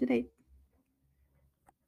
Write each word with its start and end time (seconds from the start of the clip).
direito. 0.00 0.32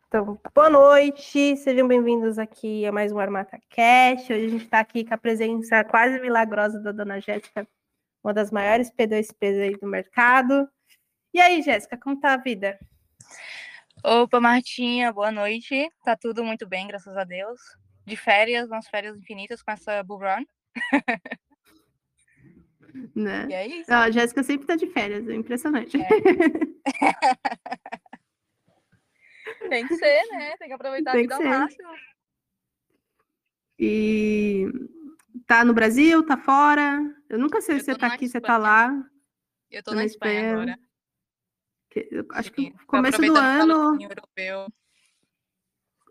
Então, 0.06 0.38
boa 0.54 0.68
noite, 0.68 1.56
sejam 1.56 1.88
bem-vindos 1.88 2.38
aqui 2.38 2.84
a 2.84 2.92
mais 2.92 3.10
um 3.10 3.18
Armata 3.18 3.58
Cash. 3.70 4.24
Hoje 4.24 4.44
a 4.44 4.48
gente 4.48 4.64
está 4.64 4.80
aqui 4.80 5.02
com 5.02 5.14
a 5.14 5.18
presença 5.18 5.82
quase 5.82 6.20
milagrosa 6.20 6.78
da 6.78 6.92
dona 6.92 7.18
Jéssica, 7.18 7.66
uma 8.22 8.34
das 8.34 8.50
maiores 8.50 8.90
P2Ps 8.90 9.62
aí 9.62 9.76
do 9.78 9.86
mercado. 9.86 10.68
E 11.32 11.40
aí, 11.40 11.62
Jéssica, 11.62 11.96
como 11.96 12.20
tá 12.20 12.34
a 12.34 12.36
vida? 12.36 12.78
Opa, 14.04 14.38
Martinha, 14.38 15.10
boa 15.10 15.30
noite. 15.30 15.88
Tá 16.04 16.14
tudo 16.14 16.44
muito 16.44 16.68
bem, 16.68 16.86
graças 16.86 17.16
a 17.16 17.24
Deus. 17.24 17.58
De 18.04 18.14
férias, 18.14 18.68
umas 18.68 18.86
férias 18.88 19.16
infinitas 19.16 19.62
com 19.62 19.70
essa 19.70 20.02
Bull 20.02 20.18
Run. 20.18 20.44
Né? 23.14 23.46
E 23.48 23.52
é 23.54 23.66
isso. 23.66 23.90
Não, 23.90 23.98
a 23.98 24.10
Jéssica 24.10 24.42
sempre 24.42 24.66
tá 24.66 24.76
de 24.76 24.86
férias, 24.86 25.26
é 25.28 25.34
impressionante. 25.34 25.96
É. 25.96 26.08
Tem 29.68 29.86
que 29.86 29.96
ser, 29.96 30.22
né? 30.30 30.56
Tem 30.56 30.68
que 30.68 30.74
aproveitar 30.74 31.12
Tem 31.12 31.20
a 31.20 31.22
vida 31.22 31.36
que 31.38 31.42
ao 31.42 31.48
máximo. 31.60 31.88
E 33.78 34.66
tá 35.46 35.64
no 35.64 35.72
Brasil, 35.74 36.24
tá 36.24 36.36
fora? 36.36 37.00
Eu 37.28 37.38
nunca 37.38 37.60
sei 37.60 37.76
Eu 37.76 37.80
se 37.80 37.86
você 37.86 37.94
tá 37.96 38.08
aqui, 38.08 38.26
se 38.26 38.32
você 38.32 38.40
tá 38.40 38.58
lá. 38.58 38.88
Eu 39.70 39.82
tô 39.82 39.90
Tô 39.92 39.94
na 39.94 40.00
na 40.02 40.06
Espanha 40.06 40.40
Espanha. 40.40 40.52
agora. 40.54 40.78
que- 41.90 42.08
acho 42.32 42.48
Sim, 42.48 42.54
que 42.72 42.86
começo 42.86 43.20
do 43.20 43.32
o 43.32 43.36
ano. 43.36 44.02
europeu. 44.02 44.66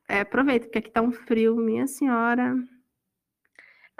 É, 0.08 0.22
aproveita, 0.22 0.66
porque 0.66 0.80
aqui 0.80 0.91
tá 0.91 1.02
um 1.02 1.11
frio, 1.11 1.55
minha 1.55 1.88
senhora. 1.88 2.55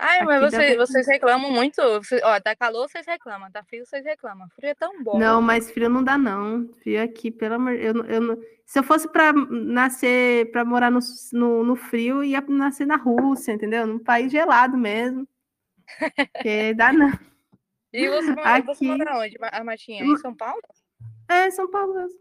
Ai, 0.04 0.24
mas 0.26 0.42
você- 0.42 0.76
pra- 0.76 0.86
vocês 0.86 1.08
reclamam 1.08 1.52
muito. 1.52 1.82
Você- 2.00 2.20
ó, 2.24 2.40
tá 2.40 2.56
calor, 2.56 2.90
vocês 2.90 3.06
reclamam. 3.06 3.52
Tá 3.52 3.64
frio, 3.64 3.86
vocês 3.86 4.04
reclamam. 4.04 4.48
Frio 4.56 4.70
é 4.72 4.76
tão 4.76 5.04
bom. 5.04 5.20
Não, 5.20 5.42
mas 5.42 5.70
frio 5.70 5.90
não 5.90 6.04
dá, 6.04 6.18
não. 6.18 6.68
Frio 6.82 7.04
aqui, 7.04 7.30
pelo 7.30 7.56
amor 7.56 7.74
eu, 7.74 8.04
eu 8.06 8.42
Se 8.66 8.80
eu 8.80 8.84
fosse 8.84 9.08
para 9.08 9.34
nascer, 9.34 10.50
para 10.52 10.64
morar 10.64 10.90
no, 10.90 11.00
no, 11.34 11.64
no 11.64 11.76
frio, 11.76 12.24
ia 12.24 12.40
nascer 12.42 12.88
na 12.88 12.96
Rússia, 12.96 13.52
entendeu? 13.52 13.86
Num 13.86 14.00
país 14.00 14.32
gelado 14.32 14.78
mesmo. 14.78 15.28
Porque 16.34 16.74
dá 16.74 16.92
não. 16.94 17.10
E 17.94 18.08
você, 18.08 18.34
você 18.34 18.40
Aqui- 18.40 18.88
mora 18.88 19.18
onde, 19.20 19.38
a 19.42 19.64
Martinha? 19.66 20.02
Em 20.06 20.16
São 20.16 20.34
Paulo? 20.34 20.62
É, 21.28 21.52
São 21.52 21.70
Paulo 21.70 21.94
mesmo. 21.94 22.20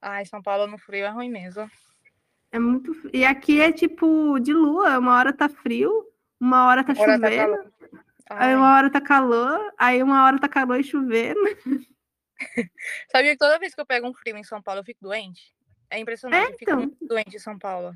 Ai, 0.00 0.24
São 0.24 0.40
Paulo 0.40 0.68
no 0.68 0.78
frio 0.78 1.04
é 1.04 1.08
ruim 1.08 1.28
mesmo. 1.28 1.68
É 2.52 2.58
muito. 2.60 2.92
E 3.12 3.24
aqui 3.24 3.60
é 3.60 3.72
tipo 3.72 4.38
de 4.38 4.52
lua, 4.52 4.96
uma 5.00 5.16
hora 5.18 5.32
tá 5.32 5.48
frio, 5.48 6.06
uma 6.40 6.66
hora 6.66 6.84
tá 6.84 6.92
Agora 6.92 7.18
tá 7.18 7.30
chovendo, 7.30 7.52
calor. 7.56 7.72
aí 8.30 8.54
uma 8.54 8.74
hora 8.76 8.90
tá 8.90 9.00
calor, 9.00 9.74
aí 9.78 10.02
uma 10.02 10.24
hora 10.24 10.38
tá 10.38 10.48
calor 10.48 10.78
e 10.80 10.84
chovendo. 10.84 11.40
Sabia 13.10 13.32
que 13.32 13.38
toda 13.38 13.58
vez 13.58 13.74
que 13.74 13.80
eu 13.80 13.86
pego 13.86 14.06
um 14.08 14.14
frio 14.14 14.36
em 14.36 14.44
São 14.44 14.62
Paulo, 14.62 14.80
eu 14.80 14.84
fico 14.84 15.00
doente? 15.02 15.52
É 15.90 15.98
impressionante, 15.98 16.42
É, 16.50 16.54
eu 16.54 16.58
fico 16.58 16.70
então. 16.70 16.76
muito 16.80 17.06
doente 17.06 17.36
em 17.36 17.38
São 17.40 17.58
Paulo. 17.58 17.94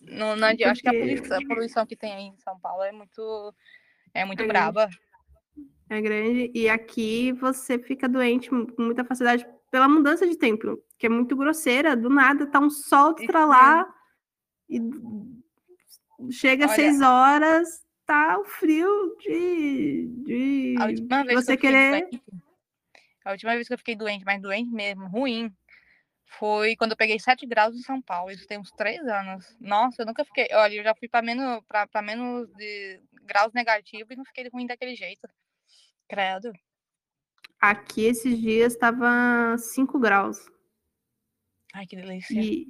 Não, 0.00 0.34
não 0.36 0.48
adi- 0.48 0.64
Acho 0.64 0.80
que 0.80 0.88
a 0.88 0.92
Porque- 0.92 1.06
poluição, 1.06 1.38
a 1.38 1.46
poluição 1.46 1.86
que 1.86 1.96
tem 1.96 2.12
aí 2.14 2.22
em 2.24 2.36
São 2.38 2.58
Paulo 2.60 2.82
é 2.82 2.92
muito, 2.92 3.54
é 4.14 4.24
muito 4.24 4.42
É 4.42 4.46
braba. 4.46 4.88
É 5.90 6.00
grande. 6.00 6.50
E 6.54 6.68
aqui 6.68 7.32
você 7.32 7.78
fica 7.78 8.08
doente 8.08 8.48
com 8.50 8.66
muita 8.78 9.04
facilidade 9.04 9.46
pela 9.70 9.88
mudança 9.88 10.26
de 10.26 10.36
tempo, 10.36 10.82
que 10.98 11.06
é 11.06 11.08
muito 11.08 11.36
grosseira. 11.36 11.96
Do 11.96 12.08
nada 12.10 12.46
tá 12.46 12.58
um 12.60 12.70
sol 12.70 13.12
Isso 13.12 13.22
estralar 13.22 13.86
e 14.68 14.80
chega 16.30 16.66
às 16.66 16.72
seis 16.72 17.00
horas, 17.00 17.86
tá 18.06 18.38
o 18.38 18.44
frio 18.44 19.16
de, 19.20 20.06
de 20.24 20.74
A 20.78 20.86
última 20.86 21.24
vez 21.24 21.44
você 21.44 21.56
que 21.56 21.66
eu 21.66 21.70
fiquei 21.70 21.90
querer. 21.90 22.00
doente, 22.08 22.22
a 23.24 23.30
última 23.32 23.54
vez 23.54 23.68
que 23.68 23.74
eu 23.74 23.78
fiquei 23.78 23.96
doente, 23.96 24.24
mas 24.24 24.40
doente 24.40 24.70
mesmo, 24.70 25.06
ruim, 25.08 25.52
foi 26.38 26.76
quando 26.76 26.92
eu 26.92 26.96
peguei 26.96 27.18
7 27.18 27.46
graus 27.46 27.74
em 27.74 27.82
São 27.82 28.00
Paulo. 28.02 28.30
Isso 28.30 28.46
tem 28.46 28.58
uns 28.58 28.70
3 28.72 29.00
anos. 29.06 29.56
Nossa, 29.60 30.02
eu 30.02 30.06
nunca 30.06 30.24
fiquei. 30.24 30.48
Olha, 30.52 30.74
eu 30.74 30.84
já 30.84 30.94
fui 30.94 31.08
para 31.08 31.22
menos, 31.24 31.62
pra, 31.66 31.86
pra 31.86 32.02
menos 32.02 32.48
de 32.54 33.00
graus 33.24 33.52
negativos 33.52 34.10
e 34.10 34.16
não 34.16 34.24
fiquei 34.24 34.48
ruim 34.48 34.66
daquele 34.66 34.94
jeito. 34.94 35.26
Credo. 36.08 36.52
Aqui 37.60 38.04
esses 38.04 38.38
dias 38.38 38.76
tava 38.76 39.56
5 39.58 39.98
graus. 39.98 40.46
Ai, 41.74 41.86
que 41.86 41.96
delícia. 41.96 42.38
E 42.40 42.66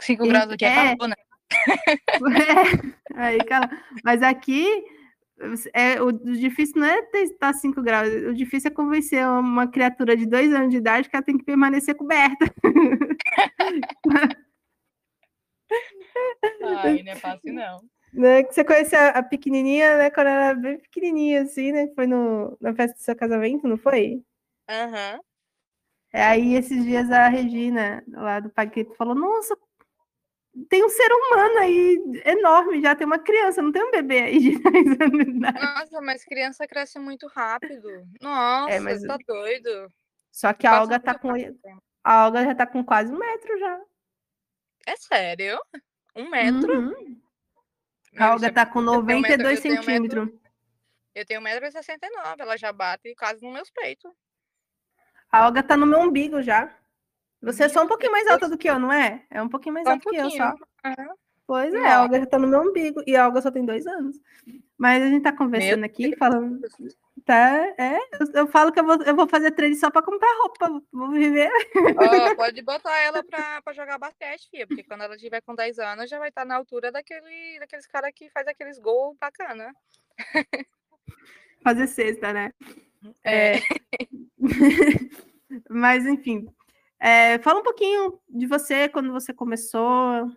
5 0.00 0.24
e- 0.24 0.28
graus 0.28 0.50
aqui 0.50 0.64
é, 0.64 0.68
é. 0.68 0.96
calor, 0.96 1.08
né? 1.08 1.14
Aí, 3.14 3.38
cara, 3.44 3.70
mas 4.04 4.22
aqui 4.22 4.66
é, 5.74 6.00
o 6.00 6.12
difícil 6.12 6.80
não 6.80 6.86
é 6.86 7.00
estar 7.14 7.52
5 7.52 7.82
graus, 7.82 8.08
o 8.28 8.34
difícil 8.34 8.70
é 8.70 8.74
convencer 8.74 9.26
uma 9.26 9.66
criatura 9.66 10.16
de 10.16 10.26
dois 10.26 10.52
anos 10.52 10.70
de 10.70 10.76
idade 10.76 11.08
que 11.08 11.16
ela 11.16 11.24
tem 11.24 11.36
que 11.36 11.44
permanecer 11.44 11.94
coberta. 11.96 12.46
Ai, 16.62 17.02
não 17.02 17.12
é 17.12 17.16
fácil, 17.16 17.52
não. 17.52 17.80
Né? 18.12 18.42
Que 18.42 18.52
você 18.52 18.62
conhece 18.62 18.94
a, 18.94 19.08
a 19.08 19.22
pequenininha, 19.22 19.96
né? 19.96 20.10
Quando 20.10 20.26
ela 20.26 20.44
era 20.46 20.54
bem 20.54 20.78
pequenininha, 20.78 21.42
assim, 21.42 21.72
né? 21.72 21.88
Foi 21.94 22.06
no, 22.06 22.56
na 22.60 22.74
festa 22.74 22.94
do 22.94 23.02
seu 23.02 23.16
casamento, 23.16 23.66
não 23.66 23.78
foi? 23.78 24.22
Aham. 24.68 25.20
É, 26.12 26.22
Aí, 26.24 26.54
esses 26.54 26.84
dias, 26.84 27.10
a 27.10 27.28
Regina, 27.28 28.04
lá 28.08 28.38
do 28.38 28.50
Paquete, 28.50 28.94
falou, 28.96 29.14
nossa, 29.14 29.56
tem 30.68 30.84
um 30.84 30.88
ser 30.88 31.10
humano 31.12 31.58
aí 31.58 31.98
enorme, 32.24 32.80
já 32.82 32.94
tem 32.94 33.06
uma 33.06 33.18
criança, 33.18 33.62
não 33.62 33.72
tem 33.72 33.82
um 33.82 33.90
bebê 33.90 34.22
aí 34.22 34.38
de 34.38 34.58
10 34.62 35.00
anos 35.00 35.24
de 35.24 35.30
idade. 35.30 35.60
Nossa, 35.60 36.00
mas 36.00 36.24
criança 36.24 36.66
cresce 36.66 36.98
muito 36.98 37.26
rápido. 37.28 37.88
Nossa, 38.20 38.70
É, 38.74 38.80
mas- 38.80 39.02
tá 39.02 39.16
doido. 39.26 39.92
Só 40.30 40.52
que 40.52 40.66
a 40.66 40.80
Olga 40.80 40.98
tá 41.00 41.18
com... 41.18 41.28
rápido. 41.32 41.58
A 42.04 42.24
Olga 42.26 42.44
já 42.44 42.54
tá 42.54 42.66
com 42.66 42.84
quase 42.84 43.12
um 43.12 43.18
metro 43.18 43.58
já. 43.58 43.80
É 44.86 44.96
sério? 44.96 45.60
Um 46.16 46.28
metro? 46.30 46.72
Uhum. 46.80 47.20
Meu, 48.12 48.22
A 48.26 48.32
Olga 48.32 48.46
é- 48.48 48.50
tá 48.50 48.66
com 48.66 48.80
eu 48.80 48.84
tenho 49.06 49.18
um 49.18 49.22
metro- 49.22 49.42
92 49.44 49.56
eu 49.56 49.62
tenho 49.62 49.74
um 49.74 49.76
metro- 49.78 50.20
centímetros. 50.20 50.42
Eu 51.14 51.26
tenho 51.26 51.40
1,69m, 51.42 52.40
ela 52.40 52.56
já 52.56 52.72
bate 52.72 53.14
quase 53.14 53.42
nos 53.42 53.52
meus 53.52 53.70
peitos. 53.70 54.10
A 55.30 55.46
Olga 55.46 55.62
tá 55.62 55.76
no 55.76 55.86
meu 55.86 56.00
umbigo 56.00 56.42
já. 56.42 56.74
Você 57.42 57.64
é 57.64 57.68
só 57.68 57.82
um 57.82 57.88
pouquinho 57.88 58.12
mais 58.12 58.24
Deus. 58.24 58.34
alta 58.34 58.48
do 58.48 58.56
que 58.56 58.70
eu, 58.70 58.78
não 58.78 58.92
é? 58.92 59.24
É 59.30 59.42
um 59.42 59.48
pouquinho 59.48 59.74
mais 59.74 59.84
Só 59.84 59.90
um 59.90 59.94
alta 59.94 60.10
que 60.10 60.16
eu, 60.16 60.30
só. 60.30 60.54
Aham. 60.84 61.14
Pois 61.44 61.74
é, 61.74 61.92
a 61.92 62.02
Olga 62.02 62.20
já 62.20 62.26
tá 62.26 62.38
no 62.38 62.46
meu 62.46 62.60
umbigo. 62.62 63.02
E 63.06 63.16
a 63.16 63.26
Olga 63.26 63.42
só 63.42 63.50
tem 63.50 63.64
dois 63.64 63.86
anos. 63.86 64.16
Mas 64.78 65.02
a 65.02 65.08
gente 65.08 65.22
tá 65.22 65.36
conversando 65.36 65.84
aqui, 65.84 66.16
falando. 66.16 66.60
Tá, 67.24 67.74
é. 67.78 67.98
Eu, 68.18 68.26
eu 68.34 68.46
falo 68.46 68.72
que 68.72 68.80
eu 68.80 68.84
vou, 68.84 69.02
eu 69.02 69.14
vou 69.14 69.28
fazer 69.28 69.50
trade 69.50 69.76
só 69.76 69.90
pra 69.90 70.02
comprar 70.02 70.34
roupa. 70.40 70.82
Vou 70.92 71.10
viver. 71.10 71.50
Ó, 71.96 72.34
pode 72.36 72.62
botar 72.62 72.96
ela 73.00 73.22
pra, 73.22 73.60
pra 73.60 73.72
jogar 73.72 73.98
basquete, 73.98 74.48
filha, 74.50 74.66
porque 74.66 74.82
quando 74.84 75.02
ela 75.02 75.16
tiver 75.16 75.40
com 75.42 75.54
10 75.54 75.78
anos, 75.78 76.08
já 76.08 76.18
vai 76.18 76.30
estar 76.30 76.44
na 76.44 76.56
altura 76.56 76.90
daquele, 76.90 77.58
daqueles 77.60 77.86
caras 77.86 78.12
que 78.14 78.30
faz 78.30 78.46
aqueles 78.46 78.78
gols 78.78 79.16
bacana. 79.20 79.74
Fazer 81.62 81.86
cesta, 81.86 82.32
né? 82.32 82.52
É. 83.24 83.58
Mas, 85.68 86.06
enfim. 86.06 86.48
É, 87.04 87.36
fala 87.40 87.58
um 87.58 87.64
pouquinho 87.64 88.20
de 88.28 88.46
você, 88.46 88.88
quando 88.88 89.10
você 89.10 89.34
começou. 89.34 90.30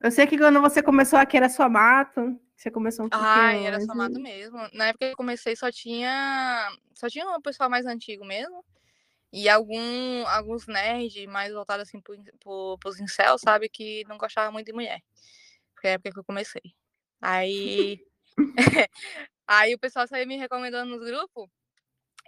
Eu 0.00 0.10
sei 0.10 0.26
que 0.26 0.38
quando 0.38 0.58
você 0.58 0.82
começou 0.82 1.18
aqui 1.18 1.36
era 1.36 1.50
só 1.50 1.68
mato. 1.68 2.40
Você 2.56 2.70
começou 2.70 3.04
um 3.04 3.10
pouquinho 3.10 3.30
Ai, 3.30 3.66
era 3.66 3.78
só 3.78 3.92
antes. 3.92 3.96
mato 3.96 4.18
mesmo. 4.18 4.56
Na 4.72 4.86
época 4.86 5.04
que 5.04 5.12
eu 5.12 5.16
comecei 5.16 5.54
só 5.54 5.70
tinha. 5.70 6.66
Só 6.94 7.10
tinha 7.10 7.28
um 7.28 7.42
pessoal 7.42 7.68
mais 7.68 7.84
antigo 7.84 8.24
mesmo. 8.24 8.64
E 9.30 9.50
algum, 9.50 10.26
alguns 10.28 10.66
nerds 10.66 11.26
mais 11.26 11.52
voltados 11.52 11.86
assim 11.86 12.00
pro, 12.00 12.16
pro, 12.40 12.78
pros 12.78 12.98
incel, 12.98 13.36
sabe? 13.36 13.68
Que 13.68 14.02
não 14.08 14.16
gostavam 14.16 14.52
muito 14.52 14.68
de 14.68 14.72
mulher. 14.72 15.00
Foi 15.78 15.90
a 15.90 15.92
época 15.94 16.12
que 16.12 16.18
eu 16.20 16.24
comecei. 16.24 16.74
Aí. 17.20 18.00
aí 19.46 19.74
o 19.74 19.78
pessoal 19.78 20.08
saía 20.08 20.24
me 20.24 20.38
recomendando 20.38 20.96
nos 20.96 21.06
grupos. 21.06 21.50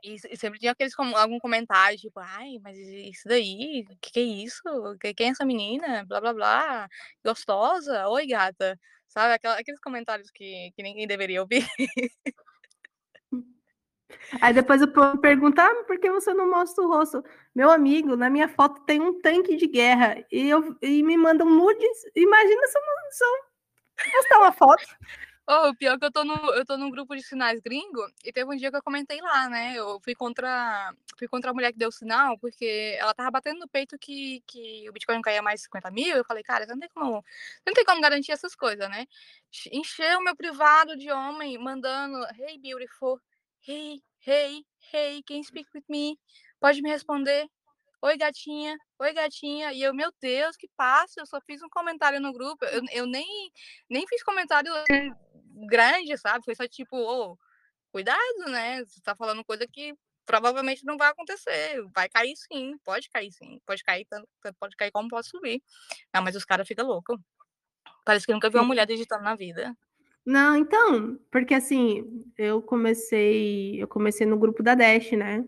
E, 0.04 0.36
sempre 0.36 0.58
tinha 0.58 0.72
aqueles 0.72 0.94
com, 0.94 1.04
algum 1.16 1.38
comentário, 1.38 1.98
tipo, 1.98 2.20
ai, 2.20 2.58
mas 2.62 2.78
isso 2.78 3.28
daí, 3.28 3.84
o 3.90 3.96
que, 4.00 4.12
que 4.12 4.20
é 4.20 4.22
isso? 4.22 4.62
Que- 5.00 5.14
Quem 5.14 5.28
é 5.28 5.30
essa 5.30 5.44
menina? 5.44 6.04
Blá 6.06 6.20
blá 6.20 6.32
blá. 6.34 6.88
Gostosa? 7.24 8.08
Oi, 8.08 8.26
gata. 8.26 8.78
Sabe? 9.08 9.34
Aquela- 9.34 9.58
aqueles 9.58 9.80
comentários 9.80 10.30
que, 10.30 10.70
que 10.76 10.82
ninguém 10.82 11.06
deveria 11.06 11.40
ouvir. 11.42 11.66
Aí 14.40 14.52
depois 14.52 14.82
o 14.82 14.88
povo 14.88 15.18
pergunta, 15.18 15.62
ah, 15.62 15.84
por 15.84 15.98
que 15.98 16.10
você 16.10 16.34
não 16.34 16.50
mostra 16.50 16.84
o 16.84 16.88
rosto? 16.88 17.22
Meu 17.54 17.70
amigo, 17.70 18.16
na 18.16 18.28
minha 18.28 18.48
foto 18.48 18.82
tem 18.84 19.00
um 19.00 19.20
tanque 19.20 19.56
de 19.56 19.66
guerra 19.66 20.22
e, 20.30 20.48
eu, 20.48 20.76
e 20.82 21.02
me 21.02 21.16
mandam 21.16 21.48
nudes. 21.48 21.98
Imagina 22.14 22.66
se 22.66 22.78
eu 22.78 22.82
não 22.82 22.98
postar 24.10 24.38
uma 24.38 24.52
foto. 24.52 24.84
Oh, 25.50 25.70
o 25.70 25.74
pior 25.74 25.94
é 25.94 25.98
que 25.98 26.04
eu 26.04 26.12
tô, 26.12 26.24
no, 26.24 26.34
eu 26.52 26.62
tô 26.66 26.76
num 26.76 26.90
grupo 26.90 27.16
de 27.16 27.22
sinais 27.22 27.58
gringo 27.58 28.06
e 28.22 28.30
teve 28.30 28.52
um 28.52 28.54
dia 28.54 28.70
que 28.70 28.76
eu 28.76 28.82
comentei 28.82 29.18
lá, 29.22 29.48
né? 29.48 29.72
Eu 29.76 29.98
fui 30.00 30.14
contra, 30.14 30.94
fui 31.18 31.26
contra 31.26 31.50
a 31.50 31.54
mulher 31.54 31.72
que 31.72 31.78
deu 31.78 31.88
o 31.88 31.92
sinal, 31.92 32.38
porque 32.38 32.96
ela 32.98 33.14
tava 33.14 33.30
batendo 33.30 33.60
no 33.60 33.66
peito 33.66 33.98
que, 33.98 34.42
que 34.46 34.86
o 34.90 34.92
Bitcoin 34.92 35.22
caía 35.22 35.40
mais 35.40 35.60
de 35.60 35.64
50 35.64 35.90
mil. 35.90 36.14
Eu 36.14 36.24
falei, 36.24 36.42
cara, 36.42 36.66
você 36.66 36.72
não 36.72 36.78
tem 36.78 36.90
como, 36.90 37.24
não 37.66 37.72
tem 37.72 37.82
como 37.82 37.98
garantir 38.02 38.30
essas 38.30 38.54
coisas, 38.54 38.90
né? 38.90 39.06
Encheu 39.72 40.18
o 40.18 40.22
meu 40.22 40.36
privado 40.36 40.94
de 40.98 41.10
homem 41.10 41.56
mandando, 41.56 42.18
hey, 42.38 42.58
beautiful, 42.58 43.18
hey, 43.66 44.02
hey, 44.26 44.66
hey, 44.92 45.22
can 45.22 45.42
speak 45.42 45.66
with 45.74 45.84
me? 45.88 46.18
Pode 46.60 46.82
me 46.82 46.90
responder? 46.90 47.48
oi 48.00 48.16
gatinha, 48.16 48.78
oi 48.98 49.12
gatinha. 49.12 49.72
E 49.72 49.82
eu, 49.82 49.92
meu 49.92 50.12
Deus, 50.20 50.56
que 50.56 50.68
passa, 50.76 51.20
eu 51.20 51.26
só 51.26 51.40
fiz 51.40 51.62
um 51.62 51.68
comentário 51.68 52.20
no 52.20 52.32
grupo. 52.32 52.64
Eu, 52.66 52.82
eu 52.92 53.06
nem, 53.06 53.50
nem 53.88 54.06
fiz 54.06 54.22
comentário 54.22 54.72
grande, 55.66 56.16
sabe? 56.18 56.44
Foi 56.44 56.54
só 56.54 56.66
tipo, 56.66 56.96
oh, 56.96 57.36
cuidado, 57.90 58.18
né? 58.48 58.84
Você 58.84 59.00
tá 59.00 59.14
falando 59.16 59.44
coisa 59.44 59.66
que 59.66 59.94
provavelmente 60.26 60.84
não 60.84 60.96
vai 60.96 61.08
acontecer. 61.08 61.82
Vai 61.94 62.08
cair 62.08 62.34
sim, 62.36 62.76
pode 62.84 63.08
cair 63.10 63.32
sim. 63.32 63.60
Pode 63.66 63.82
cair, 63.82 64.06
tanto, 64.08 64.28
pode 64.60 64.76
cair 64.76 64.90
como 64.90 65.08
pode 65.08 65.28
subir. 65.28 65.62
Não, 66.14 66.22
mas 66.22 66.36
os 66.36 66.44
caras 66.44 66.68
ficam 66.68 66.86
loucos. 66.86 67.18
Parece 68.04 68.26
que 68.26 68.32
nunca 68.32 68.50
viu 68.50 68.60
uma 68.60 68.66
mulher 68.66 68.86
digitando 68.86 69.24
na 69.24 69.34
vida. 69.34 69.74
Não, 70.24 70.56
então, 70.56 71.18
porque 71.30 71.54
assim, 71.54 72.24
eu 72.36 72.60
comecei, 72.60 73.82
eu 73.82 73.88
comecei 73.88 74.26
no 74.26 74.38
grupo 74.38 74.62
da 74.62 74.74
Dash, 74.74 75.12
né? 75.12 75.42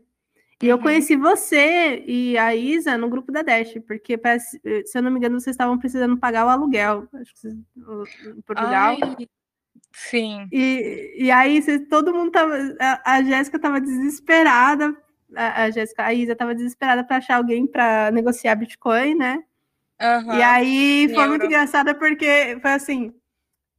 E 0.63 0.69
eu 0.69 0.77
uhum. 0.77 0.83
conheci 0.83 1.17
você 1.17 2.03
e 2.07 2.37
a 2.37 2.55
Isa 2.55 2.97
no 2.99 3.09
grupo 3.09 3.33
da 3.33 3.41
Dash, 3.43 3.75
porque, 3.87 4.19
se 4.85 4.99
eu 4.99 5.03
não 5.03 5.11
me 5.11 5.19
engano, 5.19 5.41
vocês 5.41 5.55
estavam 5.55 5.79
precisando 5.79 6.19
pagar 6.19 6.45
o 6.47 6.51
aluguel, 6.51 7.09
acho 7.15 7.33
que 7.33 7.41
vocês, 7.41 7.55
em 7.55 8.43
Portugal. 8.43 8.97
Ai, 9.03 9.29
sim. 9.93 10.49
E, 10.53 11.15
e 11.17 11.31
aí 11.31 11.63
todo 11.87 12.15
mundo 12.15 12.31
tava. 12.31 12.55
A, 12.81 13.15
a 13.15 13.23
Jéssica 13.23 13.59
tava 13.59 13.81
desesperada, 13.81 14.97
a, 15.37 15.65
a 15.65 15.71
Jéssica, 15.71 16.05
a 16.05 16.15
Isa 16.15 16.37
tava 16.37 16.55
desesperada 16.55 17.05
para 17.05 17.17
achar 17.17 17.37
alguém 17.37 17.67
para 17.67 18.11
negociar 18.11 18.55
Bitcoin, 18.55 19.15
né? 19.15 19.43
Uhum. 20.01 20.35
E 20.35 20.43
aí 20.43 21.11
foi 21.15 21.29
muito 21.29 21.45
engraçada 21.45 21.95
porque 21.95 22.59
foi 22.63 22.73
assim, 22.73 23.15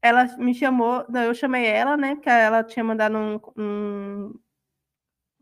ela 0.01 0.25
me 0.38 0.53
chamou, 0.53 1.03
não, 1.09 1.23
eu 1.23 1.33
chamei 1.33 1.65
ela, 1.65 1.97
né? 1.97 2.15
Porque 2.15 2.29
ela 2.29 2.63
tinha 2.63 2.83
mandado 2.83 3.17
um, 3.17 3.39
um 3.57 4.33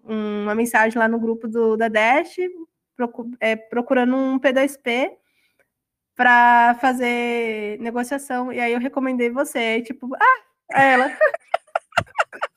uma 0.04 0.56
mensagem 0.56 0.98
lá 0.98 1.08
no 1.08 1.20
grupo 1.20 1.48
do, 1.48 1.78
da 1.78 1.88
Dash, 1.88 2.38
é, 3.40 3.56
procurando 3.56 4.16
um 4.16 4.40
P2P 4.40 5.12
para 6.20 6.76
fazer 6.82 7.80
negociação. 7.80 8.52
E 8.52 8.60
aí 8.60 8.74
eu 8.74 8.80
recomendei 8.80 9.30
você. 9.30 9.58
Aí, 9.58 9.82
tipo, 9.82 10.14
ah, 10.16 10.44
é 10.74 10.94
ela. 10.94 11.06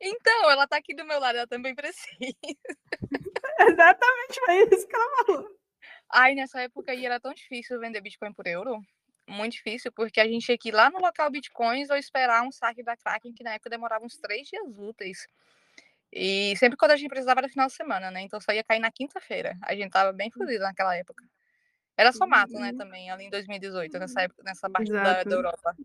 Então, 0.00 0.48
ela 0.48 0.64
tá 0.64 0.76
aqui 0.76 0.94
do 0.94 1.04
meu 1.04 1.18
lado, 1.18 1.38
ela 1.38 1.46
também 1.48 1.74
precisa. 1.74 2.06
Exatamente, 3.58 4.40
foi 4.46 4.68
isso 4.72 4.86
que 4.86 4.94
ela 4.94 5.26
falou. 5.26 5.48
Ai, 6.08 6.36
nessa 6.36 6.60
época 6.60 6.92
aí 6.92 7.04
era 7.04 7.18
tão 7.18 7.34
difícil 7.34 7.80
vender 7.80 8.00
Bitcoin 8.00 8.32
por 8.32 8.46
euro. 8.46 8.80
Muito 9.26 9.54
difícil, 9.54 9.90
porque 9.90 10.20
a 10.20 10.24
gente 10.24 10.46
tinha 10.46 10.56
que 10.56 10.68
ir 10.68 10.72
lá 10.72 10.88
no 10.88 11.00
local 11.00 11.28
Bitcoins 11.32 11.90
ou 11.90 11.96
esperar 11.96 12.44
um 12.44 12.52
saque 12.52 12.84
da 12.84 12.96
Kraken, 12.96 13.32
que 13.32 13.42
na 13.42 13.54
época 13.54 13.70
demorava 13.70 14.04
uns 14.04 14.16
três 14.18 14.46
dias 14.46 14.62
úteis. 14.76 15.26
E 16.12 16.54
sempre 16.56 16.76
quando 16.76 16.92
a 16.92 16.96
gente 16.96 17.08
precisava 17.08 17.40
era 17.40 17.48
final 17.48 17.66
de 17.66 17.74
semana, 17.74 18.08
né? 18.08 18.20
Então 18.20 18.40
só 18.40 18.52
ia 18.52 18.62
cair 18.62 18.78
na 18.78 18.92
quinta-feira. 18.92 19.58
A 19.62 19.74
gente 19.74 19.90
tava 19.90 20.12
bem 20.12 20.30
fodido 20.30 20.62
naquela 20.62 20.94
época. 20.96 21.24
Era 21.98 22.12
só 22.12 22.28
mato, 22.28 22.52
né, 22.52 22.70
uhum. 22.70 22.78
também, 22.78 23.10
ali 23.10 23.24
em 23.24 23.30
2018, 23.30 23.98
nessa 23.98 24.22
época, 24.22 24.40
nessa 24.44 24.70
parte 24.70 24.92
da, 24.92 25.24
da, 25.24 25.34
Europa. 25.34 25.76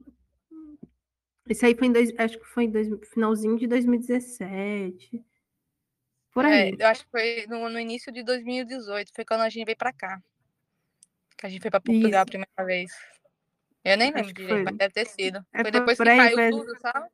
Isso 1.49 1.65
aí 1.65 1.75
foi 1.75 1.87
em 1.87 1.91
dois, 1.91 2.13
acho 2.19 2.37
que 2.37 2.45
foi 2.45 2.65
em 2.65 2.69
dois, 2.69 2.87
finalzinho 3.11 3.57
de 3.57 3.65
2017. 3.65 5.25
Por 6.31 6.45
aí. 6.45 6.69
É, 6.69 6.83
eu 6.83 6.87
acho 6.87 7.03
que 7.03 7.09
foi 7.09 7.47
no, 7.49 7.67
no, 7.67 7.79
início 7.79 8.13
de 8.13 8.21
2018, 8.21 9.11
foi 9.11 9.25
quando 9.25 9.41
a 9.41 9.49
gente 9.49 9.65
veio 9.65 9.75
pra 9.75 9.91
cá. 9.91 10.21
Que 11.35 11.47
a 11.47 11.49
gente 11.49 11.63
foi 11.63 11.71
pra 11.71 11.81
Portugal 11.81 12.21
a 12.21 12.25
primeira 12.27 12.63
vez. 12.63 12.91
Eu 13.83 13.97
nem 13.97 14.13
lembro 14.13 14.31
direito, 14.31 14.65
mas 14.65 14.77
deve 14.77 14.93
ter 14.93 15.07
sido. 15.07 15.43
É 15.51 15.63
foi 15.63 15.71
depois 15.71 15.97
que 15.97 16.07
aí, 16.07 16.35
caiu 16.35 16.51
tudo, 16.51 16.79
sabe? 16.79 17.07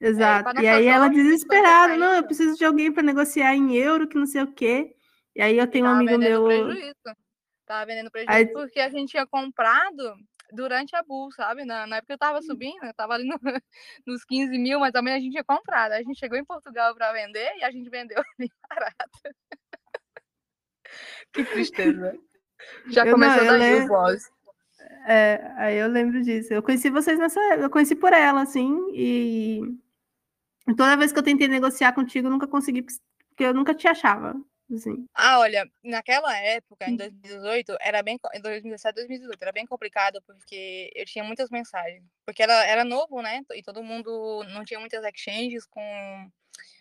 Exato. 0.00 0.58
É, 0.58 0.62
e 0.62 0.68
aí 0.68 0.86
ela 0.86 1.06
desesperada, 1.08 1.96
não, 1.96 2.12
eu 2.12 2.24
preciso 2.24 2.56
de 2.56 2.64
alguém 2.64 2.90
para 2.90 3.04
negociar 3.04 3.54
em 3.54 3.76
euro, 3.76 4.08
que 4.08 4.18
não 4.18 4.26
sei 4.26 4.42
o 4.42 4.52
quê. 4.52 4.96
E 5.36 5.40
aí 5.40 5.56
eu 5.56 5.66
tenho 5.68 5.86
um 5.86 5.90
amigo 5.90 6.18
meu. 6.18 6.44
Prejuízo. 6.44 7.25
Tava 7.66 7.86
vendendo 7.86 8.10
prejuízo 8.10 8.36
aí... 8.36 8.46
porque 8.46 8.80
a 8.80 8.88
gente 8.88 9.10
tinha 9.10 9.26
comprado 9.26 10.16
durante 10.52 10.94
a 10.94 11.02
bull, 11.02 11.32
sabe? 11.32 11.64
Na, 11.64 11.86
na 11.86 11.96
época 11.96 12.14
eu 12.14 12.18
tava 12.18 12.38
hum. 12.38 12.42
subindo, 12.42 12.84
eu 12.84 12.94
tava 12.94 13.14
ali 13.14 13.28
no, 13.28 13.38
nos 14.06 14.24
15 14.24 14.56
mil, 14.58 14.78
mas 14.80 14.92
também 14.92 15.14
a 15.14 15.18
gente 15.18 15.32
tinha 15.32 15.44
comprado. 15.44 15.92
A 15.92 16.02
gente 16.02 16.18
chegou 16.18 16.38
em 16.38 16.44
Portugal 16.44 16.94
para 16.94 17.12
vender 17.12 17.50
e 17.56 17.64
a 17.64 17.70
gente 17.70 17.90
vendeu 17.90 18.22
bem 18.38 18.50
barato. 18.68 19.36
que 21.32 21.44
tristeza. 21.44 22.16
Já 22.88 23.04
eu 23.04 23.12
começou 23.12 23.44
não, 23.44 23.48
a 23.48 23.52
dar 23.52 23.58
lembro... 23.58 23.88
voz. 23.88 24.30
É, 25.08 25.52
aí 25.56 25.76
eu 25.76 25.88
lembro 25.88 26.22
disso. 26.22 26.54
Eu 26.54 26.62
conheci 26.62 26.90
vocês 26.90 27.18
nessa. 27.18 27.40
Eu 27.56 27.68
conheci 27.68 27.94
por 27.94 28.12
ela, 28.12 28.42
assim, 28.42 28.72
e 28.92 29.60
Toda 30.74 30.96
vez 30.96 31.12
que 31.12 31.18
eu 31.18 31.22
tentei 31.22 31.46
negociar 31.46 31.92
contigo, 31.92 32.26
eu 32.26 32.30
nunca 32.30 32.48
consegui, 32.48 32.82
porque 32.82 33.44
eu 33.44 33.54
nunca 33.54 33.72
te 33.72 33.86
achava. 33.86 34.34
Assim. 34.74 35.06
Ah, 35.14 35.38
olha, 35.38 35.70
naquela 35.82 36.36
época, 36.38 36.88
em 36.88 36.96
2018, 36.96 37.72
hum. 37.72 37.76
era 37.80 38.02
bem. 38.02 38.18
Em 38.34 38.40
2017, 38.40 38.94
2018, 38.96 39.40
era 39.40 39.52
bem 39.52 39.66
complicado, 39.66 40.20
porque 40.26 40.90
eu 40.94 41.04
tinha 41.06 41.24
muitas 41.24 41.50
mensagens. 41.50 42.02
Porque 42.24 42.42
era, 42.42 42.64
era 42.66 42.84
novo, 42.84 43.22
né? 43.22 43.42
E 43.54 43.62
todo 43.62 43.82
mundo 43.82 44.42
não 44.52 44.64
tinha 44.64 44.80
muitas 44.80 45.04
exchanges 45.04 45.64
com 45.66 46.30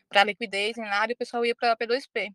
para 0.09 0.23
liquidez 0.23 0.77
nem 0.77 0.87
nada, 0.89 1.11
e 1.11 1.15
o 1.15 1.17
pessoal 1.17 1.45
ia 1.45 1.55
para 1.55 1.75
P2P. 1.75 2.31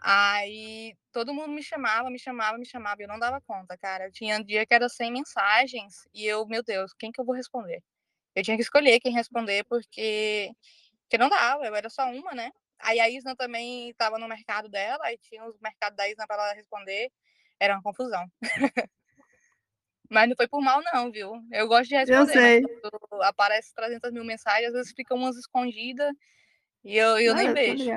Aí 0.00 0.94
todo 1.12 1.34
mundo 1.34 1.50
me 1.52 1.62
chamava, 1.62 2.10
me 2.10 2.18
chamava, 2.18 2.58
me 2.58 2.66
chamava, 2.66 3.00
e 3.02 3.04
eu 3.04 3.08
não 3.08 3.18
dava 3.18 3.40
conta, 3.40 3.76
cara. 3.78 4.06
Eu 4.06 4.12
tinha 4.12 4.38
um 4.38 4.44
dia 4.44 4.66
que 4.66 4.74
era 4.74 4.88
100 4.88 5.12
mensagens, 5.12 6.08
e 6.14 6.24
eu, 6.26 6.46
meu 6.46 6.62
Deus, 6.62 6.92
quem 6.98 7.12
que 7.12 7.20
eu 7.20 7.24
vou 7.24 7.34
responder? 7.34 7.82
Eu 8.34 8.42
tinha 8.42 8.56
que 8.56 8.62
escolher 8.62 8.98
quem 9.00 9.12
responder, 9.12 9.64
porque, 9.64 10.50
porque 11.02 11.18
não 11.18 11.28
dava, 11.28 11.66
eu 11.66 11.74
era 11.74 11.90
só 11.90 12.10
uma, 12.10 12.34
né? 12.34 12.50
Aí 12.82 12.98
a 12.98 13.08
Isna 13.08 13.36
também 13.36 13.90
estava 13.90 14.18
no 14.18 14.28
mercado 14.28 14.68
dela, 14.68 15.04
aí 15.04 15.16
tinha 15.18 15.44
os 15.44 15.58
mercados 15.60 15.96
da 15.96 16.08
Isna 16.08 16.26
para 16.26 16.42
ela 16.42 16.54
responder. 16.54 17.10
Era 17.60 17.74
uma 17.74 17.82
confusão. 17.82 18.26
mas 20.10 20.28
não 20.28 20.36
foi 20.36 20.48
por 20.48 20.60
mal, 20.60 20.82
não, 20.92 21.10
viu? 21.10 21.40
Eu 21.52 21.68
gosto 21.68 21.88
de 21.88 21.96
responder. 21.96 22.20
Eu 22.20 22.26
sei. 22.26 22.62
aparece 23.22 23.72
300 23.74 24.10
mil 24.12 24.24
mensagens, 24.24 24.68
às 24.68 24.74
vezes 24.74 24.92
ficam 24.94 25.16
umas 25.16 25.36
escondidas 25.36 26.12
e 26.84 26.96
eu, 26.96 27.18
eu 27.18 27.32
ah, 27.32 27.36
nem 27.36 27.54
vejo. 27.54 27.90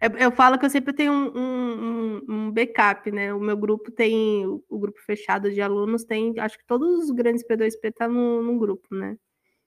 Eu, 0.00 0.10
eu, 0.18 0.32
falo 0.32 0.58
que 0.58 0.64
eu 0.64 0.70
sempre 0.70 0.94
tenho 0.94 1.12
um, 1.12 1.36
um, 1.36 2.20
um, 2.28 2.50
backup, 2.52 3.10
né? 3.10 3.34
O 3.34 3.40
meu 3.40 3.56
grupo 3.56 3.90
tem, 3.90 4.46
o 4.46 4.78
grupo 4.78 4.98
fechado 5.02 5.50
de 5.52 5.60
alunos 5.60 6.04
tem, 6.04 6.32
acho 6.38 6.56
que 6.56 6.64
todos 6.64 7.04
os 7.04 7.10
grandes 7.10 7.44
P2P 7.46 7.92
tá 7.92 8.08
no, 8.08 8.42
num 8.42 8.56
grupo, 8.56 8.94
né? 8.94 9.16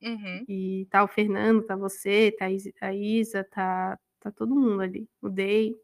Uhum. 0.01 0.43
E 0.49 0.87
tá 0.89 1.03
o 1.03 1.07
Fernando, 1.07 1.63
tá 1.63 1.75
você, 1.75 2.33
tá 2.37 2.47
a 2.81 2.93
Isa, 2.93 3.43
tá, 3.51 3.97
tá 4.23 4.31
todo 4.31 4.55
mundo 4.55 4.81
ali. 4.81 5.07
O 5.21 5.29
Day. 5.29 5.75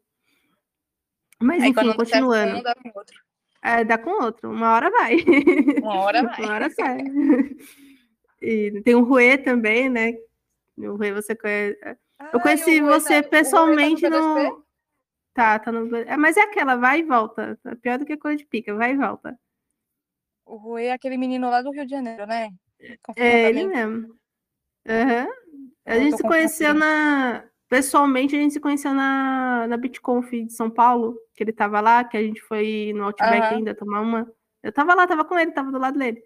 Mas 1.38 1.62
Aí, 1.62 1.70
enfim, 1.70 1.92
continuando. 1.92 2.58
Um, 2.58 2.62
dá 2.62 2.74
com 2.74 2.92
outro. 2.94 3.20
É, 3.62 3.84
dá 3.84 3.98
com 3.98 4.22
outro. 4.22 4.50
Uma 4.50 4.72
hora 4.72 4.90
vai. 4.90 5.16
Uma 5.82 5.94
hora 5.96 6.22
vai. 6.22 6.40
Uma 6.44 6.54
hora 6.54 6.70
sai. 6.70 6.98
e 8.40 8.80
tem 8.82 8.94
o 8.94 9.04
Rue 9.04 9.36
também, 9.38 9.90
né? 9.90 10.14
O 10.78 10.96
Rue 10.96 11.12
você 11.12 11.36
conhece. 11.36 11.78
Ah, 12.18 12.30
eu 12.32 12.40
conheci 12.40 12.80
você 12.80 13.22
tá... 13.22 13.28
pessoalmente 13.28 14.02
tá 14.02 14.10
no. 14.10 14.34
no... 14.34 14.64
Tá, 15.34 15.58
tá 15.58 15.70
no. 15.70 15.94
É, 15.96 16.16
mas 16.16 16.36
é 16.36 16.42
aquela, 16.42 16.76
vai 16.76 17.00
e 17.00 17.04
volta. 17.04 17.58
É 17.64 17.74
pior 17.74 17.98
do 17.98 18.06
que 18.06 18.16
coisa 18.16 18.38
de 18.38 18.46
pica, 18.46 18.74
vai 18.74 18.92
e 18.92 18.96
volta. 18.96 19.38
O 20.46 20.56
Rui 20.56 20.84
é 20.84 20.92
aquele 20.92 21.16
menino 21.16 21.48
lá 21.50 21.62
do 21.62 21.70
Rio 21.70 21.84
de 21.84 21.90
Janeiro, 21.90 22.26
né? 22.26 22.50
É 23.16 23.48
ele 23.48 23.66
mesmo. 23.66 24.18
Uhum. 24.86 25.28
A 25.84 25.98
gente 25.98 26.16
se 26.16 26.22
conheceu 26.22 26.74
na. 26.74 27.44
Pessoalmente, 27.70 28.34
a 28.34 28.38
gente 28.40 28.54
se 28.54 28.58
conheceu 28.58 28.92
na, 28.92 29.64
na 29.68 29.76
BitConf 29.76 30.28
de 30.28 30.52
São 30.52 30.68
Paulo, 30.68 31.16
que 31.36 31.44
ele 31.44 31.52
tava 31.52 31.80
lá, 31.80 32.02
que 32.02 32.16
a 32.16 32.22
gente 32.22 32.42
foi 32.42 32.92
no 32.96 33.04
Outback 33.04 33.52
uhum. 33.52 33.58
ainda 33.58 33.76
tomar 33.76 34.00
uma. 34.00 34.28
Eu 34.60 34.72
tava 34.72 34.92
lá, 34.92 35.06
tava 35.06 35.24
com 35.24 35.38
ele, 35.38 35.52
tava 35.52 35.70
do 35.70 35.78
lado 35.78 35.96
dele. 35.96 36.20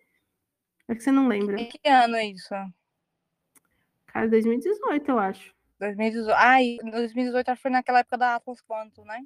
É 0.88 0.94
que 0.94 1.02
você 1.02 1.12
não 1.12 1.28
lembra. 1.28 1.60
Em 1.60 1.68
que 1.68 1.86
ano 1.86 2.16
é 2.16 2.24
isso? 2.24 2.54
Cara, 4.06 4.26
2018, 4.26 5.10
eu 5.10 5.18
acho. 5.18 5.54
2018. 5.80 6.34
Ah, 6.34 6.62
e 6.62 6.78
2018 6.78 7.50
acho 7.50 7.58
que 7.58 7.62
foi 7.62 7.70
naquela 7.70 7.98
época 7.98 8.16
da 8.16 8.36
Atlas 8.36 8.62
Quanto, 8.62 9.04
né? 9.04 9.22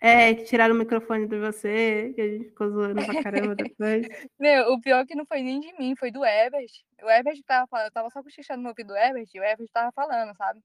É, 0.00 0.34
que 0.34 0.44
tiraram 0.44 0.74
o 0.74 0.78
microfone 0.78 1.28
de 1.28 1.38
você, 1.38 2.10
que 2.14 2.22
a 2.22 2.28
gente 2.28 2.46
ficou 2.46 2.70
zoando 2.70 3.04
pra 3.04 3.22
caramba 3.22 3.54
depois. 3.54 4.06
Meu, 4.40 4.72
o 4.72 4.80
pior 4.80 5.00
é 5.00 5.06
que 5.06 5.14
não 5.14 5.26
foi 5.26 5.42
nem 5.42 5.60
de 5.60 5.74
mim, 5.78 5.94
foi 5.94 6.10
do 6.10 6.24
Ebert. 6.24 6.72
O 7.02 7.10
Ebert 7.10 7.38
tava 7.46 7.66
falando, 7.66 7.86
eu 7.88 7.92
tava 7.92 8.08
só 8.08 8.22
cochichando 8.22 8.62
no 8.62 8.70
ouvido 8.70 8.88
do 8.88 8.96
Ebert, 8.96 9.28
e 9.34 9.38
o 9.38 9.44
Ebert 9.44 9.68
tava 9.70 9.92
falando, 9.92 10.34
sabe? 10.34 10.58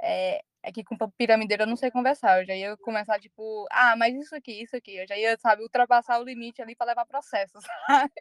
É, 0.00 0.42
é 0.62 0.72
que 0.72 0.82
com 0.84 0.96
piramideiro 1.12 1.62
eu 1.62 1.66
não 1.66 1.76
sei 1.76 1.90
conversar, 1.90 2.40
eu 2.40 2.46
já 2.46 2.54
ia 2.54 2.76
começar, 2.78 3.20
tipo, 3.20 3.66
ah, 3.70 3.94
mas 3.96 4.14
isso 4.14 4.34
aqui, 4.34 4.62
isso 4.62 4.76
aqui, 4.76 4.96
eu 4.96 5.06
já 5.06 5.16
ia, 5.16 5.38
sabe, 5.38 5.62
ultrapassar 5.62 6.18
o 6.18 6.24
limite 6.24 6.60
ali 6.60 6.74
para 6.74 6.88
levar 6.88 7.06
processo, 7.06 7.58
sabe? 7.86 8.12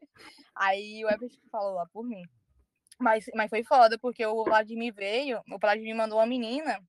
Aí 0.55 1.03
o 1.03 1.09
Ebert 1.09 1.33
falou 1.51 1.73
lá 1.73 1.85
por 1.87 2.05
mim. 2.05 2.21
Mas, 2.99 3.25
mas 3.33 3.49
foi 3.49 3.63
foda, 3.63 3.97
porque 3.99 4.25
o 4.25 4.43
Vladimir 4.43 4.93
veio, 4.93 5.41
o 5.51 5.59
Vladimir 5.59 5.95
mandou 5.95 6.19
uma 6.19 6.25
menina 6.25 6.79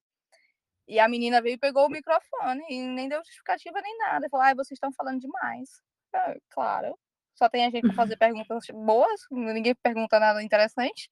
e 0.87 1.01
a 1.01 1.09
menina 1.09 1.43
veio 1.43 1.55
e 1.55 1.59
pegou 1.59 1.87
o 1.87 1.91
microfone 1.91 2.63
e 2.69 2.83
nem 2.83 3.09
deu 3.09 3.19
justificativa 3.19 3.81
nem 3.81 3.99
nada. 3.99 4.29
Falou, 4.31 4.47
ah, 4.47 4.55
vocês 4.55 4.77
estão 4.77 4.93
falando 4.93 5.21
demais. 5.21 5.83
É, 6.15 6.39
claro. 6.51 6.97
Só 7.35 7.49
tem 7.49 7.67
a 7.67 7.71
gente 7.71 7.83
para 7.83 7.95
fazer 7.95 8.17
perguntas 8.19 8.67
boas, 8.73 9.21
ninguém 9.31 9.75
pergunta 9.75 10.21
nada 10.21 10.43
interessante. 10.43 11.11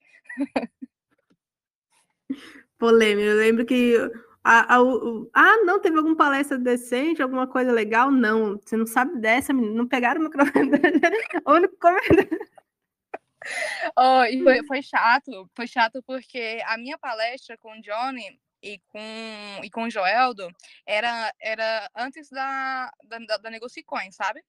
Polêmico. 2.78 3.26
Eu 3.28 3.36
lembro 3.36 3.64
que 3.64 3.96
A, 4.42 4.74
a, 4.74 4.82
o, 4.82 5.30
ah, 5.32 5.56
não, 5.64 5.80
teve 5.80 5.96
alguma 5.96 6.16
palestra 6.16 6.58
decente, 6.58 7.22
alguma 7.22 7.46
coisa 7.46 7.72
legal? 7.72 8.10
Não, 8.10 8.58
você 8.58 8.76
não 8.76 8.86
sabe 8.86 9.18
dessa, 9.18 9.52
menina. 9.52 9.74
Não 9.74 9.88
pegaram 9.88 10.20
o 10.20 10.24
microfone. 10.24 10.70
o 11.46 11.52
único 11.52 11.76
comentário. 11.78 12.28
Oh, 13.96 14.24
e 14.24 14.42
foi, 14.42 14.64
foi, 14.66 14.82
chato, 14.82 15.50
foi 15.54 15.66
chato 15.66 16.02
porque 16.06 16.62
a 16.66 16.78
minha 16.78 16.98
palestra 16.98 17.56
com 17.58 17.72
o 17.72 17.80
Johnny 17.82 18.38
e 18.62 18.78
com, 18.88 19.60
e 19.62 19.70
com 19.70 19.84
o 19.84 19.90
Joeldo 19.90 20.48
era, 20.86 21.32
era 21.40 21.88
antes 21.94 22.30
da, 22.30 22.90
da, 23.04 23.36
da 23.38 23.50
Negocicoin, 23.50 24.10
sabe? 24.12 24.42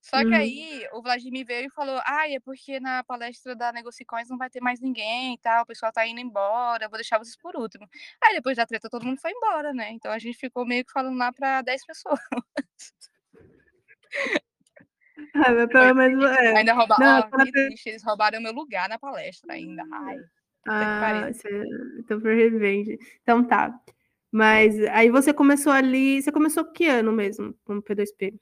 Só 0.00 0.18
que 0.20 0.28
uhum. 0.28 0.34
aí 0.34 0.88
o 0.92 1.02
Vladimir 1.02 1.46
veio 1.46 1.66
e 1.66 1.70
falou: 1.70 2.00
Ah, 2.04 2.28
é 2.28 2.40
porque 2.40 2.80
na 2.80 3.04
palestra 3.04 3.54
da 3.54 3.72
Negocicoins 3.72 4.28
não 4.28 4.38
vai 4.38 4.48
ter 4.48 4.60
mais 4.60 4.80
ninguém 4.80 5.34
e 5.34 5.38
tal, 5.38 5.62
o 5.62 5.66
pessoal 5.66 5.92
tá 5.92 6.06
indo 6.06 6.20
embora, 6.20 6.88
vou 6.88 6.96
deixar 6.96 7.18
vocês 7.18 7.36
por 7.36 7.54
último. 7.54 7.86
Aí 8.22 8.34
depois 8.34 8.56
da 8.56 8.66
treta 8.66 8.88
todo 8.88 9.04
mundo 9.04 9.20
foi 9.20 9.30
embora, 9.30 9.74
né? 9.74 9.90
Então 9.92 10.10
a 10.10 10.18
gente 10.18 10.38
ficou 10.38 10.66
meio 10.66 10.84
que 10.84 10.92
falando 10.92 11.18
lá 11.18 11.32
para 11.32 11.62
10 11.62 11.86
pessoas. 11.86 12.18
Ah, 15.34 15.52
mas 15.52 15.68
pelo 15.68 15.94
menos. 15.94 16.24
É. 16.24 16.56
Ainda 16.56 16.72
roubaram. 16.72 17.30
Oh, 17.32 17.42
eles 17.86 18.02
roubaram 18.02 18.40
meu 18.40 18.52
lugar 18.52 18.88
na 18.88 18.98
palestra 18.98 19.52
ainda. 19.52 19.84
Ai. 19.92 20.16
Ah, 20.66 21.30
então 21.98 22.20
foi 22.20 22.34
revenge. 22.34 22.98
Então 23.22 23.44
tá. 23.44 23.78
Mas 24.32 24.78
aí 24.86 25.10
você 25.10 25.32
começou 25.32 25.72
ali. 25.72 26.22
Você 26.22 26.32
começou 26.32 26.64
que 26.72 26.86
ano 26.86 27.12
mesmo 27.12 27.54
com 27.64 27.76
o 27.76 27.82
P2P? 27.82 28.38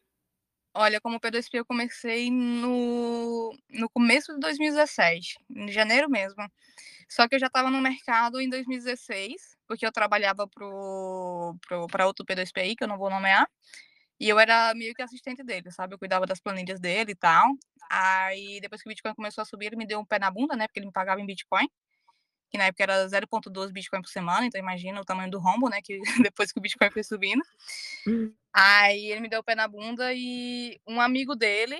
Olha, 0.81 1.01
como 1.01 1.19
P2P 1.19 1.59
eu 1.59 1.65
comecei 1.65 2.31
no, 2.31 3.53
no 3.69 3.91
começo 3.91 4.33
de 4.33 4.39
2017, 4.39 5.37
em 5.51 5.73
janeiro 5.73 6.09
mesmo. 6.09 6.49
Só 7.09 7.27
que 7.29 7.35
eu 7.35 7.41
já 7.41 7.49
estava 7.49 7.69
no 7.69 7.81
mercado 7.81 8.41
em 8.41 8.49
2016, 8.49 9.57
porque 9.67 9.85
eu 9.85 9.91
trabalhava 9.91 10.47
para 10.47 12.07
outro 12.07 12.25
P2P 12.25 12.61
aí, 12.61 12.77
que 12.77 12.85
eu 12.85 12.89
não 12.89 12.97
vou 12.97 13.11
nomear. 13.11 13.49
E 14.21 14.29
eu 14.29 14.39
era 14.39 14.73
meio 14.75 14.95
que 14.95 15.03
assistente 15.03 15.43
dele, 15.43 15.73
sabe? 15.73 15.95
Eu 15.95 15.99
cuidava 15.99 16.27
das 16.27 16.41
planilhas 16.41 16.79
dele 16.79 17.11
e 17.13 17.17
tal. 17.17 17.47
Aí, 17.91 18.61
depois 18.61 18.81
que 18.81 18.89
o 18.89 18.91
Bitcoin 18.91 19.15
começou 19.17 19.43
a 19.43 19.45
subir, 19.45 19.67
ele 19.67 19.77
me 19.77 19.87
deu 19.87 19.99
um 19.99 20.05
pé 20.07 20.21
na 20.21 20.31
bunda, 20.31 20.55
né? 20.57 20.69
Porque 20.69 20.79
ele 20.79 20.87
me 20.87 20.93
pagava 20.93 21.21
em 21.21 21.27
Bitcoin. 21.27 21.69
Que 22.51 22.59
na 22.59 22.65
época 22.65 22.83
era 22.83 23.07
0,2 23.07 23.73
Bitcoin 23.73 24.01
por 24.01 24.09
semana. 24.09 24.47
Então, 24.47 24.61
imagina 24.61 25.01
o 25.01 25.05
tamanho 25.05 25.31
do 25.31 25.39
rombo, 25.39 25.69
né? 25.69 25.81
Que 25.83 26.01
depois 26.33 26.53
que 26.53 26.59
o 26.59 26.63
Bitcoin 26.63 26.91
foi 26.91 27.03
subindo. 27.03 27.43
Hum. 28.07 28.33
Aí, 28.53 29.11
ele 29.11 29.21
me 29.21 29.29
deu 29.29 29.41
o 29.41 29.45
pé 29.45 29.55
na 29.55 29.69
bunda 29.69 30.13
e 30.15 30.81
um 30.87 31.01
amigo 31.01 31.37
dele, 31.37 31.79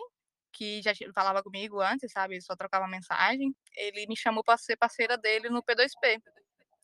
que 0.53 0.83
já 0.83 0.93
falava 1.15 1.43
comigo 1.43 1.81
antes, 1.81 2.13
sabe? 2.13 2.41
Só 2.43 2.55
trocava 2.55 2.87
mensagem. 2.87 3.55
Ele 3.77 4.07
me 4.07 4.17
chamou 4.17 4.45
para 4.45 4.59
ser 4.59 4.77
parceira 4.77 5.17
dele 5.17 5.49
no 5.49 5.63
P2P. 5.63 6.21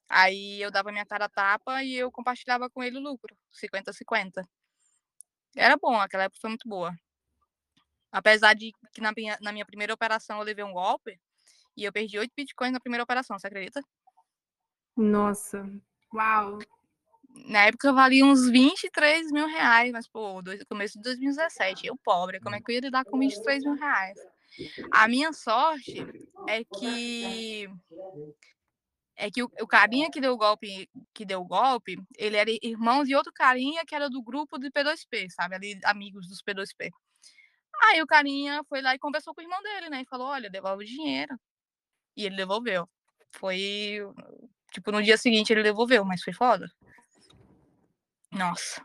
Aí, 0.08 0.60
eu 0.60 0.70
dava 0.70 0.92
minha 0.92 1.06
cara 1.06 1.26
a 1.26 1.28
tapa 1.28 1.82
e 1.82 1.94
eu 1.94 2.10
compartilhava 2.10 2.70
com 2.70 2.82
ele 2.82 2.98
o 2.98 3.02
lucro. 3.02 3.36
50-50. 3.52 4.46
Era 5.56 5.76
bom, 5.76 6.00
aquela 6.00 6.24
época 6.24 6.40
foi 6.40 6.50
muito 6.50 6.68
boa. 6.68 6.94
Apesar 8.10 8.54
de 8.54 8.72
que 8.92 9.00
na 9.00 9.12
minha, 9.16 9.36
na 9.40 9.52
minha 9.52 9.66
primeira 9.66 9.92
operação 9.92 10.38
eu 10.38 10.44
levei 10.44 10.64
um 10.64 10.72
golpe 10.72 11.18
e 11.76 11.84
eu 11.84 11.92
perdi 11.92 12.18
8 12.18 12.32
bitcoins 12.36 12.72
na 12.72 12.80
primeira 12.80 13.04
operação, 13.04 13.38
você 13.38 13.46
acredita? 13.46 13.80
Nossa, 14.96 15.68
uau! 16.12 16.58
Na 17.46 17.64
época 17.64 17.92
valia 17.92 18.24
uns 18.24 18.48
23 18.48 19.32
mil 19.32 19.46
reais, 19.48 19.90
mas, 19.90 20.06
pô, 20.06 20.40
do 20.40 20.52
começo 20.66 20.94
de 20.94 21.02
2017, 21.02 21.86
eu 21.86 21.96
pobre, 21.96 22.38
como 22.40 22.54
é 22.54 22.60
que 22.60 22.70
eu 22.70 22.74
ia 22.74 22.80
lidar 22.80 23.04
com 23.04 23.18
23 23.18 23.64
mil 23.64 23.74
reais? 23.74 24.16
A 24.92 25.08
minha 25.08 25.32
sorte 25.32 26.06
é 26.48 26.64
que 26.64 27.68
é 29.16 29.30
que 29.30 29.42
o, 29.42 29.50
o, 29.60 29.66
carinha 29.66 30.10
que 30.10 30.20
deu 30.20 30.32
o 30.32 30.36
golpe, 30.36 30.88
que 31.12 31.24
deu 31.24 31.40
o 31.40 31.46
golpe, 31.46 31.96
ele 32.16 32.36
era 32.36 32.50
irmão 32.62 33.04
de 33.04 33.14
outro 33.14 33.32
carinha 33.32 33.84
que 33.84 33.94
era 33.94 34.10
do 34.10 34.22
grupo 34.22 34.58
do 34.58 34.70
P2P, 34.70 35.30
sabe? 35.30 35.54
Ali, 35.54 35.80
amigos 35.84 36.28
dos 36.28 36.42
P2P. 36.42 36.90
Aí 37.82 38.02
o 38.02 38.06
carinha 38.06 38.62
foi 38.64 38.80
lá 38.80 38.94
e 38.94 38.98
conversou 38.98 39.34
com 39.34 39.40
o 39.40 39.44
irmão 39.44 39.60
dele, 39.62 39.88
né? 39.88 40.02
E 40.02 40.06
falou: 40.06 40.28
olha, 40.28 40.50
devolve 40.50 40.84
o 40.84 40.86
dinheiro. 40.86 41.38
E 42.16 42.26
ele 42.26 42.36
devolveu. 42.36 42.88
Foi. 43.32 44.00
Tipo, 44.72 44.92
no 44.92 45.02
dia 45.02 45.16
seguinte 45.16 45.52
ele 45.52 45.62
devolveu, 45.62 46.04
mas 46.04 46.22
foi 46.22 46.32
foda. 46.32 46.70
Nossa. 48.32 48.82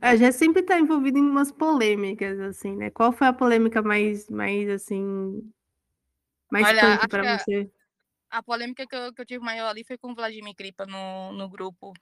A 0.00 0.14
gente 0.14 0.34
sempre 0.34 0.62
tá 0.62 0.78
envolvida 0.78 1.18
em 1.18 1.22
umas 1.22 1.50
polêmicas, 1.50 2.38
assim, 2.40 2.76
né? 2.76 2.90
Qual 2.90 3.12
foi 3.12 3.26
a 3.26 3.32
polêmica 3.32 3.82
mais, 3.82 4.28
mais 4.28 4.68
assim. 4.68 5.52
Mais 6.50 6.68
Olha, 6.68 7.08
para 7.08 7.38
você? 7.38 7.70
a 8.32 8.42
polêmica 8.42 8.86
que 8.86 8.96
eu, 8.96 9.12
que 9.12 9.20
eu 9.20 9.26
tive 9.26 9.44
maior 9.44 9.68
ali 9.68 9.84
foi 9.84 9.98
com 9.98 10.10
o 10.10 10.14
Vladimir 10.14 10.54
Kripa 10.54 10.86
no, 10.86 11.32
no 11.32 11.48
grupo. 11.48 11.92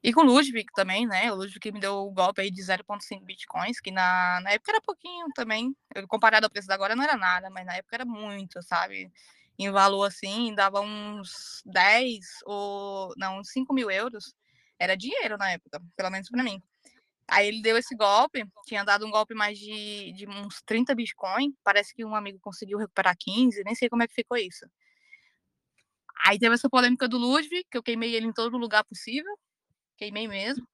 E 0.00 0.12
com 0.12 0.20
o 0.20 0.24
Ludwig 0.24 0.66
também, 0.72 1.04
né? 1.04 1.32
O 1.32 1.34
Ludwig 1.34 1.72
me 1.72 1.80
deu 1.80 1.94
o 1.94 2.12
golpe 2.12 2.40
aí 2.40 2.50
de 2.50 2.62
0,5 2.62 3.24
bitcoins, 3.24 3.80
que 3.80 3.90
na, 3.90 4.40
na 4.40 4.52
época 4.52 4.70
era 4.70 4.80
pouquinho 4.80 5.26
também. 5.34 5.74
Comparado 6.06 6.44
ao 6.44 6.50
preço 6.50 6.68
da 6.68 6.74
agora 6.74 6.94
não 6.94 7.02
era 7.02 7.16
nada, 7.16 7.50
mas 7.50 7.66
na 7.66 7.74
época 7.74 7.96
era 7.96 8.04
muito, 8.04 8.62
sabe? 8.62 9.10
Em 9.58 9.70
valor 9.70 10.04
assim, 10.04 10.54
dava 10.54 10.80
uns 10.80 11.62
10 11.66 12.24
ou. 12.46 13.12
Não, 13.16 13.40
uns 13.40 13.50
5 13.50 13.74
mil 13.74 13.90
euros. 13.90 14.34
Era 14.78 14.96
dinheiro 14.96 15.36
na 15.36 15.50
época, 15.50 15.82
pelo 15.96 16.10
menos 16.10 16.28
para 16.28 16.44
mim. 16.44 16.62
Aí 17.26 17.48
ele 17.48 17.60
deu 17.60 17.76
esse 17.76 17.94
golpe, 17.94 18.46
tinha 18.66 18.84
dado 18.84 19.06
um 19.06 19.10
golpe 19.10 19.34
mais 19.34 19.58
de, 19.58 20.12
de 20.12 20.26
uns 20.26 20.62
30 20.64 20.94
bitcoins. 20.94 21.52
Parece 21.62 21.94
que 21.94 22.04
um 22.04 22.14
amigo 22.14 22.38
conseguiu 22.40 22.78
recuperar 22.78 23.16
15, 23.18 23.62
nem 23.64 23.74
sei 23.74 23.88
como 23.88 24.02
é 24.02 24.08
que 24.08 24.14
ficou 24.14 24.38
isso. 24.38 24.64
Aí 26.26 26.38
teve 26.38 26.54
essa 26.54 26.70
polêmica 26.70 27.06
do 27.08 27.18
Ludwig, 27.18 27.64
que 27.70 27.76
eu 27.76 27.82
queimei 27.82 28.14
ele 28.14 28.26
em 28.26 28.32
todo 28.32 28.56
lugar 28.56 28.84
possível. 28.84 29.32
Queimei 29.96 30.26
mesmo. 30.26 30.66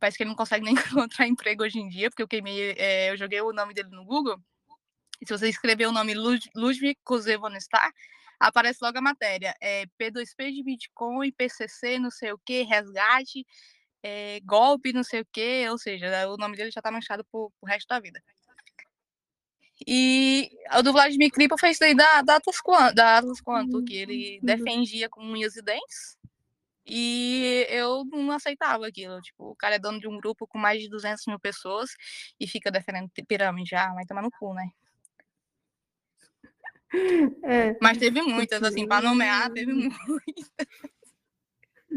Parece 0.00 0.16
que 0.16 0.22
ele 0.24 0.30
não 0.30 0.36
consegue 0.36 0.64
nem 0.64 0.74
encontrar 1.06 1.28
emprego 1.28 1.62
hoje 1.62 1.78
em 1.78 1.88
dia, 1.88 2.10
porque 2.10 2.22
eu 2.22 2.28
queimei, 2.28 2.72
é, 2.72 3.10
eu 3.10 3.16
joguei 3.16 3.40
o 3.40 3.52
nome 3.52 3.74
dele 3.74 3.90
no 3.90 4.04
Google. 4.04 4.40
E 5.20 5.26
se 5.26 5.32
você 5.36 5.48
escrever 5.48 5.86
o 5.86 5.92
nome 5.92 6.14
Ludwig 6.14 6.96
Kozevonestar, 7.04 7.92
aparece 8.38 8.78
logo 8.82 8.98
a 8.98 9.02
matéria. 9.02 9.54
É 9.60 9.84
P2P 10.00 10.52
de 10.52 10.62
Bitcoin, 10.62 11.30
PCC, 11.32 11.98
não 11.98 12.10
sei 12.10 12.32
o 12.32 12.38
que, 12.38 12.62
resgate, 12.62 13.46
é, 14.02 14.40
golpe, 14.40 14.92
não 14.92 15.04
sei 15.04 15.20
o 15.20 15.26
que. 15.30 15.68
Ou 15.68 15.78
seja, 15.78 16.28
o 16.28 16.36
nome 16.36 16.56
dele 16.56 16.70
já 16.70 16.80
tá 16.80 16.90
manchado 16.90 17.24
pro, 17.30 17.52
pro 17.60 17.70
resto 17.70 17.88
da 17.88 18.00
vida. 18.00 18.22
E 19.86 20.50
o 20.78 20.82
do 20.82 20.92
Vladimir 20.92 21.30
Kripa 21.30 21.56
fez 21.56 21.78
daí 21.78 21.94
da, 21.94 22.22
da, 22.22 22.36
Atlas, 22.36 22.56
da 22.94 23.18
Atlas 23.18 23.40
Quanto, 23.40 23.82
que 23.84 23.96
ele 23.96 24.38
uhum. 24.38 24.46
defendia 24.46 25.08
com 25.08 25.22
unhas 25.22 25.56
e 25.56 25.62
dentes. 25.62 26.18
E 26.86 27.66
eu 27.70 28.04
não 28.06 28.32
aceitava 28.32 28.86
aquilo. 28.86 29.20
Tipo, 29.20 29.50
o 29.50 29.56
cara 29.56 29.76
é 29.76 29.78
dono 29.78 30.00
de 30.00 30.08
um 30.08 30.18
grupo 30.18 30.46
com 30.46 30.58
mais 30.58 30.82
de 30.82 30.88
200 30.88 31.24
mil 31.26 31.38
pessoas 31.38 31.90
e 32.38 32.46
fica 32.46 32.70
defendendo 32.70 33.10
pirâmide. 33.26 33.74
Ah, 33.74 33.92
vai 33.94 34.04
tomar 34.04 34.22
no 34.22 34.30
cu, 34.30 34.52
né? 34.54 34.68
É. 37.42 37.76
Mas 37.80 37.98
teve 37.98 38.20
muitas, 38.22 38.62
assim, 38.62 38.86
para 38.86 39.08
nomear, 39.08 39.50
teve 39.52 39.72
muitas. 39.72 40.50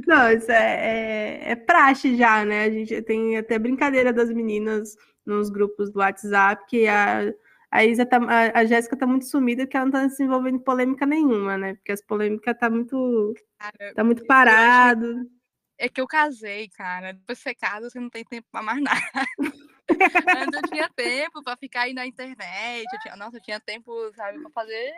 Não, 0.08 0.32
isso 0.32 0.52
é, 0.52 1.42
é, 1.46 1.52
é, 1.52 1.56
praxe 1.56 2.16
já, 2.16 2.44
né? 2.44 2.64
A 2.64 2.70
gente 2.70 3.02
tem 3.04 3.38
até 3.38 3.60
brincadeira 3.60 4.12
das 4.12 4.30
meninas 4.30 4.96
nos 5.26 5.50
grupos 5.50 5.92
do 5.92 6.00
WhatsApp 6.00 6.66
que 6.68 6.88
a 6.88 7.32
a 7.74 7.84
Isa 7.84 8.06
tá, 8.06 8.18
a, 8.18 8.60
a 8.60 8.66
Jéssica 8.66 8.96
tá 8.96 9.08
muito 9.08 9.26
sumida 9.26 9.64
porque 9.64 9.76
ela 9.76 9.88
não 9.88 9.92
tá 9.92 10.08
se 10.08 10.22
envolvendo 10.22 10.58
em 10.58 10.64
polêmica 10.64 11.08
nenhuma, 11.08 11.58
né? 11.58 11.74
Porque 11.74 11.92
as 11.92 12.06
polêmicas 12.06 12.56
tá 12.56 12.70
muito 12.70 13.34
cara, 13.58 13.94
tá 13.96 14.04
muito 14.04 14.24
parado. 14.28 15.28
É 15.76 15.90
que 15.90 16.00
eu 16.00 16.06
casei, 16.06 16.70
cara. 16.70 17.14
Depois 17.14 17.40
você 17.40 17.56
casa, 17.56 17.90
você 17.90 18.00
não 18.00 18.12
tem 18.12 18.24
tempo 18.24 18.48
para 18.52 18.62
mais 18.62 18.80
nada. 18.80 19.02
Antes 19.90 20.62
eu 20.62 20.70
tinha 20.70 20.90
tempo 20.90 21.44
para 21.44 21.58
ficar 21.58 21.82
aí 21.82 21.94
na 21.94 22.06
internet. 22.06 22.86
Eu 22.94 23.00
tinha, 23.00 23.16
nossa, 23.16 23.38
eu 23.38 23.42
tinha 23.42 23.60
tempo, 23.60 23.92
sabe, 24.16 24.40
para 24.40 24.50
fazer 24.52 24.94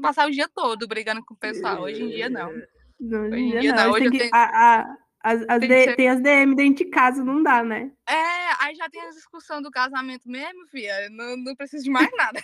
passar 0.00 0.26
o 0.26 0.30
dia 0.30 0.48
todo 0.48 0.88
brigando 0.88 1.24
com 1.24 1.34
o 1.34 1.36
pessoal. 1.36 1.82
Hoje 1.82 2.02
em 2.02 2.08
dia 2.08 2.30
não. 2.30 2.50
não 3.00 3.22
hoje 3.22 3.40
em 3.40 3.50
dia, 3.50 3.60
dia 3.60 3.74
não. 3.74 3.92
Hoje 3.92 4.10
que, 4.10 4.18
tenho... 4.18 4.30
a, 4.32 4.44
a, 4.44 4.96
as, 5.22 5.42
as 5.48 5.60
tem, 5.60 5.68
de, 5.68 5.84
ser... 5.84 5.96
tem, 5.96 6.08
as 6.08 6.20
DM 6.20 6.54
dentro 6.54 6.84
de 6.84 6.90
casa, 6.90 7.22
não 7.22 7.42
dá, 7.42 7.62
né? 7.62 7.90
É, 8.08 8.64
aí 8.64 8.74
já 8.74 8.88
tem 8.88 9.02
a 9.02 9.10
discussão 9.10 9.60
do 9.60 9.70
casamento 9.70 10.28
mesmo, 10.28 10.66
filha. 10.68 11.08
Não, 11.10 11.36
não 11.36 11.54
preciso 11.54 11.84
de 11.84 11.90
mais 11.90 12.10
nada. 12.16 12.40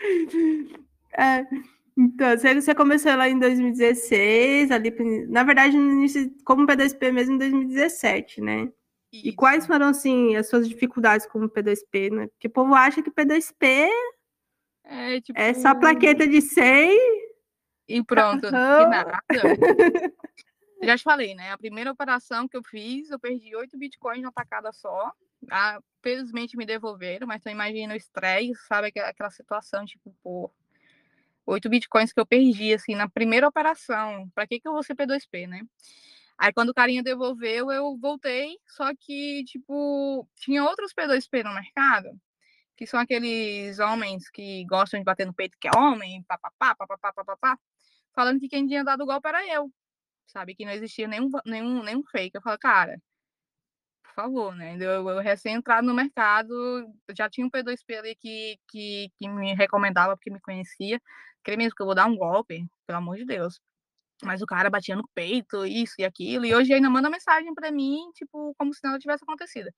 é, 1.18 1.46
então, 1.98 2.36
você 2.36 2.74
começou 2.74 3.16
lá 3.16 3.28
em 3.28 3.38
2016, 3.38 4.70
ali, 4.70 4.94
na 5.28 5.42
verdade, 5.42 5.78
no 5.78 5.92
início, 5.92 6.30
como 6.44 6.66
P2P 6.66 7.10
mesmo 7.10 7.34
em 7.34 7.38
2017, 7.38 8.42
né? 8.42 8.68
E 9.24 9.32
quais 9.32 9.66
foram, 9.66 9.88
assim, 9.88 10.36
as 10.36 10.48
suas 10.48 10.68
dificuldades 10.68 11.26
como 11.26 11.48
P2P, 11.48 12.10
né? 12.10 12.26
Porque 12.28 12.48
o 12.48 12.50
povo 12.50 12.74
acha 12.74 13.02
que 13.02 13.10
P2P 13.10 13.88
é, 14.84 15.20
tipo... 15.20 15.38
é 15.38 15.54
só 15.54 15.74
plaqueta 15.74 16.26
de 16.26 16.40
100 16.40 16.96
e 17.88 18.04
pronto, 18.04 18.46
uhum. 18.46 18.50
nada. 18.50 19.18
Já 20.82 20.96
te 20.96 21.02
falei, 21.02 21.34
né? 21.34 21.52
A 21.52 21.58
primeira 21.58 21.90
operação 21.90 22.46
que 22.46 22.56
eu 22.56 22.62
fiz, 22.62 23.10
eu 23.10 23.18
perdi 23.18 23.54
oito 23.56 23.78
bitcoins 23.78 24.22
na 24.22 24.30
tacada 24.30 24.72
só. 24.72 25.10
Ah, 25.50 25.80
felizmente 26.02 26.56
me 26.56 26.66
devolveram, 26.66 27.26
mas 27.26 27.42
tu 27.42 27.48
imagina 27.48 27.94
o 27.94 27.96
estresse, 27.96 28.54
sabe? 28.66 28.92
Aquela 28.98 29.30
situação, 29.30 29.84
tipo, 29.84 30.14
pô, 30.22 30.50
8 31.46 31.68
bitcoins 31.68 32.12
que 32.12 32.20
eu 32.20 32.26
perdi, 32.26 32.74
assim, 32.74 32.94
na 32.94 33.08
primeira 33.08 33.46
operação. 33.46 34.28
Para 34.34 34.46
que, 34.46 34.60
que 34.60 34.66
eu 34.66 34.72
vou 34.72 34.82
ser 34.82 34.96
P2P, 34.96 35.46
né? 35.46 35.62
Aí, 36.38 36.52
quando 36.52 36.70
o 36.70 36.74
carinha 36.74 37.02
devolveu, 37.02 37.72
eu 37.72 37.96
voltei, 37.98 38.58
só 38.66 38.90
que, 38.94 39.44
tipo, 39.44 40.28
tinha 40.36 40.64
outros 40.64 40.92
P2P 40.92 41.42
no 41.44 41.54
mercado, 41.54 42.10
que 42.76 42.86
são 42.86 43.00
aqueles 43.00 43.78
homens 43.78 44.28
que 44.30 44.64
gostam 44.66 45.00
de 45.00 45.04
bater 45.04 45.26
no 45.26 45.34
peito 45.34 45.56
que 45.58 45.68
é 45.68 45.70
homem, 45.78 46.22
papapá, 46.24 46.74
papapá, 46.74 47.12
papapá, 47.12 47.58
falando 48.14 48.40
que 48.40 48.48
quem 48.48 48.66
tinha 48.66 48.84
dado 48.84 49.02
o 49.02 49.06
golpe 49.06 49.28
era 49.28 49.46
eu, 49.54 49.72
sabe? 50.26 50.54
Que 50.54 50.64
não 50.66 50.72
existia 50.72 51.08
nenhum, 51.08 51.30
nenhum, 51.46 51.82
nenhum 51.82 52.04
fake. 52.04 52.36
Eu 52.36 52.42
falo, 52.42 52.58
cara, 52.58 53.00
por 54.04 54.14
favor, 54.14 54.54
né? 54.56 54.76
Eu, 54.80 55.08
eu 55.08 55.18
recém-entrado 55.20 55.86
no 55.86 55.94
mercado, 55.94 56.54
já 57.16 57.28
tinha 57.30 57.46
um 57.46 57.50
P2P 57.50 57.98
ali 57.98 58.14
que, 58.16 58.58
que, 58.68 59.10
que 59.18 59.28
me 59.28 59.54
recomendava, 59.54 60.16
porque 60.16 60.30
me 60.30 60.40
conhecia. 60.40 61.00
Queria 61.44 61.58
mesmo 61.58 61.76
que 61.76 61.82
eu 61.82 61.86
vou 61.86 61.94
dar 61.94 62.06
um 62.06 62.16
golpe, 62.16 62.66
pelo 62.86 62.98
amor 62.98 63.16
de 63.16 63.24
Deus. 63.24 63.60
Mas 64.24 64.40
o 64.42 64.46
cara 64.46 64.70
batia 64.70 64.96
no 64.96 65.08
peito, 65.14 65.66
isso 65.66 65.94
e 65.98 66.04
aquilo, 66.04 66.46
e 66.46 66.54
hoje 66.54 66.72
ainda 66.72 66.88
manda 66.90 67.10
mensagem 67.10 67.54
para 67.54 67.70
mim, 67.70 67.98
tipo, 68.14 68.54
como 68.58 68.72
se 68.74 68.80
nada 68.82 68.98
tivesse 68.98 69.24
acontecido. 69.24 69.70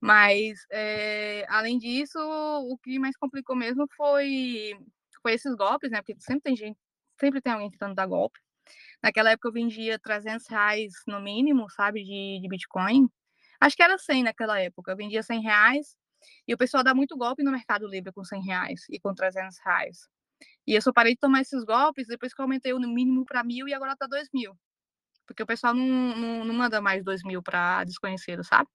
Mas, 0.00 0.60
é, 0.70 1.44
além 1.48 1.78
disso, 1.78 2.18
o 2.18 2.78
que 2.78 2.98
mais 2.98 3.16
complicou 3.16 3.56
mesmo 3.56 3.86
foi, 3.96 4.72
foi 5.22 5.34
esses 5.34 5.54
golpes, 5.56 5.90
né? 5.90 6.02
Porque 6.02 6.16
sempre 6.20 6.42
tem 6.42 6.56
gente, 6.56 6.78
sempre 7.20 7.40
tem 7.40 7.52
alguém 7.52 7.70
tentando 7.70 7.94
dar 7.94 8.06
golpe. 8.06 8.38
Naquela 9.02 9.30
época 9.30 9.48
eu 9.48 9.52
vendia 9.52 9.98
300 9.98 10.46
reais 10.48 10.92
no 11.06 11.20
mínimo, 11.20 11.70
sabe, 11.70 12.04
de, 12.04 12.40
de 12.40 12.48
Bitcoin. 12.48 13.08
Acho 13.60 13.76
que 13.76 13.82
era 13.82 13.98
100 13.98 14.24
naquela 14.24 14.60
época. 14.60 14.92
Eu 14.92 14.96
vendia 14.96 15.22
100 15.22 15.42
reais 15.42 15.96
e 16.48 16.54
o 16.54 16.58
pessoal 16.58 16.82
dá 16.84 16.94
muito 16.94 17.16
golpe 17.16 17.42
no 17.42 17.52
Mercado 17.52 17.86
Livre 17.88 18.12
com 18.12 18.24
100 18.24 18.42
reais 18.42 18.86
e 18.90 18.98
com 19.00 19.14
300 19.14 19.58
reais. 19.64 20.08
E 20.66 20.74
eu 20.74 20.82
só 20.82 20.92
parei 20.92 21.14
de 21.14 21.20
tomar 21.20 21.40
esses 21.42 21.64
golpes 21.64 22.06
depois 22.06 22.34
que 22.34 22.40
eu 22.40 22.44
aumentei 22.44 22.72
o 22.72 22.80
mínimo 22.80 23.24
para 23.24 23.44
mil 23.44 23.68
e 23.68 23.74
agora 23.74 23.96
tá 23.96 24.06
dois 24.06 24.28
mil. 24.34 24.56
Porque 25.26 25.42
o 25.42 25.46
pessoal 25.46 25.74
não, 25.74 25.86
não, 26.16 26.44
não 26.44 26.54
manda 26.54 26.80
mais 26.80 27.04
dois 27.04 27.22
mil 27.22 27.42
para 27.42 27.84
desconhecido, 27.84 28.44
sabe? 28.44 28.68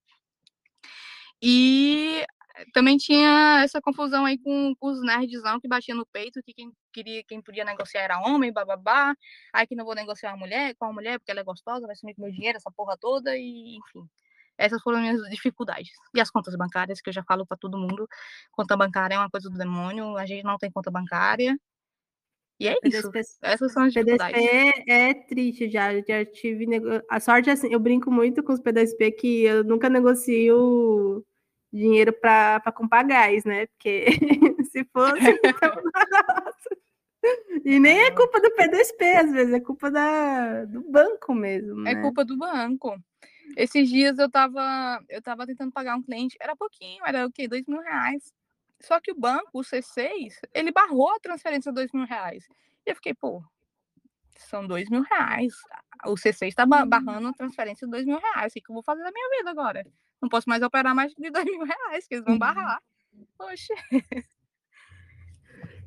E 1.41 2.25
também 2.73 2.97
tinha 2.97 3.61
essa 3.63 3.81
confusão 3.81 4.25
aí 4.25 4.37
com, 4.37 4.75
com 4.79 4.87
os 4.91 5.01
nerdzão 5.01 5.59
que 5.59 5.67
batiam 5.67 5.97
no 5.97 6.05
peito, 6.05 6.41
que 6.43 6.53
quem 6.53 6.71
queria, 6.93 7.23
quem 7.23 7.41
podia 7.41 7.65
negociar 7.65 8.01
era 8.03 8.19
homem, 8.19 8.53
bababá. 8.53 9.15
Aí 9.53 9.65
que 9.65 9.75
não 9.75 9.85
vou 9.85 9.95
negociar 9.95 10.31
a 10.33 10.37
mulher 10.37 10.75
com 10.75 10.85
a 10.85 10.93
mulher, 10.93 11.19
porque 11.19 11.31
ela 11.31 11.39
é 11.41 11.43
gostosa, 11.43 11.87
vai 11.87 11.95
sumir 11.95 12.15
com 12.15 12.21
meu 12.21 12.31
dinheiro, 12.31 12.57
essa 12.57 12.71
porra 12.71 12.97
toda, 12.97 13.35
e 13.37 13.77
enfim. 13.77 14.07
Essas 14.61 14.81
foram 14.81 14.99
minhas 14.99 15.21
dificuldades. 15.29 15.91
E 16.13 16.21
as 16.21 16.29
contas 16.29 16.55
bancárias, 16.55 17.01
que 17.01 17.09
eu 17.09 17.13
já 17.13 17.23
falo 17.23 17.45
para 17.45 17.57
todo 17.57 17.77
mundo, 17.77 18.07
conta 18.51 18.77
bancária 18.77 19.15
é 19.15 19.17
uma 19.17 19.29
coisa 19.29 19.49
do 19.49 19.57
demônio, 19.57 20.17
a 20.17 20.25
gente 20.25 20.43
não 20.43 20.57
tem 20.57 20.71
conta 20.71 20.91
bancária. 20.91 21.57
E 22.59 22.67
é 22.67 22.79
PDSP, 22.79 23.19
isso. 23.19 23.39
Essas 23.41 23.73
são 23.73 23.83
as 23.83 23.93
dificuldades. 23.93 24.39
PDSP 24.39 24.91
é 24.91 25.13
triste 25.15 25.69
já. 25.69 25.99
Já 26.01 26.23
tive. 26.23 26.67
Nego... 26.67 26.87
A 27.09 27.19
sorte 27.19 27.49
é 27.49 27.53
assim, 27.53 27.73
eu 27.73 27.79
brinco 27.79 28.11
muito 28.11 28.43
com 28.43 28.53
os 28.53 28.59
PDSP 28.59 29.11
que 29.13 29.43
eu 29.45 29.63
nunca 29.63 29.89
negocio 29.89 31.25
dinheiro 31.73 32.13
para 32.13 32.71
comprar 32.71 33.03
gás, 33.03 33.43
né? 33.45 33.65
Porque 33.65 34.05
se 34.71 34.83
fosse, 34.93 35.17
então, 35.43 35.73
E 37.65 37.79
nem 37.79 38.01
é 38.01 38.11
culpa 38.11 38.39
do 38.39 38.51
PDSP, 38.51 39.05
às 39.15 39.31
vezes, 39.31 39.53
é 39.53 39.59
culpa 39.59 39.89
da, 39.89 40.65
do 40.65 40.81
banco 40.81 41.33
mesmo. 41.33 41.81
É 41.87 41.93
né? 41.95 41.99
É 41.99 42.01
culpa 42.01 42.23
do 42.23 42.37
banco. 42.37 42.95
Esses 43.55 43.89
dias 43.89 44.17
eu 44.17 44.29
tava, 44.29 45.03
eu 45.09 45.21
tava 45.21 45.45
tentando 45.45 45.71
pagar 45.71 45.95
um 45.95 46.01
cliente, 46.01 46.37
era 46.39 46.55
pouquinho, 46.55 47.03
era 47.05 47.25
o 47.25 47.31
quê? 47.31 47.47
Dois 47.47 47.65
mil 47.67 47.81
reais. 47.81 48.33
Só 48.79 48.99
que 48.99 49.11
o 49.11 49.15
banco, 49.15 49.49
o 49.53 49.61
C6, 49.61 50.39
ele 50.53 50.71
barrou 50.71 51.13
a 51.13 51.19
transferência 51.19 51.71
de 51.71 51.75
dois 51.75 51.91
mil 51.91 52.05
reais. 52.05 52.47
E 52.85 52.89
eu 52.89 52.95
fiquei, 52.95 53.13
pô, 53.13 53.43
são 54.37 54.65
dois 54.65 54.89
mil 54.89 55.03
reais. 55.03 55.53
O 56.05 56.15
C6 56.15 56.47
está 56.47 56.63
hum. 56.63 56.87
barrando 56.87 57.27
a 57.27 57.33
transferência 57.33 57.85
de 57.85 57.91
dois 57.91 58.05
mil 58.05 58.17
reais. 58.17 58.51
O 58.51 58.55
que 58.55 58.69
eu 58.69 58.73
vou 58.73 58.83
fazer 58.83 59.03
da 59.03 59.11
minha 59.11 59.37
vida 59.37 59.51
agora? 59.51 59.85
Não 60.21 60.29
posso 60.29 60.49
mais 60.49 60.61
operar 60.61 60.95
mais 60.95 61.13
de 61.13 61.29
dois 61.29 61.45
mil 61.45 61.63
reais, 61.63 62.07
que 62.07 62.15
eles 62.15 62.25
vão 62.25 62.33
uhum. 62.33 62.39
barrar. 62.39 62.81
Poxa. 63.37 63.73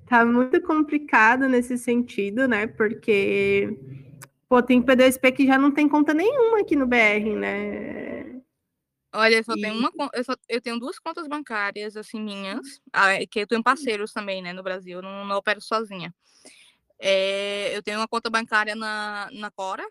Tá 0.06 0.24
muito 0.24 0.60
complicado 0.60 1.48
nesse 1.48 1.78
sentido, 1.78 2.46
né? 2.46 2.66
Porque 2.66 3.78
pô, 4.48 4.62
tem 4.62 4.82
P2P 4.82 5.32
que 5.32 5.46
já 5.46 5.58
não 5.58 5.72
tem 5.72 5.88
conta 5.88 6.14
nenhuma 6.14 6.60
aqui 6.60 6.76
no 6.76 6.86
BR, 6.86 7.36
né? 7.36 8.42
Olha, 9.12 9.36
eu 9.36 9.44
só 9.44 9.54
e... 9.54 9.60
tenho 9.60 9.74
uma 9.74 9.92
eu, 10.12 10.24
só, 10.24 10.34
eu 10.48 10.60
tenho 10.60 10.78
duas 10.78 10.98
contas 10.98 11.28
bancárias, 11.28 11.96
assim, 11.96 12.20
minhas, 12.20 12.80
ah, 12.92 13.12
é 13.12 13.26
que 13.26 13.40
eu 13.40 13.46
tenho 13.46 13.62
parceiros 13.62 14.12
também, 14.12 14.42
né, 14.42 14.52
no 14.52 14.62
Brasil, 14.62 14.98
eu 14.98 15.02
não, 15.02 15.24
não 15.24 15.36
opero 15.36 15.60
sozinha. 15.60 16.12
É, 16.98 17.76
eu 17.76 17.82
tenho 17.82 17.98
uma 18.00 18.08
conta 18.08 18.28
bancária 18.28 18.74
na, 18.74 19.28
na 19.32 19.50
Cora, 19.50 19.84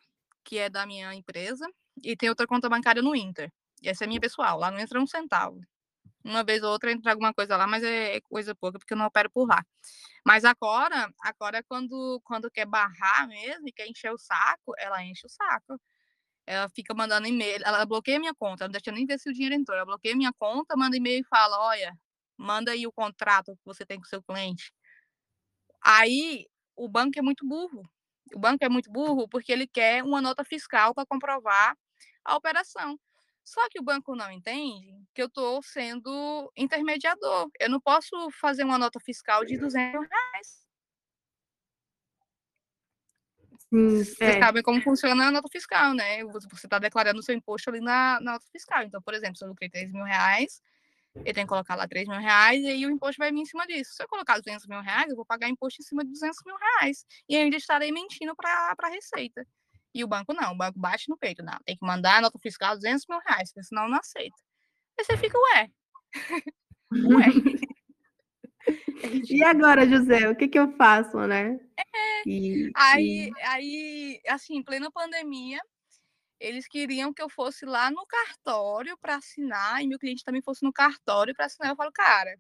que 0.44 0.58
é 0.58 0.70
da 0.70 0.86
minha 0.86 1.14
empresa, 1.14 1.66
e 2.04 2.18
tem 2.18 2.30
outra 2.30 2.46
conta 2.46 2.68
bancária 2.68 3.02
no 3.02 3.16
Inter. 3.16 3.52
E 3.82 3.90
essa 3.90 4.04
é 4.04 4.08
minha 4.08 4.20
pessoal, 4.20 4.60
lá 4.60 4.70
não 4.70 4.80
entra 4.80 5.00
um 5.00 5.08
centavo. 5.08 5.62
Uma 6.24 6.44
vez 6.44 6.64
ou 6.64 6.72
outra 6.72 6.92
entra 6.92 7.12
alguma 7.12 7.34
coisa 7.34 7.56
lá, 7.56 7.68
mas 7.68 7.84
é 7.84 8.20
coisa 8.22 8.56
pouca, 8.56 8.80
porque 8.80 8.94
eu 8.94 8.98
não 8.98 9.06
opero 9.06 9.30
por 9.30 9.48
lá. 9.48 9.64
Mas 10.26 10.46
agora, 10.46 11.12
agora 11.22 11.58
é 11.60 11.64
quando, 11.64 12.22
quando 12.24 12.50
quer 12.50 12.66
barrar 12.66 13.28
mesmo 13.28 13.68
e 13.68 13.72
quer 13.74 13.88
encher 13.88 14.12
o 14.12 14.18
saco, 14.18 14.74
ela 14.78 15.04
enche 15.04 15.26
o 15.26 15.30
saco. 15.30 15.80
Ela 16.48 16.70
fica 16.70 16.94
mandando 16.96 17.28
e-mail, 17.28 17.62
ela 17.66 17.86
bloqueia 17.86 18.20
minha 18.20 18.36
conta, 18.36 18.66
não 18.66 18.72
deixa 18.74 18.92
nem 18.92 19.06
ver 19.06 19.20
se 19.20 19.30
o 19.30 19.34
dinheiro 19.34 19.56
entrou. 19.56 19.78
Ela 19.78 19.86
bloqueia 19.86 20.16
minha 20.16 20.34
conta, 20.34 20.76
manda 20.78 20.98
e-mail 20.98 21.22
e 21.22 21.28
fala: 21.30 21.60
olha, 21.60 21.98
manda 22.38 22.72
aí 22.72 22.88
o 22.88 22.94
contrato 22.94 23.56
que 23.58 23.62
você 23.66 23.86
tem 23.86 23.98
com 24.00 24.06
o 24.06 24.10
seu 24.10 24.24
cliente. 24.24 24.72
Aí 25.82 26.46
o 26.76 26.88
banco 26.88 27.18
é 27.20 27.22
muito 27.22 27.46
burro. 27.48 27.84
O 28.34 28.40
banco 28.40 28.64
é 28.64 28.70
muito 28.70 28.92
burro 28.92 29.28
porque 29.28 29.52
ele 29.52 29.68
quer 29.68 30.04
uma 30.04 30.22
nota 30.22 30.44
fiscal 30.44 30.94
para 30.94 31.06
comprovar 31.06 31.76
a 32.26 32.36
operação. 32.36 32.98
Só 33.44 33.68
que 33.70 33.80
o 33.80 33.84
banco 33.84 34.16
não 34.16 34.32
entende 34.32 35.04
que 35.14 35.22
eu 35.22 35.28
estou 35.28 35.62
sendo 35.62 36.52
intermediador. 36.56 37.50
Eu 37.60 37.70
não 37.70 37.80
posso 37.80 38.30
fazer 38.32 38.64
uma 38.64 38.78
nota 38.78 39.00
fiscal 39.00 39.44
de 39.44 39.58
200 39.58 40.08
reais. 40.10 40.64
Hum, 43.72 43.98
Vocês 43.98 44.20
é. 44.20 44.40
sabem 44.40 44.62
como 44.62 44.82
funciona 44.82 45.28
a 45.28 45.32
nota 45.32 45.50
fiscal, 45.52 45.94
né? 45.94 46.24
Você 46.26 46.68
está 46.68 46.78
declarando 46.78 47.20
o 47.20 47.24
seu 47.24 47.36
imposto 47.36 47.70
ali 47.70 47.82
na, 47.82 48.20
na, 48.22 48.34
nota 48.34 48.46
fiscal. 48.52 48.84
Então, 48.84 49.02
por 49.02 49.14
exemplo, 49.16 49.36
se 49.36 49.44
eu 49.44 49.50
lucrei 49.50 49.70
3 49.70 49.92
mil 49.92 50.04
reais, 50.04 50.62
eu 51.16 51.34
tenho 51.34 51.46
que 51.46 51.48
colocar 51.48 51.76
lá 51.76 51.88
3 51.88 52.08
mil 52.08 52.20
reais 52.20 52.62
e 52.64 52.68
aí 52.68 52.86
o 52.86 52.92
imposto 52.92 53.18
vai 53.18 53.32
vir 53.32 53.40
em 53.40 53.46
cima 53.46 53.66
disso. 53.66 53.94
Se 53.94 54.04
eu 54.04 54.08
colocar 54.08 54.40
200 54.40 54.68
mil 54.68 54.80
reais, 54.80 55.10
eu 55.10 55.16
vou 55.16 55.26
pagar 55.26 55.50
imposto 55.50 55.82
em 55.82 55.86
cima 55.86 56.04
de 56.04 56.12
200 56.12 56.38
mil 56.46 56.56
reais. 56.56 57.06
E 57.28 57.36
ainda 57.36 57.58
estarei 57.58 57.92
mentindo 57.92 58.36
para 58.36 58.76
a 58.78 58.90
Receita. 58.90 59.46
E 59.94 60.04
o 60.04 60.08
banco 60.08 60.34
não, 60.34 60.54
o 60.54 60.58
banco 60.58 60.80
bate 60.80 61.10
no 61.10 61.18
peito, 61.18 61.44
não. 61.44 61.58
Tem 61.66 61.78
que 61.78 61.86
mandar 61.86 62.18
a 62.18 62.22
nota 62.22 62.40
fiscal 62.40 62.76
200 62.76 63.06
mil 63.08 63.20
reais, 63.20 63.54
senão 63.62 63.88
não 63.88 64.00
aceita. 64.00 64.36
Aí 64.98 65.06
você 65.06 65.18
fica, 65.18 65.38
ué. 65.38 65.70
ué. 66.92 67.26
e 69.30 69.44
agora, 69.44 69.88
José, 69.88 70.30
o 70.30 70.36
que, 70.36 70.48
que 70.48 70.58
eu 70.58 70.72
faço, 70.76 71.18
né? 71.28 71.60
É. 71.78 72.30
E, 72.30 72.72
aí, 72.76 73.30
e... 73.30 73.42
aí, 73.44 74.22
assim, 74.28 74.58
em 74.58 74.64
plena 74.64 74.90
pandemia, 74.92 75.60
eles 76.40 76.68
queriam 76.68 77.14
que 77.14 77.22
eu 77.22 77.30
fosse 77.30 77.66
lá 77.66 77.92
no 77.92 78.06
cartório 78.06 78.98
para 78.98 79.16
assinar, 79.16 79.84
e 79.84 79.88
meu 79.88 80.00
cliente 80.00 80.24
também 80.24 80.42
fosse 80.42 80.64
no 80.64 80.74
cartório 80.74 81.36
para 81.36 81.46
assinar. 81.46 81.72
Eu 81.72 81.76
falo, 81.76 81.92
cara, 81.92 82.36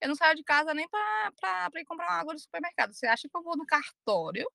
eu 0.00 0.08
não 0.08 0.14
saio 0.14 0.36
de 0.36 0.44
casa 0.44 0.74
nem 0.74 0.88
para 0.88 1.80
ir 1.80 1.84
comprar 1.84 2.08
uma 2.08 2.20
água 2.20 2.32
no 2.32 2.38
supermercado. 2.38 2.92
Você 2.92 3.06
acha 3.06 3.28
que 3.28 3.36
eu 3.36 3.42
vou 3.42 3.56
no 3.56 3.66
cartório 3.66 4.46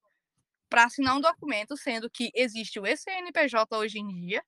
para 0.69 0.85
assinar 0.85 1.15
um 1.15 1.21
documento, 1.21 1.77
sendo 1.77 2.09
que 2.09 2.31
existe 2.33 2.79
o 2.79 2.85
ECNPJ 2.85 3.77
hoje 3.77 3.99
em 3.99 4.07
dia 4.07 4.43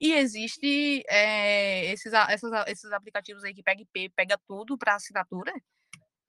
e 0.00 0.12
existe 0.12 1.04
é, 1.08 1.92
esses, 1.92 2.12
esses, 2.12 2.50
esses 2.66 2.92
aplicativos 2.92 3.44
aí 3.44 3.54
que 3.54 3.62
pega 3.62 3.82
IP, 3.82 4.10
pega 4.10 4.38
tudo 4.46 4.76
para 4.76 4.96
assinatura. 4.96 5.52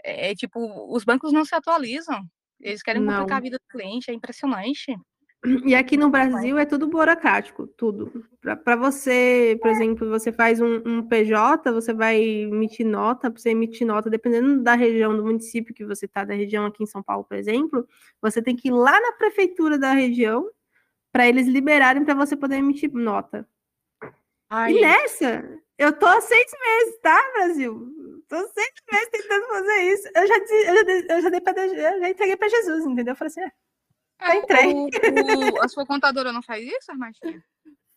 É, 0.04 0.32
é, 0.32 0.36
tipo, 0.36 0.60
os 0.94 1.04
bancos 1.04 1.34
não 1.34 1.44
se 1.44 1.56
atualizam. 1.56 2.24
Eles 2.60 2.82
querem 2.82 3.02
não. 3.02 3.14
complicar 3.14 3.38
a 3.38 3.42
vida 3.42 3.58
do 3.58 3.68
cliente, 3.70 4.12
é 4.12 4.14
impressionante. 4.14 4.96
E 5.66 5.76
aqui 5.76 5.98
no 5.98 6.10
Brasil 6.10 6.58
é 6.58 6.66
tudo 6.66 6.88
burocrático, 6.88 7.68
tudo. 7.68 8.26
Para 8.64 8.76
você, 8.76 9.58
por 9.62 9.70
exemplo, 9.70 10.10
você 10.10 10.32
faz 10.32 10.60
um, 10.60 10.82
um, 10.86 11.08
PJ, 11.08 11.72
você 11.72 11.94
vai 11.94 12.22
emitir 12.22 12.86
nota, 12.86 13.30
para 13.30 13.40
você 13.40 13.50
emitir 13.50 13.86
nota, 13.86 14.10
dependendo 14.10 14.64
da 14.64 14.74
região, 14.76 15.16
do 15.16 15.24
município 15.24 15.74
que 15.74 15.86
você 15.86 16.06
está, 16.06 16.24
da 16.24 16.34
região 16.34 16.66
aqui 16.66 16.84
em 16.84 16.88
São 16.88 17.04
Paulo, 17.04 17.24
por 17.24 17.38
exemplo, 17.38 17.88
você 18.22 18.42
tem 18.42 18.56
que 18.56 18.70
ir 18.70 18.72
lá 18.72 19.00
na 19.00 19.12
prefeitura 19.14 19.78
da 19.78 19.94
região 19.94 20.50
para 21.12 21.28
eles 21.28 21.48
liberarem 21.48 22.04
para 22.04 22.14
você 22.14 22.36
poder 22.36 22.58
emitir 22.58 22.92
nota. 22.92 23.48
Ai. 24.50 24.74
E 24.74 24.82
nessa, 24.82 25.48
eu 25.78 25.92
tô 25.94 26.06
há 26.06 26.22
seis 26.22 26.52
meses, 26.60 27.00
tá, 27.02 27.32
Brasil? 27.34 27.88
Tô 28.28 28.38
seis 28.38 28.74
meses 28.92 29.10
tentando 29.10 29.48
fazer 29.48 29.82
isso. 29.94 30.10
Eu 30.16 30.28
já, 30.28 30.38
eu 30.38 30.76
já, 30.76 31.16
eu 31.16 31.22
já, 31.22 31.30
dei 31.30 31.42
pra, 31.42 31.66
eu 31.66 32.00
já 32.00 32.10
entreguei 32.10 32.36
para 32.36 32.50
Jesus, 32.50 32.86
entendeu? 32.86 33.14
Eu 33.14 33.16
falei 33.16 33.28
assim, 33.28 33.42
é, 33.42 33.52
é, 34.20 34.38
entrei. 34.38 34.74
O, 34.74 35.56
o, 35.56 35.62
a 35.62 35.68
sua 35.68 35.86
contadora 35.86 36.32
não 36.32 36.42
faz 36.42 36.66
isso, 36.66 36.92
Armandinha? 36.92 37.44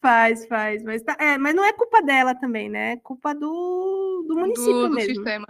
Faz, 0.01 0.47
faz, 0.47 0.83
mas, 0.85 1.03
tá, 1.03 1.17
é, 1.19 1.37
mas 1.37 1.57
não 1.57 1.65
é 1.65 1.73
culpa 1.73 2.01
dela 2.01 2.33
também, 2.33 2.69
né? 2.69 2.93
É 2.93 2.97
culpa 2.97 3.35
do, 3.35 4.25
do 4.29 4.37
município 4.37 4.73
do, 4.73 4.89
do 4.89 4.95
mesmo. 4.95 5.15
sistema. 5.15 5.47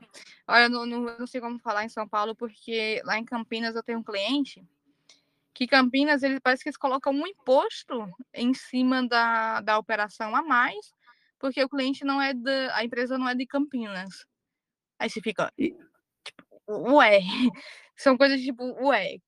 Olha, 0.46 0.68
não, 0.70 0.86
não, 0.86 1.00
não 1.18 1.26
sei 1.26 1.38
como 1.38 1.58
falar 1.58 1.84
em 1.84 1.90
São 1.90 2.08
Paulo, 2.08 2.34
porque 2.34 3.02
lá 3.04 3.18
em 3.18 3.24
Campinas 3.26 3.76
eu 3.76 3.82
tenho 3.82 3.98
um 3.98 4.02
cliente 4.02 4.66
que 5.58 5.66
Campinas, 5.66 6.22
ele 6.22 6.38
parece 6.40 6.62
que 6.62 6.68
eles 6.68 6.76
colocam 6.76 7.12
um 7.12 7.26
imposto 7.26 8.08
em 8.32 8.54
cima 8.54 9.06
da, 9.06 9.60
da 9.60 9.76
operação 9.76 10.36
a 10.36 10.40
mais, 10.40 10.94
porque 11.36 11.62
o 11.62 11.68
cliente 11.68 12.04
não 12.04 12.22
é 12.22 12.32
da, 12.32 12.76
a 12.76 12.84
empresa 12.84 13.18
não 13.18 13.28
é 13.28 13.34
de 13.34 13.44
Campinas. 13.44 14.24
Aí 15.00 15.10
você 15.10 15.20
fica, 15.20 15.52
tipo, 15.58 16.46
ué, 16.68 17.18
são 17.96 18.16
coisas 18.16 18.40
tipo, 18.40 18.64
ué, 18.86 19.18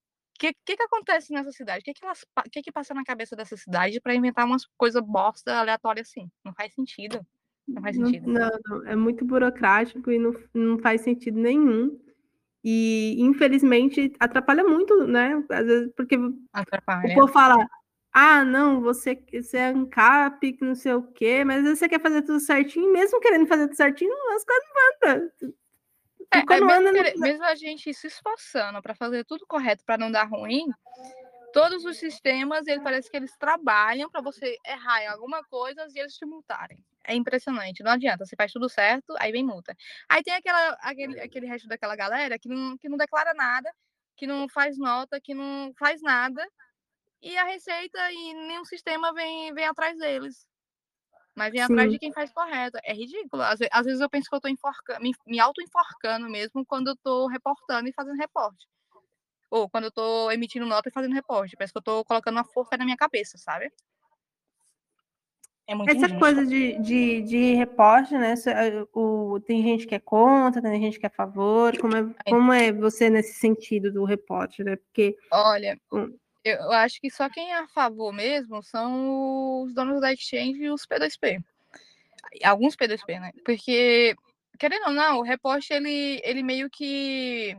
que, 0.40 0.54
que, 0.64 0.76
que 0.76 0.82
acontece 0.82 1.32
nessa 1.32 1.52
cidade? 1.52 1.80
O 1.80 1.84
que 1.84 1.92
que, 1.92 2.04
elas, 2.04 2.24
que 2.50 2.62
que 2.62 2.72
passa 2.72 2.94
na 2.94 3.04
cabeça 3.04 3.36
dessa 3.36 3.56
cidade 3.58 4.00
para 4.00 4.14
inventar 4.14 4.46
umas 4.46 4.66
coisas 4.78 5.02
bosta 5.02 5.54
aleatórias 5.54 6.08
assim? 6.08 6.30
Não 6.42 6.54
faz 6.54 6.72
sentido. 6.72 7.20
Não 7.68 7.82
faz 7.82 7.94
sentido. 7.94 8.26
Não, 8.26 8.50
não, 8.64 8.86
é 8.88 8.96
muito 8.96 9.22
burocrático 9.24 10.10
e 10.10 10.18
não, 10.18 10.32
não 10.54 10.78
faz 10.78 11.02
sentido 11.02 11.38
nenhum. 11.38 12.00
E, 12.64 13.16
infelizmente, 13.18 14.12
atrapalha 14.18 14.64
muito, 14.64 15.06
né? 15.06 15.44
Às 15.50 15.66
vezes, 15.66 15.92
porque 15.94 16.16
atrapalha. 16.52 17.12
o 17.12 17.14
povo 17.14 17.32
fala, 17.32 17.56
ah, 18.10 18.42
não, 18.42 18.80
você, 18.80 19.22
você 19.32 19.58
é 19.58 19.66
ANCAP, 19.68 20.56
não 20.62 20.74
sei 20.74 20.94
o 20.94 21.02
quê, 21.02 21.44
mas 21.44 21.58
às 21.58 21.64
vezes 21.64 21.78
você 21.80 21.88
quer 21.88 22.00
fazer 22.00 22.22
tudo 22.22 22.40
certinho, 22.40 22.90
mesmo 22.92 23.20
querendo 23.20 23.46
fazer 23.46 23.66
tudo 23.66 23.76
certinho, 23.76 24.12
as 24.34 24.44
coisas 24.44 24.68
não 24.74 25.10
andam. 25.10 25.54
É, 26.32 26.38
é 26.38 26.60
mesmo, 26.60 26.92
no... 26.92 27.20
mesmo, 27.20 27.44
a 27.44 27.54
gente 27.54 27.92
se 27.92 28.06
esforçando 28.06 28.80
para 28.80 28.94
fazer 28.94 29.24
tudo 29.24 29.44
correto, 29.46 29.84
para 29.84 29.98
não 29.98 30.10
dar 30.10 30.28
ruim, 30.28 30.66
todos 31.52 31.84
os 31.84 31.98
sistemas, 31.98 32.66
ele 32.66 32.80
parece 32.80 33.10
que 33.10 33.16
eles 33.16 33.36
trabalham 33.36 34.08
para 34.08 34.20
você 34.20 34.56
errar 34.64 35.02
em 35.02 35.08
alguma 35.08 35.42
coisa 35.44 35.86
e 35.94 35.98
eles 35.98 36.14
te 36.14 36.24
multarem. 36.24 36.78
É 37.04 37.14
impressionante, 37.14 37.82
não 37.82 37.92
adianta, 37.92 38.24
você 38.24 38.36
faz 38.36 38.52
tudo 38.52 38.68
certo, 38.68 39.14
aí 39.18 39.32
vem 39.32 39.44
multa. 39.44 39.76
Aí 40.08 40.22
tem 40.22 40.34
aquela, 40.34 40.78
aquele, 40.80 41.20
aquele 41.20 41.46
resto 41.46 41.66
daquela 41.66 41.96
galera 41.96 42.38
que 42.38 42.48
não, 42.48 42.76
que 42.78 42.88
não 42.88 42.96
declara 42.96 43.34
nada, 43.34 43.72
que 44.16 44.26
não 44.26 44.48
faz 44.48 44.78
nota, 44.78 45.20
que 45.20 45.34
não 45.34 45.72
faz 45.78 46.00
nada, 46.02 46.46
e 47.22 47.36
a 47.36 47.44
receita 47.44 47.98
e 48.12 48.34
nenhum 48.34 48.64
sistema 48.64 49.12
vem, 49.12 49.52
vem 49.52 49.66
atrás 49.66 49.98
deles. 49.98 50.46
Mas 51.40 51.52
vem 51.52 51.62
atrás 51.62 51.90
de 51.90 51.98
quem 51.98 52.12
faz 52.12 52.30
correto. 52.30 52.76
É 52.84 52.92
ridículo. 52.92 53.42
Às, 53.42 53.60
às 53.72 53.86
vezes 53.86 54.02
eu 54.02 54.10
penso 54.10 54.28
que 54.28 54.34
eu 54.34 54.40
estou 54.46 55.00
me, 55.00 55.12
me 55.26 55.40
auto-enforcando 55.40 56.28
mesmo 56.28 56.66
quando 56.66 56.88
eu 56.88 56.92
estou 56.92 57.28
reportando 57.28 57.88
e 57.88 57.94
fazendo 57.94 58.18
reporte. 58.18 58.68
Ou 59.50 59.66
quando 59.66 59.84
eu 59.84 59.88
estou 59.88 60.30
emitindo 60.30 60.66
nota 60.66 60.90
e 60.90 60.92
fazendo 60.92 61.14
reporte. 61.14 61.56
Parece 61.56 61.72
que 61.72 61.78
eu 61.78 61.80
estou 61.80 62.04
colocando 62.04 62.36
uma 62.36 62.44
forca 62.44 62.76
na 62.76 62.84
minha 62.84 62.96
cabeça, 62.96 63.38
sabe? 63.38 63.72
É 65.66 65.74
muito 65.74 65.88
Essa 65.88 65.98
injusto. 66.00 66.18
coisa 66.18 66.44
de, 66.44 66.78
de, 66.78 67.22
de 67.22 67.54
reporte, 67.54 68.12
né? 68.18 68.34
O, 68.92 69.40
tem 69.40 69.62
gente 69.62 69.86
que 69.86 69.94
é 69.94 69.98
contra, 69.98 70.60
tem 70.60 70.78
gente 70.78 71.00
que 71.00 71.06
é 71.06 71.08
a 71.08 71.10
favor. 71.10 71.74
Como 71.78 71.96
é, 71.96 72.14
como 72.28 72.52
é 72.52 72.70
você 72.70 73.08
nesse 73.08 73.38
sentido 73.38 73.90
do 73.90 74.04
reporte, 74.04 74.62
né? 74.62 74.76
Porque. 74.76 75.16
Olha, 75.32 75.80
eu 76.52 76.72
acho 76.72 77.00
que 77.00 77.10
só 77.10 77.28
quem 77.28 77.52
é 77.52 77.58
a 77.58 77.68
favor 77.68 78.12
mesmo 78.12 78.62
são 78.62 79.62
os 79.62 79.74
donos 79.74 80.00
da 80.00 80.12
exchange 80.12 80.62
e 80.62 80.70
os 80.70 80.86
P2P. 80.86 81.42
Alguns 82.44 82.76
P2P, 82.76 83.20
né? 83.20 83.32
Porque, 83.44 84.14
querendo 84.58 84.86
ou 84.88 84.92
não, 84.92 85.18
o 85.18 85.22
reporte 85.22 85.72
ele, 85.72 86.20
ele 86.24 86.42
meio 86.42 86.70
que 86.70 87.56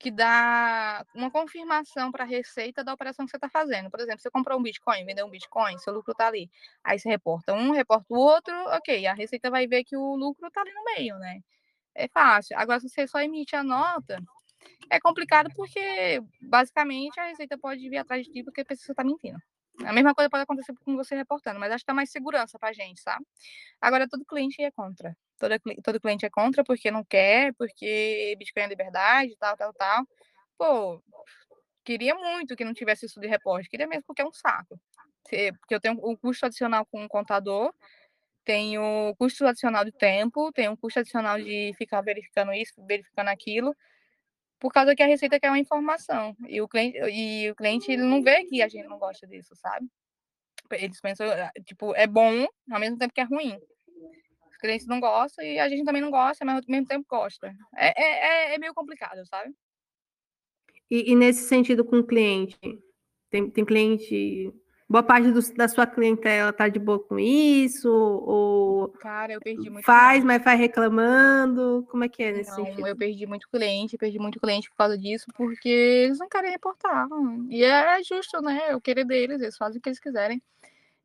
que 0.00 0.10
dá 0.10 1.04
uma 1.14 1.30
confirmação 1.30 2.10
para 2.10 2.24
a 2.24 2.26
receita 2.26 2.82
da 2.82 2.94
operação 2.94 3.26
que 3.26 3.30
você 3.30 3.36
está 3.36 3.50
fazendo. 3.50 3.90
Por 3.90 4.00
exemplo, 4.00 4.18
você 4.18 4.30
comprou 4.30 4.58
um 4.58 4.62
Bitcoin, 4.62 5.04
vendeu 5.04 5.26
um 5.26 5.30
Bitcoin, 5.30 5.76
seu 5.76 5.92
lucro 5.92 6.12
está 6.12 6.26
ali. 6.26 6.50
Aí 6.82 6.98
você 6.98 7.06
reporta 7.06 7.52
um, 7.52 7.70
reporta 7.72 8.06
o 8.08 8.16
outro, 8.18 8.54
ok, 8.68 9.06
a 9.06 9.12
receita 9.12 9.50
vai 9.50 9.66
ver 9.66 9.84
que 9.84 9.94
o 9.94 10.16
lucro 10.16 10.48
está 10.48 10.62
ali 10.62 10.72
no 10.72 10.84
meio, 10.84 11.18
né? 11.18 11.40
É 11.94 12.08
fácil. 12.08 12.58
Agora, 12.58 12.80
se 12.80 12.88
você 12.88 13.06
só 13.06 13.20
emite 13.20 13.54
a 13.54 13.62
nota, 13.62 14.22
é 14.90 15.00
complicado 15.00 15.50
porque, 15.54 16.20
basicamente, 16.40 17.18
a 17.18 17.26
receita 17.26 17.58
pode 17.58 17.88
vir 17.88 17.98
atrás 17.98 18.24
de 18.26 18.32
ti 18.32 18.44
porque 18.44 18.64
que 18.64 18.76
você 18.76 18.92
está 18.92 19.04
mentindo. 19.04 19.38
A 19.84 19.92
mesma 19.92 20.14
coisa 20.14 20.28
pode 20.28 20.42
acontecer 20.42 20.74
com 20.84 20.96
você 20.96 21.14
reportando, 21.14 21.58
mas 21.58 21.72
acho 21.72 21.84
que 21.84 21.86
dá 21.86 21.94
mais 21.94 22.10
segurança 22.10 22.58
para 22.58 22.70
a 22.70 22.72
gente, 22.72 23.00
sabe? 23.00 23.24
Agora, 23.80 24.08
todo 24.08 24.24
cliente 24.24 24.62
é 24.62 24.70
contra 24.70 25.16
todo, 25.40 25.54
todo 25.82 26.00
cliente 26.00 26.26
é 26.26 26.30
contra 26.30 26.62
porque 26.62 26.90
não 26.90 27.02
quer, 27.02 27.54
porque 27.54 28.36
Bitcoin 28.38 28.64
é 28.64 28.68
liberdade, 28.68 29.36
tal, 29.38 29.56
tal, 29.56 29.72
tal. 29.72 30.06
Pô, 30.58 31.02
queria 31.82 32.14
muito 32.14 32.54
que 32.54 32.64
não 32.64 32.74
tivesse 32.74 33.06
isso 33.06 33.18
de 33.18 33.26
reporte, 33.26 33.68
queria 33.68 33.86
mesmo 33.86 34.04
porque 34.06 34.22
é 34.22 34.26
um 34.26 34.32
saco. 34.32 34.78
Porque 35.24 35.74
eu 35.74 35.80
tenho 35.80 35.98
um 36.06 36.16
custo 36.16 36.46
adicional 36.46 36.84
com 36.86 37.02
um 37.02 37.08
contador, 37.08 37.72
tenho 38.44 39.14
custo 39.16 39.46
adicional 39.46 39.84
de 39.84 39.92
tempo, 39.92 40.52
tenho 40.52 40.72
um 40.72 40.76
custo 40.76 41.00
adicional 41.00 41.38
de 41.38 41.72
ficar 41.78 42.02
verificando 42.02 42.52
isso, 42.52 42.74
verificando 42.86 43.28
aquilo, 43.28 43.74
por 44.60 44.72
causa 44.72 44.94
que 44.94 45.02
a 45.02 45.06
Receita 45.06 45.40
quer 45.40 45.50
uma 45.50 45.58
informação. 45.58 46.36
E 46.46 46.60
o 46.60 46.68
cliente, 46.68 46.98
e 46.98 47.50
o 47.50 47.56
cliente 47.56 47.90
ele 47.90 48.02
não 48.02 48.22
vê 48.22 48.44
que 48.44 48.62
a 48.62 48.68
gente 48.68 48.86
não 48.86 48.98
gosta 48.98 49.26
disso, 49.26 49.56
sabe? 49.56 49.88
Eles 50.72 51.00
pensam, 51.00 51.26
tipo, 51.66 51.94
é 51.96 52.06
bom, 52.06 52.46
ao 52.70 52.78
mesmo 52.78 52.96
tempo 52.96 53.12
que 53.12 53.20
é 53.20 53.24
ruim 53.24 53.58
clientes 54.60 54.86
não 54.86 55.00
gostam 55.00 55.44
e 55.44 55.58
a 55.58 55.68
gente 55.68 55.84
também 55.84 56.02
não 56.02 56.10
gosta, 56.10 56.44
mas 56.44 56.56
ao 56.56 56.62
mesmo 56.68 56.86
tempo 56.86 57.06
gosta. 57.08 57.52
É, 57.76 57.88
é, 57.88 58.52
é, 58.52 58.54
é 58.54 58.58
meio 58.58 58.74
complicado, 58.74 59.26
sabe? 59.26 59.52
E, 60.90 61.12
e, 61.12 61.16
nesse 61.16 61.48
sentido 61.48 61.84
com 61.84 61.98
o 61.98 62.06
cliente, 62.06 62.58
tem, 63.30 63.50
tem 63.50 63.64
cliente. 63.64 64.52
Boa 64.90 65.04
parte 65.04 65.30
do, 65.30 65.40
da 65.54 65.68
sua 65.68 65.86
clientela 65.86 66.52
tá 66.52 66.68
de 66.68 66.80
boa 66.80 66.98
com 66.98 67.16
isso? 67.16 67.88
Ou 67.88 68.88
Cara, 68.88 69.34
eu 69.34 69.40
perdi 69.40 69.70
muito 69.70 69.84
faz, 69.84 70.14
cliente. 70.14 70.26
mas 70.26 70.42
faz 70.42 70.58
reclamando? 70.58 71.86
Como 71.88 72.02
é 72.02 72.08
que 72.08 72.20
é 72.24 72.32
nesse 72.32 72.50
não, 72.50 72.56
sentido? 72.56 72.88
Eu 72.88 72.96
perdi 72.96 73.24
muito 73.24 73.48
cliente, 73.48 73.96
perdi 73.96 74.18
muito 74.18 74.40
cliente 74.40 74.68
por 74.68 74.74
causa 74.76 74.98
disso, 74.98 75.26
porque 75.36 75.68
eles 75.68 76.18
não 76.18 76.28
querem 76.28 76.50
reportar. 76.50 77.06
E 77.48 77.62
é 77.62 78.02
justo, 78.02 78.42
né? 78.42 78.74
O 78.74 78.80
querer 78.80 79.04
deles, 79.04 79.40
eles 79.40 79.56
fazem 79.56 79.78
o 79.78 79.80
que 79.80 79.90
eles 79.90 80.00
quiserem. 80.00 80.42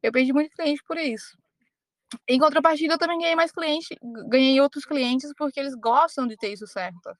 Eu 0.01 0.11
perdi 0.11 0.33
muito 0.33 0.49
cliente 0.49 0.81
por 0.83 0.97
isso. 0.97 1.37
Em 2.27 2.39
contrapartida, 2.39 2.95
eu 2.95 2.97
também 2.97 3.19
ganhei 3.19 3.35
mais 3.35 3.51
clientes, 3.51 3.89
ganhei 4.27 4.59
outros 4.61 4.83
clientes 4.83 5.31
porque 5.37 5.59
eles 5.59 5.75
gostam 5.75 6.25
de 6.25 6.35
ter 6.35 6.51
isso 6.51 6.65
certo. 6.65 7.15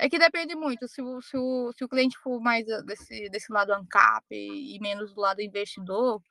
É 0.00 0.08
que 0.08 0.16
depende 0.16 0.54
muito. 0.54 0.86
Se 0.86 1.02
o, 1.02 1.20
se 1.20 1.36
o, 1.36 1.72
se 1.76 1.84
o 1.84 1.88
cliente 1.88 2.16
for 2.18 2.40
mais 2.40 2.64
desse, 2.86 3.28
desse 3.28 3.52
lado 3.52 3.72
ANCAP 3.72 4.26
e 4.30 4.78
menos 4.80 5.12
do 5.12 5.20
lado 5.20 5.42
investidor, 5.42 6.22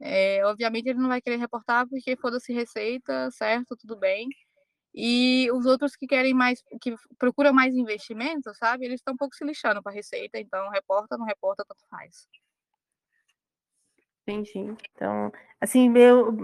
é, 0.00 0.44
obviamente 0.44 0.88
ele 0.88 0.98
não 0.98 1.08
vai 1.08 1.20
querer 1.20 1.36
reportar 1.36 1.88
porque 1.88 2.16
foda-se 2.16 2.52
receita, 2.52 3.30
certo, 3.30 3.76
tudo 3.76 3.96
bem. 3.96 4.28
E 4.92 5.48
os 5.52 5.64
outros 5.64 5.94
que 5.94 6.08
querem 6.08 6.34
mais, 6.34 6.60
que 6.80 6.92
procuram 7.18 7.52
mais 7.52 7.72
investimento, 7.76 8.52
sabe? 8.54 8.84
Eles 8.84 9.00
estão 9.00 9.14
um 9.14 9.16
pouco 9.16 9.36
se 9.36 9.44
lixando 9.44 9.80
para 9.80 9.92
a 9.92 9.94
receita, 9.94 10.40
então 10.40 10.68
reporta, 10.70 11.16
não 11.16 11.24
reporta, 11.24 11.64
tanto 11.64 11.86
faz. 11.88 12.26
Entendi. 14.22 14.74
Então, 14.92 15.30
assim, 15.60 15.92
deu, 15.92 16.34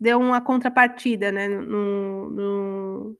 deu 0.00 0.18
uma 0.18 0.40
contrapartida, 0.40 1.30
né, 1.30 1.48
no, 1.48 2.30
no 2.30 3.18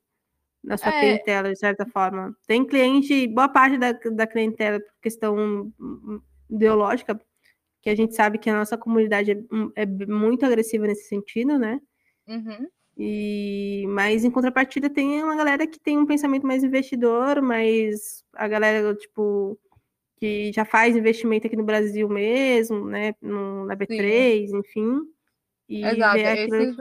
na 0.69 0.77
sua 0.77 0.95
é. 0.95 1.01
clientela, 1.01 1.51
de 1.51 1.59
certa 1.59 1.87
forma. 1.87 2.37
Tem 2.47 2.65
cliente, 2.65 3.27
boa 3.27 3.49
parte 3.49 3.79
da, 3.79 3.93
da 3.93 4.27
clientela, 4.27 4.79
por 4.79 4.93
questão 5.01 5.73
ideológica, 6.49 7.19
que 7.81 7.89
a 7.89 7.97
gente 7.97 8.15
sabe 8.15 8.39
que 8.39 8.51
a 8.51 8.57
nossa 8.57 8.77
comunidade 8.77 9.33
é, 9.33 9.37
é 9.83 9.87
muito 9.87 10.45
agressiva 10.45 10.87
nesse 10.87 11.09
sentido, 11.09 11.59
né? 11.59 11.81
Uhum. 12.27 12.69
E, 12.99 13.87
mas 13.89 14.25
em 14.25 14.31
contrapartida 14.31 14.91
tem 14.91 15.23
uma 15.23 15.37
galera 15.37 15.67
que 15.67 15.81
tem 15.81 15.97
um 15.97 16.07
pensamento 16.07 16.47
mais 16.47 16.63
investidor, 16.63 17.41
mas 17.41 18.23
a 18.35 18.47
galera, 18.47 18.95
tipo, 18.95 19.59
que 20.19 20.53
já 20.53 20.65
faz 20.65 20.97
investimento 20.97 21.47
aqui 21.47 21.57
no 21.57 21.65
Brasil 21.65 22.09
mesmo, 22.09 22.85
né? 22.85 23.15
No, 23.23 23.65
na 23.65 23.75
B3, 23.75 24.49
Sim. 24.49 24.59
enfim. 24.59 25.01
Exato, 25.69 26.17
esses, 26.17 26.77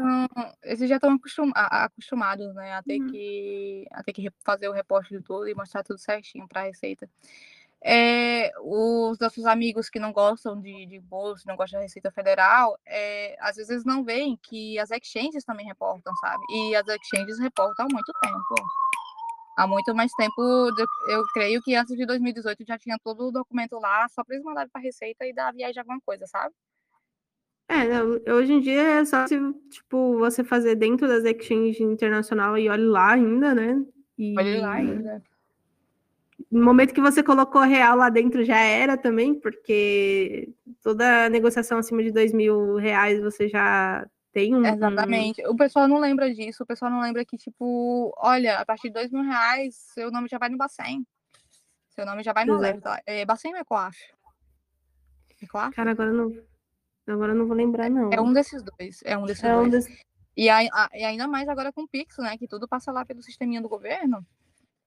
esses, 0.63 0.89
já 0.89 0.95
estão 0.95 1.13
acostum, 1.13 1.51
acostumados, 1.53 2.53
né, 2.55 2.73
a 2.73 2.81
ter, 2.81 3.01
uhum. 3.01 3.07
que, 3.07 3.85
a 3.91 4.01
ter 4.01 4.13
que 4.13 4.29
fazer 4.45 4.69
o 4.69 4.73
reporte 4.73 5.09
de 5.09 5.21
tudo 5.21 5.47
e 5.47 5.53
mostrar 5.53 5.83
tudo 5.83 5.99
certinho 5.99 6.47
para 6.47 6.61
a 6.61 6.63
Receita. 6.65 7.09
É, 7.83 8.51
os 8.61 9.19
nossos 9.19 9.45
amigos 9.45 9.89
que 9.89 9.99
não 9.99 10.11
gostam 10.11 10.59
de, 10.59 10.85
de 10.85 11.03
não 11.45 11.55
gostam 11.55 11.79
da 11.79 11.83
Receita 11.83 12.09
Federal, 12.11 12.79
é, 12.85 13.35
às 13.39 13.57
vezes 13.57 13.83
não 13.83 14.03
veem 14.03 14.39
que 14.41 14.79
as 14.79 14.89
exchanges 14.89 15.43
também 15.43 15.65
reportam, 15.65 16.15
sabe? 16.15 16.43
E 16.49 16.75
as 16.75 16.87
exchanges 16.87 17.39
reportam 17.39 17.85
há 17.85 17.93
muito 17.93 18.11
tempo 18.21 18.55
há 19.57 19.67
muito 19.67 19.93
mais 19.93 20.11
tempo. 20.13 20.41
Eu 21.09 21.23
creio 21.33 21.61
que 21.61 21.75
antes 21.75 21.97
de 21.97 22.05
2018 22.05 22.63
já 22.65 22.77
tinha 22.77 22.97
todo 23.03 23.27
o 23.27 23.31
documento 23.31 23.79
lá, 23.79 24.07
só 24.07 24.23
para 24.23 24.35
eles 24.35 24.45
mandarem 24.45 24.69
para 24.69 24.79
a 24.79 24.83
Receita 24.83 25.25
e 25.25 25.33
dar 25.33 25.49
a 25.49 25.51
viagem 25.51 25.79
alguma 25.79 25.99
coisa, 26.05 26.25
sabe? 26.27 26.53
É, 27.69 28.31
hoje 28.31 28.53
em 28.53 28.61
dia 28.61 28.81
é 28.81 29.05
só 29.05 29.27
se, 29.27 29.37
tipo, 29.69 30.17
você 30.17 30.43
fazer 30.43 30.75
dentro 30.75 31.07
das 31.07 31.25
exchanges 31.25 31.81
internacional 31.81 32.57
e 32.57 32.69
olhe 32.69 32.85
lá 32.85 33.11
ainda, 33.11 33.53
né? 33.53 33.83
E... 34.17 34.37
Olhe 34.37 34.61
lá 34.61 34.71
ainda. 34.73 35.21
no 36.49 36.63
momento 36.63 36.93
que 36.93 37.01
você 37.01 37.21
colocou 37.21 37.61
real 37.61 37.97
lá 37.97 38.09
dentro 38.09 38.43
já 38.45 38.57
era 38.57 38.95
também, 38.97 39.37
porque 39.37 40.49
toda 40.81 41.29
negociação 41.29 41.77
acima 41.77 42.01
de 42.01 42.11
dois 42.11 42.31
mil 42.31 42.75
reais 42.75 43.21
você 43.21 43.49
já 43.49 44.07
tem 44.31 44.55
um. 44.55 44.65
Exatamente. 44.65 45.45
O 45.47 45.55
pessoal 45.55 45.87
não 45.87 45.99
lembra 45.99 46.33
disso, 46.33 46.63
o 46.63 46.65
pessoal 46.65 46.89
não 46.89 47.01
lembra 47.01 47.25
que, 47.25 47.37
tipo, 47.37 48.13
olha, 48.17 48.59
a 48.59 48.65
partir 48.65 48.87
de 48.87 48.93
dois 48.93 49.11
mil 49.11 49.23
reais, 49.23 49.75
seu 49.93 50.09
nome 50.09 50.27
já 50.29 50.37
vai 50.37 50.47
no 50.47 50.57
Bacen. 50.57 51.05
Seu 51.89 52.05
nome 52.05 52.23
já 52.23 52.31
vai 52.31 52.45
no 52.45 52.53
alerta. 52.53 53.01
É 53.05 53.25
Bacen 53.25 53.53
ou 53.53 53.59
Ecoaf? 53.59 53.97
Ecoaf? 55.41 55.75
Cara, 55.75 55.91
agora 55.91 56.13
não. 56.13 56.31
Agora 57.07 57.33
não 57.33 57.47
vou 57.47 57.55
lembrar, 57.55 57.89
não. 57.89 58.11
É 58.11 58.19
um 58.19 58.33
desses 58.33 58.61
dois. 58.61 58.99
É 59.05 59.17
um 59.17 59.25
desses 59.25 59.43
é 59.43 59.53
dois. 59.53 59.67
Um 59.67 59.69
desse... 59.69 60.01
e, 60.35 60.49
a, 60.49 60.59
a, 60.59 60.89
e 60.93 61.03
ainda 61.03 61.27
mais 61.27 61.47
agora 61.47 61.71
com 61.71 61.83
o 61.83 61.87
Pix, 61.87 62.17
né? 62.17 62.37
Que 62.37 62.47
tudo 62.47 62.67
passa 62.67 62.91
lá 62.91 63.05
pelo 63.05 63.21
sisteminha 63.21 63.61
do 63.61 63.69
governo. 63.69 64.25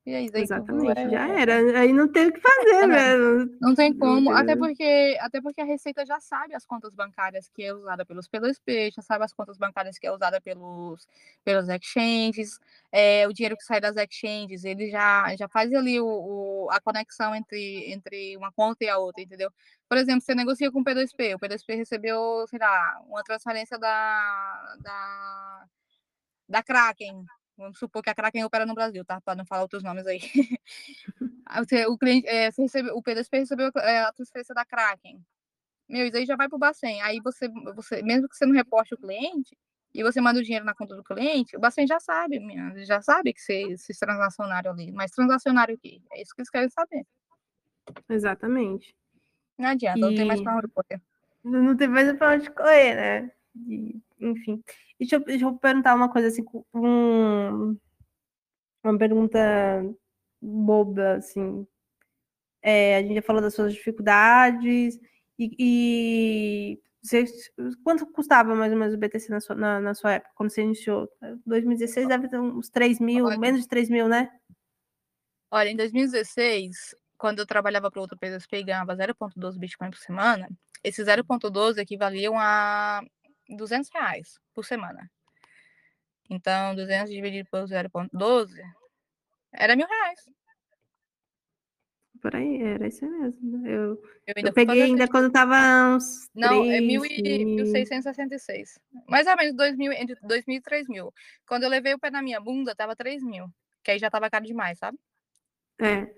E 0.07 0.15
aí, 0.15 0.31
Exatamente, 0.33 0.99
é... 0.99 1.11
já 1.11 1.29
era. 1.29 1.79
Aí 1.79 1.93
não 1.93 2.11
tem 2.11 2.29
o 2.29 2.33
que 2.33 2.41
fazer, 2.41 2.85
é, 2.85 2.87
velho. 2.87 3.59
Não 3.61 3.75
tem 3.75 3.93
como, 3.93 4.31
até 4.31 4.57
porque, 4.57 5.19
até 5.21 5.43
porque 5.43 5.61
a 5.61 5.65
Receita 5.65 6.07
já 6.07 6.19
sabe 6.19 6.55
as 6.55 6.65
contas 6.65 6.95
bancárias 6.95 7.51
que 7.51 7.63
é 7.63 7.75
usada 7.75 8.05
pelos 8.07 8.27
PLSP, 8.27 8.91
já 8.97 9.03
sabe 9.03 9.25
as 9.25 9.33
contas 9.33 9.59
bancárias 9.59 9.99
que 9.99 10.07
é 10.07 10.13
usada 10.13 10.41
pelos, 10.41 11.07
pelos 11.45 11.69
exchanges, 11.69 12.59
é, 12.91 13.29
o 13.29 13.33
dinheiro 13.33 13.57
que 13.59 13.65
sai 13.65 13.79
das 13.79 13.97
exchanges, 13.97 14.65
ele 14.65 14.91
já, 14.91 15.37
já 15.37 15.49
faz 15.49 15.73
ali 15.75 16.01
o, 16.01 16.07
o, 16.07 16.71
a 16.71 16.81
conexão 16.81 17.35
entre, 17.35 17.93
entre 17.93 18.37
uma 18.39 18.51
conta 18.51 18.83
e 18.85 18.89
a 18.89 18.97
outra, 18.97 19.23
entendeu? 19.23 19.53
Por 19.87 19.99
exemplo, 19.99 20.23
você 20.23 20.35
negocia 20.35 20.73
com 20.73 20.81
o 20.81 20.85
P2P, 20.85 21.35
o 21.35 21.39
P2P 21.39 21.77
recebeu, 21.77 22.47
sei 22.49 22.59
lá, 22.59 23.03
uma 23.07 23.23
transferência 23.23 23.79
da, 23.79 24.77
da, 24.81 25.65
da 26.49 26.63
Kraken, 26.63 27.25
Vamos 27.61 27.79
supor 27.79 28.03
que 28.03 28.09
a 28.09 28.15
Kraken 28.15 28.45
opera 28.45 28.65
no 28.65 28.75
Brasil, 28.75 29.05
tá? 29.05 29.21
Para 29.21 29.37
não 29.37 29.45
falar 29.45 29.61
outros 29.63 29.83
nomes 29.83 30.07
aí. 30.07 30.19
o 31.89 31.99
cliente, 31.99 32.27
é, 32.27 32.51
você 32.51 32.63
recebeu, 32.63 32.97
o 32.97 33.03
PDSP 33.03 33.39
recebeu 33.41 33.71
é, 33.77 34.01
a 34.01 34.13
transferência 34.13 34.55
da 34.55 34.65
Kraken. 34.65 35.23
Meu, 35.87 36.07
isso 36.07 36.17
aí 36.17 36.25
já 36.25 36.37
vai 36.37 36.49
para 36.49 36.57
o 36.57 36.59
Bacen. 36.59 37.03
Aí 37.03 37.21
você, 37.23 37.49
você, 37.75 38.01
mesmo 38.03 38.29
que 38.29 38.35
você 38.35 38.47
não 38.47 38.55
reporte 38.55 38.95
o 38.95 38.97
cliente, 38.97 39.55
e 39.93 40.03
você 40.03 40.21
manda 40.23 40.41
o 40.41 40.43
dinheiro 40.43 40.65
na 40.65 40.73
conta 40.73 40.97
do 40.97 41.05
cliente, 41.05 41.55
o 41.55 41.61
Bacen 41.61 41.87
já 41.87 42.01
sabe, 42.01 42.41
minha, 42.41 42.73
já 42.85 43.03
sabe 43.03 43.35
que 43.35 43.41
você, 43.41 43.77
se 43.77 43.93
transacionário 43.99 44.71
ali. 44.71 44.91
Mas 44.91 45.11
transacionário 45.11 45.75
o 45.75 45.79
quê? 45.79 46.01
É 46.13 46.23
isso 46.23 46.35
que 46.35 46.41
eles 46.41 46.51
querem 46.51 46.71
saber. 46.71 47.05
Exatamente. 48.09 48.95
Não 49.59 49.69
adianta, 49.69 49.99
e... 49.99 50.01
não 50.01 50.15
tem 50.15 50.25
mais 50.25 50.41
para 50.41 50.57
onde 50.57 50.69
correr. 50.69 51.03
Não 51.45 51.77
tem 51.77 51.89
mais 51.89 52.17
para 52.17 52.37
onde 52.37 52.51
correr, 52.51 52.95
né? 52.95 53.33
E, 53.55 54.01
enfim. 54.21 54.63
Deixa 54.99 55.17
eu, 55.17 55.25
deixa 55.25 55.45
eu 55.45 55.57
perguntar 55.57 55.95
uma 55.95 56.11
coisa 56.11 56.29
assim, 56.29 56.45
um, 56.75 57.77
uma 58.83 58.99
pergunta 58.99 59.39
boba, 60.41 61.17
assim. 61.17 61.67
É, 62.63 62.97
a 62.97 63.03
gente 63.03 63.15
já 63.15 63.23
falou 63.23 63.41
das 63.41 63.55
suas 63.55 63.73
dificuldades 63.73 64.99
e, 65.39 65.57
e 65.59 66.81
você, 67.03 67.25
quanto 67.83 68.07
custava 68.13 68.55
mais 68.55 68.73
ou 68.73 68.79
menos 68.79 68.95
o 68.95 68.99
BTC 68.99 69.31
na 69.31 69.41
sua, 69.41 69.57
na, 69.57 69.81
na 69.81 69.95
sua 69.95 70.13
época, 70.13 70.33
quando 70.35 70.51
você 70.51 70.63
iniciou? 70.63 71.09
2016 71.47 72.07
deve 72.07 72.29
ter 72.29 72.39
uns 72.39 72.69
3 72.69 73.01
mil, 73.01 73.25
Olha, 73.25 73.39
menos 73.39 73.63
de 73.63 73.69
3 73.69 73.89
mil, 73.89 74.07
né? 74.07 74.31
Olha, 75.51 75.71
em 75.71 75.77
2016, 75.77 76.95
quando 77.17 77.39
eu 77.39 77.47
trabalhava 77.47 77.91
para 77.91 78.01
outra 78.03 78.19
PSP 78.19 78.59
e 78.59 78.65
ganhava 78.65 78.95
0,12 78.95 79.59
Bitcoin 79.59 79.91
por 79.91 79.99
semana, 79.99 80.49
esse 80.85 81.03
0,12 81.03 81.79
equivaliam 81.79 82.39
a 82.39 83.03
200 83.57 83.91
reais 83.91 84.39
por 84.55 84.65
semana. 84.65 85.11
Então, 86.29 86.75
200 86.75 87.11
dividido 87.11 87.49
por 87.51 87.65
0,12 87.65 88.63
era 89.53 89.75
mil 89.75 89.87
reais. 89.87 90.21
Por 92.21 92.37
aí, 92.37 92.63
era 92.63 92.87
isso 92.87 93.09
mesmo. 93.09 93.67
Eu, 93.67 94.01
eu, 94.27 94.35
eu 94.37 94.53
peguei 94.53 94.83
ainda 94.83 95.09
quando 95.09 95.33
tava 95.33 95.57
uns. 95.97 96.29
Não, 96.35 96.63
3, 96.63 96.75
é 96.75 96.81
1.666. 96.81 98.79
Mais 99.09 99.27
ou 99.27 99.37
menos 99.37 99.57
2 99.57 99.77
mil, 99.77 99.91
entre 99.93 100.17
2 100.23 100.45
mil 100.47 100.59
e 100.59 100.61
3 100.61 100.87
mil. 100.89 101.13
Quando 101.47 101.63
eu 101.63 101.71
levei 101.71 101.95
o 101.95 101.99
pé 101.99 102.11
na 102.11 102.21
minha 102.23 102.39
bunda, 102.41 102.75
tava 102.75 102.95
3 102.95 103.23
mil. 103.23 103.47
Que 103.83 103.93
aí 103.93 103.99
já 103.99 104.11
tava 104.11 104.29
caro 104.29 104.45
demais, 104.45 104.79
sabe? 104.79 104.99
É. 105.81 106.15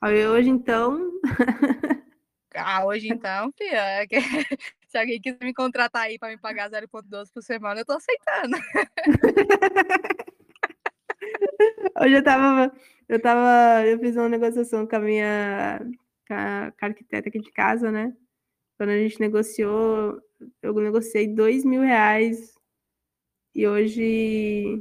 Aí 0.00 0.26
hoje, 0.26 0.48
então. 0.48 0.98
ah, 2.54 2.86
hoje 2.86 3.08
então, 3.08 3.52
pior. 3.52 4.06
Se 4.94 4.98
alguém 4.98 5.20
quiser 5.20 5.42
me 5.42 5.52
contratar 5.52 6.02
aí 6.02 6.20
para 6.20 6.28
me 6.28 6.38
pagar 6.38 6.70
0,12 6.70 7.32
por 7.34 7.42
semana, 7.42 7.80
eu 7.80 7.84
tô 7.84 7.94
aceitando. 7.94 8.56
Hoje 12.00 12.14
eu 12.14 12.22
tava, 12.22 12.72
eu 13.08 13.20
tava, 13.20 13.84
eu 13.88 13.98
fiz 13.98 14.14
uma 14.14 14.28
negociação 14.28 14.86
com 14.86 14.94
a 14.94 15.00
minha 15.00 15.80
com 16.28 16.34
a, 16.34 16.72
com 16.78 16.86
a 16.86 16.88
arquiteta 16.88 17.28
aqui 17.28 17.40
de 17.40 17.50
casa, 17.50 17.90
né? 17.90 18.16
Quando 18.78 18.90
a 18.90 18.98
gente 18.98 19.18
negociou, 19.18 20.22
eu 20.62 20.72
negociei 20.74 21.26
dois 21.26 21.64
mil 21.64 21.82
reais 21.82 22.56
e 23.52 23.66
hoje 23.66 24.80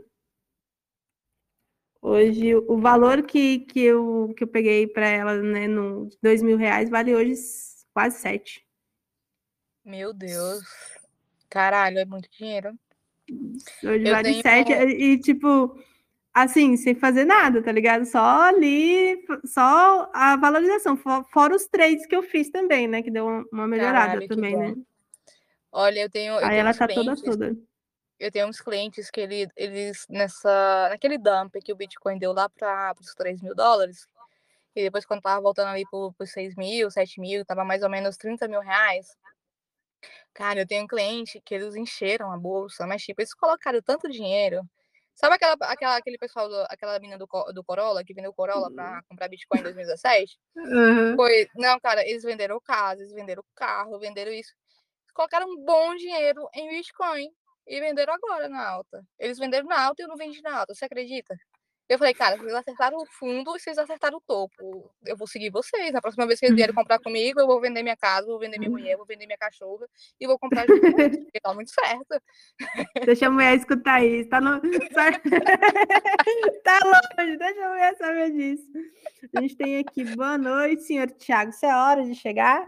hoje 2.03 2.55
o 2.55 2.77
valor 2.77 3.23
que, 3.23 3.61
que, 3.61 3.79
eu, 3.79 4.31
que 4.37 4.43
eu 4.43 4.47
peguei 4.47 4.85
para 4.85 5.07
ela, 5.07 5.41
né, 5.41 5.67
no 5.67 6.07
dois 6.21 6.43
mil 6.43 6.57
reais 6.57 6.87
vale 6.87 7.15
hoje 7.15 7.33
quase 7.95 8.19
sete. 8.19 8.63
Meu 9.85 10.13
Deus. 10.13 10.63
Caralho, 11.49 11.99
é 11.99 12.05
muito 12.05 12.29
dinheiro. 12.31 12.73
Hoje 13.83 14.09
vale 14.09 14.29
tenho... 14.29 14.41
sete 14.41 14.71
e, 14.71 15.17
tipo, 15.19 15.77
assim, 16.33 16.75
sem 16.77 16.95
fazer 16.95 17.25
nada, 17.25 17.61
tá 17.61 17.71
ligado? 17.71 18.05
Só 18.05 18.43
ali, 18.43 19.23
só 19.45 20.09
a 20.13 20.35
valorização, 20.35 20.97
fora 20.97 21.55
os 21.55 21.67
trades 21.67 22.05
que 22.05 22.15
eu 22.15 22.23
fiz 22.23 22.49
também, 22.49 22.87
né? 22.87 23.01
Que 23.01 23.11
deu 23.11 23.47
uma 23.51 23.67
melhorada 23.67 24.13
Caralho, 24.13 24.27
também, 24.27 24.57
né? 24.57 24.75
Olha, 25.71 26.01
eu 26.01 26.09
tenho. 26.09 26.33
Eu 26.33 26.37
Aí 26.37 26.49
tenho 26.49 26.59
ela 26.59 26.73
tá 26.73 26.87
clientes, 26.87 27.21
toda 27.21 27.37
toda. 27.37 27.57
Eu 28.19 28.31
tenho 28.31 28.47
uns 28.47 28.61
clientes 28.61 29.11
que 29.11 29.19
ele, 29.19 29.47
eles, 29.55 30.05
nessa, 30.09 30.87
naquele 30.89 31.17
dump 31.17 31.55
que 31.61 31.73
o 31.73 31.75
Bitcoin 31.75 32.17
deu 32.17 32.31
lá 32.31 32.47
para 32.47 32.95
os 32.99 33.13
3 33.15 33.41
mil 33.41 33.53
dólares, 33.53 34.07
e 34.75 34.83
depois 34.83 35.05
quando 35.05 35.21
tava 35.21 35.41
voltando 35.41 35.67
ali 35.67 35.83
para 35.89 35.99
os 35.99 36.31
6 36.31 36.55
mil, 36.55 36.89
7 36.89 37.19
mil, 37.19 37.43
tava 37.43 37.65
mais 37.65 37.83
ou 37.83 37.89
menos 37.89 38.15
30 38.15 38.47
mil 38.47 38.61
reais. 38.61 39.17
Cara, 40.33 40.61
eu 40.61 40.67
tenho 40.67 40.83
um 40.83 40.87
cliente 40.87 41.41
que 41.41 41.53
eles 41.53 41.75
encheram 41.75 42.31
a 42.31 42.37
bolsa, 42.37 42.85
mas 42.87 43.03
tipo, 43.03 43.21
eles 43.21 43.33
colocaram 43.33 43.81
tanto 43.81 44.09
dinheiro. 44.09 44.61
Sabe 45.15 45.35
aquela, 45.35 45.53
aquela, 45.61 45.95
aquele 45.95 46.17
pessoal, 46.17 46.49
do, 46.49 46.61
aquela 46.69 46.99
menina 46.99 47.17
do, 47.17 47.27
do 47.53 47.63
Corolla, 47.63 48.03
que 48.03 48.13
vendeu 48.13 48.33
Corolla 48.33 48.71
para 48.73 48.95
uhum. 48.95 49.01
comprar 49.09 49.27
Bitcoin 49.27 49.59
em 49.59 49.63
2017? 49.63 50.39
Uhum. 50.55 51.15
Foi, 51.15 51.47
não, 51.55 51.79
cara, 51.79 52.01
eles 52.07 52.23
venderam 52.23 52.59
casa, 52.59 53.01
eles 53.01 53.13
venderam 53.13 53.43
carro, 53.55 53.99
venderam 53.99 54.31
isso. 54.31 54.53
Colocaram 55.13 55.47
um 55.47 55.63
bom 55.63 55.95
dinheiro 55.95 56.47
em 56.55 56.67
Bitcoin 56.69 57.29
e 57.67 57.79
venderam 57.79 58.13
agora 58.13 58.49
na 58.49 58.67
alta. 58.67 59.05
Eles 59.19 59.37
venderam 59.37 59.67
na 59.67 59.85
alta 59.85 60.01
e 60.01 60.05
eu 60.05 60.09
não 60.09 60.17
vendi 60.17 60.41
na 60.41 60.59
alta, 60.59 60.73
você 60.73 60.85
acredita? 60.85 61.37
Eu 61.89 61.97
falei, 61.97 62.13
cara, 62.13 62.37
vocês 62.37 62.53
acertaram 62.53 62.97
o 62.97 63.05
fundo 63.05 63.55
e 63.55 63.59
vocês 63.59 63.77
acertaram 63.77 64.17
o 64.17 64.21
topo. 64.21 64.89
Eu 65.05 65.17
vou 65.17 65.27
seguir 65.27 65.49
vocês. 65.49 65.91
Na 65.91 65.99
próxima 66.01 66.25
vez 66.25 66.39
que 66.39 66.45
eles 66.45 66.55
vierem 66.55 66.73
comprar 66.73 66.97
comigo, 66.99 67.41
eu 67.41 67.45
vou 67.45 67.59
vender 67.59 67.83
minha 67.83 67.97
casa, 67.97 68.25
vou 68.25 68.39
vender 68.39 68.57
minha 68.57 68.71
mulher, 68.71 68.95
vou 68.95 69.05
vender 69.05 69.25
minha 69.25 69.37
cachorra 69.37 69.85
e 70.19 70.25
vou 70.25 70.39
comprar 70.39 70.65
junto, 70.65 70.79
porque 70.81 71.41
tá 71.41 71.53
muito 71.53 71.71
certo. 71.71 72.21
Deixa 73.05 73.27
a 73.27 73.31
mulher 73.31 73.57
escutar 73.57 74.01
isso. 74.03 74.29
Tá, 74.29 74.39
no... 74.39 74.61
tá 76.63 76.79
longe, 76.83 77.37
deixa 77.37 77.65
a 77.65 77.69
mulher 77.69 77.97
saber 77.97 78.31
disso. 78.31 78.71
A 79.35 79.41
gente 79.41 79.57
tem 79.57 79.79
aqui, 79.79 80.05
boa 80.15 80.37
noite, 80.37 80.83
senhor 80.83 81.11
Tiago. 81.11 81.49
Isso 81.51 81.65
é 81.65 81.75
hora 81.75 82.05
de 82.05 82.15
chegar? 82.15 82.65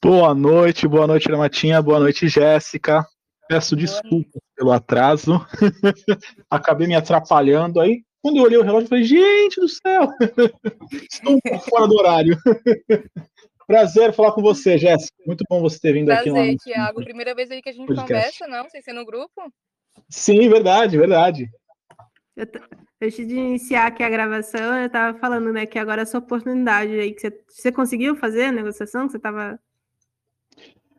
Boa 0.00 0.32
noite, 0.34 0.88
boa 0.88 1.06
noite, 1.06 1.30
Matinha, 1.30 1.82
boa 1.82 1.98
noite, 1.98 2.26
Jéssica. 2.28 3.06
Peço 3.48 3.76
desculpas 3.76 4.40
pelo 4.56 4.72
atraso. 4.72 5.44
Acabei 6.50 6.86
me 6.86 6.94
atrapalhando. 6.94 7.80
Aí, 7.80 8.02
quando 8.22 8.36
eu 8.36 8.44
olhei 8.44 8.58
o 8.58 8.62
relógio, 8.62 8.86
eu 8.86 8.88
falei: 8.88 9.04
gente 9.04 9.60
do 9.60 9.68
céu, 9.68 10.08
estou 11.10 11.38
fora 11.68 11.86
do 11.86 11.96
horário. 11.96 12.36
Prazer 13.66 14.12
falar 14.12 14.32
com 14.32 14.42
você, 14.42 14.76
Jéssica. 14.76 15.14
Muito 15.26 15.44
bom 15.48 15.60
você 15.60 15.78
ter 15.78 15.92
vindo 15.92 16.06
Prazer, 16.06 16.22
aqui. 16.22 16.32
Prazer, 16.32 16.56
Tiago. 16.58 17.04
Primeira 17.04 17.34
vez 17.34 17.50
aí 17.50 17.62
que 17.62 17.68
a 17.68 17.72
gente 17.72 17.86
podcast. 17.86 18.38
conversa, 18.38 18.46
não? 18.48 18.68
Sem 18.68 18.82
ser 18.82 18.92
no 18.92 19.04
grupo? 19.04 19.52
Sim, 20.08 20.48
verdade, 20.48 20.98
verdade. 20.98 21.48
Eu 22.36 22.46
Antes 23.02 23.26
de 23.26 23.34
iniciar 23.34 23.88
aqui 23.88 24.04
a 24.04 24.08
gravação, 24.08 24.78
eu 24.78 24.86
estava 24.86 25.18
falando, 25.18 25.52
né, 25.52 25.66
que 25.66 25.76
agora 25.76 26.02
é 26.02 26.04
a 26.04 26.06
sua 26.06 26.20
oportunidade 26.20 26.92
aí, 26.92 27.12
que 27.12 27.20
você, 27.20 27.44
você 27.48 27.72
conseguiu 27.72 28.14
fazer 28.14 28.44
a 28.44 28.52
negociação, 28.52 29.06
que 29.06 29.10
você 29.10 29.16
estava 29.16 29.58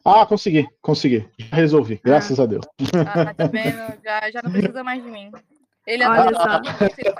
ah, 0.06 0.26
consegui, 0.26 0.68
consegui. 0.82 1.26
Já 1.40 1.56
resolvi, 1.56 2.02
graças 2.04 2.38
ah. 2.40 2.44
a 2.44 2.46
Deus. 2.46 2.66
Ah, 3.08 3.34
tá 3.34 3.48
vendo? 3.48 4.04
Já, 4.04 4.32
já 4.32 4.42
não 4.44 4.52
precisa 4.52 4.84
mais 4.84 5.02
de 5.02 5.10
mim. 5.10 5.32
Ele, 5.86 6.04
só. 6.04 6.62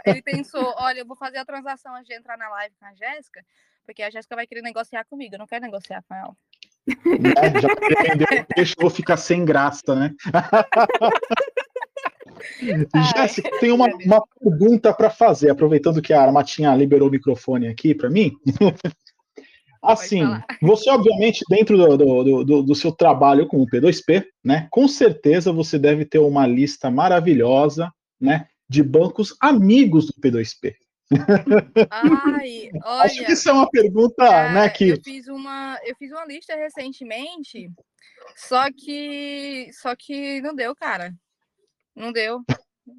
ele 0.06 0.22
pensou, 0.22 0.74
olha, 0.78 1.00
eu 1.00 1.06
vou 1.06 1.16
fazer 1.16 1.38
a 1.38 1.46
transação 1.46 1.96
antes 1.96 2.08
de 2.08 2.16
entrar 2.16 2.38
na 2.38 2.50
live 2.50 2.76
com 2.80 2.86
a 2.86 2.94
Jéssica, 2.94 3.44
porque 3.86 4.02
a 4.02 4.10
Jéssica 4.10 4.36
vai 4.36 4.48
querer 4.48 4.62
negociar 4.62 5.04
comigo, 5.06 5.36
eu 5.36 5.40
não 5.40 5.48
quero 5.48 5.66
negociar 5.66 6.04
com 6.08 6.16
ela. 6.16 6.36
É, 6.88 7.62
já 7.62 7.70
entendeu, 7.72 8.46
deixa 8.56 8.74
eu 8.78 8.82
vou 8.82 8.90
ficar 8.90 9.18
sem 9.18 9.46
graça, 9.46 9.96
né? 9.96 10.14
Jéssica, 13.16 13.50
tem 13.60 13.72
uma, 13.72 13.88
uma 13.88 14.24
pergunta 14.40 14.94
para 14.94 15.10
fazer, 15.10 15.50
aproveitando 15.50 16.02
que 16.02 16.14
a 16.14 16.22
Armatinha 16.22 16.76
liberou 16.76 17.08
o 17.08 17.12
microfone 17.12 17.68
aqui 17.68 17.96
para 17.96 18.10
mim. 18.10 18.34
Assim, 19.84 20.22
você 20.62 20.90
obviamente, 20.90 21.44
dentro 21.50 21.78
do, 21.78 21.98
do, 21.98 22.44
do, 22.44 22.64
do, 22.64 22.76
seu 22.76 22.92
trabalho 22.92 23.48
com 23.48 23.62
o 23.62 23.68
P2P, 23.68 24.26
né, 24.44 24.68
com 24.72 24.88
certeza 24.88 25.52
você 25.52 25.78
deve 25.78 26.06
ter 26.06 26.20
uma 26.20 26.48
lista 26.48 26.90
maravilhosa, 26.90 27.92
né, 28.20 28.48
de 28.70 28.82
bancos 28.82 29.36
amigos 29.42 30.08
do 30.08 30.14
P2P. 30.14 30.76
Ai, 31.90 32.70
olha, 32.82 32.82
Acho 33.04 33.26
que 33.26 33.34
isso 33.34 33.50
é 33.50 33.54
uma 33.54 33.70
pergunta, 33.70 34.24
é, 34.24 34.54
né, 34.54 34.70
que... 34.70 34.90
Eu 34.90 35.02
fiz 35.04 35.28
uma, 35.28 35.78
eu 35.84 35.96
fiz 35.98 36.12
uma 36.12 36.26
lista 36.26 36.56
recentemente, 36.56 37.70
só 38.36 38.72
que, 38.72 39.70
só 39.74 39.96
que 39.96 40.42
não 40.42 40.56
deu, 40.56 40.76
cara. 40.76 41.14
Não 41.96 42.12
deu. 42.12 42.42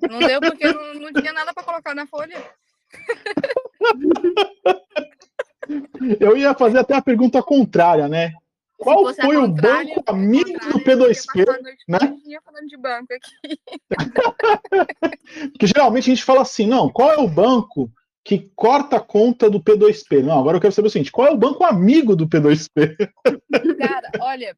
Não 0.09 0.19
deu 0.19 0.41
porque 0.41 0.73
não, 0.73 0.95
não 0.95 1.13
tinha 1.13 1.33
nada 1.33 1.53
para 1.53 1.65
colocar 1.65 1.95
na 1.95 2.07
folha. 2.07 2.43
Eu 6.21 6.37
ia 6.37 6.55
fazer 6.55 6.79
até 6.79 6.95
a 6.95 7.03
pergunta 7.03 7.43
contrária, 7.43 8.09
né? 8.09 8.33
Qual 8.77 9.15
foi 9.15 9.37
o 9.37 9.49
banco 9.49 10.03
amigo 10.07 10.59
do 10.71 10.81
P2P? 10.81 11.47
Né? 11.89 11.99
falando 12.45 12.67
de 12.69 12.77
banco 12.77 13.15
aqui. 13.15 13.59
Porque 15.53 15.67
geralmente 15.67 16.11
a 16.11 16.15
gente 16.15 16.25
fala 16.25 16.43
assim, 16.43 16.67
não, 16.67 16.91
qual 16.91 17.11
é 17.13 17.19
o 17.19 17.29
banco 17.29 17.91
que 18.25 18.51
corta 18.57 18.97
a 18.97 19.01
conta 19.01 19.49
do 19.49 19.61
P2P? 19.61 20.23
Não, 20.23 20.39
agora 20.39 20.57
eu 20.57 20.61
quero 20.61 20.73
saber 20.73 20.89
o 20.89 20.91
seguinte, 20.91 21.13
qual 21.13 21.29
é 21.29 21.31
o 21.31 21.37
banco 21.37 21.65
amigo 21.65 22.17
do 22.17 22.29
P2P? 22.29 22.97
Cara, 23.79 24.11
olha, 24.21 24.57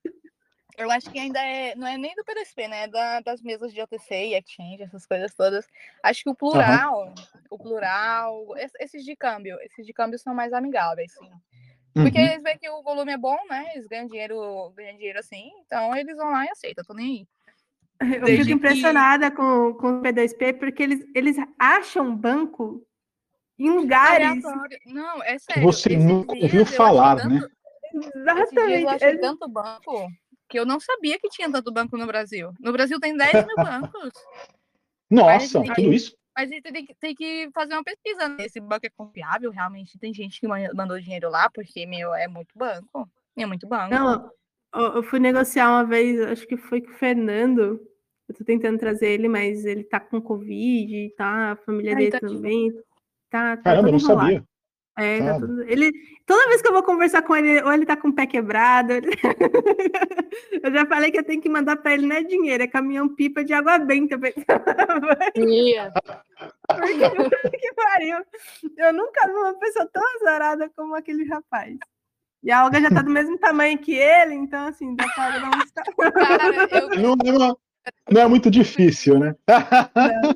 eu 0.77 0.91
acho 0.91 1.11
que 1.11 1.19
ainda 1.19 1.41
é, 1.41 1.75
não 1.75 1.87
é 1.87 1.97
nem 1.97 2.15
do 2.15 2.25
PDSP, 2.25 2.69
né? 2.69 2.85
É 2.85 2.89
da, 2.89 3.21
das 3.21 3.43
mesas 3.43 3.73
de 3.73 3.81
OTC 3.81 4.15
e 4.15 4.35
Exchange, 4.35 4.83
essas 4.83 5.07
coisas 5.07 5.35
todas. 5.35 5.67
Acho 6.03 6.23
que 6.23 6.31
o 6.31 6.35
plural, 6.35 7.07
uhum. 7.07 7.15
o 7.51 7.59
plural, 7.59 8.47
esses 8.79 9.05
de 9.05 9.17
câmbio, 9.17 9.59
esses 9.63 9.87
de 9.87 9.93
câmbio 9.93 10.19
são 10.19 10.35
mais 10.35 10.53
amigáveis, 10.53 11.13
sim. 11.13 11.31
Porque 11.95 12.19
uhum. 12.19 12.27
eles 12.27 12.43
veem 12.43 12.59
que 12.59 12.69
o 12.69 12.83
volume 12.83 13.13
é 13.13 13.17
bom, 13.17 13.39
né? 13.49 13.73
Eles 13.75 13.87
ganham 13.87 14.07
dinheiro, 14.07 14.71
ganham 14.77 14.97
dinheiro 14.97 15.19
assim, 15.19 15.51
então 15.65 15.97
eles 15.97 16.17
vão 16.17 16.31
lá 16.31 16.45
e 16.45 16.51
aceitam, 16.51 16.85
tô 16.85 16.93
nem 16.93 17.07
aí. 17.07 17.29
Eu 18.21 18.27
Desde 18.27 18.45
fico 18.45 18.57
impressionada 18.57 19.31
que... 19.31 19.37
com, 19.37 19.75
com 19.75 19.99
o 19.99 20.03
P2P, 20.03 20.59
porque 20.59 20.83
eles, 20.83 21.05
eles 21.15 21.37
acham 21.59 22.15
banco 22.15 22.87
em 23.59 23.71
lugares. 23.71 24.43
Não, 24.85 25.23
é 25.23 25.39
sério. 25.39 25.63
Você 25.63 25.97
nunca 25.97 26.35
ouviu 26.35 26.67
falar, 26.67 27.27
né? 27.27 27.41
Exatamente. 27.95 28.83
Eu 28.83 28.89
acho 28.91 29.21
tanto 29.21 29.49
banco 29.49 30.09
que 30.49 30.59
eu 30.59 30.67
não 30.67 30.79
sabia 30.81 31.19
que 31.19 31.29
tinha 31.29 31.51
tanto 31.51 31.73
banco 31.73 31.97
no 31.97 32.07
Brasil. 32.07 32.53
No 32.61 32.73
Brasil 32.73 32.99
tem 33.01 33.17
10 33.17 33.47
mil 33.47 33.57
bancos. 33.57 34.13
Nossa, 35.11 35.61
tudo 35.61 35.75
que, 35.75 35.83
isso? 35.83 36.17
Mas 36.37 36.51
a 36.51 36.55
gente 36.55 36.73
tem 36.73 36.87
que, 36.87 36.95
tem 36.95 37.15
que 37.15 37.51
fazer 37.55 37.75
uma 37.75 37.85
pesquisa. 37.85 38.29
Né? 38.29 38.45
Esse 38.45 38.61
banco 38.61 38.87
é 38.87 38.91
confiável? 38.91 39.51
Realmente 39.51 39.99
tem 39.99 40.13
gente 40.13 40.41
que 40.41 40.47
mandou 40.47 41.01
dinheiro 41.01 41.31
lá, 41.31 41.49
porque, 41.51 41.87
meu, 41.87 42.15
é 42.15 42.29
muito 42.29 42.51
banco. 42.55 43.09
É 43.37 43.47
muito 43.47 43.67
banco. 43.67 43.95
Não, 43.95 44.31
eu 44.95 45.03
fui 45.03 45.19
negociar 45.19 45.71
uma 45.71 45.85
vez, 45.85 46.21
acho 46.21 46.47
que 46.47 46.57
foi 46.57 46.81
com 46.81 46.91
o 46.91 46.95
Fernando. 46.95 47.81
Eu 48.29 48.35
tô 48.35 48.45
tentando 48.45 48.79
trazer 48.79 49.09
ele, 49.09 49.29
mas 49.29 49.65
ele 49.65 49.85
tá 49.85 50.01
com 50.01 50.21
Covid, 50.21 51.15
tá? 51.17 51.53
A 51.53 51.57
família 51.57 51.93
Ai, 51.93 51.99
dele 51.99 52.11
tá 52.11 52.21
também. 52.21 52.73
Tá, 53.31 53.57
tá 53.57 53.63
Caramba, 53.63 53.89
eu 53.89 53.93
não 53.93 53.99
sabia. 54.01 54.45
É, 54.99 55.21
tá 55.21 55.39
tudo... 55.39 55.63
ele, 55.65 55.93
toda 56.25 56.49
vez 56.49 56.63
que 56.63 56.69
eu 56.69 56.73
vou 56.73 56.83
conversar 56.83 57.21
com 57.21 57.37
ele, 57.37 57.63
ou 57.63 57.71
ele 57.71 57.85
tá 57.85 57.97
com 57.97 58.09
o 58.09 58.15
pé 58.15 58.27
quebrado. 58.27 58.93
Ele... 58.93 59.11
eu 60.63 60.73
já 60.73 60.87
falei 60.87 61.11
que 61.11 61.19
eu 61.19 61.25
tenho 61.25 61.41
que 61.41 61.51
mandar 61.51 61.77
para 61.77 61.93
ele 61.93 62.07
não 62.07 62.17
é 62.17 62.23
dinheiro, 62.23 62.63
é 62.63 62.67
caminhão 62.67 63.15
pipa 63.15 63.45
de 63.45 63.53
água 63.53 63.79
benta. 63.79 64.17
Yeah. 65.37 65.93
Porque, 66.69 67.59
que 67.59 67.73
pariu. 67.75 68.19
Eu 68.77 68.93
nunca 68.93 69.27
vi 69.27 69.33
uma 69.33 69.55
pessoa 69.55 69.89
tão 69.93 70.03
azarada 70.17 70.71
como 70.75 70.95
aquele 70.95 71.25
rapaz. 71.25 71.77
E 72.43 72.51
a 72.51 72.65
Olga 72.65 72.81
já 72.81 72.91
tá 72.91 73.03
do 73.03 73.11
mesmo 73.11 73.39
tamanho 73.39 73.79
que 73.79 73.93
ele, 73.93 74.35
então 74.35 74.67
assim, 74.69 74.95
dá 74.95 75.05
pra 75.15 75.31
dar 75.31 75.49
um... 75.49 76.11
Cara, 76.13 76.69
eu... 76.71 76.89
não, 77.01 77.57
é 77.85 77.91
não 78.11 78.21
é 78.21 78.29
muito 78.29 78.51
difícil, 78.51 79.19
né? 79.19 79.35
Não. 79.49 80.35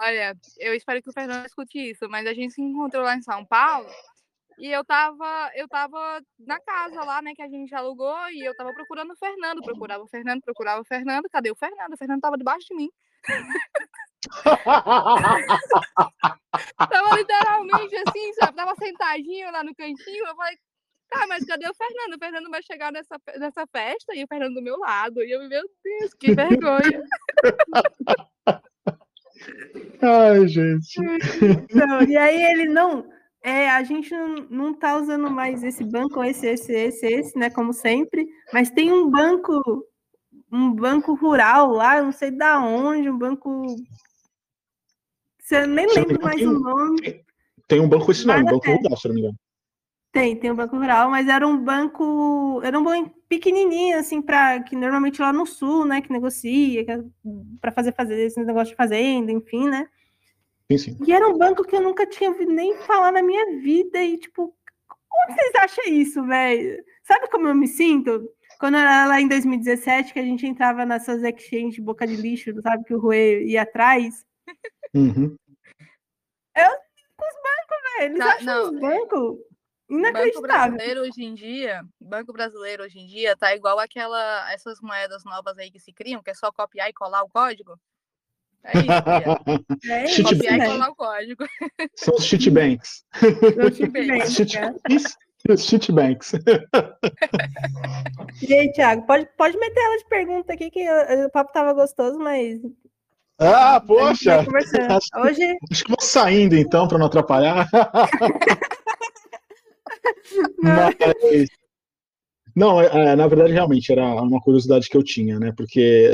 Olha, 0.00 0.36
eu 0.58 0.74
espero 0.74 1.02
que 1.02 1.08
o 1.08 1.12
Fernando 1.12 1.46
escute 1.46 1.90
isso, 1.90 2.08
mas 2.08 2.26
a 2.26 2.34
gente 2.34 2.52
se 2.52 2.62
encontrou 2.62 3.02
lá 3.02 3.16
em 3.16 3.22
São 3.22 3.44
Paulo 3.44 3.88
e 4.58 4.70
eu 4.70 4.84
tava, 4.84 5.50
eu 5.54 5.68
tava 5.68 6.20
na 6.38 6.58
casa 6.60 7.04
lá, 7.04 7.20
né, 7.20 7.34
que 7.34 7.42
a 7.42 7.48
gente 7.48 7.74
alugou, 7.74 8.16
e 8.30 8.40
eu 8.40 8.56
tava 8.56 8.72
procurando 8.72 9.12
o 9.12 9.16
Fernando, 9.16 9.62
procurava 9.62 10.02
o 10.02 10.08
Fernando, 10.08 10.40
procurava 10.40 10.80
o 10.80 10.84
Fernando, 10.84 11.28
cadê 11.30 11.50
o 11.50 11.56
Fernando? 11.56 11.92
O 11.92 11.96
Fernando 11.98 12.20
tava 12.22 12.38
debaixo 12.38 12.68
de 12.68 12.74
mim. 12.74 12.90
tava 16.88 17.16
literalmente 17.16 17.96
assim, 17.96 18.32
sabe? 18.34 18.56
Tava 18.56 18.74
sentadinho 18.76 19.52
lá 19.52 19.62
no 19.62 19.74
cantinho, 19.74 20.26
eu 20.26 20.34
falei, 20.34 20.56
tá, 21.10 21.26
mas 21.26 21.44
cadê 21.44 21.68
o 21.68 21.74
Fernando? 21.74 22.14
O 22.14 22.18
Fernando 22.18 22.50
vai 22.50 22.62
chegar 22.62 22.90
nessa, 22.90 23.20
nessa 23.38 23.66
festa 23.66 24.14
e 24.14 24.24
o 24.24 24.26
Fernando 24.26 24.54
do 24.54 24.62
meu 24.62 24.78
lado. 24.78 25.22
E 25.22 25.32
eu, 25.32 25.40
meu 25.40 25.50
Deus, 25.50 26.14
que 26.14 26.34
vergonha. 26.34 27.02
Ai, 30.02 30.46
gente. 30.48 31.00
Então, 31.42 32.02
e 32.02 32.16
aí 32.16 32.42
ele 32.52 32.66
não. 32.66 33.06
É, 33.42 33.70
a 33.70 33.82
gente 33.84 34.10
não, 34.10 34.34
não 34.50 34.74
tá 34.74 34.96
usando 34.96 35.30
mais 35.30 35.62
esse 35.62 35.84
banco, 35.84 36.22
esse, 36.24 36.46
esse, 36.48 36.72
esse, 36.72 37.06
esse, 37.06 37.38
né? 37.38 37.48
Como 37.48 37.72
sempre, 37.72 38.26
mas 38.52 38.70
tem 38.70 38.92
um 38.92 39.08
banco, 39.08 39.60
um 40.50 40.74
banco 40.74 41.14
rural 41.14 41.70
lá, 41.70 42.02
não 42.02 42.12
sei 42.12 42.30
da 42.30 42.60
onde, 42.60 43.08
um 43.08 43.16
banco. 43.16 43.64
Você 45.38 45.64
nem 45.66 45.86
lembro 45.86 46.20
mais 46.20 46.40
o 46.42 46.58
nome. 46.58 47.24
Tem 47.68 47.80
um 47.80 47.88
banco 47.88 48.10
esse 48.10 48.26
nome, 48.26 48.44
Banco 48.44 48.66
Rural, 48.66 48.96
se 48.96 49.08
não 49.08 49.14
me 49.14 49.20
engano. 49.20 49.38
Tem, 50.16 50.34
tem 50.34 50.50
um 50.50 50.56
banco 50.56 50.78
rural, 50.78 51.10
mas 51.10 51.28
era 51.28 51.46
um 51.46 51.62
banco, 51.62 52.62
era 52.64 52.78
um 52.78 52.82
banco 52.82 53.14
pequenininho, 53.28 53.98
assim, 53.98 54.22
para 54.22 54.62
que 54.62 54.74
normalmente 54.74 55.20
lá 55.20 55.30
no 55.30 55.44
sul, 55.44 55.84
né, 55.84 56.00
que 56.00 56.10
negocia, 56.10 56.86
é 56.88 57.02
para 57.60 57.70
fazer 57.70 57.92
fazer 57.92 58.18
esse 58.24 58.42
negócio 58.42 58.70
de 58.70 58.76
fazenda, 58.76 59.30
enfim, 59.30 59.68
né? 59.68 59.86
Sim, 60.72 60.78
sim. 60.78 60.96
E 61.06 61.12
era 61.12 61.28
um 61.28 61.36
banco 61.36 61.62
que 61.64 61.76
eu 61.76 61.82
nunca 61.82 62.06
tinha 62.06 62.30
ouvido 62.30 62.50
nem 62.50 62.78
falar 62.78 63.12
na 63.12 63.22
minha 63.22 63.60
vida 63.60 64.02
e 64.02 64.16
tipo, 64.16 64.56
como 64.88 65.34
vocês 65.34 65.54
acham 65.56 65.84
isso, 65.92 66.24
velho? 66.24 66.82
Sabe 67.02 67.28
como 67.28 67.48
eu 67.48 67.54
me 67.54 67.68
sinto? 67.68 68.26
Quando 68.58 68.78
era 68.78 69.04
lá 69.04 69.20
em 69.20 69.28
2017, 69.28 70.14
que 70.14 70.18
a 70.18 70.24
gente 70.24 70.46
entrava 70.46 70.86
nessas 70.86 71.22
exchanges 71.22 71.78
boca 71.78 72.06
de 72.06 72.16
lixo, 72.16 72.58
sabe, 72.62 72.84
que 72.84 72.94
o 72.94 72.98
Rui 72.98 73.44
ia 73.44 73.62
atrás. 73.62 74.24
Uhum. 74.94 75.36
Eu, 76.56 76.70
os 76.70 77.36
bancos, 77.44 77.98
velho, 77.98 78.14
eles 78.14 78.18
tá, 78.18 78.32
acham 78.32 78.46
não, 78.46 78.72
os 78.72 78.80
bancos 78.80 79.45
Inacreditável. 79.88 80.42
Banco 80.42 80.42
brasileiro 80.42 81.00
hoje 81.02 81.24
em 81.24 81.34
dia, 81.34 81.84
banco 82.00 82.32
brasileiro 82.32 82.84
hoje 82.84 82.98
em 82.98 83.06
dia 83.06 83.36
tá 83.36 83.54
igual 83.54 83.78
aquela 83.78 84.52
essas 84.52 84.80
moedas 84.80 85.22
novas 85.24 85.56
aí 85.58 85.70
que 85.70 85.78
se 85.78 85.92
criam, 85.92 86.22
que 86.22 86.30
é 86.30 86.34
só 86.34 86.50
copiar 86.50 86.88
e 86.88 86.92
colar 86.92 87.22
o 87.22 87.28
código. 87.28 87.78
É 88.64 88.78
isso, 88.78 88.88
é 89.90 90.04
isso. 90.04 90.22
copiar 90.24 90.58
e 90.58 90.66
colar 90.66 90.90
o 90.90 90.96
código. 90.96 91.44
São 91.94 92.14
os 92.14 92.24
cheat 92.24 92.50
banks. 92.50 93.04
Os 93.64 93.76
cheat 94.34 94.58
banks. 94.58 95.16
Os 95.48 95.64
cheat 95.64 95.92
banks. 95.92 96.32
E 98.42 98.52
aí, 98.52 98.70
Thiago, 98.72 99.06
pode, 99.06 99.26
pode 99.36 99.56
meter 99.56 99.80
ela 99.80 99.96
de 99.96 100.04
pergunta 100.08 100.52
aqui, 100.52 100.70
que 100.70 100.84
o 101.24 101.30
papo 101.30 101.52
tava 101.52 101.72
gostoso, 101.72 102.18
mas. 102.18 102.60
Ah, 103.38 103.80
poxa! 103.80 104.44
Hoje... 105.16 105.58
Acho 105.70 105.84
que 105.84 105.90
vou 105.90 106.00
saindo 106.00 106.54
então, 106.54 106.86
para 106.86 106.98
não 106.98 107.06
atrapalhar. 107.06 107.66
Mas, 110.62 111.48
não, 112.54 112.80
é, 112.80 112.86
é, 112.86 113.16
na 113.16 113.26
verdade, 113.26 113.52
realmente 113.52 113.92
era 113.92 114.22
uma 114.22 114.40
curiosidade 114.40 114.88
que 114.88 114.96
eu 114.96 115.02
tinha, 115.02 115.38
né? 115.38 115.52
Porque 115.54 116.08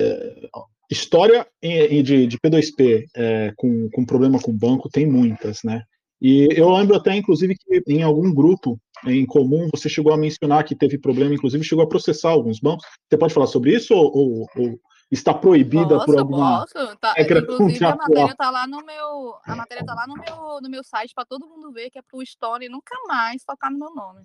história 0.90 1.46
de, 1.62 2.26
de 2.26 2.38
P2P 2.38 3.06
é, 3.16 3.52
com, 3.56 3.88
com 3.90 4.04
problema 4.04 4.40
com 4.40 4.52
banco 4.52 4.88
tem 4.90 5.06
muitas, 5.06 5.62
né? 5.62 5.82
E 6.20 6.48
eu 6.52 6.70
lembro 6.70 6.96
até, 6.96 7.16
inclusive, 7.16 7.56
que 7.56 7.82
em 7.88 8.02
algum 8.02 8.32
grupo 8.32 8.78
em 9.06 9.26
comum 9.26 9.68
você 9.74 9.88
chegou 9.88 10.12
a 10.12 10.16
mencionar 10.16 10.64
que 10.64 10.76
teve 10.76 10.98
problema, 10.98 11.34
inclusive 11.34 11.64
chegou 11.64 11.84
a 11.84 11.88
processar 11.88 12.30
alguns 12.30 12.60
bancos. 12.60 12.84
Você 13.08 13.16
pode 13.16 13.34
falar 13.34 13.46
sobre 13.46 13.74
isso 13.74 13.94
ou, 13.94 14.16
ou, 14.16 14.46
ou 14.56 14.80
está 15.12 15.34
proibida 15.34 15.88
posso, 15.88 16.06
por 16.06 16.18
alguma 16.18 16.60
posso. 16.60 16.96
Tá, 16.96 17.14
inclusive 17.18 17.84
a 17.84 17.94
matéria 17.94 18.32
está 18.32 18.50
lá 18.50 18.66
no 18.66 18.82
meu 18.82 19.36
a 19.44 19.54
matéria 19.54 19.84
tá 19.84 19.94
lá 19.94 20.06
no 20.06 20.14
meu 20.14 20.60
no 20.62 20.70
meu 20.70 20.82
site 20.82 21.12
para 21.14 21.26
todo 21.26 21.46
mundo 21.46 21.70
ver 21.70 21.90
que 21.90 21.98
é 21.98 22.02
para 22.02 22.18
o 22.18 22.24
Stone 22.24 22.66
nunca 22.70 22.96
mais 23.06 23.44
tocar 23.44 23.70
no 23.70 23.78
meu 23.78 23.94
nome 23.94 24.22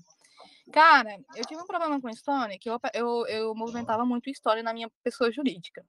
cara 0.71 1.19
eu 1.35 1.45
tive 1.45 1.61
um 1.61 1.67
problema 1.67 1.99
com 1.99 2.07
o 2.07 2.15
Stone 2.15 2.57
que 2.57 2.69
eu, 2.69 2.79
eu, 2.93 3.27
eu 3.27 3.53
movimentava 3.53 4.05
muito 4.05 4.33
Stone 4.33 4.63
na 4.63 4.73
minha 4.73 4.89
pessoa 5.03 5.29
jurídica 5.29 5.83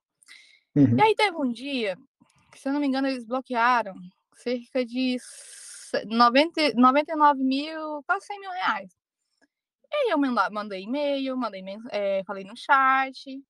uhum. 0.75 0.97
e 0.99 1.01
aí 1.03 1.15
teve 1.15 1.37
um 1.37 1.53
dia 1.53 1.97
que 2.51 2.59
se 2.59 2.69
eu 2.69 2.73
não 2.73 2.81
me 2.81 2.89
engano 2.89 3.07
eles 3.07 3.25
bloquearam 3.25 3.95
cerca 4.35 4.85
de 4.85 5.17
90, 6.07 6.75
99 6.75 7.45
mil 7.45 8.03
quase 8.05 8.27
100 8.27 8.41
mil 8.41 8.51
reais 8.51 8.91
e 9.93 9.95
aí 9.95 10.11
eu 10.11 10.19
mandei 10.19 10.83
e-mail 10.83 11.37
mandei 11.37 11.63
é, 11.93 12.25
falei 12.27 12.43
no 12.43 12.57
chat 12.57 13.41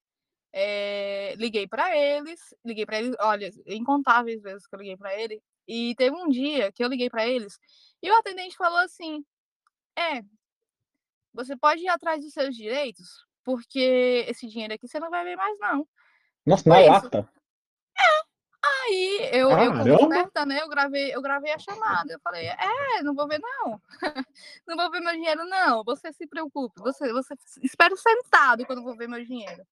é, 0.61 1.37
liguei 1.37 1.69
para 1.69 1.97
eles, 1.97 2.41
liguei 2.65 2.85
para 2.85 2.99
eles, 2.99 3.15
olha, 3.21 3.49
incontáveis 3.65 4.43
vezes 4.43 4.67
que 4.67 4.75
eu 4.75 4.81
liguei 4.81 4.97
para 4.97 5.15
ele. 5.17 5.41
E 5.69 5.95
teve 5.95 6.17
um 6.17 6.29
dia 6.29 6.73
que 6.73 6.83
eu 6.83 6.89
liguei 6.89 7.09
para 7.09 7.29
eles 7.29 7.59
e 8.03 8.11
o 8.11 8.17
atendente 8.17 8.57
falou 8.57 8.79
assim: 8.79 9.25
"É, 9.97 10.23
você 11.33 11.57
pode 11.57 11.83
ir 11.83 11.89
atrás 11.89 12.25
dos 12.25 12.33
seus 12.33 12.57
direitos, 12.57 13.25
porque 13.45 14.27
esse 14.29 14.49
dinheiro 14.49 14.75
aqui 14.75 14.89
você 14.89 14.99
não 14.99 15.11
vai 15.11 15.25
ver 15.25 15.37
mais 15.37 15.57
não". 15.61 15.87
Nossa, 16.45 16.69
na 16.69 16.81
lata. 16.81 17.29
Aí 18.61 19.31
eu, 19.33 19.51
eu 19.51 19.73
como 19.73 19.95
esperta, 19.95 20.45
né? 20.45 20.61
Eu 20.61 20.69
gravei, 20.69 21.15
eu 21.15 21.23
gravei 21.23 21.53
a 21.53 21.59
chamada. 21.59 22.13
Eu 22.13 22.21
falei, 22.21 22.47
é, 22.47 23.03
não 23.03 23.15
vou 23.15 23.29
ver, 23.29 23.39
não. 23.39 23.81
não 24.67 24.77
vou 24.77 24.91
ver 24.91 25.01
meu 25.01 25.13
dinheiro, 25.13 25.45
não. 25.45 25.85
Você 25.85 26.13
se 26.13 26.27
preocupe. 26.27 26.81
Você, 26.81 27.13
você 27.13 27.35
espera 27.63 27.95
sentado 27.97 28.67
quando 28.67 28.83
vou 28.83 28.97
ver 28.97 29.09
meu 29.09 29.25
dinheiro. 29.25 29.65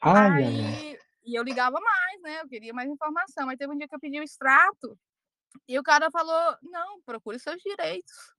Ai, 0.00 0.44
aí, 0.44 0.60
ai. 0.60 0.98
e 1.24 1.34
eu 1.34 1.42
ligava 1.42 1.78
mais, 1.80 2.22
né? 2.22 2.40
Eu 2.42 2.48
queria 2.48 2.72
mais 2.72 2.90
informação. 2.90 3.48
Aí 3.48 3.56
teve 3.56 3.72
um 3.72 3.76
dia 3.76 3.88
que 3.88 3.94
eu 3.94 4.00
pedi 4.00 4.18
o 4.18 4.22
extrato 4.22 4.98
e 5.68 5.78
o 5.78 5.82
cara 5.82 6.10
falou: 6.10 6.56
não, 6.62 7.00
procure 7.02 7.38
seus 7.38 7.60
direitos. 7.62 8.32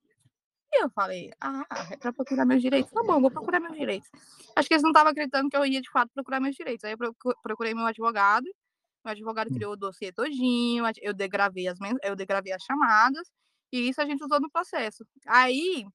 E 0.71 0.83
eu 0.83 0.89
falei, 0.89 1.31
ah, 1.39 1.63
é 1.91 1.97
para 1.97 2.11
procurar 2.11 2.45
meus 2.45 2.59
direitos? 2.59 2.91
Tá 2.91 3.03
bom, 3.03 3.21
vou 3.21 3.29
procurar 3.29 3.59
meus 3.59 3.77
direitos. 3.77 4.09
Acho 4.55 4.67
que 4.67 4.73
eles 4.73 4.81
não 4.81 4.89
estavam 4.89 5.11
acreditando 5.11 5.47
que 5.47 5.55
eu 5.55 5.63
ia 5.63 5.79
de 5.79 5.91
fato 5.91 6.09
procurar 6.15 6.39
meus 6.39 6.55
direitos. 6.55 6.83
Aí 6.83 6.95
eu 6.99 7.15
procurei 7.43 7.75
meu 7.75 7.85
advogado 7.85 8.47
o 9.03 9.09
advogado 9.09 9.51
hum. 9.51 9.53
criou 9.53 9.73
o 9.73 9.77
dossiê 9.77 10.11
todinho, 10.11 10.85
eu 11.01 11.13
degravei 11.13 11.67
as, 11.67 11.77
eu 12.03 12.15
degravei 12.15 12.53
as 12.53 12.63
chamadas, 12.63 13.29
e 13.71 13.89
isso 13.89 14.01
a 14.01 14.05
gente 14.05 14.23
usou 14.23 14.39
no 14.39 14.49
processo. 14.49 15.05
Aí, 15.27 15.85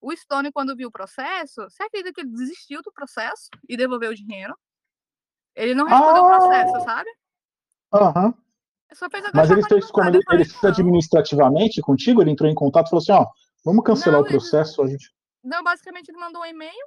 o 0.00 0.14
Stone, 0.14 0.52
quando 0.52 0.76
viu 0.76 0.88
o 0.88 0.92
processo, 0.92 1.62
você 1.62 1.82
acredita 1.82 2.12
que 2.12 2.20
ele 2.20 2.30
desistiu 2.30 2.82
do 2.82 2.92
processo 2.92 3.48
e 3.68 3.76
devolveu 3.76 4.10
o 4.10 4.14
dinheiro? 4.14 4.54
Ele 5.54 5.74
não 5.74 5.86
respondeu 5.86 6.24
ah. 6.24 6.36
o 6.36 6.38
processo, 6.38 6.84
sabe? 6.84 7.10
Aham. 7.92 8.26
Uhum. 8.26 8.34
Mas 9.32 9.50
ele 9.50 9.62
fez 9.62 9.88
como 9.90 10.08
ele, 10.08 10.20
ele 10.32 10.44
fez 10.44 10.64
administrativamente 10.64 11.80
contigo? 11.80 12.20
Ele 12.20 12.32
entrou 12.32 12.50
em 12.50 12.54
contato 12.54 12.86
e 12.86 12.90
falou 12.90 13.02
assim: 13.02 13.12
ó, 13.12 13.26
vamos 13.64 13.84
cancelar 13.84 14.20
não, 14.20 14.26
o 14.26 14.28
processo? 14.28 14.80
Ele... 14.80 14.88
A 14.88 14.92
gente... 14.92 15.14
Não, 15.44 15.62
basicamente 15.62 16.08
ele 16.08 16.18
mandou 16.18 16.42
um 16.42 16.46
e-mail 16.46 16.86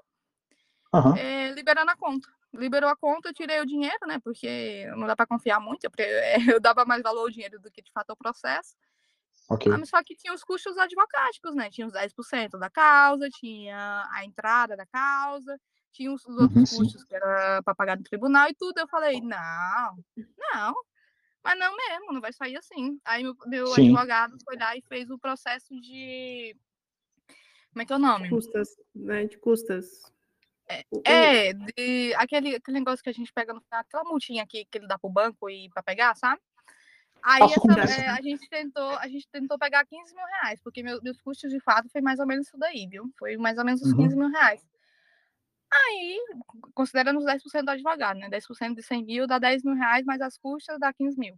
uhum. 0.94 1.16
é, 1.16 1.52
liberando 1.52 1.92
a 1.92 1.96
conta 1.96 2.28
liberou 2.54 2.90
a 2.90 2.96
conta, 2.96 3.30
eu 3.30 3.34
tirei 3.34 3.60
o 3.60 3.66
dinheiro, 3.66 4.06
né? 4.08 4.20
Porque 4.24 4.86
não 4.96 5.08
dá 5.08 5.16
para 5.16 5.26
confiar 5.26 5.60
muito, 5.60 5.84
eu, 5.86 5.92
eu, 6.56 6.60
dava 6.60 6.86
mais 6.86 7.02
valor 7.02 7.22
ao 7.22 7.30
dinheiro 7.30 7.60
do 7.60 7.72
que 7.72 7.82
de 7.82 7.92
fato 7.92 8.12
ao 8.12 8.18
processo. 8.18 8.76
Okay. 9.50 9.72
Ah, 9.72 9.78
mas 9.78 9.90
só 9.90 10.02
que 10.04 10.16
tinha 10.16 10.34
os 10.34 10.44
custos 10.44 10.78
advocáticos, 10.78 11.54
né? 11.56 11.70
Tinha 11.70 11.88
os 11.88 11.94
10% 11.94 12.58
da 12.58 12.70
causa, 12.70 13.30
tinha 13.30 14.08
a 14.12 14.24
entrada 14.24 14.78
da 14.78 14.86
causa, 14.86 15.60
tinha 15.94 16.12
os, 16.12 16.26
os 16.26 16.38
outros 16.38 16.72
uhum, 16.72 16.80
custos 16.80 17.02
sim. 17.02 17.08
que 17.08 17.16
era 17.16 17.62
para 17.64 17.76
pagar 17.76 17.98
no 17.98 18.04
tribunal 18.04 18.50
e 18.50 18.56
tudo. 18.56 18.78
Eu 18.80 18.88
falei, 18.88 19.22
não, 19.22 19.98
não, 20.18 20.74
mas 21.44 21.60
não 21.60 21.76
mesmo, 21.76 22.14
não 22.14 22.22
vai 22.22 22.34
sair 22.34 22.58
assim. 22.58 23.00
Aí 23.06 23.24
meu, 23.24 23.36
meu 23.46 23.74
advogado 23.74 24.36
foi 24.44 24.58
lá 24.58 24.76
e 24.76 24.82
fez 24.82 25.10
o 25.10 25.20
processo 25.20 25.80
de. 25.80 26.56
Como 27.72 27.82
é 27.82 27.86
que 27.86 27.94
é 27.94 27.96
o 27.96 28.00
nome? 28.00 28.30
Custas, 28.30 28.70
né? 28.94 29.26
De 29.26 29.38
custas. 29.38 30.02
É, 30.68 30.84
é, 31.04 31.54
de, 31.54 32.14
aquele, 32.16 32.56
aquele 32.56 32.80
negócio 32.80 33.04
que 33.04 33.10
a 33.10 33.14
gente 33.14 33.34
pega 33.34 33.54
no 33.54 33.62
final, 33.62 33.82
aquela 33.82 34.04
multinha 34.04 34.44
aqui 34.44 34.66
que 34.66 34.78
ele 34.78 34.88
dá 34.88 34.98
pro 34.98 35.10
banco 35.10 35.50
e 35.50 35.70
para 35.70 35.84
pegar, 35.84 36.16
sabe? 36.16 36.42
Aí 37.22 37.42
essa, 37.42 38.02
é, 38.02 38.08
a, 38.10 38.22
gente 38.22 38.50
tentou, 38.50 38.90
a 38.98 39.08
gente 39.08 39.28
tentou 39.30 39.58
pegar 39.58 39.86
15 39.86 40.14
mil 40.14 40.26
reais, 40.26 40.60
porque 40.62 40.84
meu, 40.84 41.02
meus 41.02 41.20
custos 41.22 41.52
de 41.52 41.60
fato 41.62 41.90
foi 41.90 42.02
mais 42.02 42.20
ou 42.20 42.28
menos 42.28 42.48
isso 42.48 42.58
daí, 42.58 42.86
viu? 42.88 43.10
Foi 43.18 43.38
mais 43.38 43.58
ou 43.58 43.64
menos 43.64 43.82
15 43.82 44.14
uhum. 44.14 44.22
mil 44.22 44.30
reais. 44.30 44.62
Aí, 45.74 46.20
considerando 46.76 47.18
os 47.18 47.26
10% 47.26 47.64
do 47.64 47.72
advogado, 47.72 48.20
né? 48.20 48.30
10% 48.30 48.76
de 48.76 48.84
100 48.84 49.04
mil 49.04 49.28
dá 49.28 49.40
10 49.40 49.64
mil 49.64 49.76
reais, 49.76 50.06
mas 50.06 50.22
as 50.22 50.38
custas 50.38 50.80
dá 50.80 50.94
15 50.94 51.18
mil. 51.18 51.36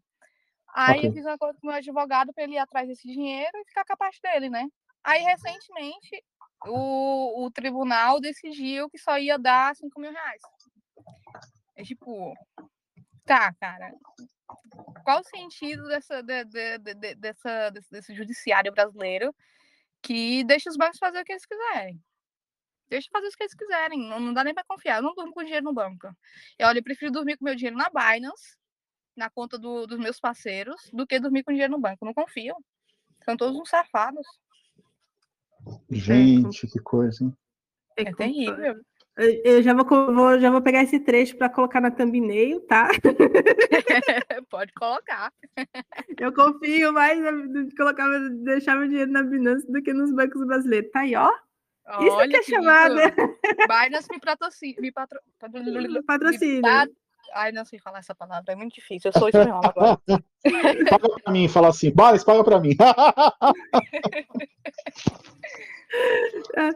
Aí 0.76 0.98
okay. 0.98 1.10
eu 1.10 1.14
fiz 1.14 1.26
um 1.26 1.30
acordo 1.30 1.58
com 1.60 1.68
o 1.68 1.70
meu 1.70 1.78
advogado 1.78 2.34
para 2.34 2.44
ele 2.44 2.56
ir 2.56 2.58
atrás 2.58 2.88
desse 2.88 3.08
dinheiro 3.08 3.52
e 3.56 3.66
ficar 3.66 3.86
com 3.86 3.94
a 3.94 3.98
parte 3.98 4.20
dele, 4.22 4.50
né? 4.50 4.68
Aí, 5.02 5.24
recentemente, 5.24 6.22
o, 6.66 7.46
o 7.46 7.52
tribunal 7.52 8.20
decidiu 8.20 8.90
que 8.90 8.98
só 8.98 9.18
ia 9.18 9.40
dar 9.40 9.74
5 9.76 10.02
mil 10.02 10.12
reais. 10.12 10.42
É 11.78 11.84
tipo, 11.84 12.34
tá, 13.24 13.54
cara. 13.54 13.94
Qual 15.06 15.22
o 15.22 15.24
sentido 15.24 15.88
dessa, 15.88 16.22
de, 16.22 16.44
de, 16.46 16.78
de, 16.80 17.16
dessa, 17.16 17.70
desse, 17.70 17.92
desse 17.92 18.14
judiciário 18.14 18.74
brasileiro 18.74 19.34
que 20.02 20.44
deixa 20.44 20.70
os 20.70 20.76
bancos 20.76 21.00
fazer 21.00 21.22
o 21.22 21.24
que 21.24 21.32
eles 21.32 21.46
quiserem? 21.46 22.02
Deixa 22.90 23.10
fazer 23.12 23.28
o 23.28 23.32
que 23.32 23.44
eles 23.44 23.54
quiserem. 23.54 24.00
Não, 24.08 24.20
não 24.20 24.34
dá 24.34 24.44
nem 24.44 24.54
para 24.54 24.64
confiar. 24.68 24.98
Eu 24.98 25.04
não 25.04 25.16
durmo 25.16 25.34
com 25.34 25.44
dinheiro 25.44 25.66
no 25.66 25.74
banco. 25.74 26.08
Eu, 26.58 26.68
olha, 26.68 26.80
eu 26.80 26.84
prefiro 26.84 27.12
dormir 27.12 27.38
com 27.38 27.46
meu 27.46 27.56
dinheiro 27.56 27.78
na 27.78 27.90
Binance, 27.90 28.58
na 29.16 29.30
conta 29.30 29.58
do, 29.58 29.88
dos 29.88 30.00
meus 30.00 30.20
parceiros, 30.20 30.90
do 30.94 31.08
que 31.08 31.20
dormir 31.20 31.44
com 31.44 31.52
dinheiro 31.52 31.72
no 31.72 31.80
banco. 31.80 32.06
não 32.06 32.14
confio. 32.14 32.56
São 33.24 33.36
todos 33.36 33.60
uns 33.60 33.70
safados. 33.70 34.26
Gente, 35.90 36.68
que 36.68 36.80
coisa, 36.80 37.24
hein? 37.24 37.34
É, 37.98 38.04
é 38.04 38.14
terrível. 38.14 38.76
Eu 39.18 39.64
já 39.64 39.74
vou, 39.74 39.86
vou, 40.14 40.40
já 40.40 40.52
vou 40.52 40.62
pegar 40.62 40.84
esse 40.84 41.00
trecho 41.00 41.38
para 41.38 41.50
colocar 41.50 41.80
na 41.80 41.90
thumbnail, 41.90 42.60
tá? 42.68 42.90
Pode 44.50 44.74
colocar. 44.74 45.32
Eu 46.20 46.34
confio 46.34 46.92
mais 46.92 47.18
de 47.18 47.74
colocar, 47.78 48.06
deixar 48.44 48.76
meu 48.76 48.90
dinheiro 48.90 49.12
na 49.12 49.24
Binance 49.24 49.66
do 49.72 49.82
que 49.82 49.94
nos 49.94 50.14
bancos 50.14 50.46
brasileiros. 50.46 50.92
Tá 50.92 51.00
aí, 51.00 51.16
ó. 51.16 51.32
Isso 51.88 52.16
Olha, 52.16 52.30
que 52.30 52.38
é 52.38 52.44
chamada. 52.44 53.14
Binance 53.68 54.08
me 54.12 54.20
patrocina. 54.20 54.82
Me 54.82 54.92
patro... 54.92 55.20
patrocina. 56.08 56.88
Ai, 57.34 57.52
não 57.52 57.66
sei 57.66 57.80
falar 57.80 58.00
essa 58.00 58.16
palavra, 58.16 58.54
é 58.54 58.56
muito 58.56 58.76
difícil. 58.76 59.12
Eu 59.14 59.20
sou 59.20 59.30
espanhola 59.30 59.68
agora. 59.68 60.00
paga 60.90 61.10
pra 61.24 61.32
mim, 61.32 61.48
fala 61.48 61.70
assim. 61.70 61.92
Binance, 61.92 62.26
paga 62.26 62.44
pra 62.44 62.60
mim. 62.60 62.76
É, 66.58 66.72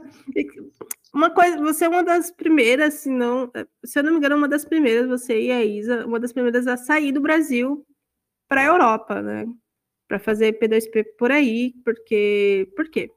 uma 1.14 1.30
coisa, 1.30 1.58
você 1.58 1.84
é 1.86 1.90
uma 1.90 2.04
das 2.04 2.32
primeiras, 2.32 2.94
se 2.96 3.10
não, 3.10 3.52
se 3.84 4.00
eu 4.00 4.04
não 4.04 4.12
me 4.12 4.18
engano, 4.18 4.38
uma 4.38 4.48
das 4.48 4.64
primeiras, 4.64 5.08
você 5.08 5.42
e 5.42 5.52
a 5.52 5.64
Isa, 5.64 6.06
uma 6.06 6.20
das 6.20 6.32
primeiras 6.32 6.68
a 6.68 6.78
sair 6.78 7.12
do 7.12 7.20
Brasil 7.20 7.86
para 8.48 8.62
a 8.62 8.66
Europa, 8.66 9.22
né? 9.22 9.46
Para 10.08 10.20
fazer 10.20 10.58
P2P 10.58 11.06
por 11.18 11.32
aí, 11.32 11.74
porque 11.84 12.72
por 12.76 12.90
quê? 12.90 13.12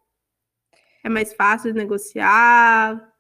É 1.05 1.09
mais 1.09 1.33
fácil 1.35 1.73
de 1.73 1.79
negociar. 1.79 3.13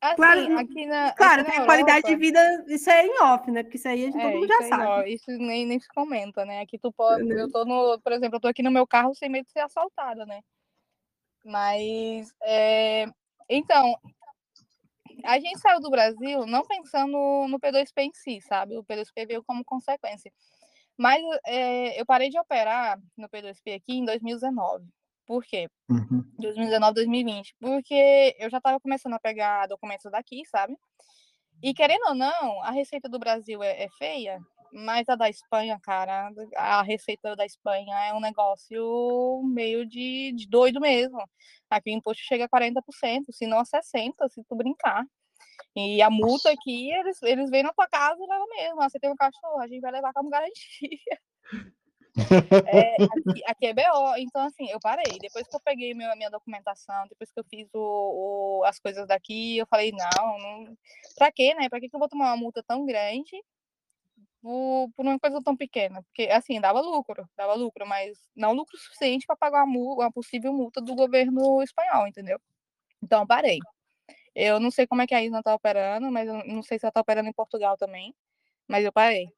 Assim, 0.00 0.16
claro, 0.16 0.58
aqui 0.58 0.86
na, 0.86 1.12
claro 1.12 1.42
aqui 1.42 1.50
tem 1.50 1.64
qualidade 1.64 2.06
de 2.06 2.14
vida, 2.14 2.64
isso 2.68 2.88
é 2.88 3.04
em 3.04 3.20
off, 3.20 3.50
né? 3.50 3.64
Porque 3.64 3.78
isso 3.78 3.88
aí 3.88 4.04
a 4.04 4.06
gente, 4.06 4.18
é, 4.18 4.22
todo 4.22 4.34
mundo 4.34 4.46
já 4.46 4.62
sabe. 4.68 4.84
Ó, 4.84 5.02
isso 5.02 5.30
nem, 5.32 5.66
nem 5.66 5.80
se 5.80 5.88
comenta, 5.88 6.44
né? 6.44 6.60
Aqui 6.60 6.78
tu 6.78 6.92
pode, 6.92 7.28
eu 7.28 7.50
tô 7.50 7.64
no, 7.64 8.00
por 8.00 8.12
exemplo, 8.12 8.36
eu 8.36 8.40
tô 8.40 8.46
aqui 8.46 8.62
no 8.62 8.70
meu 8.70 8.86
carro 8.86 9.12
sem 9.14 9.28
medo 9.28 9.46
de 9.46 9.52
ser 9.52 9.60
assaltada, 9.60 10.24
né? 10.24 10.40
Mas, 11.44 12.32
é, 12.44 13.06
então, 13.48 13.96
a 15.24 15.38
gente 15.40 15.58
saiu 15.58 15.80
do 15.80 15.90
Brasil 15.90 16.46
não 16.46 16.62
pensando 16.62 17.46
no 17.48 17.58
P2P 17.58 18.02
em 18.02 18.12
si, 18.14 18.40
sabe? 18.40 18.76
O 18.78 18.84
P2P 18.84 19.26
veio 19.26 19.42
como 19.42 19.64
consequência. 19.64 20.32
Mas 20.96 21.20
é, 21.46 22.00
eu 22.00 22.06
parei 22.06 22.28
de 22.28 22.38
operar 22.38 23.00
no 23.16 23.28
P2P 23.28 23.74
aqui 23.74 23.94
em 23.98 24.04
2019. 24.04 24.86
Por 25.28 25.44
quê? 25.44 25.68
Uhum. 25.90 26.24
2019, 26.38 26.94
2020. 26.94 27.54
Porque 27.60 28.34
eu 28.38 28.48
já 28.48 28.56
estava 28.56 28.80
começando 28.80 29.12
a 29.12 29.20
pegar 29.20 29.66
documentos 29.66 30.10
daqui, 30.10 30.42
sabe? 30.46 30.74
E 31.62 31.74
querendo 31.74 32.06
ou 32.08 32.14
não, 32.14 32.62
a 32.62 32.70
receita 32.70 33.10
do 33.10 33.18
Brasil 33.18 33.62
é, 33.62 33.84
é 33.84 33.88
feia, 33.98 34.40
mas 34.72 35.06
a 35.06 35.16
da 35.16 35.28
Espanha, 35.28 35.78
cara, 35.82 36.30
a 36.56 36.80
receita 36.80 37.36
da 37.36 37.44
Espanha 37.44 37.94
é 38.06 38.14
um 38.14 38.20
negócio 38.20 39.42
meio 39.44 39.84
de, 39.84 40.32
de 40.34 40.48
doido 40.48 40.80
mesmo. 40.80 41.18
Aqui 41.68 41.90
o 41.90 41.92
imposto 41.92 42.22
chega 42.24 42.46
a 42.46 42.48
40%, 42.48 43.30
se 43.30 43.46
não 43.46 43.58
a 43.58 43.64
60%, 43.64 44.30
se 44.30 44.42
tu 44.44 44.56
brincar. 44.56 45.04
E 45.76 46.00
a 46.00 46.08
multa 46.08 46.50
aqui, 46.50 46.90
eles, 46.90 47.22
eles 47.22 47.50
vêm 47.50 47.64
na 47.64 47.72
tua 47.74 47.86
casa 47.86 48.16
e 48.18 48.26
levam 48.26 48.46
mesmo. 48.48 48.80
Ah, 48.80 48.88
você 48.88 48.98
tem 48.98 49.10
um 49.10 49.16
cachorro, 49.16 49.60
a 49.60 49.68
gente 49.68 49.82
vai 49.82 49.92
levar 49.92 50.14
como 50.14 50.30
garantia. 50.30 51.18
É, 52.66 52.94
aqui, 53.02 53.42
aqui, 53.46 53.66
é 53.66 53.74
BO, 53.74 54.16
então 54.18 54.42
assim, 54.42 54.68
eu 54.70 54.78
parei. 54.80 55.18
Depois 55.20 55.46
que 55.46 55.54
eu 55.54 55.60
peguei 55.60 55.94
meu, 55.94 56.14
minha 56.16 56.30
documentação, 56.30 57.06
depois 57.08 57.30
que 57.30 57.38
eu 57.38 57.44
fiz 57.44 57.68
o, 57.74 58.60
o, 58.60 58.64
as 58.64 58.78
coisas 58.78 59.06
daqui, 59.06 59.58
eu 59.58 59.66
falei, 59.66 59.92
não, 59.92 60.38
não 60.38 60.76
pra 61.16 61.30
quê, 61.32 61.54
né? 61.54 61.68
Pra 61.68 61.80
que, 61.80 61.88
que 61.88 61.96
eu 61.96 62.00
vou 62.00 62.08
tomar 62.08 62.26
uma 62.26 62.36
multa 62.36 62.62
tão 62.62 62.84
grande 62.84 63.42
por, 64.42 64.90
por 64.96 65.04
uma 65.04 65.18
coisa 65.18 65.42
tão 65.42 65.56
pequena. 65.56 66.02
Porque, 66.02 66.30
assim, 66.30 66.60
dava 66.60 66.80
lucro, 66.80 67.28
dava 67.36 67.54
lucro, 67.54 67.86
mas 67.86 68.18
não 68.36 68.52
lucro 68.52 68.76
suficiente 68.78 69.26
para 69.26 69.36
pagar 69.36 69.64
uma, 69.64 69.78
uma 69.94 70.12
possível 70.12 70.52
multa 70.52 70.80
do 70.80 70.94
governo 70.94 71.62
espanhol, 71.62 72.06
entendeu? 72.06 72.40
Então, 73.02 73.26
parei. 73.26 73.58
Eu 74.34 74.60
não 74.60 74.70
sei 74.70 74.86
como 74.86 75.02
é 75.02 75.06
que 75.06 75.14
a 75.14 75.22
Isna 75.22 75.42
tá 75.42 75.54
operando, 75.54 76.10
mas 76.10 76.28
eu 76.28 76.34
não 76.46 76.62
sei 76.62 76.78
se 76.78 76.84
ela 76.86 76.92
tá 76.92 77.00
operando 77.00 77.28
em 77.28 77.32
Portugal 77.32 77.76
também. 77.76 78.14
Mas 78.68 78.84
eu 78.84 78.92
parei. 78.92 79.28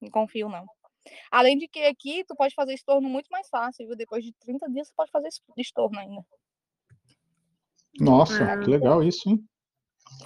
Não 0.00 0.10
confio, 0.10 0.48
não. 0.48 0.66
Além 1.30 1.58
de 1.58 1.68
que 1.68 1.80
aqui 1.84 2.24
tu 2.24 2.34
pode 2.34 2.54
fazer 2.54 2.74
estorno 2.74 3.08
muito 3.08 3.28
mais 3.30 3.48
fácil, 3.48 3.86
viu? 3.86 3.96
Depois 3.96 4.24
de 4.24 4.32
30 4.34 4.68
dias 4.70 4.88
você 4.88 4.94
pode 4.94 5.10
fazer 5.10 5.28
estorno 5.56 5.98
ainda. 5.98 6.24
Nossa, 8.00 8.58
que 8.58 8.70
legal 8.70 9.02
isso, 9.02 9.28
hein? 9.28 9.44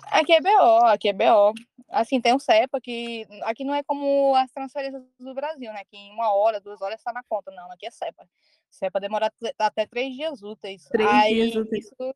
Aqui 0.05 0.33
é 0.33 0.41
BO, 0.41 0.85
aqui 0.87 1.09
é 1.09 1.13
BO. 1.13 1.53
Assim, 1.89 2.21
tem 2.21 2.35
um 2.35 2.39
CEPA 2.39 2.81
que 2.81 3.27
aqui 3.43 3.65
não 3.65 3.75
é 3.75 3.83
como 3.83 4.35
as 4.35 4.51
transferências 4.51 5.03
do 5.19 5.35
Brasil, 5.35 5.73
né? 5.73 5.83
Que 5.85 5.97
em 5.97 6.13
uma 6.13 6.33
hora, 6.35 6.61
duas 6.61 6.81
horas 6.83 6.99
está 6.99 7.13
na 7.13 7.23
conta. 7.29 7.51
Não, 7.53 7.71
aqui 7.71 7.87
é 7.87 7.91
CEPA. 7.91 8.29
CEPA 8.71 9.01
demora 9.01 9.33
até 9.59 9.87
três 9.87 10.15
dias 10.15 10.43
úteis. 10.43 10.85
Três 10.85 11.09
aí, 11.09 11.35
dias 11.35 11.57
úteis. 11.57 11.87
Isso, 11.87 12.15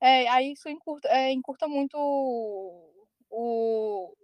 é, 0.00 0.28
aí 0.28 0.52
isso 0.52 0.68
encurta, 0.68 1.08
é, 1.08 1.32
encurta 1.32 1.68
muito 1.68 1.96
o, 1.96 3.06
o 3.30 4.14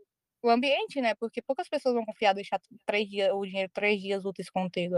ambiente, 0.45 1.01
né? 1.01 1.15
Porque 1.15 1.43
poucas 1.43 1.69
pessoas 1.69 1.95
vão 1.95 2.05
confiar 2.05 2.33
deixar 2.33 2.61
três 2.87 3.09
dias, 3.09 3.33
o 3.33 3.45
dinheiro 3.45 3.71
três 3.73 4.01
dias 4.01 4.25
úteis 4.25 4.49
contigo. 4.51 4.97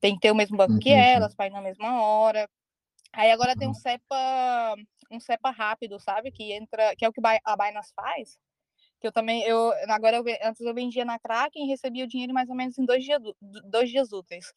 Tem 0.00 0.14
que 0.14 0.20
ter 0.20 0.30
o 0.30 0.34
mesmo 0.34 0.56
banco 0.56 0.78
que 0.78 0.90
Entendi. 0.90 1.08
elas, 1.08 1.34
para 1.34 1.46
ir 1.46 1.50
na 1.50 1.60
mesma 1.60 2.02
hora. 2.02 2.48
Aí 3.12 3.30
agora 3.30 3.56
tem 3.56 3.68
um. 3.68 3.74
CEPA, 3.74 4.76
um 5.10 5.20
CEPA 5.20 5.50
rápido, 5.50 5.98
sabe? 5.98 6.30
Que 6.30 6.52
entra, 6.52 6.94
que 6.96 7.04
é 7.04 7.08
o 7.08 7.12
que 7.12 7.20
a 7.44 7.56
Binance 7.56 7.92
faz. 7.94 8.38
Que 9.00 9.06
eu 9.06 9.12
também, 9.12 9.42
eu 9.44 9.72
agora 9.88 10.18
eu, 10.18 10.24
antes 10.42 10.60
eu 10.60 10.74
vendia 10.74 11.04
na 11.04 11.18
Kraken 11.18 11.64
e 11.64 11.68
recebia 11.68 12.04
o 12.04 12.08
dinheiro 12.08 12.34
mais 12.34 12.48
ou 12.48 12.54
menos 12.54 12.78
em 12.78 12.84
dois 12.84 13.02
dias, 13.02 13.20
dois 13.64 13.90
dias 13.90 14.12
úteis. 14.12 14.52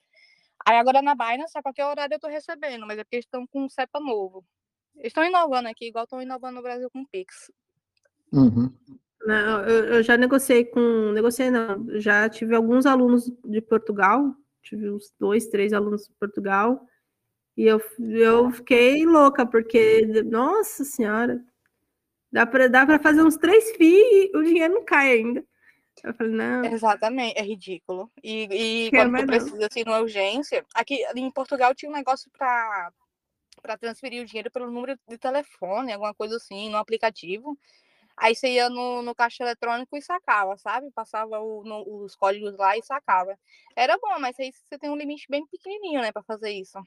Aí 0.66 0.78
agora 0.78 1.02
na 1.02 1.16
Binance, 1.16 1.58
a 1.58 1.62
qualquer 1.62 1.86
horário 1.86 2.14
eu 2.14 2.20
tô 2.20 2.28
recebendo, 2.28 2.86
mas 2.86 3.00
é 3.00 3.04
porque 3.04 3.18
eles 3.18 3.26
estão 3.26 3.48
com 3.48 3.64
um 3.64 3.70
CEPA 3.70 4.00
novo. 4.00 4.46
Eles 4.96 5.08
estão 5.08 5.24
inovando 5.24 5.68
aqui, 5.68 5.88
igual 5.88 6.04
estão 6.04 6.22
inovando 6.22 6.56
no 6.56 6.62
Brasil 6.62 6.90
com 6.92 7.02
o 7.02 7.08
Pix. 7.08 7.52
Uhum. 8.32 8.74
Não, 9.26 9.64
eu, 9.64 9.86
eu 9.96 10.04
já 10.04 10.18
negociei 10.18 10.66
com. 10.66 11.12
Negociei 11.14 11.50
não. 11.50 12.00
Já 12.00 12.28
tive 12.30 12.56
alguns 12.56 12.86
alunos 12.86 13.32
de 13.46 13.62
Portugal. 13.62 14.36
Tive 14.62 14.90
uns 14.90 15.14
dois, 15.20 15.48
três 15.48 15.74
alunos 15.74 16.08
de 16.08 16.14
Portugal. 16.20 16.86
E 17.56 17.66
eu, 17.66 17.82
eu 18.00 18.52
fiquei 18.52 19.06
louca, 19.06 19.46
porque, 19.46 20.24
nossa 20.24 20.84
senhora, 20.84 21.44
dá 22.32 22.46
para 22.48 22.68
dá 22.68 22.86
pra 22.86 22.98
fazer 22.98 23.22
uns 23.22 23.38
três 23.38 23.72
FII 23.78 24.32
e 24.34 24.38
o 24.38 24.44
dinheiro 24.44 24.74
não 24.74 24.84
cai 24.84 25.12
ainda. 25.12 25.46
Eu 26.04 26.14
falei, 26.16 26.34
não, 26.34 26.66
Exatamente, 26.66 27.38
é 27.38 27.44
ridículo. 27.44 28.12
E, 28.24 28.88
e 28.88 28.90
quando 28.90 29.12
tu 29.12 29.18
não. 29.18 29.26
precisa, 29.28 29.68
assim, 29.68 29.84
numa 29.86 30.00
urgência. 30.00 30.66
Aqui 30.74 31.06
em 31.16 31.30
Portugal 31.32 31.76
tinha 31.76 31.90
um 31.90 31.94
negócio 31.94 32.32
para 32.32 33.78
transferir 33.80 34.24
o 34.24 34.26
dinheiro 34.26 34.50
pelo 34.50 34.72
número 34.72 34.98
de 35.08 35.18
telefone, 35.18 35.94
alguma 35.94 36.14
coisa 36.14 36.38
assim, 36.38 36.70
no 36.70 36.78
aplicativo. 36.78 37.58
Aí 38.18 38.36
você 38.36 38.48
ia 38.50 38.70
no, 38.70 39.02
no 39.02 39.16
caixa 39.16 39.44
eletrônico 39.44 39.98
e 39.98 40.02
sacava, 40.02 40.56
sabe? 40.58 40.92
Passava 40.92 41.40
o- 41.40 41.64
no- 41.64 42.04
os 42.04 42.16
códigos 42.16 42.56
lá 42.58 42.78
e 42.78 42.84
sacava. 42.84 43.38
Era 43.76 43.98
bom, 43.98 44.20
mas 44.20 44.40
aí 44.40 44.52
você 44.54 44.78
tem 44.78 44.90
um 44.90 44.96
limite 44.96 45.26
bem 45.30 45.46
pequenininho, 45.48 46.02
né, 46.02 46.12
para 46.12 46.24
fazer 46.24 46.52
isso. 46.52 46.78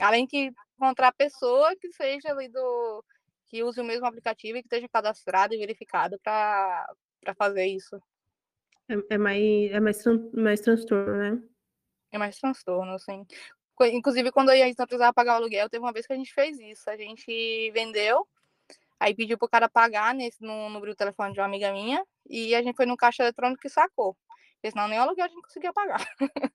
Além 0.00 0.26
que 0.26 0.52
encontrar 0.76 1.12
pessoa 1.12 1.74
que 1.76 1.92
seja 1.92 2.30
ali 2.30 2.48
do. 2.48 3.04
que 3.46 3.64
use 3.64 3.80
o 3.80 3.84
mesmo 3.84 4.06
aplicativo 4.06 4.58
e 4.58 4.62
que 4.62 4.66
esteja 4.68 4.88
cadastrado 4.88 5.52
e 5.54 5.58
verificado 5.58 6.18
para 6.22 6.86
fazer 7.36 7.66
isso. 7.66 8.00
é, 8.88 9.14
é 9.14 9.18
mais, 9.18 9.70
é 9.72 9.80
mais, 9.80 10.04
mais 10.32 10.60
transtorno, 10.60 11.16
né? 11.16 11.42
É 12.12 12.18
mais 12.18 12.38
transtorno, 12.38 12.92
assim. 12.92 13.26
Inclusive, 13.92 14.30
quando 14.30 14.50
a 14.50 14.56
gente 14.56 14.78
não 14.78 14.86
precisava 14.86 15.12
pagar 15.12 15.32
o 15.32 15.36
aluguel, 15.36 15.68
teve 15.68 15.82
uma 15.84 15.92
vez 15.92 16.06
que 16.06 16.12
a 16.12 16.16
gente 16.16 16.32
fez 16.32 16.58
isso. 16.60 16.88
A 16.90 16.96
gente 16.96 17.70
vendeu, 17.72 18.26
aí 19.00 19.14
pediu 19.14 19.38
pro 19.38 19.48
cara 19.48 19.68
pagar 19.68 20.14
nesse, 20.14 20.42
no 20.42 20.68
número 20.68 20.92
do 20.92 20.96
telefone 20.96 21.32
de 21.32 21.40
uma 21.40 21.46
amiga 21.46 21.72
minha, 21.72 22.04
e 22.28 22.54
a 22.54 22.62
gente 22.62 22.76
foi 22.76 22.86
no 22.86 22.96
caixa 22.96 23.22
eletrônico 23.22 23.66
e 23.66 23.70
sacou. 23.70 24.14
Porque 24.54 24.70
senão 24.70 24.86
nem 24.86 24.98
o 24.98 25.02
aluguel 25.02 25.24
a 25.24 25.28
gente 25.28 25.42
conseguia 25.42 25.72
pagar. 25.72 26.06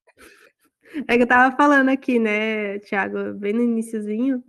É 1.08 1.18
que 1.18 1.24
eu 1.24 1.28
tava 1.28 1.56
falando 1.58 1.90
aqui, 1.90 2.20
né, 2.20 2.78
Thiago, 2.80 3.34
bem 3.34 3.54
no 3.54 3.64
iniciozinho, 3.64 4.44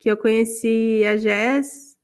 que 0.00 0.10
eu 0.10 0.16
conheci 0.16 1.04
a 1.04 1.18
Jess, 1.18 1.96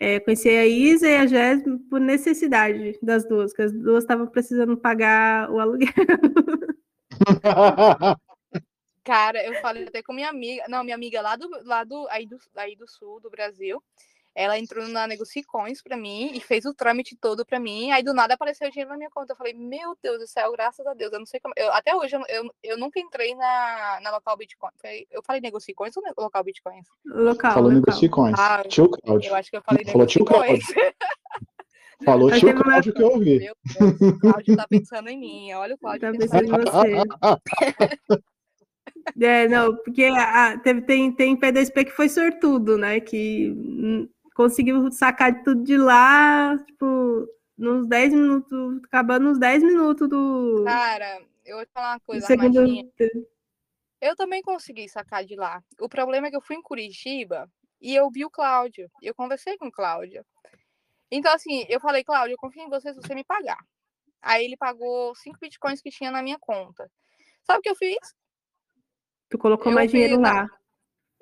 é, 0.00 0.18
conheci 0.18 0.48
a 0.48 0.66
Isa 0.66 1.08
e 1.08 1.16
a 1.16 1.26
Jess 1.26 1.62
por 1.90 2.00
necessidade 2.00 2.98
das 3.02 3.28
duas, 3.28 3.52
que 3.52 3.62
as 3.62 3.72
duas 3.72 4.02
estavam 4.02 4.26
precisando 4.26 4.76
pagar 4.78 5.50
o 5.50 5.60
aluguel. 5.60 5.92
Cara, 9.04 9.44
eu 9.44 9.54
falei 9.60 9.84
até 9.84 10.02
com 10.02 10.12
minha 10.12 10.30
amiga, 10.30 10.64
não, 10.68 10.82
minha 10.82 10.96
amiga 10.96 11.20
lá 11.20 11.36
do, 11.36 11.48
lá 11.64 11.84
do, 11.84 12.08
aí 12.08 12.26
do, 12.26 12.38
aí 12.56 12.74
do 12.74 12.88
sul 12.88 13.20
do 13.20 13.30
Brasil, 13.30 13.82
ela 14.34 14.58
entrou 14.58 14.88
na 14.88 15.06
Negocicoins 15.06 15.82
pra 15.82 15.96
mim 15.96 16.30
e 16.34 16.40
fez 16.40 16.64
o 16.64 16.72
trâmite 16.74 17.16
todo 17.16 17.44
pra 17.44 17.60
mim, 17.60 17.90
aí 17.92 18.02
do 18.02 18.14
nada 18.14 18.34
apareceu 18.34 18.66
o 18.66 18.70
dinheiro 18.70 18.90
na 18.90 18.96
minha 18.96 19.10
conta. 19.10 19.32
Eu 19.32 19.36
falei, 19.36 19.52
meu 19.52 19.96
Deus 20.02 20.18
do 20.20 20.26
céu, 20.26 20.50
graças 20.52 20.86
a 20.86 20.94
Deus, 20.94 21.12
eu 21.12 21.18
não 21.18 21.26
sei 21.26 21.38
como. 21.40 21.52
Eu, 21.56 21.70
até 21.72 21.94
hoje 21.94 22.16
eu, 22.16 22.22
eu, 22.28 22.54
eu 22.62 22.78
nunca 22.78 22.98
entrei 22.98 23.34
na, 23.34 24.00
na 24.02 24.10
local 24.10 24.36
Bitcoin. 24.36 24.70
Eu 25.10 25.22
falei 25.22 25.40
Negocicoins 25.40 25.94
ou 25.96 26.02
local 26.18 26.44
Bitcoins? 26.44 26.86
Local, 27.04 27.52
Falou. 27.52 27.70
Negocicoins. 27.72 28.38
Ah, 28.38 28.62
Tio 28.64 28.88
Cláudio. 28.88 29.28
Eu 29.28 29.34
acho 29.34 29.50
que 29.50 29.56
eu 29.56 29.62
falei 29.62 29.84
Falou 29.84 30.06
tio 30.06 30.24
Negocicoins. 30.24 30.64
Falou 32.04 32.30
tio 32.32 32.54
Cláudio 32.54 32.94
que 32.94 33.02
eu 33.02 33.08
ouvi. 33.08 33.38
Meu 33.38 33.54
Deus, 33.78 34.12
o 34.12 34.18
Cláudio 34.18 34.56
tá 34.56 34.66
pensando 34.68 35.08
em 35.08 35.18
mim. 35.18 35.52
Olha 35.52 35.74
o 35.74 35.78
Cláudio 35.78 36.00
Tá 36.00 36.18
pensando 36.18 36.48
pensando 36.48 36.86
em 36.86 37.06
você. 37.06 38.22
É, 39.20 39.48
não, 39.48 39.74
porque 39.76 40.04
a- 40.04 40.58
teve, 40.58 40.82
tem, 40.82 41.10
tem 41.12 41.36
P2P 41.36 41.86
que 41.86 41.90
foi 41.90 42.08
sortudo, 42.08 42.76
né? 42.78 43.00
Que 43.00 43.50
hum, 43.50 44.08
conseguiu 44.34 44.90
sacar 44.90 45.32
de 45.32 45.44
tudo 45.44 45.62
de 45.62 45.76
lá, 45.76 46.56
tipo, 46.66 47.26
nos 47.56 47.86
10 47.86 48.12
minutos, 48.12 48.82
acabando 48.84 49.28
nos 49.30 49.38
10 49.38 49.62
minutos 49.62 50.08
do, 50.08 50.64
Cara, 50.64 51.22
eu 51.44 51.56
vou 51.56 51.66
te 51.66 51.72
falar 51.72 51.92
uma 51.92 52.00
coisa, 52.00 52.26
segundo. 52.26 52.92
Eu 54.00 54.16
também 54.16 54.42
consegui 54.42 54.88
sacar 54.88 55.24
de 55.24 55.36
lá. 55.36 55.62
O 55.80 55.88
problema 55.88 56.26
é 56.26 56.30
que 56.30 56.36
eu 56.36 56.40
fui 56.40 56.56
em 56.56 56.62
Curitiba 56.62 57.48
e 57.80 57.94
eu 57.94 58.10
vi 58.10 58.24
o 58.24 58.30
Cláudio. 58.30 58.90
Eu 59.00 59.14
conversei 59.14 59.56
com 59.56 59.68
o 59.68 59.72
Cláudio. 59.72 60.24
Então, 61.08 61.32
assim, 61.32 61.64
eu 61.68 61.78
falei, 61.78 62.02
Cláudio, 62.02 62.34
eu 62.34 62.38
confio 62.38 62.64
em 62.64 62.68
você 62.68 62.92
se 62.92 63.00
você 63.00 63.14
me 63.14 63.22
pagar. 63.22 63.58
Aí 64.20 64.44
ele 64.44 64.56
pagou 64.56 65.14
cinco 65.14 65.38
bitcoins 65.40 65.80
que 65.80 65.90
tinha 65.90 66.10
na 66.10 66.22
minha 66.22 66.38
conta. 66.38 66.90
Sabe 67.44 67.58
o 67.58 67.62
que 67.62 67.68
eu 67.68 67.76
fiz? 67.76 67.98
Tu 69.28 69.38
colocou 69.38 69.70
Eu 69.70 69.74
mais 69.76 69.90
dinheiro 69.90 70.20
lá. 70.20 70.48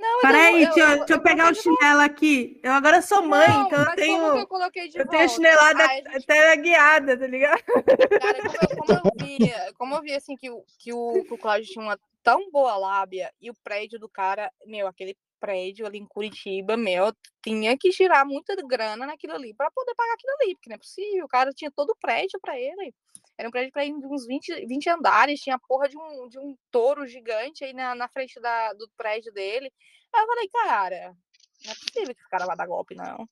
Não, 0.00 0.20
Peraí, 0.22 0.62
eu- 0.62 0.72
deixa, 0.74 0.80
eu- 0.80 0.98
deixa 0.98 1.12
eu 1.12 1.16
eu 1.18 1.22
pegar 1.22 1.52
o 1.52 1.54
chinelo 1.54 2.00
aqui. 2.00 2.58
Eu 2.62 2.72
agora 2.72 3.02
sou 3.02 3.22
mãe, 3.22 3.46
Não, 3.48 3.66
então 3.66 3.78
eu 3.80 3.84
mas 3.84 3.86
como 3.86 3.94
que 3.94 4.00
tenho, 4.02 4.38
eu 4.38 4.46
coloquei 4.46 4.88
de 4.88 4.98
eu 4.98 5.06
tenho 5.06 5.20
volta? 5.28 5.34
chinelada 5.34 5.86
Aí 5.86 6.02
a 6.06 6.10
gente 6.12 6.22
até 6.24 6.56
guiada, 6.56 7.18
tá 7.18 7.26
ligado? 7.26 7.62
Cara, 7.62 8.42
como 8.42 8.56
eu, 8.62 8.76
como 8.76 8.92
eu 8.92 9.26
vi, 9.26 9.38
como 9.74 9.94
eu 9.96 10.00
vi 10.02 10.14
assim 10.14 10.36
que 10.36 10.50
o, 10.50 10.64
que 10.78 10.92
o, 10.92 11.22
que 11.24 11.34
o 11.34 11.38
Cláudio 11.38 11.68
tinha 11.70 11.84
uma 11.84 11.98
tão 12.22 12.50
boa 12.50 12.76
lábia 12.76 13.30
e 13.40 13.50
o 13.50 13.54
prédio 13.62 13.98
do 13.98 14.08
cara, 14.08 14.50
meu, 14.66 14.86
aquele 14.86 15.16
prédio 15.38 15.86
ali 15.86 15.98
em 15.98 16.06
Curitiba, 16.06 16.76
meu, 16.76 17.14
tinha 17.42 17.76
que 17.76 17.90
girar 17.92 18.26
muita 18.26 18.54
grana 18.56 19.06
naquilo 19.06 19.34
ali 19.34 19.54
para 19.54 19.70
poder 19.70 19.94
pagar 19.94 20.12
aquilo 20.14 20.32
ali, 20.40 20.54
porque 20.54 20.68
não 20.68 20.74
é 20.76 20.78
possível. 20.78 21.24
O 21.24 21.28
cara 21.28 21.50
tinha 21.52 21.70
todo 21.70 21.90
o 21.90 21.96
prédio 21.96 22.38
para 22.40 22.58
ele. 22.58 22.94
Era 23.40 23.48
um 23.48 23.50
prédio 23.50 23.72
para 23.72 23.86
de 23.86 23.92
uns 23.92 24.26
20, 24.26 24.66
20 24.66 24.90
andares, 24.90 25.40
tinha 25.40 25.56
a 25.56 25.58
porra 25.58 25.88
de 25.88 25.96
um, 25.96 26.28
de 26.28 26.38
um 26.38 26.54
touro 26.70 27.06
gigante 27.06 27.64
aí 27.64 27.72
na, 27.72 27.94
na 27.94 28.06
frente 28.06 28.38
da, 28.38 28.74
do 28.74 28.86
prédio 28.98 29.32
dele. 29.32 29.72
Aí 30.12 30.22
eu 30.22 30.26
falei, 30.26 30.48
cara, 30.50 31.16
não 31.64 31.72
é 31.72 31.74
possível 31.74 32.14
que 32.14 32.20
esse 32.20 32.28
cara 32.28 32.44
vai 32.44 32.54
dar 32.54 32.66
golpe, 32.66 32.94
não. 32.94 33.26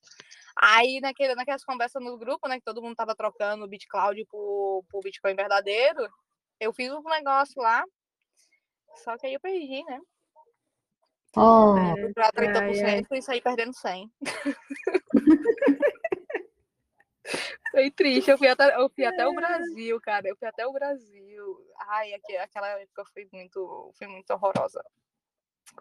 Aí, 0.57 0.99
naquele, 1.03 1.35
naquelas 1.35 1.63
conversas 1.63 2.03
no 2.03 2.17
grupo, 2.17 2.49
né, 2.49 2.57
que 2.57 2.65
todo 2.65 2.81
mundo 2.81 2.97
tava 2.97 3.15
trocando 3.15 3.67
o 3.67 3.69
BitCloud 3.69 4.25
por, 4.31 4.83
por 4.91 5.03
Bitcoin 5.03 5.35
verdadeiro, 5.35 6.09
eu 6.59 6.73
fiz 6.73 6.91
um 6.91 7.03
negócio 7.03 7.61
lá, 7.61 7.85
só 9.05 9.19
que 9.19 9.27
aí 9.27 9.35
eu 9.35 9.41
perdi, 9.41 9.85
né? 9.85 10.01
Ah, 11.37 11.93
Fui 12.01 12.15
pra 12.15 12.31
ai, 12.35 13.03
30% 13.03 13.07
e 13.13 13.21
saí 13.21 13.43
perdendo 13.43 13.75
100. 13.75 14.11
Foi 17.79 17.93
triste, 17.93 18.29
eu 18.29 18.37
fui, 18.37 18.49
até, 18.49 18.75
eu 18.75 18.89
fui 18.91 19.05
até 19.05 19.25
o 19.25 19.33
Brasil, 19.33 20.01
cara, 20.01 20.29
eu 20.29 20.37
fui 20.37 20.49
até 20.49 20.67
o 20.67 20.73
Brasil. 20.73 21.65
Ai, 21.87 22.13
aque- 22.13 22.37
aquela 22.37 22.69
época 22.71 23.05
foi 23.15 23.29
muito, 23.33 23.93
foi 23.97 24.09
muito 24.09 24.29
horrorosa. 24.33 24.85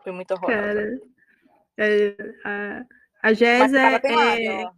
Foi 0.03 0.11
muito 0.11 0.29
horrorosa. 0.35 0.61
Cara, 0.61 1.01
é, 1.75 2.15
a, 2.43 2.79
a 2.81 2.85
Mas 3.23 3.39
Jess 3.39 3.71
o 3.71 3.73
cara 3.73 4.01
é, 4.03 4.45
é-. 4.45 4.71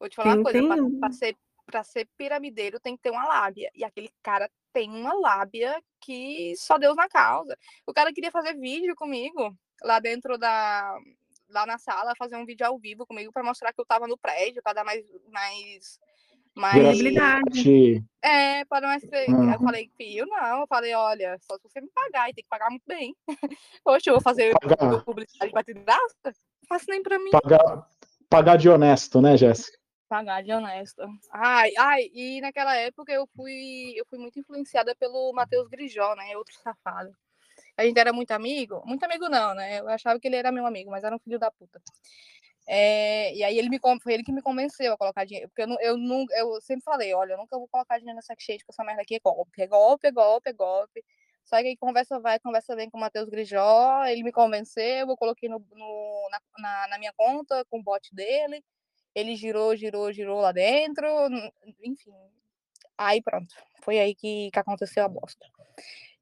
Vou 0.00 0.08
te 0.08 0.16
falar 0.16 0.36
uma 0.36 0.50
tem- 0.50 0.66
coisa, 0.66 0.88
pra, 0.88 0.98
pra 1.00 1.12
ser, 1.12 1.36
pra 1.66 1.84
ser 1.84 2.08
piramideiro 2.16 2.80
tem 2.80 2.96
que 2.96 3.02
ter 3.02 3.10
uma 3.10 3.26
lábia. 3.26 3.70
E 3.74 3.84
aquele 3.84 4.10
cara 4.22 4.50
tem 4.72 4.88
uma 4.88 5.12
lábia 5.12 5.78
que 6.00 6.54
só 6.56 6.78
Deus 6.78 6.96
na 6.96 7.10
causa. 7.10 7.58
O 7.86 7.92
cara 7.92 8.10
queria 8.10 8.30
fazer 8.30 8.54
vídeo 8.54 8.96
comigo 8.96 9.54
lá 9.82 9.98
dentro 9.98 10.38
da. 10.38 10.98
Lá 11.50 11.66
na 11.66 11.76
sala, 11.76 12.14
fazer 12.16 12.36
um 12.36 12.46
vídeo 12.46 12.66
ao 12.66 12.78
vivo 12.78 13.06
comigo 13.06 13.30
para 13.30 13.44
mostrar 13.44 13.70
que 13.70 13.78
eu 13.78 13.84
tava 13.84 14.08
no 14.08 14.16
prédio, 14.16 14.62
para 14.62 14.72
dar 14.76 14.84
mais. 14.84 15.04
mais 15.30 16.00
mais 16.54 16.82
Visibilidade. 16.82 18.04
é, 18.22 18.64
para 18.64 18.86
mais. 18.86 19.02
Eu 19.02 19.34
Uhum. 19.34 19.58
falei, 19.64 19.90
filho, 19.96 20.26
não. 20.26 20.60
Eu 20.60 20.66
falei, 20.66 20.94
olha, 20.94 21.38
só 21.42 21.56
se 21.56 21.62
você 21.64 21.80
me 21.80 21.88
pagar, 21.94 22.30
e 22.30 22.34
tem 22.34 22.44
que 22.44 22.48
pagar 22.50 22.70
muito 22.70 22.84
bem. 22.86 23.14
Poxa, 23.84 24.10
eu 24.10 24.14
vou 24.14 24.22
fazer 24.22 24.52
Pagar. 24.58 25.04
publicidade 25.04 25.52
pra 25.52 25.62
te 25.64 25.74
dar? 25.74 25.98
Não 26.24 26.32
faço 26.68 26.86
nem 26.88 27.02
pra 27.02 27.18
mim 27.18 27.30
pagar, 27.30 27.88
pagar 28.30 28.56
de 28.56 28.68
honesto, 28.68 29.20
né, 29.20 29.36
Jéssica? 29.36 29.78
pagar 30.08 30.42
de 30.44 30.52
honesta. 30.52 31.08
Ai, 31.32 31.72
ai, 31.76 32.08
e 32.14 32.40
naquela 32.40 32.76
época 32.76 33.10
eu 33.12 33.26
fui, 33.34 33.94
eu 33.96 34.06
fui 34.08 34.16
muito 34.18 34.38
influenciada 34.38 34.94
pelo 34.94 35.32
Matheus 35.32 35.66
Grijó, 35.68 36.14
né? 36.14 36.36
Outro 36.36 36.54
safado. 36.62 37.10
A 37.76 37.84
gente 37.84 37.98
era 37.98 38.12
muito 38.12 38.30
amigo, 38.30 38.80
muito 38.86 39.02
amigo 39.02 39.28
não, 39.28 39.54
né? 39.54 39.80
Eu 39.80 39.88
achava 39.88 40.20
que 40.20 40.28
ele 40.28 40.36
era 40.36 40.52
meu 40.52 40.64
amigo, 40.66 40.88
mas 40.90 41.02
era 41.02 41.16
um 41.16 41.18
filho 41.18 41.38
da 41.38 41.50
puta. 41.50 41.82
É, 42.66 43.34
e 43.34 43.44
aí 43.44 43.58
ele 43.58 43.68
me 43.68 43.78
foi 44.02 44.14
ele 44.14 44.24
que 44.24 44.32
me 44.32 44.40
convenceu 44.40 44.94
a 44.94 44.96
colocar 44.96 45.24
dinheiro, 45.24 45.48
porque 45.50 45.62
eu, 45.62 45.66
não, 45.98 46.26
eu, 46.30 46.54
eu 46.54 46.60
sempre 46.62 46.82
falei, 46.82 47.12
olha, 47.12 47.34
eu 47.34 47.38
nunca 47.38 47.58
vou 47.58 47.68
colocar 47.68 47.98
dinheiro 47.98 48.16
nessa 48.16 48.32
exchange, 48.32 48.60
porque 48.64 48.72
essa 48.72 48.84
merda 48.84 49.02
aqui 49.02 49.16
é 49.16 49.20
golpe, 49.20 49.62
é 49.62 49.66
golpe, 49.66 50.06
é 50.06 50.12
golpe, 50.12 50.50
é 50.50 50.52
golpe. 50.52 51.04
Só 51.44 51.60
que 51.60 51.68
aí 51.68 51.76
conversa 51.76 52.18
vai, 52.20 52.38
conversa 52.38 52.74
vem 52.74 52.88
com 52.88 52.96
o 52.96 53.00
Matheus 53.00 53.28
Grijó, 53.28 54.04
ele 54.06 54.22
me 54.22 54.32
convenceu, 54.32 55.08
eu 55.08 55.16
coloquei 55.16 55.48
no, 55.48 55.58
no 55.58 56.28
na, 56.30 56.40
na, 56.58 56.88
na, 56.88 56.98
minha 56.98 57.12
conta 57.14 57.64
com 57.66 57.80
o 57.80 57.82
bot 57.82 58.14
dele, 58.14 58.64
ele 59.14 59.36
girou, 59.36 59.76
girou, 59.76 60.10
girou 60.12 60.40
lá 60.40 60.52
dentro, 60.52 61.06
enfim. 61.82 62.14
Aí 62.96 63.20
pronto, 63.22 63.54
foi 63.82 63.98
aí 63.98 64.14
que, 64.14 64.50
que 64.50 64.58
aconteceu 64.58 65.04
a 65.04 65.08
bosta. 65.08 65.46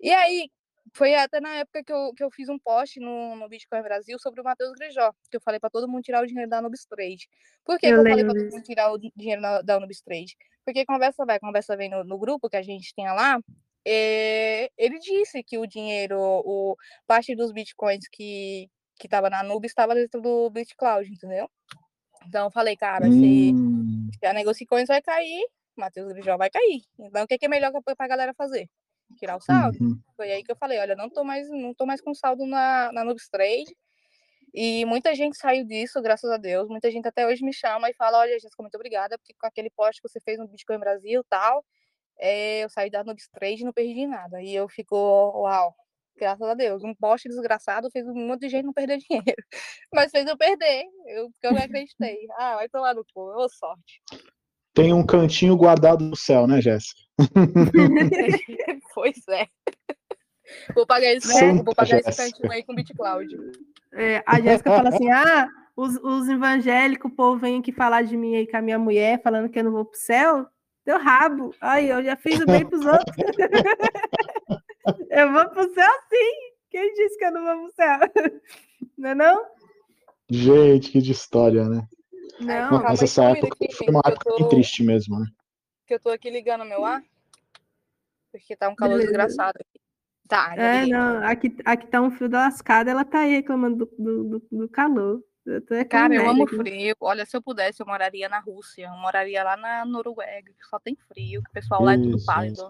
E 0.00 0.10
aí, 0.10 0.50
foi 0.94 1.14
até 1.14 1.40
na 1.40 1.56
época 1.56 1.82
que 1.84 1.92
eu, 1.92 2.12
que 2.14 2.24
eu 2.24 2.30
fiz 2.30 2.48
um 2.48 2.58
post 2.58 2.98
no, 3.00 3.36
no 3.36 3.48
Bitcoin 3.48 3.82
Brasil 3.82 4.18
sobre 4.18 4.40
o 4.40 4.44
Matheus 4.44 4.72
Grijó, 4.72 5.12
que 5.30 5.36
eu 5.36 5.40
falei 5.40 5.58
para 5.58 5.70
todo 5.70 5.88
mundo 5.88 6.02
tirar 6.02 6.22
o 6.22 6.26
dinheiro 6.26 6.50
da 6.50 6.60
Nubis 6.60 6.84
Trade. 6.84 7.28
Por 7.64 7.78
que 7.78 7.86
eu, 7.86 7.98
eu 7.98 8.02
falei 8.02 8.24
para 8.24 8.34
todo 8.34 8.50
mundo 8.50 8.62
tirar 8.62 8.92
o 8.92 8.98
dinheiro 8.98 9.40
da, 9.40 9.62
da 9.62 9.80
Nubis 9.80 10.00
Trade? 10.02 10.36
Porque 10.64 10.84
conversa 10.84 11.24
vai, 11.24 11.38
conversa 11.38 11.76
vem 11.76 11.88
no, 11.88 12.04
no 12.04 12.18
grupo 12.18 12.48
que 12.48 12.56
a 12.56 12.62
gente 12.62 12.94
tem 12.94 13.06
lá, 13.06 13.40
é, 13.84 14.70
ele 14.76 14.98
disse 14.98 15.42
que 15.42 15.58
o 15.58 15.66
dinheiro, 15.66 16.18
o 16.20 16.76
parte 17.06 17.34
dos 17.34 17.52
bitcoins 17.52 18.06
que 18.08 18.68
que 19.02 19.08
estava 19.08 19.28
na 19.28 19.42
nuvem 19.42 19.66
estava 19.66 19.96
dentro 19.96 20.20
do 20.20 20.48
BitCloud, 20.50 21.10
entendeu? 21.10 21.50
Então 22.24 22.44
eu 22.44 22.50
falei, 22.52 22.76
cara, 22.76 23.08
hum. 23.08 24.08
se, 24.12 24.16
se 24.16 24.26
a 24.26 24.32
Negocicoins 24.32 24.86
vai 24.86 25.02
cair, 25.02 25.44
Matheus 25.76 26.12
Grijó 26.12 26.36
vai 26.36 26.48
cair. 26.48 26.82
Então 26.96 27.24
o 27.24 27.26
que, 27.26 27.36
que 27.36 27.46
é 27.46 27.48
melhor 27.48 27.72
para 27.82 27.96
a 27.98 28.08
galera 28.08 28.32
fazer? 28.32 28.70
Tirar 29.16 29.36
o 29.36 29.40
saldo. 29.40 29.78
Uhum. 29.80 30.00
Foi 30.16 30.30
aí 30.30 30.42
que 30.42 30.52
eu 30.52 30.56
falei, 30.56 30.78
olha, 30.78 30.94
não 30.94 31.08
tô 31.08 31.24
mais, 31.24 31.48
não 31.50 31.74
tô 31.74 31.86
mais 31.86 32.00
com 32.00 32.14
saldo 32.14 32.46
na, 32.46 32.90
na 32.92 33.04
Nubes 33.04 33.28
Trade. 33.28 33.76
E 34.54 34.84
muita 34.84 35.14
gente 35.14 35.36
saiu 35.36 35.64
disso, 35.64 36.00
graças 36.02 36.30
a 36.30 36.36
Deus. 36.36 36.68
Muita 36.68 36.90
gente 36.90 37.08
até 37.08 37.26
hoje 37.26 37.42
me 37.44 37.52
chama 37.52 37.88
e 37.88 37.94
fala, 37.94 38.18
olha, 38.18 38.38
Jéssica, 38.38 38.62
muito 38.62 38.74
obrigada, 38.74 39.16
porque 39.16 39.34
com 39.38 39.46
aquele 39.46 39.70
post 39.70 40.00
que 40.00 40.08
você 40.08 40.20
fez 40.20 40.38
no 40.38 40.46
Bitcoin 40.46 40.78
Brasil 40.78 41.24
tal, 41.28 41.64
é, 42.18 42.64
eu 42.64 42.68
saí 42.68 42.90
da 42.90 43.02
Nubes 43.02 43.28
Trade 43.28 43.62
e 43.62 43.64
não 43.64 43.72
perdi 43.72 44.06
nada. 44.06 44.42
E 44.42 44.54
eu 44.54 44.68
fico, 44.68 44.96
uau, 44.96 45.74
graças 46.16 46.46
a 46.46 46.54
Deus. 46.54 46.84
Um 46.84 46.94
poste 46.94 47.28
desgraçado 47.28 47.90
fez 47.90 48.06
um 48.06 48.14
monte 48.14 48.42
de 48.42 48.48
gente 48.50 48.66
não 48.66 48.72
perder 48.72 48.98
dinheiro. 49.08 49.42
Mas 49.92 50.10
fez 50.10 50.26
eu 50.26 50.36
perder, 50.36 50.84
eu, 51.06 51.30
porque 51.30 51.46
eu 51.46 51.52
não 51.52 51.62
acreditei. 51.62 52.18
Ah, 52.38 52.56
vai 52.56 52.68
tomar 52.68 52.94
no 52.94 53.04
cu, 53.14 53.20
ô 53.20 53.48
sorte. 53.48 54.02
Tem 54.74 54.92
um 54.92 55.04
cantinho 55.04 55.56
guardado 55.56 56.04
no 56.04 56.16
céu, 56.16 56.46
né, 56.46 56.60
Jéssica? 56.60 57.00
pois 58.94 59.16
é. 59.28 59.46
Vou 60.74 60.86
pagar 60.86 61.12
esse, 61.14 61.28
Santa 61.28 61.62
vou 61.62 61.74
pagar 61.74 62.00
esse 62.00 62.16
cantinho 62.16 62.50
aí 62.50 62.62
com 62.62 62.74
BitCloud. 62.74 63.36
É, 63.94 64.22
a 64.26 64.40
Jéssica 64.40 64.70
fala 64.70 64.88
assim: 64.88 65.10
ah, 65.10 65.48
os, 65.76 65.96
os 65.96 66.28
evangélicos, 66.28 67.10
o 67.10 67.14
povo 67.14 67.38
vem 67.38 67.58
aqui 67.58 67.72
falar 67.72 68.02
de 68.02 68.16
mim 68.16 68.36
aí 68.36 68.46
com 68.46 68.56
a 68.56 68.62
minha 68.62 68.78
mulher, 68.78 69.20
falando 69.22 69.48
que 69.48 69.58
eu 69.58 69.64
não 69.64 69.72
vou 69.72 69.84
pro 69.84 69.98
céu. 69.98 70.46
Deu 70.84 70.98
rabo. 70.98 71.54
Aí, 71.60 71.88
eu 71.88 72.02
já 72.02 72.16
fiz 72.16 72.40
o 72.40 72.46
bem 72.46 72.66
pros 72.66 72.84
outros. 72.84 73.16
eu 75.10 75.32
vou 75.32 75.48
pro 75.50 75.72
céu 75.74 75.90
sim. 76.10 76.52
Quem 76.70 76.92
disse 76.94 77.18
que 77.18 77.24
eu 77.24 77.32
não 77.32 77.44
vou 77.44 77.68
pro 77.68 77.74
céu? 77.74 77.98
Não 78.98 79.10
é 79.10 79.14
não? 79.14 79.42
Gente, 80.28 80.90
que 80.90 81.00
de 81.00 81.12
história, 81.12 81.68
né? 81.68 81.86
Não, 82.40 82.82
Mas 82.82 83.02
essa 83.02 83.24
época 83.24 83.56
aqui, 83.60 83.74
foi 83.74 83.88
uma 83.88 84.02
época 84.04 84.36
tô... 84.36 84.48
triste 84.48 84.82
mesmo, 84.82 85.20
né? 85.20 85.26
Que 85.86 85.94
eu 85.94 86.00
tô 86.00 86.10
aqui 86.10 86.30
ligando 86.30 86.64
meu 86.64 86.84
ar. 86.84 87.02
Porque 88.30 88.56
tá 88.56 88.68
um 88.68 88.74
calor 88.74 88.98
Beleza. 88.98 89.08
desgraçado 89.08 89.58
aqui. 89.60 89.80
Tá, 90.28 90.54
é, 90.56 90.86
não, 90.86 91.22
aqui, 91.26 91.54
aqui 91.64 91.86
tá 91.88 92.00
um 92.00 92.10
frio 92.10 92.28
da 92.28 92.38
lascada, 92.40 92.90
ela 92.90 93.04
tá 93.04 93.20
aí 93.20 93.34
reclamando 93.34 93.84
do, 93.98 94.24
do, 94.24 94.48
do 94.50 94.68
calor. 94.68 95.22
Eu 95.44 95.88
Cara, 95.88 96.14
eu 96.14 96.28
amo 96.30 96.44
aqui. 96.44 96.56
frio. 96.56 96.96
Olha, 97.00 97.26
se 97.26 97.36
eu 97.36 97.42
pudesse, 97.42 97.82
eu 97.82 97.86
moraria 97.86 98.28
na 98.28 98.38
Rússia. 98.38 98.86
Eu 98.86 98.96
moraria 98.96 99.42
lá 99.42 99.56
na 99.56 99.84
Noruega, 99.84 100.52
que 100.52 100.66
só 100.70 100.78
tem 100.78 100.96
frio, 101.08 101.42
que 101.42 101.50
o 101.50 101.52
pessoal 101.52 101.82
lá 101.82 101.94
é 101.94 101.98
tudo 101.98 102.24
pálido. 102.24 102.68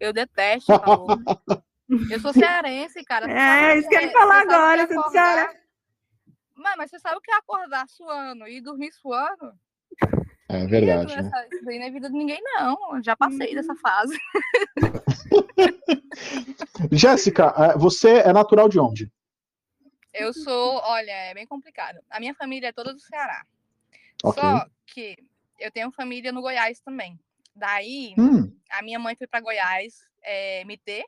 Eu 0.00 0.12
detesto 0.12 0.72
o 0.72 0.80
calor. 0.80 1.06
eu 2.10 2.20
sou 2.20 2.32
cearense, 2.32 3.04
cara. 3.04 3.30
É, 3.30 3.78
isso 3.78 3.88
que 3.88 3.94
eu 3.94 4.00
ia 4.00 4.12
falar 4.12 4.42
agora, 4.42 4.86
você 4.86 4.98
é 4.98 5.10
Ceará. 5.10 5.54
Mas, 6.58 6.76
mas 6.76 6.90
você 6.90 6.98
sabe 6.98 7.16
o 7.16 7.20
que 7.20 7.30
é 7.30 7.36
acordar 7.36 7.88
suando 7.88 8.46
e 8.46 8.60
dormir 8.60 8.92
suando? 8.92 9.52
É 10.48 10.66
verdade. 10.66 11.14
Né? 11.14 11.30
Isso 11.52 11.68
aí 11.68 11.78
não 11.78 11.86
é 11.86 11.90
vida 11.90 12.08
de 12.08 12.16
ninguém, 12.16 12.40
não. 12.42 12.96
Eu 12.96 13.02
já 13.02 13.14
passei 13.14 13.54
dessa 13.54 13.72
uhum. 13.72 13.78
fase. 13.78 14.18
Jéssica, 16.90 17.54
é, 17.56 17.76
você 17.76 18.20
é 18.20 18.32
natural 18.32 18.68
de 18.68 18.80
onde? 18.80 19.12
Eu 20.14 20.32
sou, 20.32 20.80
olha, 20.84 21.10
é 21.10 21.34
bem 21.34 21.46
complicado. 21.46 21.98
A 22.10 22.18
minha 22.18 22.34
família 22.34 22.68
é 22.68 22.72
toda 22.72 22.94
do 22.94 23.00
Ceará. 23.00 23.44
Okay. 24.24 24.42
Só 24.42 24.66
que 24.86 25.18
eu 25.60 25.70
tenho 25.70 25.92
família 25.92 26.32
no 26.32 26.40
Goiás 26.40 26.80
também. 26.80 27.20
Daí, 27.54 28.14
hum. 28.18 28.50
a 28.70 28.82
minha 28.82 28.98
mãe 28.98 29.14
foi 29.16 29.26
para 29.26 29.40
Goiás 29.40 29.98
é, 30.22 30.64
me 30.64 30.78
ter. 30.78 31.04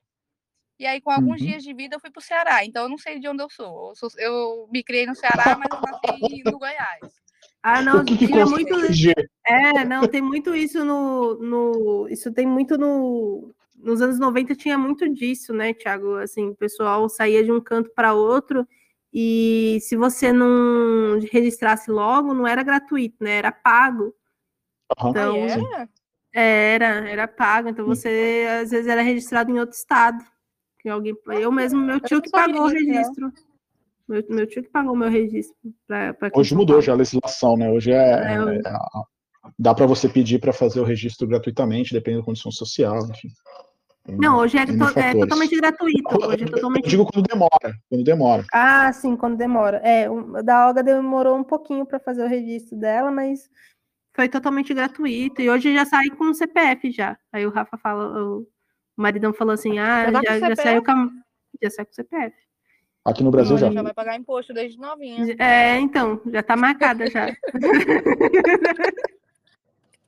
E 0.81 0.87
aí, 0.87 0.99
com 0.99 1.11
alguns 1.11 1.39
uhum. 1.39 1.47
dias 1.47 1.63
de 1.63 1.75
vida, 1.75 1.97
eu 1.97 2.01
fui 2.01 2.11
para 2.11 2.21
o 2.21 2.23
Ceará. 2.23 2.65
Então, 2.65 2.85
eu 2.85 2.89
não 2.89 2.97
sei 2.97 3.21
de 3.21 3.29
onde 3.29 3.43
eu 3.43 3.51
sou. 3.51 3.91
eu 3.91 3.95
sou. 3.95 4.09
Eu, 4.17 4.67
me 4.73 4.83
criei 4.83 5.05
no 5.05 5.15
Ceará, 5.15 5.55
mas 5.59 5.69
eu 5.71 5.79
nasci 5.79 6.43
no 6.43 6.59
Goiás. 6.59 7.21
Ah, 7.63 7.83
não, 7.83 8.03
tinha 8.03 8.47
muito. 8.47 8.75
É, 9.47 9.85
não, 9.85 10.09
tem 10.09 10.23
muito 10.23 10.55
isso 10.55 10.83
no. 10.83 11.35
no 11.35 12.09
isso 12.09 12.33
tem 12.33 12.47
muito 12.47 12.79
no. 12.79 13.55
Nos 13.77 14.01
anos 14.01 14.19
90 14.19 14.55
tinha 14.55 14.79
muito 14.79 15.07
disso, 15.13 15.53
né, 15.53 15.75
Thiago? 15.75 16.17
Assim, 16.17 16.49
o 16.49 16.55
pessoal 16.55 17.07
saía 17.11 17.45
de 17.45 17.53
um 17.53 17.61
canto 17.61 17.91
para 17.95 18.15
outro 18.15 18.67
e 19.13 19.79
se 19.83 19.97
você 19.97 20.33
não 20.33 21.19
registrasse 21.31 21.91
logo, 21.91 22.33
não 22.33 22.47
era 22.47 22.63
gratuito, 22.63 23.23
né? 23.23 23.33
Era 23.33 23.53
pago. 23.53 24.15
Uhum. 24.99 25.11
Então, 25.11 25.35
ah, 25.45 25.89
era? 26.33 27.11
Era, 27.11 27.29
pago. 27.29 27.69
Então 27.69 27.85
você 27.85 28.47
às 28.63 28.71
vezes 28.71 28.87
era 28.87 29.03
registrado 29.03 29.51
em 29.51 29.61
outro 29.61 29.77
estado. 29.77 30.25
Que 30.81 30.89
alguém, 30.89 31.15
eu 31.27 31.53
mesmo, 31.53 31.81
meu 31.81 32.01
tio 32.01 32.23
que 32.23 32.31
pagou 32.31 32.63
o 32.63 32.69
registro. 32.69 33.33
Meu, 34.09 34.25
meu 34.29 34.47
tio 34.47 34.63
que 34.63 34.71
pagou 34.71 34.95
o 34.95 34.97
meu 34.97 35.11
registro. 35.11 35.57
Pra, 35.87 36.15
pra 36.15 36.31
Hoje 36.35 36.55
mudou 36.55 36.81
já 36.81 36.93
a 36.93 36.97
legislação, 36.97 37.57
né? 37.57 37.71
Hoje 37.71 37.93
é, 37.93 37.97
é, 37.97 38.35
é 38.35 38.63
dá 39.59 39.75
para 39.75 39.87
você 39.87 40.09
pedir 40.09 40.41
para 40.41 40.53
fazer 40.53 40.81
o 40.81 40.85
registro 40.85 41.29
gratuitamente, 41.29 41.93
dependendo 41.93 42.23
da 42.23 42.27
condição 42.27 42.51
social, 42.51 42.99
enfim. 43.11 43.29
Não, 44.09 44.39
hoje 44.39 44.57
é, 44.57 44.67
to 44.67 44.99
é, 44.99 45.13
totalmente 45.13 45.57
gratuito. 45.57 46.27
Hoje 46.27 46.45
é 46.45 46.47
totalmente... 46.47 46.85
Eu 46.85 46.91
digo 46.91 47.07
quando 47.07 47.27
demora, 47.27 47.75
quando 47.89 48.05
demora. 48.05 48.45
Ah, 48.53 48.93
sim, 48.93 49.15
quando 49.15 49.37
demora. 49.37 49.77
É, 49.79 50.11
um, 50.11 50.33
da 50.43 50.67
Olga 50.67 50.83
demorou 50.83 51.37
um 51.37 51.45
pouquinho 51.45 51.87
para 51.87 52.01
fazer 52.01 52.25
o 52.25 52.29
registro 52.29 52.77
dela, 52.79 53.11
mas 53.11 53.49
foi 54.15 54.29
totalmente 54.29 54.75
gratuito. 54.75 55.41
E 55.41 55.51
hoje 55.51 55.73
já 55.75 55.85
sai 55.85 56.09
com 56.09 56.31
o 56.31 56.35
CPF 56.35 56.91
já. 56.91 57.17
Aí 57.33 57.47
o 57.47 57.51
Rafa 57.51 57.77
fala, 57.77 58.21
o 58.21 58.47
maridão 59.01 59.33
falou 59.33 59.55
assim: 59.55 59.79
ah, 59.79 60.11
já, 60.11 60.23
já, 60.23 60.49
já 60.49 60.57
saiu 60.57 60.85
com, 60.85 61.11
já 61.63 61.71
saiu 61.71 61.87
com 61.87 61.93
o 61.93 61.95
CPF. 61.95 62.37
Aqui 63.05 63.25
no 63.25 63.31
Brasil 63.31 63.57
já. 63.57 63.71
Já 63.71 63.83
vai 63.83 63.95
pagar 63.95 64.17
imposto 64.17 64.53
desde 64.53 64.79
novinha. 64.79 65.35
É, 65.39 65.79
então, 65.79 66.21
já 66.27 66.43
tá 66.43 66.57
marcada 66.57 67.09
já. 67.09 67.27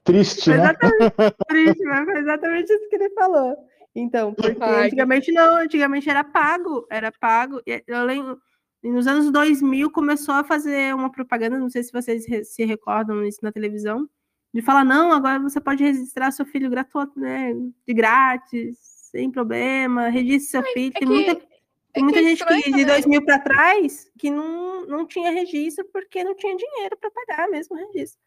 Triste, 0.04 0.50
né? 0.50 0.74
Triste, 1.48 1.84
mas 1.84 2.04
foi 2.04 2.18
exatamente 2.18 2.72
isso 2.72 2.88
que 2.88 2.96
ele 2.96 3.10
falou. 3.10 3.56
Então, 3.94 4.34
porque 4.34 4.56
antigamente 4.62 5.30
não, 5.32 5.56
antigamente 5.56 6.10
era 6.10 6.24
pago, 6.24 6.86
era 6.90 7.12
pago. 7.12 7.60
Eu 7.86 8.04
lembro, 8.04 8.40
nos 8.82 9.06
anos 9.06 9.30
2000 9.30 9.90
começou 9.90 10.34
a 10.34 10.44
fazer 10.44 10.94
uma 10.94 11.10
propaganda, 11.10 11.58
não 11.58 11.70
sei 11.70 11.82
se 11.82 11.92
vocês 11.92 12.24
se 12.48 12.64
recordam 12.64 13.24
isso 13.24 13.38
na 13.42 13.52
televisão, 13.52 14.08
de 14.52 14.60
falar, 14.60 14.84
não, 14.84 15.12
agora 15.12 15.38
você 15.38 15.60
pode 15.60 15.82
registrar 15.82 16.30
seu 16.30 16.44
filho 16.44 16.68
gratuito, 16.68 17.18
né, 17.18 17.54
de 17.86 17.94
grátis, 17.94 18.76
sem 19.10 19.30
problema, 19.30 20.08
registre 20.08 20.50
seu 20.50 20.60
Ai, 20.60 20.72
filho. 20.72 20.92
É 20.94 20.98
tem 20.98 21.08
que, 21.08 21.14
muita, 21.14 21.46
tem 21.92 22.04
muita 22.04 22.18
é 22.18 22.22
gente 22.22 22.40
estranho, 22.40 22.62
que 22.62 22.72
de 22.72 22.84
2000 22.84 23.20
né? 23.20 23.26
para 23.26 23.38
trás 23.38 24.10
que 24.18 24.30
não, 24.30 24.86
não 24.86 25.06
tinha 25.06 25.30
registro 25.30 25.84
porque 25.92 26.24
não 26.24 26.34
tinha 26.34 26.56
dinheiro 26.56 26.96
para 26.96 27.10
pagar 27.10 27.48
mesmo 27.48 27.76
o 27.76 27.78
registro. 27.78 28.20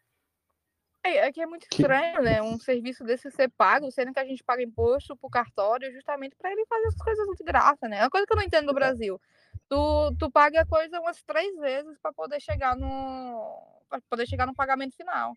É, 1.06 1.18
é 1.18 1.32
que 1.32 1.40
é 1.40 1.46
muito 1.46 1.66
estranho, 1.70 2.20
né? 2.20 2.42
Um 2.42 2.58
serviço 2.58 3.04
desse 3.04 3.30
ser 3.30 3.48
pago, 3.56 3.90
sendo 3.92 4.12
que 4.12 4.18
a 4.18 4.24
gente 4.24 4.42
paga 4.42 4.62
imposto 4.62 5.16
pro 5.16 5.30
cartório 5.30 5.92
justamente 5.92 6.34
para 6.34 6.50
ele 6.50 6.66
fazer 6.66 6.88
essas 6.88 7.02
coisas 7.02 7.26
de 7.36 7.44
graça, 7.44 7.88
né? 7.88 7.98
É 7.98 8.02
uma 8.02 8.10
coisa 8.10 8.26
que 8.26 8.32
eu 8.32 8.36
não 8.36 8.42
entendo 8.42 8.66
no 8.66 8.74
Brasil. 8.74 9.20
Tu, 9.68 10.16
tu 10.18 10.30
paga 10.30 10.62
a 10.62 10.66
coisa 10.66 11.00
umas 11.00 11.22
três 11.22 11.56
vezes 11.58 11.96
para 12.00 12.12
poder 12.12 12.40
chegar 12.40 12.76
no. 12.76 13.62
para 13.88 14.00
poder 14.10 14.26
chegar 14.26 14.46
no 14.46 14.54
pagamento 14.54 14.96
final. 14.96 15.36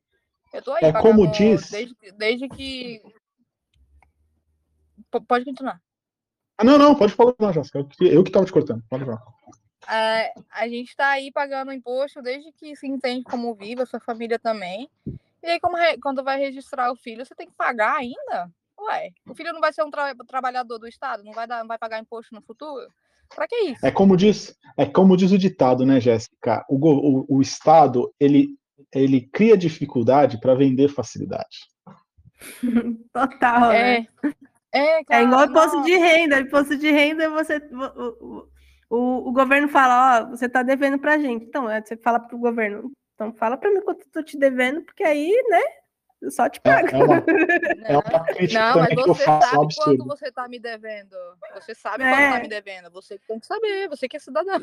Eu 0.53 0.61
tô 0.61 0.73
aí 0.73 0.83
é 0.83 0.93
como 0.93 1.29
diz. 1.31 1.69
Desde, 1.69 1.95
desde 2.17 2.49
que. 2.49 3.01
Pode 5.27 5.45
continuar. 5.45 5.81
Ah, 6.57 6.63
não, 6.63 6.77
não, 6.77 6.95
pode 6.95 7.13
falar, 7.13 7.33
não, 7.39 7.53
Jéssica. 7.53 7.79
Eu 7.99 8.23
que 8.23 8.29
estava 8.29 8.45
te 8.45 8.51
cortando. 8.51 8.83
Pode 8.89 9.05
falar. 9.05 9.23
É, 9.89 10.33
a 10.51 10.67
gente 10.67 10.89
está 10.89 11.09
aí 11.09 11.31
pagando 11.31 11.71
imposto 11.71 12.21
desde 12.21 12.51
que 12.51 12.75
se 12.75 12.85
entende 12.85 13.23
como 13.23 13.55
viva, 13.55 13.85
sua 13.85 13.99
família 13.99 14.37
também. 14.37 14.89
E 15.41 15.47
aí, 15.47 15.59
como 15.59 15.77
quando 16.01 16.23
vai 16.23 16.37
registrar 16.37 16.91
o 16.91 16.95
filho, 16.95 17.25
você 17.25 17.33
tem 17.33 17.47
que 17.47 17.55
pagar 17.55 17.95
ainda? 17.95 18.51
Ué, 18.79 19.11
o 19.27 19.33
filho 19.33 19.53
não 19.53 19.59
vai 19.59 19.73
ser 19.73 19.83
um 19.83 19.89
tra 19.89 20.13
trabalhador 20.27 20.77
do 20.77 20.87
Estado? 20.87 21.23
Não 21.23 21.31
vai, 21.31 21.47
dar, 21.47 21.59
não 21.59 21.67
vai 21.67 21.77
pagar 21.77 21.99
imposto 21.99 22.35
no 22.35 22.41
futuro? 22.41 22.91
Pra 23.33 23.47
que 23.47 23.55
isso? 23.55 23.85
É 23.85 23.91
como 23.91 24.17
diz, 24.17 24.57
é 24.75 24.85
como 24.85 25.15
diz 25.15 25.31
o 25.31 25.37
ditado, 25.37 25.85
né, 25.85 25.99
Jéssica? 25.99 26.65
O, 26.67 26.75
o, 26.75 27.37
o 27.37 27.41
Estado, 27.41 28.13
ele, 28.19 28.58
ele 28.93 29.21
cria 29.31 29.57
dificuldade 29.57 30.39
para 30.39 30.55
vender 30.55 30.87
facilidade. 30.89 31.67
Total, 33.13 33.71
É, 33.71 33.99
né? 34.01 34.07
é, 34.73 34.99
É 34.99 35.03
cara, 35.03 35.23
igual 35.23 35.45
imposto 35.45 35.75
não. 35.77 35.83
de 35.83 35.95
renda. 35.97 36.39
Imposto 36.39 36.77
de 36.77 36.91
renda, 36.91 37.29
você, 37.29 37.57
o, 37.57 38.03
o, 38.15 38.49
o, 38.89 39.29
o 39.29 39.33
governo 39.33 39.67
fala, 39.67 40.21
ó, 40.21 40.29
você 40.29 40.47
tá 40.47 40.63
devendo 40.63 40.97
pra 40.99 41.17
gente. 41.17 41.45
Então, 41.45 41.69
é, 41.69 41.81
você 41.81 41.97
fala 41.97 42.19
pro 42.19 42.37
governo, 42.37 42.91
então 43.15 43.33
fala 43.33 43.57
pra 43.57 43.71
mim 43.71 43.81
quanto 43.81 44.01
eu 44.01 44.11
tô 44.11 44.23
te 44.23 44.37
devendo, 44.37 44.81
porque 44.83 45.03
aí, 45.03 45.31
né, 45.49 45.61
eu 46.21 46.31
só 46.31 46.49
te 46.49 46.59
É, 46.63 46.81
pago. 46.81 46.87
é 46.95 47.03
uma, 47.03 47.15
é 47.87 47.97
uma 47.97 48.25
crítica 48.25 48.59
Não, 48.59 48.79
mas 48.79 48.87
que 48.89 48.99
eu 48.99 49.05
você 49.07 49.23
faço, 49.23 49.45
é 49.47 49.49
sabe 49.49 49.63
absurdo. 49.65 49.97
quanto 50.05 50.17
você 50.19 50.31
tá 50.31 50.47
me 50.47 50.59
devendo. 50.59 51.15
Você 51.55 51.75
sabe 51.75 52.03
É. 52.03 52.09
quanto 52.11 52.33
tá 52.35 52.39
me 52.41 52.47
devendo. 52.47 52.91
Você 52.91 53.17
que 53.17 53.27
tem 53.27 53.39
que 53.39 53.45
saber, 53.47 53.89
você 53.89 54.07
que 54.07 54.17
é 54.17 54.19
cidadão. 54.19 54.59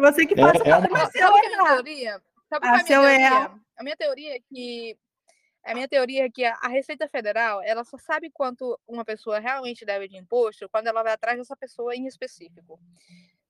Você 0.00 0.26
que 0.26 0.34
É- 0.34 0.42
faz 0.42 0.60
é 0.64 0.76
o 0.76 0.88
uma- 0.88 1.06
se 1.10 1.18
Sabe 1.18 1.30
qual 1.30 1.36
é 1.36 1.46
a 1.46 1.48
minha 1.48 1.64
teoria? 1.74 2.20
Sabe 2.50 2.66
Ah, 2.66 2.70
qual 2.70 2.76
é 2.76 2.80
a 2.80 2.84
minha 2.84 2.96
eu 2.96 3.02
teoria? 3.02 3.50
A 3.76 3.82
minha 3.82 3.96
teoria 3.96 4.36
é 4.36 4.40
que 4.40 4.96
a 5.64 5.74
minha 5.74 5.88
teoria 5.88 6.26
é 6.26 6.30
que 6.30 6.44
a 6.44 6.54
a 6.62 6.68
Receita 6.68 7.08
Federal, 7.08 7.62
ela 7.62 7.84
só 7.84 7.96
sabe 7.98 8.30
quanto 8.30 8.78
uma 8.86 9.04
pessoa 9.04 9.38
realmente 9.38 9.84
deve 9.84 10.08
de 10.08 10.16
imposto 10.16 10.68
quando 10.68 10.88
ela 10.88 11.02
vai 11.02 11.12
atrás 11.12 11.38
dessa 11.38 11.56
pessoa 11.56 11.94
em 11.94 12.06
específico. 12.06 12.78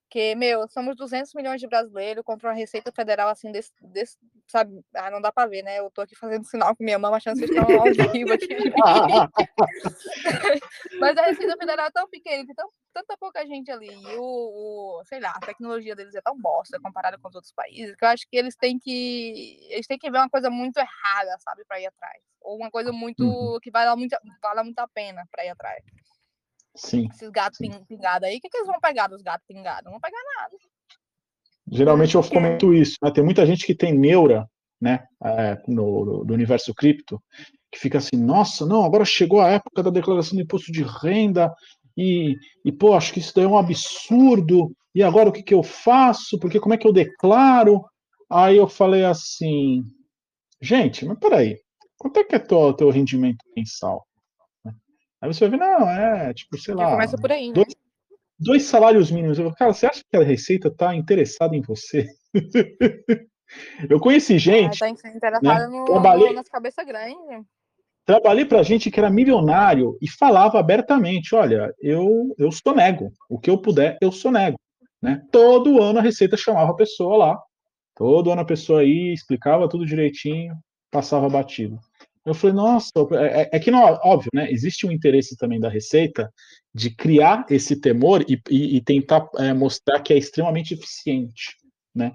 Porque, 0.07 0.35
meu, 0.35 0.67
somos 0.69 0.95
200 0.95 1.33
milhões 1.33 1.59
de 1.59 1.67
brasileiros 1.67 2.23
contra 2.23 2.47
uma 2.47 2.53
Receita 2.55 2.91
Federal 2.95 3.27
assim, 3.27 3.51
desse, 3.51 3.71
desse- 3.81 4.17
sabe? 4.47 4.79
Ah, 4.95 5.09
não 5.09 5.19
dá 5.19 5.31
pra 5.31 5.47
ver, 5.47 5.63
né? 5.63 5.79
Eu 5.79 5.89
tô 5.89 6.01
aqui 6.01 6.15
fazendo 6.15 6.45
sinal 6.45 6.75
com 6.75 6.83
minha 6.83 6.99
mão, 6.99 7.13
achando 7.13 7.39
que 7.39 7.47
vocês 7.47 7.59
estão 7.59 7.79
ao 7.79 8.11
vivo 8.13 8.31
aqui. 8.31 8.47
Mas 10.99 11.17
a 11.17 11.25
Receita 11.25 11.57
Federal 11.57 11.87
é 11.87 11.91
tão 11.91 12.07
pequena, 12.09 12.45
tem 12.45 12.55
tão, 12.55 12.69
tanta 12.93 13.17
pouca 13.17 13.45
gente 13.45 13.71
ali. 13.71 13.87
E 13.89 14.15
o, 14.17 14.99
o- 14.99 15.03
sei 15.05 15.19
lá, 15.19 15.31
a 15.31 15.39
tecnologia 15.45 15.95
deles 15.95 16.15
é 16.15 16.21
tão 16.21 16.37
bosta 16.39 16.79
comparada 16.79 17.17
com 17.17 17.27
os 17.27 17.35
outros 17.35 17.53
países, 17.53 17.95
que 17.95 18.03
eu 18.05 18.09
acho 18.09 18.25
que 18.29 18.37
eles 18.37 18.55
têm 18.55 18.77
que. 18.79 19.67
Eles 19.69 19.87
têm 19.87 19.97
que 19.97 20.09
ver 20.09 20.17
uma 20.19 20.29
coisa 20.29 20.49
muito 20.49 20.77
errada, 20.77 21.35
sabe, 21.39 21.63
pra 21.65 21.79
ir 21.79 21.87
atrás. 21.87 22.21
Ou 22.41 22.57
uma 22.57 22.69
coisa 22.69 22.91
muito. 22.91 23.23
Uhum. 23.23 23.59
que 23.59 23.71
vale 23.71 23.93
muito, 23.95 24.15
vale 24.41 24.63
muito 24.63 24.79
a 24.79 24.87
pena 24.87 25.27
pra 25.31 25.45
ir 25.45 25.49
atrás. 25.49 25.83
Sim. 26.75 27.07
Esses 27.11 27.29
gatos 27.29 27.57
pin- 27.57 27.83
pingados 27.87 28.27
aí, 28.27 28.37
o 28.37 28.41
que, 28.41 28.49
que 28.49 28.57
eles 28.57 28.67
vão 28.67 28.79
pegar 28.79 29.07
dos 29.07 29.21
gatos 29.21 29.45
pingados? 29.47 29.83
Não 29.85 29.91
vão 29.91 30.01
pegar 30.01 30.19
nada. 30.37 30.55
Geralmente 31.71 32.15
eu 32.15 32.23
comento 32.23 32.73
isso, 32.73 32.97
né? 33.01 33.11
Tem 33.11 33.23
muita 33.23 33.45
gente 33.45 33.65
que 33.65 33.73
tem 33.73 33.97
neura, 33.97 34.47
né? 34.79 35.05
é, 35.23 35.61
no, 35.67 36.23
do 36.23 36.33
universo 36.33 36.73
cripto, 36.73 37.21
que 37.71 37.79
fica 37.79 37.97
assim, 37.97 38.17
nossa, 38.17 38.65
não, 38.65 38.85
agora 38.85 39.03
chegou 39.03 39.41
a 39.41 39.49
época 39.49 39.81
da 39.81 39.89
declaração 39.89 40.35
do 40.35 40.43
imposto 40.43 40.71
de 40.71 40.83
renda 40.83 41.51
e, 41.97 42.35
e 42.63 42.71
pô, 42.71 42.93
acho 42.93 43.11
que 43.13 43.19
isso 43.19 43.33
daí 43.35 43.45
é 43.45 43.47
um 43.47 43.57
absurdo. 43.57 44.71
E 44.93 45.01
agora 45.01 45.29
o 45.29 45.31
que, 45.31 45.43
que 45.43 45.53
eu 45.53 45.63
faço? 45.63 46.39
Porque 46.39 46.59
como 46.59 46.73
é 46.73 46.77
que 46.77 46.87
eu 46.87 46.93
declaro? 46.93 47.83
Aí 48.29 48.57
eu 48.57 48.67
falei 48.67 49.03
assim, 49.03 49.83
gente, 50.61 51.05
mas 51.05 51.17
peraí, 51.19 51.57
quanto 51.97 52.19
é 52.19 52.23
que 52.23 52.35
é 52.35 52.39
teu, 52.39 52.73
teu 52.73 52.89
rendimento 52.89 53.43
mensal? 53.55 54.05
Aí 55.25 55.33
você 55.33 55.47
vai 55.47 55.57
ver, 55.57 55.65
não, 55.65 55.89
é 55.89 56.33
tipo, 56.35 56.55
sei 56.57 56.75
lá, 56.75 56.91
começa 56.91 57.17
por 57.17 57.31
aí, 57.31 57.47
né? 57.47 57.53
dois, 57.55 57.75
dois 58.37 58.63
salários 58.63 59.09
mínimos. 59.09 59.39
Eu 59.39 59.45
falo, 59.45 59.55
cara, 59.55 59.73
você 59.73 59.87
acha 59.87 60.03
que 60.07 60.15
a 60.15 60.23
Receita 60.23 60.67
está 60.67 60.95
interessada 60.95 61.55
em 61.55 61.61
você? 61.61 62.05
eu 63.89 63.99
conheci 63.99 64.35
Ah, 64.35 64.37
gente, 64.37 64.79
tá 64.79 64.89
interessada 64.89 65.67
no, 65.67 65.85
Trabalhei- 65.85 66.33
nas 66.33 66.47
cabeças 66.47 66.85
grandes. 66.85 67.43
trabalhei 68.05 68.45
para 68.45 68.61
gente 68.61 68.91
que 68.91 68.99
era 68.99 69.09
milionário 69.09 69.97
e 69.99 70.07
falava 70.07 70.59
abertamente, 70.59 71.33
olha, 71.33 71.73
eu, 71.81 72.35
eu 72.37 72.51
sonego, 72.51 73.11
o 73.27 73.39
que 73.39 73.49
eu 73.49 73.57
puder, 73.57 73.97
eu 73.99 74.11
sonego. 74.11 74.59
Né? 75.01 75.21
Todo 75.31 75.81
ano 75.81 75.97
a 75.97 76.01
Receita 76.03 76.37
chamava 76.37 76.71
a 76.71 76.75
pessoa 76.75 77.17
lá, 77.17 77.39
todo 77.95 78.31
ano 78.31 78.41
a 78.41 78.45
pessoa 78.45 78.83
ia, 78.83 79.11
explicava 79.11 79.67
tudo 79.67 79.87
direitinho, 79.87 80.53
passava 80.91 81.27
batido. 81.27 81.79
Eu 82.25 82.33
falei, 82.33 82.55
nossa, 82.55 82.89
é, 83.11 83.41
é- 83.43 83.49
é 83.53 83.59
que 83.59 83.69
não, 83.69 83.81
óbvio, 84.03 84.31
né? 84.33 84.51
Existe 84.51 84.85
um 84.87 84.91
interesse 84.91 85.37
também 85.37 85.59
da 85.59 85.69
Receita 85.69 86.33
de 86.73 86.89
criar 86.89 87.45
esse 87.49 87.79
temor 87.79 88.25
e, 88.27 88.41
e- 88.49 88.77
e 88.77 88.81
tentar 88.81 89.29
é, 89.37 89.53
mostrar 89.53 89.99
que 90.01 90.11
é 90.11 90.17
extremamente 90.17 90.73
eficiente, 90.73 91.55
né? 91.93 92.13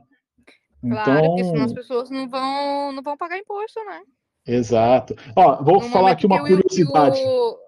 Claro, 0.83 1.23
porque 1.29 1.45
senão 1.45 1.65
as 1.65 1.73
Então, 1.73 1.83
pessoas 1.83 2.11
não 2.11 2.29
vão, 2.29 2.93
não 2.93 3.03
vão 3.03 3.17
pagar 3.17 3.39
imposto, 3.39 3.79
né? 3.85 4.01
exato. 4.47 5.15
Ó, 5.37 5.63
vou 5.63 5.81
No 5.81 5.89
falar 5.89 6.13
aqui 6.13 6.27
uma 6.27 6.41
curiosidade. 6.41 7.21
o- 7.21 7.59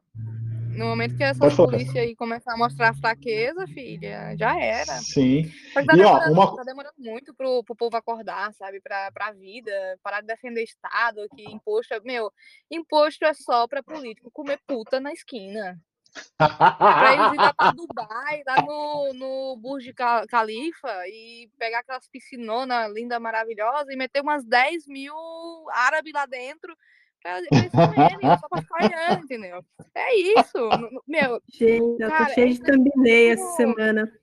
No 0.76 0.86
momento 0.86 1.16
que 1.16 1.34
Pode 1.38 1.54
falar. 1.56 1.70
polícias 1.70 1.96
aí 1.96 2.16
começar 2.16 2.54
a 2.54 2.56
mostrar 2.56 2.94
fraqueza, 2.96 3.66
filha, 3.68 4.34
já 4.38 4.58
era. 4.58 4.92
Sim. 4.98 5.42
Que 5.72 5.84
tá, 5.84 5.96
E, 5.96 6.00
ó, 6.02 6.18
demorando, 6.18 6.32
uma- 6.32 6.56
tá 6.56 6.62
demorando 6.62 6.94
muito 6.98 7.34
pro, 7.34 7.62
pro 7.64 7.76
povo 7.76 7.96
acordar, 7.96 8.52
sabe? 8.54 8.80
Pra, 8.80 9.10
pra 9.12 9.32
vida, 9.32 9.72
parar 10.02 10.20
de 10.20 10.26
defender 10.26 10.62
Estado, 10.62 11.26
que 11.34 11.42
imposto 11.44 11.94
é. 11.94 12.00
Meu, 12.00 12.30
imposto 12.70 13.24
é 13.24 13.34
só 13.34 13.68
pra 13.68 13.82
político 13.82 14.30
comer 14.32 14.58
puta 14.66 14.98
na 14.98 15.12
esquina. 15.12 15.78
Pra 16.36 17.14
eles 17.14 17.32
ir 17.32 17.36
lá 17.36 17.54
pra 17.54 17.70
Dubai, 17.72 18.42
lá 18.46 18.62
no, 18.62 19.12
no 19.14 19.56
Burj 19.56 19.92
Khal- 19.94 20.26
Khalifa 20.26 21.08
e 21.08 21.48
pegar 21.58 21.78
aquelas 21.80 22.06
piscinonas 22.08 22.92
linda, 22.92 23.18
maravilhosa 23.18 23.90
e 23.92 23.96
meter 23.96 24.20
umas 24.20 24.44
10 24.44 24.86
mil 24.86 25.14
árabes 25.70 26.12
lá 26.12 26.26
dentro 26.26 26.76
ficar 28.60 28.84
olhando, 28.84 29.24
entendeu? 29.24 29.64
É 29.94 30.14
isso. 30.16 30.68
Meu, 31.06 31.40
Gente, 31.48 32.02
eu 32.02 32.08
tô 32.08 32.08
Cara, 32.08 32.34
cheia 32.34 32.48
de 32.48 32.60
thumbnail 32.60 33.32
essa 33.32 33.56
semana. 33.56 34.20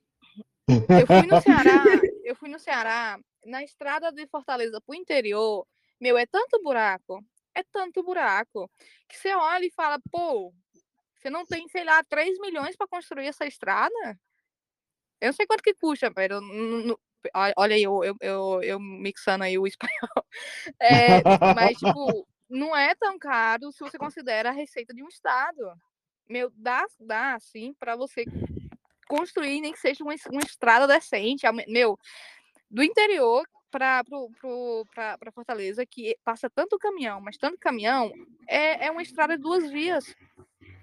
eu 0.67 1.07
fui 1.07 1.25
no 1.25 1.41
Ceará, 1.41 1.83
eu 2.23 2.35
fui 2.35 2.49
no 2.49 2.59
Ceará, 2.59 3.19
na 3.45 3.63
estrada 3.63 4.11
de 4.11 4.27
Fortaleza 4.27 4.81
pro 4.81 4.95
interior, 4.95 5.65
meu, 5.99 6.17
é 6.17 6.25
tanto 6.25 6.61
buraco, 6.61 7.23
é 7.55 7.63
tanto 7.63 8.03
buraco, 8.03 8.69
que 9.07 9.17
você 9.17 9.33
olha 9.33 9.65
e 9.65 9.71
fala, 9.71 9.99
pô, 10.11 10.53
você 11.15 11.29
não 11.29 11.45
tem, 11.45 11.67
sei 11.67 11.83
lá, 11.83 12.03
3 12.03 12.39
milhões 12.39 12.75
para 12.75 12.87
construir 12.87 13.27
essa 13.27 13.45
estrada? 13.45 14.19
Eu 15.19 15.27
não 15.27 15.33
sei 15.33 15.45
quanto 15.45 15.63
que 15.63 15.73
custa, 15.73 16.09
velho. 16.09 16.35
eu 16.35 16.99
Olha 17.57 17.75
aí, 17.75 17.83
eu, 17.83 18.01
eu, 18.03 18.15
eu, 18.21 18.63
eu 18.63 18.79
mixando 18.79 19.43
aí 19.43 19.57
o 19.57 19.67
espanhol. 19.67 20.25
É, 20.81 21.21
mas, 21.53 21.77
tipo, 21.77 22.25
não 22.49 22.75
é 22.75 22.95
tão 22.95 23.19
caro 23.19 23.71
se 23.71 23.79
você 23.79 23.97
considera 23.97 24.49
a 24.49 24.53
receita 24.53 24.93
de 24.93 25.03
um 25.03 25.07
estado. 25.07 25.71
Meu, 26.27 26.51
dá, 26.55 26.85
dá 26.99 27.39
sim, 27.39 27.73
para 27.79 27.95
você 27.95 28.25
construir, 29.07 29.61
nem 29.61 29.71
que 29.71 29.79
seja 29.79 30.03
uma, 30.03 30.13
uma 30.31 30.41
estrada 30.41 30.87
decente. 30.87 31.45
Meu, 31.67 31.97
do 32.69 32.83
interior 32.83 33.47
para 33.71 34.03
para 34.03 35.31
Fortaleza, 35.31 35.85
que 35.85 36.17
passa 36.23 36.49
tanto 36.49 36.77
caminhão, 36.79 37.21
mas 37.21 37.37
tanto 37.37 37.57
caminhão, 37.59 38.11
é, 38.47 38.87
é 38.87 38.91
uma 38.91 39.01
estrada 39.01 39.37
de 39.37 39.43
duas 39.43 39.69
vias. 39.69 40.15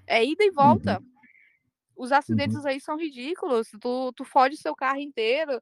É 0.07 0.25
ida 0.25 0.45
e 0.45 0.51
volta. 0.51 1.03
Os 1.97 2.13
acidentes 2.13 2.65
aí 2.65 2.81
são 2.81 2.97
ridículos. 2.97 3.69
Tu, 3.81 4.13
tu 4.13 4.25
fode 4.25 4.57
seu 4.57 4.75
carro 4.75 5.01
inteiro. 5.01 5.61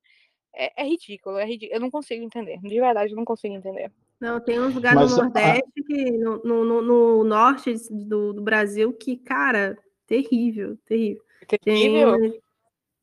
É, 0.54 0.82
é 0.82 0.86
ridículo, 0.86 1.38
é 1.38 1.46
ridículo. 1.46 1.76
Eu 1.76 1.80
não 1.80 1.90
consigo 1.90 2.22
entender. 2.22 2.58
De 2.60 2.80
verdade, 2.80 3.12
eu 3.12 3.16
não 3.16 3.24
consigo 3.24 3.54
entender. 3.54 3.90
Não, 4.24 4.40
tem 4.40 4.58
uns 4.58 4.74
lugares 4.74 4.98
Mas 5.00 5.10
no 5.10 5.20
a- 5.20 5.22
Nordeste, 5.24 5.82
que, 5.86 6.10
no, 6.12 6.38
no, 6.42 6.64
no- 6.64 6.82
no 6.82 7.24
norte 7.24 7.74
do, 7.90 8.32
do 8.32 8.40
Brasil, 8.42 8.90
que, 8.94 9.18
cara, 9.18 9.76
terrível, 10.06 10.78
terrível. 10.86 11.22
Tem, 11.46 11.58
Terrível. 11.58 12.40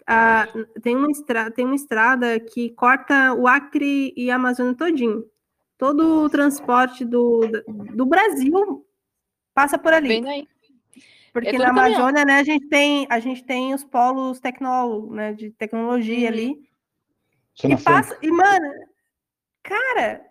a, 0.08 0.48
tem, 0.82 0.96
uma 0.96 1.12
estrada, 1.12 1.52
tem 1.52 1.64
uma 1.64 1.76
estrada 1.76 2.40
que 2.40 2.72
corta 2.72 3.36
o 3.36 3.48
Acre 3.48 4.12
e 4.18 4.32
a 4.32 4.36
Amazônia 4.36 4.74
todinho. 4.74 5.24
Todo 5.78 6.24
o 6.24 6.30
transporte 6.30 7.06
do, 7.06 7.42
do 7.94 8.06
Brasil 8.08 8.84
passa 9.54 9.78
por 9.78 9.94
ali. 9.94 10.08
Vem 10.08 10.24
daí. 10.24 10.48
Porque 11.32 11.50
É 11.56 11.60
na. 11.60 11.70
Amazônia, 11.70 12.26
né, 12.26 12.40
a 12.40 12.44
gente 12.44 12.68
tem, 12.68 13.06
a 13.12 13.20
gente 13.20 13.44
tem 13.44 13.76
os 13.76 13.84
polos 13.84 14.40
tecnólogos, 14.40 15.12
né, 15.16 15.34
de 15.34 15.52
tecnologia 15.52 16.18
Uhum. 16.22 16.28
ali. 16.28 16.70
E 17.64 17.78
passa, 17.84 18.18
e 18.24 18.32
mano, 18.32 18.74
cara, 19.62 20.26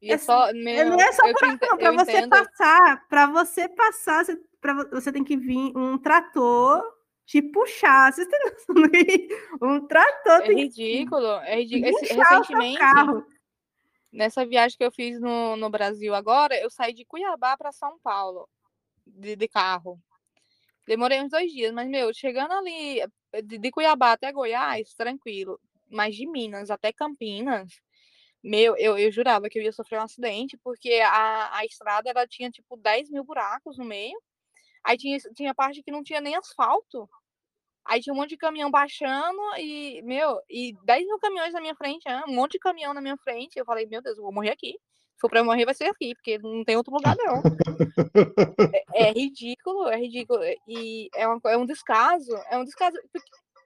E 0.00 0.12
é 0.12 0.18
só, 0.18 0.52
meu, 0.52 0.90
não 0.90 1.00
é 1.00 1.12
só 1.12 1.22
eu 1.26 1.94
você 1.94 2.12
entendo. 2.18 2.30
passar, 2.30 3.08
para 3.08 3.26
você 3.26 3.68
passar, 3.68 4.24
você, 4.24 4.36
pra, 4.60 4.74
vo- 4.74 4.90
você 4.90 5.10
tem 5.10 5.24
que 5.24 5.36
vir 5.36 5.72
um 5.76 5.98
trator 5.98 6.82
te 7.24 7.40
puxar. 7.42 8.12
Vocês 8.12 8.28
têm 8.28 8.40
noção 8.44 8.90
que 8.90 9.28
um 9.62 9.86
trator 9.86 10.42
É 10.42 10.52
ridículo, 10.52 11.26
é 11.26 11.56
ridículo. 11.60 11.98
Esse- 11.98 12.14
recentemente, 12.14 12.78
nessa 14.12 14.46
viagem 14.46 14.76
que 14.78 14.84
eu 14.84 14.92
fiz 14.92 15.20
no, 15.20 15.56
no 15.56 15.68
Brasil 15.70 16.14
agora, 16.14 16.54
eu 16.60 16.70
saí 16.70 16.92
de 16.92 17.04
Cuiabá 17.04 17.56
para 17.56 17.72
São 17.72 17.98
Paulo 18.02 18.48
de, 19.06 19.34
de 19.36 19.48
carro. 19.48 19.98
Demorei 20.86 21.20
uns 21.20 21.30
dois 21.30 21.50
dias, 21.50 21.72
mas, 21.72 21.88
meu, 21.88 22.12
chegando 22.14 22.52
ali 22.52 23.00
eh, 23.32 23.42
de, 23.42 23.58
de 23.58 23.70
Cuiabá 23.72 24.12
até 24.12 24.30
Goiás, 24.30 24.94
tranquilo. 24.94 25.58
Mas 25.90 26.14
de 26.14 26.26
Minas 26.28 26.70
até 26.70 26.92
Campinas, 26.92 27.80
meu, 28.46 28.76
eu, 28.76 28.96
eu 28.96 29.10
jurava 29.10 29.48
que 29.48 29.58
eu 29.58 29.62
ia 29.62 29.72
sofrer 29.72 29.98
um 29.98 30.04
acidente, 30.04 30.56
porque 30.62 30.92
a, 31.04 31.58
a 31.58 31.64
estrada 31.64 32.08
ela 32.08 32.26
tinha 32.28 32.48
tipo 32.48 32.76
10 32.76 33.10
mil 33.10 33.24
buracos 33.24 33.76
no 33.76 33.84
meio. 33.84 34.16
Aí 34.84 34.96
tinha, 34.96 35.18
tinha 35.34 35.52
parte 35.52 35.82
que 35.82 35.90
não 35.90 36.04
tinha 36.04 36.20
nem 36.20 36.36
asfalto. 36.36 37.08
Aí 37.84 38.00
tinha 38.00 38.14
um 38.14 38.16
monte 38.16 38.30
de 38.30 38.36
caminhão 38.36 38.70
baixando 38.70 39.40
e, 39.58 40.00
meu, 40.02 40.40
e 40.48 40.76
10 40.84 41.06
mil 41.06 41.18
caminhões 41.18 41.52
na 41.52 41.60
minha 41.60 41.74
frente, 41.74 42.04
um 42.28 42.34
monte 42.34 42.52
de 42.52 42.58
caminhão 42.60 42.94
na 42.94 43.00
minha 43.00 43.16
frente. 43.16 43.58
Eu 43.58 43.64
falei, 43.64 43.84
meu 43.86 44.00
Deus, 44.00 44.16
eu 44.16 44.22
vou 44.22 44.32
morrer 44.32 44.50
aqui. 44.50 44.72
Se 45.16 45.20
for 45.20 45.30
pra 45.30 45.42
morrer, 45.42 45.64
vai 45.64 45.74
ser 45.74 45.86
aqui, 45.86 46.14
porque 46.14 46.38
não 46.38 46.64
tem 46.64 46.76
outro 46.76 46.92
lugar, 46.92 47.16
não. 47.16 47.42
é, 48.94 49.08
é, 49.08 49.12
ridículo, 49.12 49.88
é 49.88 49.96
ridículo. 49.96 50.40
E 50.68 51.08
é, 51.16 51.26
uma, 51.26 51.40
é 51.46 51.56
um 51.56 51.66
descaso, 51.66 52.32
é 52.48 52.56
um 52.56 52.64
descaso. 52.64 52.96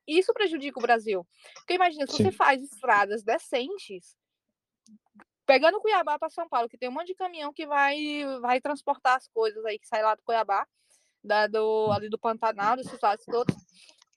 Isso 0.06 0.32
prejudica 0.32 0.78
o 0.78 0.82
Brasil. 0.82 1.26
Porque 1.56 1.74
imagina, 1.74 2.06
se 2.06 2.16
Sim. 2.16 2.24
você 2.24 2.32
faz 2.32 2.62
estradas 2.62 3.22
decentes, 3.22 4.14
pegando 5.50 5.80
Cuiabá 5.80 6.16
para 6.16 6.30
São 6.30 6.48
Paulo, 6.48 6.68
que 6.68 6.78
tem 6.78 6.88
um 6.88 6.92
monte 6.92 7.08
de 7.08 7.16
caminhão 7.16 7.52
que 7.52 7.66
vai, 7.66 7.98
vai 8.40 8.60
transportar 8.60 9.16
as 9.16 9.26
coisas 9.26 9.64
aí, 9.64 9.80
que 9.80 9.88
sai 9.88 10.00
lá 10.00 10.14
do 10.14 10.22
Cuiabá, 10.22 10.64
da, 11.24 11.48
do, 11.48 11.90
ali 11.90 12.08
do 12.08 12.16
Pantanal, 12.16 12.76
desses 12.76 13.00
lados 13.00 13.24
todos. 13.24 13.52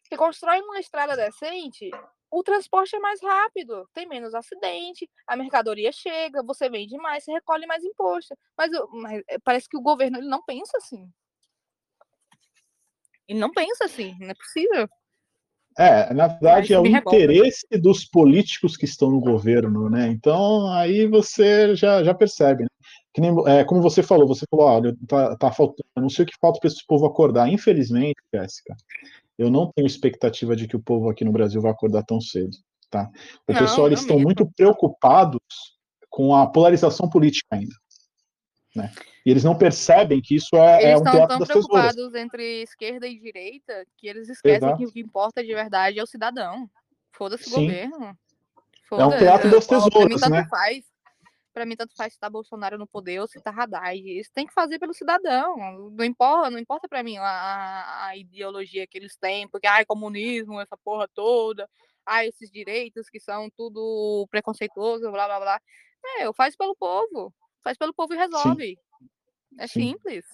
Você 0.03 0.15
constrói 0.15 0.61
uma 0.61 0.79
estrada 0.79 1.15
decente, 1.15 1.89
o 2.29 2.43
transporte 2.43 2.95
é 2.95 2.99
mais 2.99 3.19
rápido, 3.19 3.89
tem 3.95 4.07
menos 4.07 4.35
acidente, 4.35 5.09
a 5.25 5.35
mercadoria 5.35 5.91
chega, 5.91 6.43
você 6.43 6.69
vende 6.69 6.95
mais, 6.97 7.23
você 7.23 7.31
recolhe 7.31 7.65
mais 7.65 7.83
imposto. 7.83 8.37
Mas, 8.55 8.69
mas 8.91 9.23
eh, 9.27 9.39
parece 9.43 9.67
que 9.67 9.77
o 9.77 9.81
governo 9.81 10.19
ele 10.19 10.27
não 10.27 10.43
pensa 10.43 10.77
assim. 10.77 11.11
Ele 13.27 13.39
não 13.39 13.49
pensa 13.49 13.85
assim, 13.85 14.15
não 14.19 14.29
é 14.29 14.35
possível. 14.35 14.87
É, 15.77 16.13
na 16.13 16.27
verdade 16.27 16.73
é 16.73 16.79
o 16.79 16.85
interesse 16.85 17.67
dos 17.79 18.05
políticos 18.05 18.77
que 18.77 18.85
estão 18.85 19.09
no 19.09 19.19
governo, 19.19 19.89
né? 19.89 20.07
Então 20.07 20.71
aí 20.71 21.07
você 21.07 21.75
já, 21.75 22.03
já 22.03 22.13
percebe, 22.13 22.63
né? 22.63 22.69
Que 23.13 23.21
nem, 23.21 23.31
é, 23.47 23.63
como 23.63 23.81
você 23.81 24.01
falou, 24.01 24.27
você 24.27 24.45
falou, 24.49 24.65
olha, 24.65 24.95
tá, 25.07 25.35
tá 25.37 25.51
faltando, 25.51 25.85
não 25.95 26.09
sei 26.09 26.23
o 26.23 26.27
que 26.27 26.37
falta 26.39 26.59
para 26.59 26.67
esse 26.67 26.85
povo 26.87 27.05
acordar. 27.05 27.47
Infelizmente, 27.47 28.15
Jéssica, 28.33 28.75
eu 29.37 29.49
não 29.49 29.71
tenho 29.75 29.85
expectativa 29.85 30.55
de 30.55 30.67
que 30.67 30.75
o 30.75 30.81
povo 30.81 31.09
aqui 31.09 31.23
no 31.23 31.31
Brasil 31.31 31.61
vai 31.61 31.71
acordar 31.71 32.03
tão 32.03 32.19
cedo, 32.19 32.55
tá? 32.89 33.09
O 33.47 33.53
não, 33.53 33.59
pessoal, 33.59 33.87
eles 33.87 34.01
estão 34.01 34.19
muito 34.19 34.49
preocupados 34.55 35.39
com 36.09 36.35
a 36.35 36.47
polarização 36.47 37.09
política 37.09 37.47
ainda, 37.55 37.73
né? 38.75 38.91
E 39.25 39.31
eles 39.31 39.43
não 39.43 39.57
percebem 39.57 40.21
que 40.21 40.35
isso 40.35 40.55
é, 40.55 40.91
é 40.91 40.97
um 40.97 41.03
teatro 41.03 41.39
das 41.39 41.39
pessoas. 41.39 41.39
Eles 41.39 41.39
estão 41.39 41.45
tão 41.45 41.47
preocupados 41.47 42.15
entre 42.15 42.61
esquerda 42.63 43.07
e 43.07 43.19
direita 43.19 43.85
que 43.97 44.07
eles 44.07 44.27
esquecem 44.29 44.57
Exato. 44.57 44.77
que 44.77 44.85
o 44.85 44.91
que 44.91 44.99
importa 44.99 45.43
de 45.43 45.53
verdade 45.53 45.99
é 45.99 46.03
o 46.03 46.07
cidadão. 46.07 46.69
Foda-se 47.11 47.47
o 47.49 47.53
governo. 47.53 48.17
Foda 48.89 49.03
é 49.03 49.05
um 49.05 49.17
teatro 49.17 49.49
das 49.49 49.67
tesouras, 49.67 50.21
né? 50.29 50.45
Faz. 50.49 50.85
Pra 51.53 51.67
mim, 51.67 51.75
tanto 51.75 51.95
faz 51.95 52.13
se 52.13 52.19
tá 52.19 52.27
Bolsonaro 52.27 52.79
no 52.79 52.87
poder 52.87 53.19
ou 53.19 53.27
se 53.27 53.39
tá 53.39 53.51
Haddad. 53.51 54.01
Isso 54.01 54.31
tem 54.33 54.47
que 54.47 54.53
fazer 54.53 54.79
pelo 54.79 54.93
cidadão. 54.93 55.55
Não 55.91 56.03
importa, 56.03 56.49
não 56.49 56.57
importa 56.57 56.87
pra 56.87 57.03
mim 57.03 57.17
a, 57.17 58.07
a 58.07 58.17
ideologia 58.17 58.87
que 58.87 58.97
eles 58.97 59.15
têm, 59.15 59.47
porque, 59.47 59.67
ai, 59.67 59.85
comunismo, 59.85 60.59
essa 60.59 60.75
porra 60.75 61.07
toda, 61.13 61.69
ai, 62.03 62.27
esses 62.27 62.51
direitos 62.51 63.07
que 63.07 63.19
são 63.19 63.51
tudo 63.55 64.27
preconceituoso, 64.31 65.11
blá, 65.11 65.27
blá, 65.27 65.39
blá. 65.39 65.61
É, 66.19 66.33
faz 66.33 66.55
pelo 66.55 66.75
povo. 66.75 67.31
Faz 67.63 67.77
pelo 67.77 67.93
povo 67.93 68.13
e 68.13 68.17
resolve. 68.17 68.67
Sim. 68.67 68.75
É 69.59 69.67
Sim. 69.67 69.91
simples. 69.91 70.25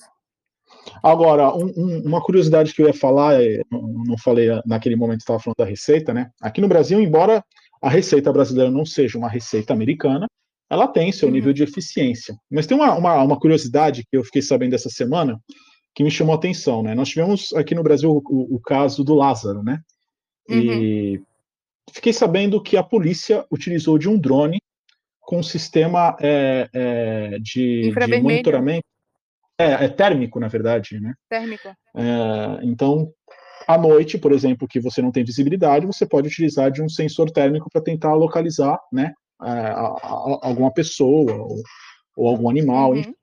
Agora, 1.04 1.54
um, 1.56 1.72
um, 1.76 2.02
uma 2.06 2.22
curiosidade 2.22 2.74
que 2.74 2.82
eu 2.82 2.88
ia 2.88 2.94
falar, 2.94 3.42
é, 3.42 3.62
não, 3.72 3.82
não 3.82 4.18
falei 4.18 4.48
naquele 4.66 4.96
momento, 4.96 5.22
estava 5.22 5.40
falando 5.40 5.58
da 5.58 5.66
receita, 5.66 6.14
né? 6.14 6.32
Aqui 6.42 6.62
no 6.62 6.68
Brasil, 6.68 7.00
embora 7.00 7.44
a 7.82 7.90
receita 7.90 8.32
brasileira 8.32 8.70
não 8.70 8.86
seja 8.86 9.18
uma 9.18 9.30
receita 9.30 9.74
americana, 9.74 10.28
ela 10.70 10.88
tem 10.88 11.12
seu 11.12 11.28
uhum. 11.28 11.34
nível 11.34 11.54
de 11.54 11.64
eficiência. 11.64 12.38
Mas 12.50 12.68
tem 12.68 12.78
uma, 12.78 12.94
uma, 12.96 13.24
uma, 13.24 13.40
curiosidade 13.40 14.04
que 14.04 14.18
eu 14.18 14.24
fiquei 14.24 14.42
sabendo 14.42 14.76
essa 14.76 14.90
semana 14.90 15.40
que 15.96 16.04
me 16.04 16.12
chamou 16.12 16.34
a 16.34 16.38
atenção, 16.38 16.84
né? 16.84 16.94
Nós 16.94 17.10
tivemos 17.10 17.52
aqui 17.54 17.74
no 17.74 17.84
Brasil 17.84 18.12
o, 18.12 18.56
o 18.56 18.60
caso 18.60 19.04
do 19.04 19.16
Lázaro, 19.16 19.64
né? 19.64 19.82
E 20.48 21.18
uhum. 21.18 21.26
fiquei 21.94 22.14
sabendo 22.14 22.62
que 22.62 22.78
a 22.78 22.84
polícia 22.84 23.46
utilizou 23.52 23.98
de 23.98 24.08
um 24.08 24.18
drone 24.18 24.60
com 25.30 25.44
sistema 25.44 26.18
é, 26.20 26.68
é, 26.74 27.40
de, 27.40 27.92
de 27.92 28.20
monitoramento 28.20 28.84
é, 29.60 29.86
é 29.86 29.88
térmico, 29.88 30.40
na 30.40 30.48
verdade, 30.48 31.00
né? 31.00 31.14
Térmico. 31.30 31.68
É, 31.96 32.60
então, 32.64 33.14
à 33.68 33.78
noite, 33.78 34.18
por 34.18 34.32
exemplo, 34.32 34.68
que 34.68 34.80
você 34.80 35.04
não 35.04 35.12
tem 35.12 35.24
visibilidade, 35.24 35.86
você 35.86 36.04
pode 36.04 36.30
utilizar 36.30 36.72
de 36.72 36.82
um 36.82 36.90
sensor 36.90 37.30
térmico 37.30 37.70
para 37.72 37.80
tentar 37.80 38.16
localizar, 38.16 38.80
né, 38.92 39.14
a, 39.40 39.52
a, 39.52 40.40
alguma 40.42 40.74
pessoa 40.74 41.32
ou, 41.32 41.62
ou 42.18 42.28
algum 42.28 42.50
animal. 42.50 42.94
Uhum. 42.94 43.14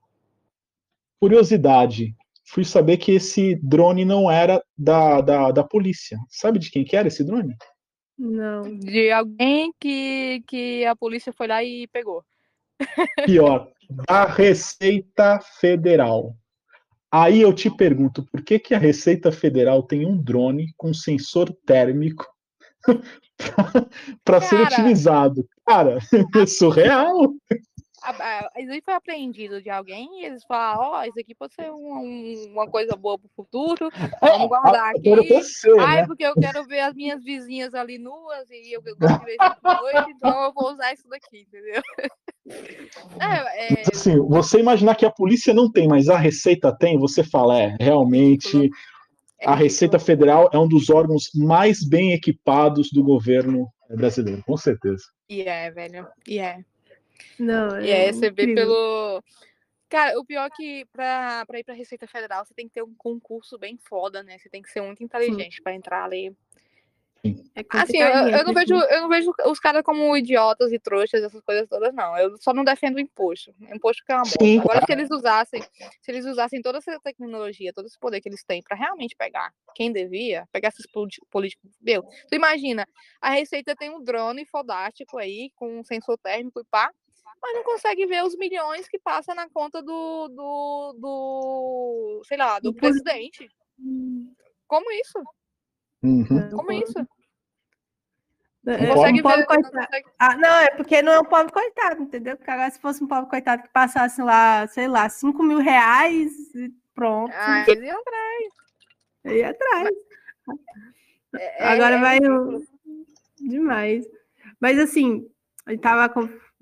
Curiosidade, 1.20 2.14
fui 2.44 2.64
saber 2.64 2.98
que 2.98 3.10
esse 3.10 3.56
drone 3.60 4.04
não 4.04 4.30
era 4.30 4.62
da, 4.78 5.20
da, 5.20 5.50
da 5.50 5.64
polícia. 5.64 6.16
Sabe 6.30 6.60
de 6.60 6.70
quem 6.70 6.84
que 6.84 6.94
era 6.94 7.08
esse 7.08 7.24
drone? 7.24 7.56
Não. 8.18 8.62
De 8.78 9.10
alguém 9.10 9.72
que, 9.78 10.42
que 10.46 10.84
a 10.84 10.96
polícia 10.96 11.32
foi 11.32 11.46
lá 11.46 11.62
e 11.62 11.86
pegou. 11.88 12.24
Pior, 13.24 13.68
da 14.08 14.24
Receita 14.24 15.40
Federal. 15.60 16.34
Aí 17.10 17.40
eu 17.40 17.52
te 17.52 17.70
pergunto, 17.70 18.26
por 18.26 18.42
que, 18.42 18.58
que 18.58 18.74
a 18.74 18.78
Receita 18.78 19.30
Federal 19.30 19.82
tem 19.82 20.04
um 20.04 20.20
drone 20.20 20.72
com 20.76 20.92
sensor 20.92 21.50
térmico 21.64 22.26
para 24.24 24.40
ser 24.40 24.60
utilizado? 24.60 25.46
Cara, 25.66 25.98
é 26.36 26.46
surreal 26.46 27.32
isso 28.58 28.72
aí 28.72 28.82
foi 28.84 28.94
apreendido 28.94 29.62
de 29.62 29.70
alguém 29.70 30.20
e 30.20 30.24
eles 30.24 30.44
falaram, 30.44 30.80
ó, 30.82 31.00
oh, 31.00 31.04
isso 31.04 31.18
aqui 31.18 31.34
pode 31.34 31.54
ser 31.54 31.70
um, 31.70 32.50
uma 32.52 32.68
coisa 32.68 32.96
boa 32.96 33.18
pro 33.18 33.28
futuro, 33.34 33.90
vamos 34.20 34.48
guardar 34.48 34.90
aqui. 34.90 35.12
Ai, 35.80 36.02
né? 36.02 36.06
porque 36.06 36.24
eu 36.24 36.34
quero 36.34 36.64
ver 36.64 36.80
as 36.80 36.94
minhas 36.94 37.22
vizinhas 37.22 37.74
ali 37.74 37.98
nuas 37.98 38.48
e 38.50 38.72
eu 38.72 38.82
gosto 38.82 39.18
de 39.18 39.24
ver 39.24 39.36
isso 39.40 39.56
noite, 39.62 40.10
então 40.10 40.44
eu 40.44 40.52
vou 40.52 40.72
usar 40.72 40.92
isso 40.92 41.08
daqui, 41.08 41.46
entendeu? 41.46 41.82
É, 43.20 43.72
é... 43.72 43.82
Assim, 43.92 44.16
você 44.20 44.60
imaginar 44.60 44.94
que 44.94 45.04
a 45.04 45.10
polícia 45.10 45.52
não 45.52 45.68
tem, 45.68 45.88
mas 45.88 46.08
a 46.08 46.16
Receita 46.16 46.72
tem, 46.72 46.96
você 46.96 47.24
fala, 47.24 47.58
é, 47.58 47.76
realmente 47.80 48.66
é 48.66 48.68
a 49.44 49.54
Receita 49.54 49.98
Federal 49.98 50.48
é 50.52 50.58
um 50.58 50.68
dos 50.68 50.88
órgãos 50.88 51.30
mais 51.34 51.84
bem 51.84 52.12
equipados 52.12 52.90
do 52.90 53.02
governo 53.02 53.68
brasileiro, 53.90 54.42
com 54.44 54.56
certeza. 54.56 55.02
E 55.28 55.42
é, 55.42 55.70
velho, 55.70 56.06
e 56.26 56.38
é. 56.38 56.64
Não, 57.38 57.80
e 57.80 57.90
é, 57.90 58.12
vê 58.12 58.30
pelo. 58.32 59.22
Cara, 59.88 60.18
o 60.18 60.24
pior 60.24 60.46
é 60.46 60.50
que 60.50 60.84
pra, 60.92 61.44
pra 61.46 61.60
ir 61.60 61.64
pra 61.64 61.74
Receita 61.74 62.08
Federal 62.08 62.44
você 62.44 62.52
tem 62.54 62.66
que 62.66 62.74
ter 62.74 62.82
um 62.82 62.94
concurso 62.94 63.56
bem 63.56 63.78
foda, 63.78 64.22
né? 64.22 64.36
Você 64.38 64.48
tem 64.48 64.60
que 64.60 64.70
ser 64.70 64.80
muito 64.80 65.02
inteligente 65.02 65.62
para 65.62 65.74
entrar 65.74 66.04
ali. 66.04 66.34
É 67.54 67.64
assim, 67.70 67.98
eu, 67.98 68.08
eu, 68.08 68.44
não 68.44 68.52
vejo, 68.52 68.74
eu 68.74 69.00
não 69.00 69.08
vejo 69.08 69.32
os 69.46 69.58
caras 69.58 69.82
como 69.82 70.16
idiotas 70.16 70.72
e 70.72 70.78
trouxas, 70.78 71.22
essas 71.22 71.40
coisas 71.40 71.68
todas, 71.68 71.92
não. 71.94 72.16
Eu 72.16 72.36
só 72.38 72.52
não 72.52 72.62
defendo 72.62 72.96
o 72.96 73.00
imposto. 73.00 73.54
O 73.60 73.74
imposto 73.74 74.04
que 74.04 74.12
é 74.12 74.14
uma 74.14 74.24
bosta. 74.24 74.60
Agora, 74.60 74.84
se 74.84 74.92
eles 74.92 75.10
usassem, 75.10 75.62
se 76.00 76.10
eles 76.10 76.26
usassem 76.26 76.60
toda 76.60 76.78
essa 76.78 77.00
tecnologia, 77.00 77.72
todo 77.72 77.86
esse 77.86 77.98
poder 77.98 78.20
que 78.20 78.28
eles 78.28 78.44
têm 78.44 78.62
para 78.62 78.76
realmente 78.76 79.16
pegar 79.16 79.52
quem 79.74 79.90
devia, 79.90 80.46
pegar 80.52 80.68
esses 80.68 80.86
políticos. 81.30 81.70
Meu, 81.80 82.02
tu 82.02 82.34
imagina, 82.34 82.86
a 83.20 83.30
Receita 83.30 83.74
tem 83.74 83.90
um 83.90 84.02
drone 84.02 84.44
fodástico 84.44 85.18
aí, 85.18 85.50
com 85.56 85.80
um 85.80 85.84
sensor 85.84 86.18
térmico 86.18 86.60
e 86.60 86.64
pá, 86.64 86.90
mas 87.40 87.54
não 87.54 87.62
consegue 87.62 88.06
ver 88.06 88.24
os 88.24 88.36
milhões 88.36 88.88
que 88.88 88.98
passa 88.98 89.34
na 89.34 89.48
conta 89.48 89.82
do, 89.82 90.28
do, 90.28 90.96
do 90.98 92.22
sei 92.24 92.36
lá, 92.36 92.58
do 92.58 92.74
presidente. 92.74 93.48
Como 94.66 94.90
isso? 94.92 95.18
Uhum. 96.02 96.50
Como 96.50 96.72
isso? 96.72 97.06
É, 98.66 98.84
não 98.88 98.94
consegue 98.96 99.20
um 99.20 99.28
ver, 99.28 99.36
não, 99.38 99.46
consegue... 99.46 100.06
ah, 100.18 100.36
não, 100.36 100.48
é 100.48 100.70
porque 100.70 101.02
não 101.02 101.12
é 101.12 101.20
um 101.20 101.24
pobre 101.24 101.52
coitado, 101.52 102.02
entendeu? 102.02 102.36
Porque 102.36 102.50
agora 102.50 102.70
se 102.70 102.80
fosse 102.80 103.02
um 103.02 103.06
pobre 103.06 103.30
coitado 103.30 103.62
que 103.62 103.68
passasse 103.68 104.20
lá, 104.20 104.66
sei 104.66 104.88
lá, 104.88 105.08
5 105.08 105.40
mil 105.42 105.58
reais 105.58 106.32
e 106.54 106.74
pronto. 106.92 107.32
Ah, 107.32 107.64
ele 107.68 107.86
ia 107.86 107.94
atrás. 107.94 108.54
Ele 109.24 109.38
ia 109.38 109.50
atrás. 109.50 109.88
É, 111.36 111.64
agora 111.64 111.94
é, 111.94 112.00
vai. 112.00 112.18
Demais. 113.38 114.04
Mas 114.58 114.78
assim, 114.78 115.30
ele 115.66 115.78
tava 115.78 116.12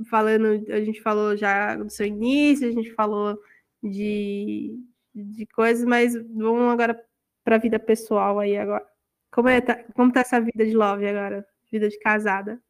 falando, 0.08 0.64
a 0.72 0.80
gente 0.80 1.00
falou 1.00 1.36
já 1.36 1.76
do 1.76 1.90
seu 1.90 2.06
início, 2.06 2.68
a 2.68 2.72
gente 2.72 2.92
falou 2.92 3.38
de, 3.82 4.76
de 5.14 5.46
coisas, 5.46 5.84
mas 5.84 6.14
vamos 6.14 6.72
agora 6.72 7.00
para 7.44 7.56
a 7.56 7.58
vida 7.58 7.78
pessoal 7.78 8.38
aí 8.40 8.56
agora. 8.56 8.84
Como 9.30 9.48
é 9.48 9.60
tá, 9.60 9.82
como 9.94 10.12
tá 10.12 10.20
essa 10.20 10.40
vida 10.40 10.64
de 10.64 10.74
love 10.74 11.06
agora? 11.06 11.46
Vida 11.70 11.88
de 11.88 11.98
casada? 11.98 12.60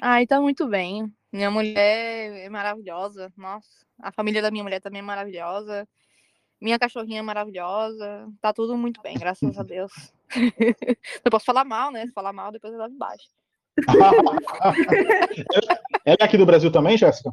Ai, 0.00 0.26
tá 0.26 0.40
muito 0.40 0.66
bem. 0.68 1.12
Minha 1.32 1.50
mulher 1.50 2.44
é 2.44 2.48
maravilhosa. 2.48 3.32
Nossa, 3.36 3.84
a 3.98 4.12
família 4.12 4.42
da 4.42 4.50
minha 4.50 4.62
mulher 4.62 4.80
também 4.80 5.00
é 5.00 5.02
maravilhosa. 5.02 5.88
Minha 6.60 6.78
cachorrinha 6.78 7.20
é 7.20 7.22
maravilhosa. 7.22 8.28
Tá 8.40 8.52
tudo 8.52 8.76
muito 8.76 9.02
bem, 9.02 9.18
graças 9.18 9.58
a 9.58 9.62
Deus. 9.62 9.92
Não 11.24 11.30
posso 11.30 11.44
falar 11.44 11.64
mal, 11.64 11.90
né? 11.90 12.06
Se 12.06 12.12
falar 12.12 12.32
mal, 12.32 12.52
depois 12.52 12.72
eu 12.72 12.78
levo 12.78 12.94
embaixo. 12.94 13.28
ela 16.04 16.16
é 16.20 16.24
aqui 16.24 16.38
do 16.38 16.46
Brasil 16.46 16.70
também, 16.70 16.96
Jéssica? 16.96 17.32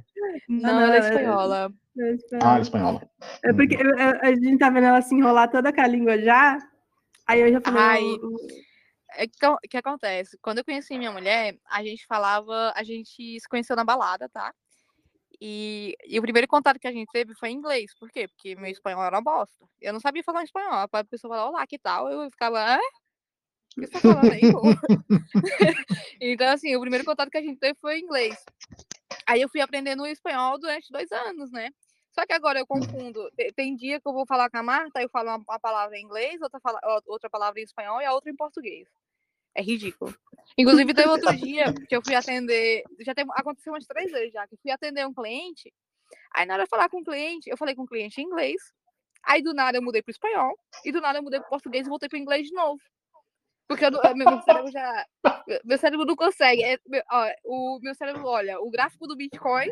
Não, 0.50 0.80
ela 0.80 0.96
é 0.96 1.00
espanhola. 1.00 1.72
É 1.98 2.14
espanhola. 2.14 2.56
Ah, 2.56 2.60
espanhola. 2.60 3.10
É 3.44 3.54
porque 3.54 3.78
a 4.22 4.34
gente 4.34 4.58
tá 4.58 4.70
vendo 4.70 4.88
ela 4.88 5.02
se 5.02 5.14
enrolar 5.14 5.52
toda 5.52 5.72
com 5.72 5.82
a 5.82 5.88
língua 5.88 6.20
já. 6.20 6.58
Aí 7.28 7.42
eu 7.42 7.52
já 7.52 7.62
falei. 7.62 7.82
Ai, 7.82 8.04
é 9.18 9.26
o 9.50 9.58
que 9.70 9.78
acontece? 9.78 10.38
Quando 10.42 10.60
eu 10.60 10.66
conheci 10.66 10.98
minha 10.98 11.12
mulher, 11.12 11.58
a 11.70 11.84
gente 11.84 12.06
falava, 12.08 12.74
a 12.76 12.84
gente 12.84 13.40
se 13.40 13.50
conheceu 13.50 13.76
na 13.76 13.84
balada, 13.84 14.30
tá? 14.30 14.54
E, 15.40 15.96
e, 16.06 16.20
o 16.20 16.22
primeiro 16.22 16.48
contato 16.48 16.80
que 16.80 16.88
a 16.88 16.92
gente 16.92 17.10
teve 17.12 17.34
foi 17.34 17.50
em 17.50 17.56
inglês. 17.56 17.92
Por 18.00 18.12
quê? 18.12 18.28
Porque 18.28 18.56
meu 18.56 18.70
espanhol 18.70 19.04
era 19.04 19.16
uma 19.16 19.24
bosta. 19.24 19.66
Eu 19.82 19.92
não 19.92 20.00
sabia 20.00 20.24
falar 20.24 20.44
espanhol. 20.44 20.88
A 20.92 21.04
pessoa 21.04 21.34
falava, 21.34 21.50
olá, 21.50 21.66
que 21.66 21.80
tal? 21.80 22.10
Eu 22.10 22.30
ficava, 22.30 22.64
hã? 22.64 22.80
O 23.78 23.88
tá 23.88 24.00
falando 24.00 24.32
aí? 24.32 24.42
então, 26.20 26.48
assim, 26.50 26.76
o 26.76 26.82
primeiro 26.82 27.06
contato 27.06 27.30
que 27.30 27.38
a 27.38 27.42
gente 27.42 27.60
teve 27.60 27.78
foi 27.80 28.00
inglês. 28.00 28.36
Aí 29.26 29.42
eu 29.42 29.50
fui 29.50 29.62
aprendendo 29.62 30.06
espanhol 30.06 30.60
durante 30.60 30.92
dois 30.92 31.12
anos, 31.12 31.52
né? 31.52 31.70
Só 32.14 32.26
que 32.26 32.34
agora 32.34 32.60
eu 32.60 32.68
confundo. 32.68 33.32
Tem 33.56 33.76
dia 33.76 34.00
que 34.00 34.08
eu 34.08 34.14
vou 34.14 34.26
falar 34.26 34.50
com 34.50 34.58
a 34.58 34.64
Marta, 34.64 35.02
eu 35.02 35.10
falo 35.10 35.30
uma, 35.30 35.60
palavra 35.60 35.98
em 35.98 36.04
inglês, 36.04 36.42
outra, 36.42 36.60
fala, 36.60 36.80
outra 37.06 37.30
palavra 37.30 37.60
em 37.60 37.64
espanhol 37.64 38.02
e 38.02 38.06
a 38.06 38.14
outra 38.14 38.30
em 38.30 38.36
português. 38.36 38.88
É 39.56 39.62
ridículo. 39.62 40.14
Inclusive, 40.58 40.94
teve 40.94 41.10
outro 41.10 41.34
dia 41.36 41.74
que 41.88 41.96
eu 41.96 42.02
fui 42.04 42.16
atender. 42.16 42.84
Já 43.00 43.14
teve, 43.14 43.30
aconteceu 43.34 43.74
umas 43.74 43.86
três 43.86 44.12
vezes 44.12 44.34
já, 44.34 44.48
que 44.48 44.56
eu 44.56 44.60
fui 44.62 44.72
atender 44.72 45.06
um 45.06 45.14
cliente. 45.14 45.74
Aí, 46.34 46.46
na 46.46 46.56
hora 46.56 46.64
de 46.64 46.70
falar 46.70 46.90
com 46.90 47.00
o 47.00 47.04
cliente, 47.04 47.50
eu 47.50 47.58
falei 47.58 47.76
com 47.76 47.84
o 47.84 47.88
cliente 47.88 48.20
em 48.20 48.26
inglês. 48.26 48.62
Aí, 49.24 49.42
do 49.42 49.54
nada, 49.54 49.78
eu 49.78 49.82
mudei 49.82 50.02
para 50.02 50.12
espanhol. 50.12 50.58
E 50.84 50.92
do 50.92 51.00
nada, 51.00 51.20
eu 51.20 51.24
mudei 51.24 51.40
para 51.40 51.50
português 51.50 51.86
e 51.86 51.90
voltei 51.90 52.10
para 52.10 52.20
inglês 52.20 52.48
de 52.48 52.54
novo. 52.54 52.82
Porque 53.68 53.86
eu, 53.86 53.92
meu, 54.16 54.42
cérebro 54.42 54.72
já. 54.72 55.06
Meu 55.64 55.78
cérebro 55.78 56.06
não 56.06 56.16
consegue. 56.16 56.64
É, 56.64 56.78
meu, 56.88 57.02
ó, 57.12 57.28
o 57.46 57.80
meu 57.82 57.96
cérebro 57.96 58.26
olha 58.26 58.60
o 58.60 58.70
gráfico 58.70 59.08
do 59.08 59.16
Bitcoin 59.16 59.72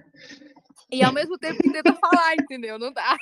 e 0.91 1.03
ao 1.03 1.13
mesmo 1.13 1.37
tempo 1.37 1.61
tenta 1.71 1.93
falar, 1.93 2.35
entendeu? 2.35 2.79
Não 2.79 2.91
dá. 2.93 3.17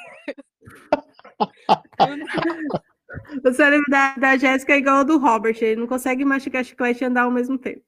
O 3.44 3.54
cérebro 3.54 3.86
da, 3.90 4.16
da 4.16 4.38
Jéssica 4.38 4.74
é 4.74 4.78
igual 4.78 4.98
ao 4.98 5.06
do 5.06 5.18
Robert, 5.18 5.58
ele 5.62 5.80
não 5.80 5.88
consegue 5.88 6.26
mastigar 6.26 6.64
chiclete 6.64 7.04
e 7.04 7.08
andar 7.08 7.24
ao 7.24 7.32
mesmo 7.32 7.58
tempo. 7.58 7.84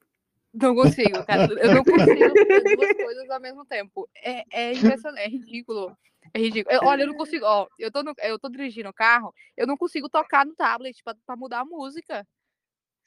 Não 0.53 0.73
consigo, 0.73 1.23
cara. 1.25 1.47
Eu 1.53 1.75
não 1.75 1.83
consigo 1.83 2.07
fazer 2.07 2.75
duas 2.75 2.93
coisas 2.93 3.29
ao 3.29 3.39
mesmo 3.39 3.65
tempo. 3.65 4.09
É, 4.15 4.43
é 4.51 4.73
impressionante, 4.73 5.21
é 5.21 5.27
ridículo. 5.27 5.95
É 6.33 6.39
ridículo. 6.39 6.75
Eu, 6.75 6.87
olha, 6.87 7.03
eu 7.03 7.07
não 7.07 7.15
consigo. 7.15 7.45
Ó, 7.45 7.67
eu 7.77 7.91
tô, 7.91 8.03
no, 8.03 8.13
eu 8.19 8.39
tô 8.39 8.49
dirigindo 8.49 8.89
o 8.89 8.93
carro, 8.93 9.33
eu 9.55 9.67
não 9.67 9.77
consigo 9.77 10.09
tocar 10.09 10.45
no 10.45 10.55
tablet 10.55 11.03
pra, 11.03 11.15
pra 11.25 11.35
mudar 11.35 11.59
a 11.59 11.65
música. 11.65 12.25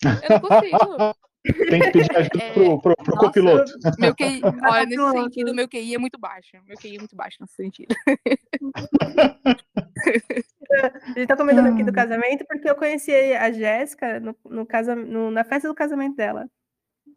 Eu 0.05 0.31
não 0.31 0.41
consigo. 0.41 1.15
Tem 1.43 1.81
que 1.81 1.91
pedir 1.91 2.17
ajuda 2.17 2.45
é, 2.45 2.53
pro, 2.53 2.81
pro, 2.81 2.95
pro 2.95 3.15
Nossa, 3.17 3.27
copiloto. 3.27 3.73
Meu 3.99 4.15
QI, 4.15 4.41
olha, 4.71 4.87
nesse 4.87 5.11
sentido, 5.11 5.53
meu 5.53 5.69
QI 5.69 5.97
é 5.97 5.99
muito 5.99 6.17
baixo. 6.19 6.57
Meu 6.69 6.77
QI 6.77 6.95
é 6.95 6.99
muito 6.99 7.17
baixo 7.17 7.39
nesse 7.41 7.55
sentido. 7.55 7.95
A 10.73 11.19
gente 11.19 11.27
tá 11.27 11.37
comentando 11.37 11.67
aqui 11.67 11.83
do 11.83 11.93
casamento 11.93 12.47
porque 12.47 12.69
eu 12.69 12.75
conheci 12.75 13.13
a 13.13 13.53
Jéssica 13.53 14.19
no, 14.21 14.35
no 14.49 14.65
casa, 14.65 14.95
no, 14.95 15.31
na 15.31 15.45
festa 15.45 15.69
do 15.69 15.75
casamento 15.75 16.17
dela. 16.17 16.49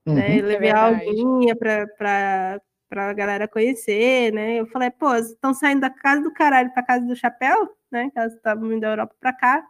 Né? 0.05 0.13
Uhum. 0.13 0.15
Né? 0.15 0.41
Levei 0.41 0.69
é 0.69 0.73
a 0.73 0.85
alguinha 0.85 1.55
pra, 1.55 1.87
pra, 1.97 2.61
pra 2.89 3.13
galera 3.13 3.47
conhecer, 3.47 4.33
né? 4.33 4.59
Eu 4.59 4.67
falei, 4.67 4.91
pô, 4.91 5.15
estão 5.15 5.53
saindo 5.53 5.81
da 5.81 5.89
casa 5.89 6.21
do 6.21 6.33
caralho 6.33 6.71
pra 6.73 6.83
casa 6.83 7.05
do 7.05 7.15
chapéu, 7.15 7.69
né? 7.91 8.09
Que 8.11 8.19
elas 8.19 8.33
estavam 8.33 8.67
vindo 8.67 8.81
da 8.81 8.89
Europa 8.89 9.15
pra 9.19 9.31
cá. 9.33 9.63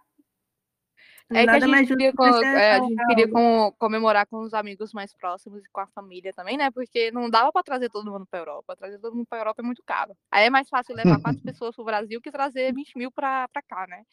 É 1.32 1.44
Nada 1.44 1.66
que 1.66 1.74
a 1.74 1.78
gente, 1.78 1.88
queria, 1.88 2.14
com, 2.14 2.24
é, 2.24 2.74
a 2.74 2.80
gente 2.84 3.06
queria 3.08 3.28
com, 3.28 3.74
comemorar 3.80 4.28
com 4.28 4.42
os 4.42 4.54
amigos 4.54 4.94
mais 4.94 5.12
próximos 5.12 5.66
e 5.66 5.70
com 5.72 5.82
a 5.82 5.88
família 5.88 6.32
também, 6.32 6.56
né? 6.56 6.70
Porque 6.70 7.10
não 7.12 7.32
dava 7.32 7.52
para 7.52 7.64
trazer 7.64 7.90
todo 7.90 8.12
mundo 8.12 8.28
para 8.28 8.40
Europa. 8.40 8.76
Trazer 8.76 9.00
todo 9.00 9.16
mundo 9.16 9.26
para 9.28 9.40
Europa 9.40 9.64
é 9.64 9.66
muito 9.66 9.82
caro. 9.84 10.16
Aí 10.32 10.46
é 10.46 10.50
mais 10.52 10.70
fácil 10.70 10.96
levar 10.96 11.20
quatro 11.20 11.42
pessoas 11.42 11.76
para 11.76 11.82
o 11.82 11.86
Brasil 11.86 12.22
que 12.22 12.32
trazer 12.32 12.72
20 12.76 12.96
mil 12.96 13.12
para 13.12 13.48
cá, 13.68 13.88
né? 13.88 14.04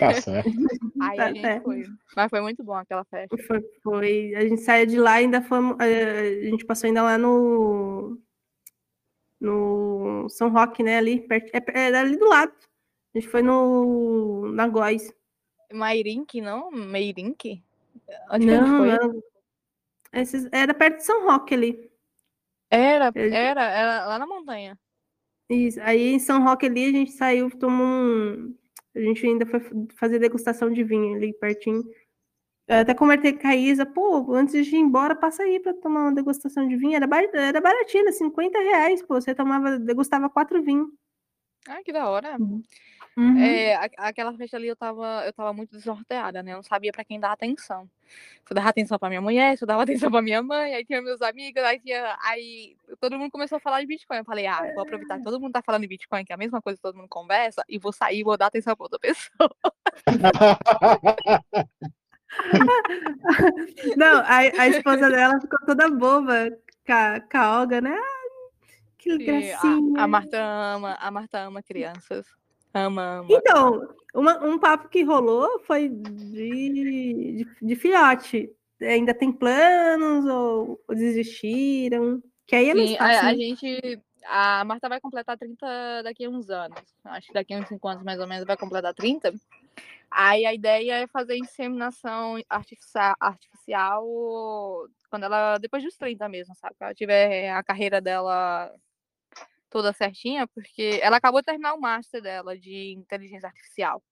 Tá 0.00 0.14
certo. 0.14 0.50
Aí 1.00 1.16
tá 1.16 1.24
a 1.24 1.28
gente 1.28 1.40
certo. 1.42 1.64
foi. 1.64 1.84
Mas 2.16 2.30
foi 2.30 2.40
muito 2.40 2.64
bom 2.64 2.74
aquela 2.74 3.04
festa. 3.04 3.36
Foi, 3.46 3.60
foi. 3.80 4.34
A 4.34 4.40
gente 4.40 4.62
saiu 4.62 4.86
de 4.86 4.98
lá 4.98 5.12
ainda 5.12 5.42
fomos. 5.42 5.76
A 5.78 6.44
gente 6.44 6.66
passou 6.66 6.88
ainda 6.88 7.02
lá 7.02 7.16
no. 7.16 8.18
No 9.40 10.28
São 10.28 10.50
Roque, 10.50 10.82
né? 10.82 10.98
Ali, 10.98 11.20
perto, 11.20 11.54
é, 11.54 11.90
é 11.90 11.96
ali 11.96 12.16
do 12.16 12.28
lado. 12.28 12.52
A 13.14 13.18
gente 13.18 13.30
foi 13.30 13.42
no. 13.42 14.50
Na 14.52 14.66
Góis. 14.66 15.12
Mairink, 15.72 16.40
não? 16.40 16.70
Meirink? 16.70 17.62
Onde 18.30 18.46
não, 18.46 18.84
não. 18.84 19.22
Esses, 20.12 20.48
era 20.52 20.74
perto 20.74 20.98
de 20.98 21.04
São 21.04 21.24
Roque 21.24 21.54
ali. 21.54 21.90
Era, 22.70 23.12
era, 23.14 23.62
era 23.62 24.06
lá 24.06 24.18
na 24.18 24.26
montanha. 24.26 24.78
Isso. 25.48 25.80
Aí 25.82 26.14
em 26.14 26.18
São 26.18 26.42
Roque 26.42 26.66
ali 26.66 26.86
a 26.86 26.92
gente 26.92 27.12
saiu, 27.12 27.50
tomou 27.50 27.86
um. 27.86 28.54
A 28.94 29.00
gente 29.00 29.26
ainda 29.26 29.46
foi 29.46 29.60
fazer 29.96 30.18
degustação 30.18 30.70
de 30.70 30.84
vinho 30.84 31.16
ali 31.16 31.32
pertinho. 31.34 31.82
Eu 32.68 32.76
até 32.76 32.94
convertei 32.94 33.32
com 33.32 33.46
a 33.46 33.56
Isa, 33.56 33.84
pô, 33.84 34.34
antes 34.34 34.66
de 34.66 34.76
ir 34.76 34.78
embora, 34.78 35.14
passa 35.16 35.42
aí 35.42 35.58
para 35.60 35.74
tomar 35.74 36.02
uma 36.04 36.14
degustação 36.14 36.66
de 36.66 36.76
vinho. 36.76 36.96
Era, 36.96 37.06
bar... 37.06 37.24
era 37.34 37.60
baratinho, 37.60 38.12
50 38.12 38.58
reais, 38.58 39.02
pô. 39.02 39.20
Você 39.20 39.34
tomava, 39.34 39.78
degustava 39.78 40.30
quatro 40.30 40.62
vinhos. 40.62 40.88
Ah, 41.68 41.82
que 41.84 41.92
da 41.92 42.08
hora. 42.08 42.36
Uhum. 42.38 42.62
Uhum. 43.16 43.38
É, 43.38 43.74
aquela 43.98 44.32
festa 44.34 44.56
ali 44.56 44.68
eu 44.68 44.76
tava, 44.76 45.24
eu 45.26 45.32
tava 45.34 45.52
muito 45.52 45.76
desnorteada, 45.76 46.42
né? 46.42 46.52
Eu 46.52 46.56
não 46.56 46.62
sabia 46.62 46.90
para 46.90 47.04
quem 47.04 47.20
dar 47.20 47.32
atenção. 47.32 47.86
Se 48.06 48.52
eu 48.52 48.54
dava 48.54 48.70
atenção 48.70 48.98
para 48.98 49.10
minha 49.10 49.20
mulher, 49.20 49.54
se 49.56 49.64
eu 49.64 49.68
dava 49.68 49.82
atenção 49.84 50.10
para 50.10 50.22
minha 50.22 50.42
mãe, 50.42 50.74
aí 50.74 50.84
tinha 50.84 51.02
meus 51.02 51.20
amigos, 51.20 51.62
aí 51.62 51.78
tinha. 51.78 52.16
Aí 52.22 52.74
todo 52.98 53.18
mundo 53.18 53.30
começou 53.30 53.56
a 53.56 53.60
falar 53.60 53.80
de 53.80 53.86
Bitcoin. 53.86 54.18
Eu 54.18 54.24
falei, 54.24 54.46
ah, 54.46 54.62
vou 54.74 54.82
aproveitar 54.82 55.18
que 55.18 55.24
todo 55.24 55.38
mundo 55.38 55.52
tá 55.52 55.62
falando 55.62 55.82
de 55.82 55.88
Bitcoin, 55.88 56.24
que 56.24 56.32
é 56.32 56.34
a 56.34 56.38
mesma 56.38 56.62
coisa 56.62 56.78
que 56.78 56.82
todo 56.82 56.96
mundo 56.96 57.08
conversa, 57.08 57.62
e 57.68 57.78
vou 57.78 57.92
sair 57.92 58.20
e 58.20 58.24
vou 58.24 58.38
dar 58.38 58.46
atenção 58.46 58.74
pra 58.74 58.84
outra 58.84 58.98
pessoa. 58.98 59.54
Não, 63.96 64.20
a, 64.20 64.38
a 64.38 64.68
esposa 64.68 65.10
dela 65.10 65.38
ficou 65.38 65.58
toda 65.66 65.90
boba 65.90 66.50
com 66.86 66.92
a, 66.92 67.20
com 67.20 67.36
a 67.36 67.60
Olga, 67.60 67.82
né? 67.82 67.94
Que 69.02 69.18
gracinha. 69.18 70.00
A, 70.00 70.04
a 70.04 70.06
Marta 70.06 70.38
ama, 70.40 70.94
a 70.94 71.10
Marta 71.10 71.40
ama 71.40 71.62
crianças. 71.62 72.26
Ama, 72.72 73.18
ama. 73.18 73.28
Então, 73.30 73.94
uma, 74.14 74.44
um 74.44 74.58
papo 74.58 74.88
que 74.88 75.02
rolou 75.02 75.60
foi 75.64 75.88
de, 75.88 77.42
de, 77.42 77.46
de 77.60 77.76
filhote. 77.76 78.50
Ainda 78.80 79.12
tem 79.12 79.30
planos 79.30 80.24
ou, 80.26 80.80
ou 80.88 80.94
desistiram? 80.94 82.22
Que 82.46 82.56
aí 82.56 82.70
é 82.70 82.74
Sim, 82.74 82.96
a, 82.98 83.28
a, 83.28 83.34
gente. 83.34 84.00
A 84.24 84.64
Marta 84.64 84.88
vai 84.88 85.00
completar 85.00 85.36
30 85.36 86.02
daqui 86.02 86.24
a 86.24 86.30
uns 86.30 86.48
anos. 86.48 86.80
Acho 87.04 87.28
que 87.28 87.34
daqui 87.34 87.54
a 87.54 87.58
uns 87.58 87.68
5 87.68 87.88
anos, 87.88 88.04
mais 88.04 88.18
ou 88.18 88.26
menos, 88.26 88.44
vai 88.46 88.56
completar 88.56 88.94
30. 88.94 89.32
Aí 90.10 90.44
a 90.44 90.52
ideia 90.52 90.94
é 91.02 91.06
fazer 91.06 91.36
inseminação 91.36 92.36
artificial, 92.48 93.14
artificial 93.18 94.06
quando 95.08 95.24
ela. 95.24 95.58
depois 95.58 95.82
dos 95.82 95.96
30 95.96 96.28
mesmo, 96.28 96.54
sabe? 96.54 96.74
Quando 96.76 96.88
ela 96.88 96.94
tiver 96.94 97.50
a 97.50 97.62
carreira 97.62 98.00
dela 98.00 98.72
toda 99.72 99.92
certinha, 99.92 100.46
porque 100.46 101.00
ela 101.02 101.16
acabou 101.16 101.40
de 101.40 101.46
terminar 101.46 101.72
o 101.72 101.80
master 101.80 102.20
dela 102.20 102.56
de 102.56 102.92
inteligência 102.92 103.48
artificial. 103.48 104.02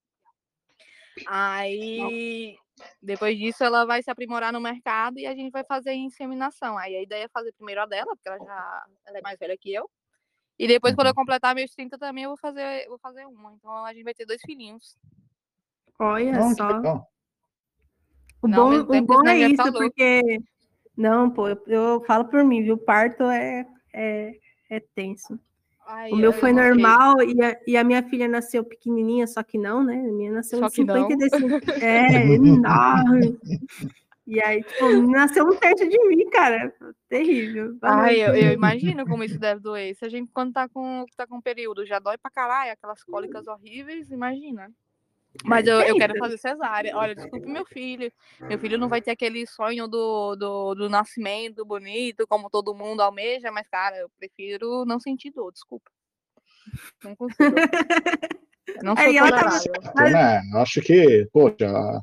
Aí, 1.27 2.57
depois 3.01 3.37
disso, 3.37 3.63
ela 3.63 3.85
vai 3.85 4.01
se 4.01 4.09
aprimorar 4.09 4.51
no 4.51 4.59
mercado 4.59 5.19
e 5.19 5.27
a 5.27 5.35
gente 5.35 5.51
vai 5.51 5.63
fazer 5.63 5.93
inseminação. 5.93 6.77
Aí 6.77 6.95
a 6.95 7.03
ideia 7.03 7.25
é 7.25 7.29
fazer 7.29 7.53
primeiro 7.53 7.81
a 7.81 7.85
dela, 7.85 8.15
porque 8.15 8.27
ela 8.27 8.39
já 8.39 8.85
ela 9.05 9.19
é 9.19 9.21
mais 9.21 9.37
velha 9.37 9.57
que 9.57 9.71
eu. 9.71 9.89
E 10.57 10.67
depois, 10.67 10.95
quando 10.95 11.07
eu 11.07 11.11
uhum. 11.11 11.15
completar 11.15 11.55
meus 11.55 11.71
30 11.71 11.97
também, 11.97 12.23
eu 12.23 12.31
vou 12.31 12.37
fazer, 12.37 12.87
vou 12.87 12.97
fazer 12.99 13.25
uma. 13.25 13.53
Então 13.53 13.85
a 13.85 13.93
gente 13.93 14.03
vai 14.03 14.13
ter 14.13 14.25
dois 14.25 14.41
filhinhos. 14.41 14.97
Olha 15.99 16.31
Não, 16.31 16.55
só. 16.55 17.05
O 18.41 18.47
bom, 18.47 18.73
o 18.73 19.01
bom 19.03 19.27
é 19.27 19.37
isso, 19.37 19.57
falou. 19.57 19.73
porque. 19.73 20.39
Não, 20.97 21.29
pô, 21.29 21.47
eu, 21.47 21.63
eu, 21.67 22.03
falo 22.05 22.25
por 22.25 22.43
mim, 22.43 22.63
viu? 22.63 22.77
Parto 22.77 23.23
é, 23.23 23.65
é, 23.93 24.33
é 24.69 24.79
tenso. 24.93 25.39
Ai, 25.93 26.09
o 26.11 26.15
meu 26.15 26.31
foi 26.31 26.53
normal 26.53 27.21
e 27.21 27.43
a, 27.43 27.59
e 27.67 27.75
a, 27.75 27.83
minha 27.83 28.01
filha 28.01 28.25
nasceu 28.25 28.63
pequenininha, 28.63 29.27
só 29.27 29.43
que 29.43 29.57
não, 29.57 29.83
né? 29.83 29.95
A 29.95 30.11
minha 30.13 30.31
nasceu 30.31 30.59
só 30.59 30.67
em 30.67 30.69
55. 30.69 31.47
É, 31.83 32.33
enorme. 32.33 33.37
E 34.25 34.41
aí, 34.41 34.63
tipo, 34.63 34.89
nasceu 35.11 35.45
um 35.45 35.55
terço 35.57 35.87
de 35.89 36.07
mim, 36.07 36.29
cara. 36.29 36.73
Terrível. 37.09 37.77
Ai, 37.81 38.21
eu, 38.21 38.33
eu, 38.33 38.53
imagino 38.53 39.05
como 39.05 39.25
isso 39.25 39.37
deve 39.37 39.59
doer. 39.59 39.93
Se 39.95 40.05
a 40.05 40.09
gente, 40.09 40.31
quando 40.31 40.53
tá 40.53 40.69
com, 40.69 41.05
tá 41.17 41.27
com 41.27 41.41
período, 41.41 41.85
já 41.85 41.99
dói 41.99 42.17
pra 42.17 42.31
caralho, 42.31 42.71
aquelas 42.71 43.03
cólicas 43.03 43.45
horríveis, 43.47 44.09
imagina. 44.11 44.71
Mas 45.45 45.65
eu, 45.65 45.79
eu 45.81 45.95
quero 45.95 46.17
fazer 46.17 46.37
cesárea. 46.37 46.95
Olha, 46.95 47.15
desculpe 47.15 47.47
meu 47.47 47.65
filho. 47.65 48.11
Meu 48.41 48.59
filho 48.59 48.77
não 48.77 48.89
vai 48.89 49.01
ter 49.01 49.11
aquele 49.11 49.45
sonho 49.47 49.87
do, 49.87 50.35
do, 50.35 50.75
do 50.75 50.89
nascimento 50.89 51.63
bonito, 51.65 52.27
como 52.27 52.49
todo 52.49 52.75
mundo 52.75 53.01
almeja, 53.01 53.51
mas, 53.51 53.67
cara, 53.67 53.97
eu 53.97 54.09
prefiro 54.19 54.85
não 54.85 54.99
sentir 54.99 55.31
dor, 55.31 55.51
desculpa. 55.51 55.89
Não 57.03 57.15
consigo. 57.15 57.55
Eu 58.67 58.83
não 58.83 58.95
sou 58.95 59.05
Aí 59.05 59.15
tá... 59.15 60.09
né? 60.09 60.41
Acho 60.55 60.81
que, 60.81 61.27
poxa, 61.31 62.01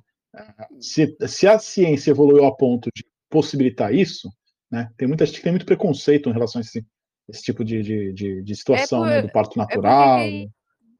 se, 0.81 1.17
se 1.27 1.47
a 1.47 1.59
ciência 1.59 2.11
evoluiu 2.11 2.45
a 2.45 2.57
ponto 2.57 2.91
de 2.95 3.05
possibilitar 3.29 3.95
isso, 3.95 4.29
né? 4.71 4.91
Tem 4.97 5.07
muita 5.07 5.27
gente 5.27 5.37
que 5.37 5.43
tem 5.43 5.53
muito 5.53 5.67
preconceito 5.67 6.29
em 6.29 6.33
relação 6.33 6.61
a 6.61 6.63
esse, 6.63 6.85
esse 7.29 7.43
tipo 7.43 7.65
de, 7.65 7.83
de, 7.83 8.13
de, 8.13 8.43
de 8.43 8.57
situação, 8.57 9.05
é 9.05 9.09
por, 9.09 9.15
né? 9.15 9.23
Do 9.23 9.33
parto 9.33 9.59
é 9.59 9.63
natural. 9.63 10.21
É 10.21 10.49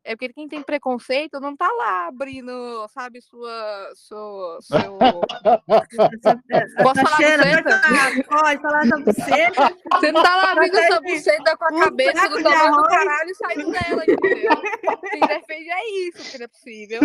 É 0.09 0.17
porque 0.17 0.33
quem 0.33 0.49
tem 0.49 0.63
preconceito 0.63 1.39
não 1.39 1.55
tá 1.55 1.71
lá 1.71 2.07
abrindo, 2.07 2.89
sabe, 2.89 3.21
sua. 3.21 3.93
sua 3.95 4.59
seu... 4.63 4.97
Posso 6.83 7.01
falar 7.03 7.37
buceta? 7.37 7.83
Pode 8.27 8.63
falar 8.63 8.89
da 8.89 8.97
buceta. 9.01 9.77
Você 9.93 10.11
não 10.11 10.23
tá 10.23 10.35
lá 10.37 10.53
abrindo 10.53 10.79
sua 10.87 11.01
buceta 11.03 11.57
com 11.59 11.65
a 11.67 11.85
cabeça 11.85 12.27
do 12.31 12.43
tamanho 12.43 12.73
do 12.73 12.83
caralho 12.85 13.31
e 13.31 13.35
saindo 13.35 13.71
dela, 13.71 14.03
entendeu? 14.09 14.51
Quem 15.11 15.21
defende 15.21 15.71
é 15.71 15.91
isso, 16.09 16.31
que 16.31 16.39
não 16.39 16.45
é 16.45 16.49
possível. 16.49 17.01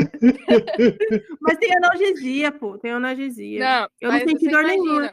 Mas 1.41 1.57
tem 1.57 1.75
analgesia, 1.75 2.53
pô. 2.53 2.77
Tem 2.77 2.91
analgesia. 2.91 3.59
Não, 3.59 3.89
eu 3.99 4.11
não 4.13 4.19
senti 4.19 4.47
dor 4.47 4.63
nenhuma. 4.63 5.11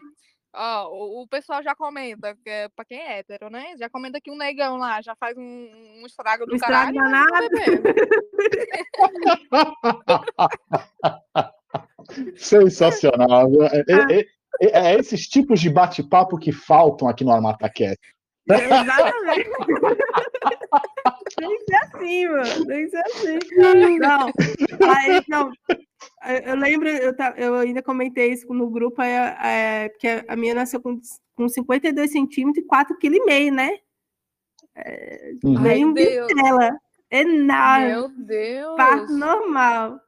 Ó, 0.53 0.89
o, 0.89 1.23
o, 1.23 1.29
pessoal 1.29 1.63
já 1.63 1.77
comenta, 1.77 2.37
que 2.43 2.51
é 2.51 2.69
pra 2.69 2.85
quem 2.85 2.99
é 2.99 3.19
hétero, 3.19 3.49
né? 3.49 3.77
Já 3.79 3.89
comenta 3.89 4.21
que 4.21 4.31
um 4.31 4.37
negão 4.37 4.79
lá 4.79 5.01
já 5.01 5.15
faz 5.15 5.39
um, 5.39 5.43
um 5.43 6.03
estrago 6.05 6.45
do 6.45 6.57
um 6.57 6.59
caralho. 6.59 7.01
Sensacional. 12.37 13.49
É, 13.63 13.85
é, 13.89 14.27
é, 14.61 14.93
é, 14.93 14.99
esses 14.99 15.29
tipos 15.29 15.61
de 15.61 15.71
bate-papo 15.71 16.37
que 16.37 16.51
faltam 16.51 17.07
aqui 17.09 17.23
no 17.23 17.31
Armatacast. 17.31 18.01
Exatamente. 18.49 19.51
Tem 21.37 21.57
que 21.57 21.65
ser 21.65 21.77
assim, 21.77 22.29
mano. 22.29 22.67
Tem 22.67 22.85
que 22.85 22.91
ser 22.91 23.03
assim. 23.07 23.99
Não. 23.99 24.27
Aí, 24.89 25.23
não. 25.29 25.53
Eu 26.45 26.57
lembro, 26.57 26.89
eu, 26.89 27.15
eu 27.37 27.55
ainda 27.57 27.83
comentei 27.83 28.33
isso 28.33 28.53
no 28.53 28.71
grupo, 28.71 29.01
é, 29.03 29.37
é, 29.43 29.89
porque 29.89 30.25
a 30.29 30.37
minha 30.37 30.55
nasceu 30.55 30.81
com, 30.81 30.99
com 31.35 31.49
52 31.49 32.11
centímetros 32.11 32.65
e 32.65 32.69
4,5 32.69 32.99
kg, 32.99 33.51
né? 33.51 33.79
É, 34.75 35.33
uhum. 35.45 35.63
Bem 35.63 35.85
um 35.85 35.93
dela. 35.93 36.79
Enorme. 37.11 37.87
Meu 37.87 38.09
Deus. 38.09 38.77
Parto 38.77 39.13
normal. 39.13 40.01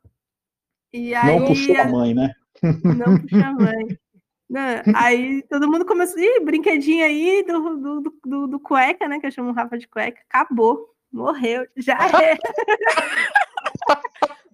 E 0.92 1.14
aí, 1.14 1.38
não 1.38 1.46
puxou 1.46 1.76
a 1.76 1.84
mãe, 1.88 2.14
né? 2.14 2.32
Não 2.62 3.18
puxou 3.18 3.40
a 3.42 3.52
mãe. 3.52 3.98
Não, 4.52 4.82
aí 4.94 5.42
todo 5.48 5.66
mundo 5.66 5.86
começou, 5.86 6.18
ih, 6.20 6.40
brinquedinho 6.40 7.02
aí 7.06 7.42
do, 7.42 7.76
do, 7.78 8.14
do, 8.22 8.46
do, 8.48 8.60
cueca, 8.60 9.08
né? 9.08 9.18
Que 9.18 9.26
eu 9.26 9.30
chamo 9.30 9.48
o 9.48 9.54
Rafa 9.54 9.78
de 9.78 9.88
cueca. 9.88 10.20
Acabou. 10.28 10.94
Morreu. 11.10 11.66
Já 11.74 11.96
é. 12.22 12.36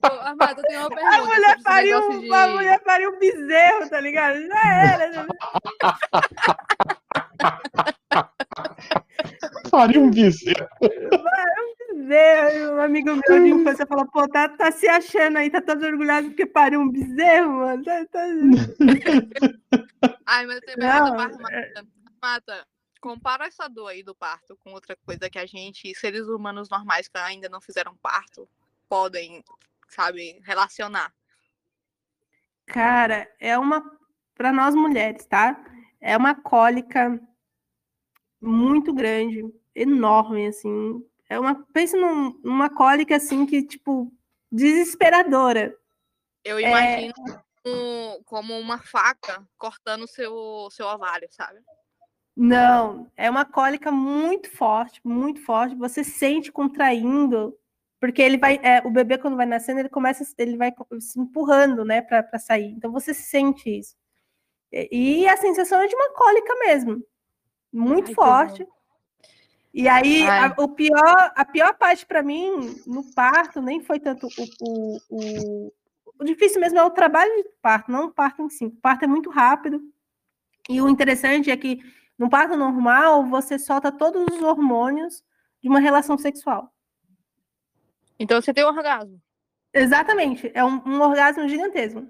Amado, 0.01 0.61
eu 0.61 0.65
tenho 0.69 0.81
uma 0.83 0.89
pergunta. 0.89 1.17
A 1.17 1.25
mulher, 1.25 1.63
pariu, 1.65 2.21
de... 2.21 2.33
a 2.33 2.47
mulher 2.47 2.81
pariu 2.85 3.11
um 3.11 3.19
bezerro, 3.19 3.91
tá 3.91 4.01
ligado? 4.01 4.41
Já 4.47 4.85
era. 4.85 5.27
Pariu 9.69 10.03
um 10.03 10.11
bezerro. 10.13 10.69
Bezerro. 11.93 12.77
Um 12.77 12.81
amigo 12.81 13.11
meu 13.11 13.43
de 13.43 13.49
infância 13.49 13.87
falou, 13.87 14.07
pô, 14.11 14.29
tá, 14.29 14.49
tá 14.49 14.71
se 14.71 14.89
achando 14.89 15.39
aí, 15.39 15.51
tá 15.51 15.61
todo 15.61 15.85
orgulhoso 15.85 16.29
porque 16.29 16.47
pariu 16.47 16.81
um 16.81 16.91
bezerro, 16.91 17.53
mano. 17.53 17.85
Tá, 17.85 18.07
tá... 18.07 18.25
Ai, 20.27 20.47
mas 20.47 20.61
tem 20.61 20.77
pergunta, 20.77 21.13
Mata. 21.13 21.57
É 21.57 21.83
Mata, 22.21 22.67
compara 23.01 23.47
essa 23.47 23.69
dor 23.69 23.89
aí 23.89 24.03
do 24.03 24.15
parto 24.15 24.57
com 24.59 24.73
outra 24.73 24.97
coisa 25.07 25.31
que 25.31 25.39
a 25.39 25.47
gente, 25.47 25.95
seres 25.95 26.27
humanos 26.27 26.69
normais 26.69 27.09
que 27.09 27.19
ainda 27.19 27.49
não 27.49 27.61
fizeram 27.61 27.97
parto, 27.97 28.49
podem 28.89 29.43
sabe, 29.89 30.41
relacionar? 30.45 31.13
Cara, 32.67 33.29
é 33.41 33.59
uma 33.59 33.99
para 34.35 34.53
nós 34.53 34.75
mulheres, 34.75 35.27
tá? 35.27 35.59
É 36.01 36.17
uma 36.17 36.35
cólica 36.35 37.21
muito 38.41 38.93
grande, 38.93 39.43
enorme 39.75 40.47
assim. 40.47 41.05
É 41.29 41.39
uma 41.39 41.55
pense 41.73 41.97
num, 41.97 42.39
numa 42.43 42.71
cólica 42.71 43.17
assim 43.17 43.47
que 43.47 43.63
tipo 43.63 44.13
desesperadora. 44.51 45.77
Eu 46.45 46.59
é 46.59 46.63
imagino 46.63 47.13
é... 47.29 47.43
como, 47.63 48.25
como 48.25 48.59
uma 48.59 48.79
faca 48.79 49.47
cortando 49.57 50.07
seu 50.07 50.69
seu 50.71 50.87
ovário, 50.87 51.29
sabe? 51.31 51.61
Não, 52.37 53.11
é 53.17 53.29
uma 53.29 53.45
cólica 53.45 53.91
muito 53.91 54.49
forte, 54.57 55.01
muito 55.05 55.45
forte. 55.45 55.75
Você 55.75 56.05
sente 56.05 56.53
contraindo 56.53 57.59
porque 58.01 58.23
ele 58.23 58.39
vai, 58.39 58.61
é, 58.63 58.81
o 58.87 58.91
bebê 58.91 59.19
quando 59.19 59.37
vai 59.37 59.47
nascendo, 59.47 59.81
ele 59.81 59.89
começa, 59.89 60.25
ele 60.39 60.57
vai 60.57 60.73
se 61.01 61.19
empurrando, 61.19 61.85
né, 61.85 62.01
para 62.01 62.39
sair. 62.39 62.71
Então 62.71 62.93
você 62.93 63.13
sente 63.13 63.69
isso. 63.69 63.97
E, 64.71 65.23
e, 65.23 65.29
a 65.29 65.37
sensação 65.37 65.81
é 65.81 65.87
de 65.87 65.95
uma 65.95 66.11
cólica 66.13 66.55
mesmo, 66.61 67.03
muito 67.73 68.09
Ai, 68.09 68.15
forte. 68.15 68.69
E 69.73 69.87
aí 69.87 70.27
a, 70.27 70.55
o 70.59 70.69
pior, 70.69 71.33
a 71.35 71.45
pior 71.45 71.75
parte 71.75 72.07
para 72.07 72.23
mim 72.23 72.75
no 72.87 73.05
parto 73.15 73.61
nem 73.61 73.81
foi 73.81 74.01
tanto 74.01 74.27
o, 74.27 74.45
o, 74.61 74.99
o, 75.11 75.73
o 76.19 76.25
difícil 76.25 76.61
mesmo 76.61 76.79
é 76.79 76.85
o 76.85 76.91
trabalho 76.91 77.31
de 77.37 77.49
parto, 77.61 77.91
não 77.91 78.07
o 78.07 78.11
parto 78.11 78.43
em 78.43 78.49
si. 78.49 78.67
O 78.67 78.71
parto 78.71 79.05
é 79.05 79.07
muito 79.07 79.31
rápido. 79.31 79.81
E 80.69 80.81
o 80.81 80.89
interessante 80.89 81.51
é 81.51 81.57
que 81.57 81.81
no 82.19 82.29
parto 82.29 82.57
normal 82.57 83.27
você 83.27 83.59
solta 83.59 83.93
todos 83.93 84.27
os 84.35 84.43
hormônios 84.43 85.23
de 85.63 85.69
uma 85.69 85.81
relação 85.81 86.19
sexual. 86.19 86.73
Então 88.19 88.41
você 88.41 88.53
tem 88.53 88.65
um 88.65 88.69
orgasmo. 88.69 89.21
Exatamente, 89.73 90.51
é 90.55 90.65
um, 90.65 90.83
um 90.85 91.01
orgasmo 91.01 91.47
gigantesco. 91.49 92.09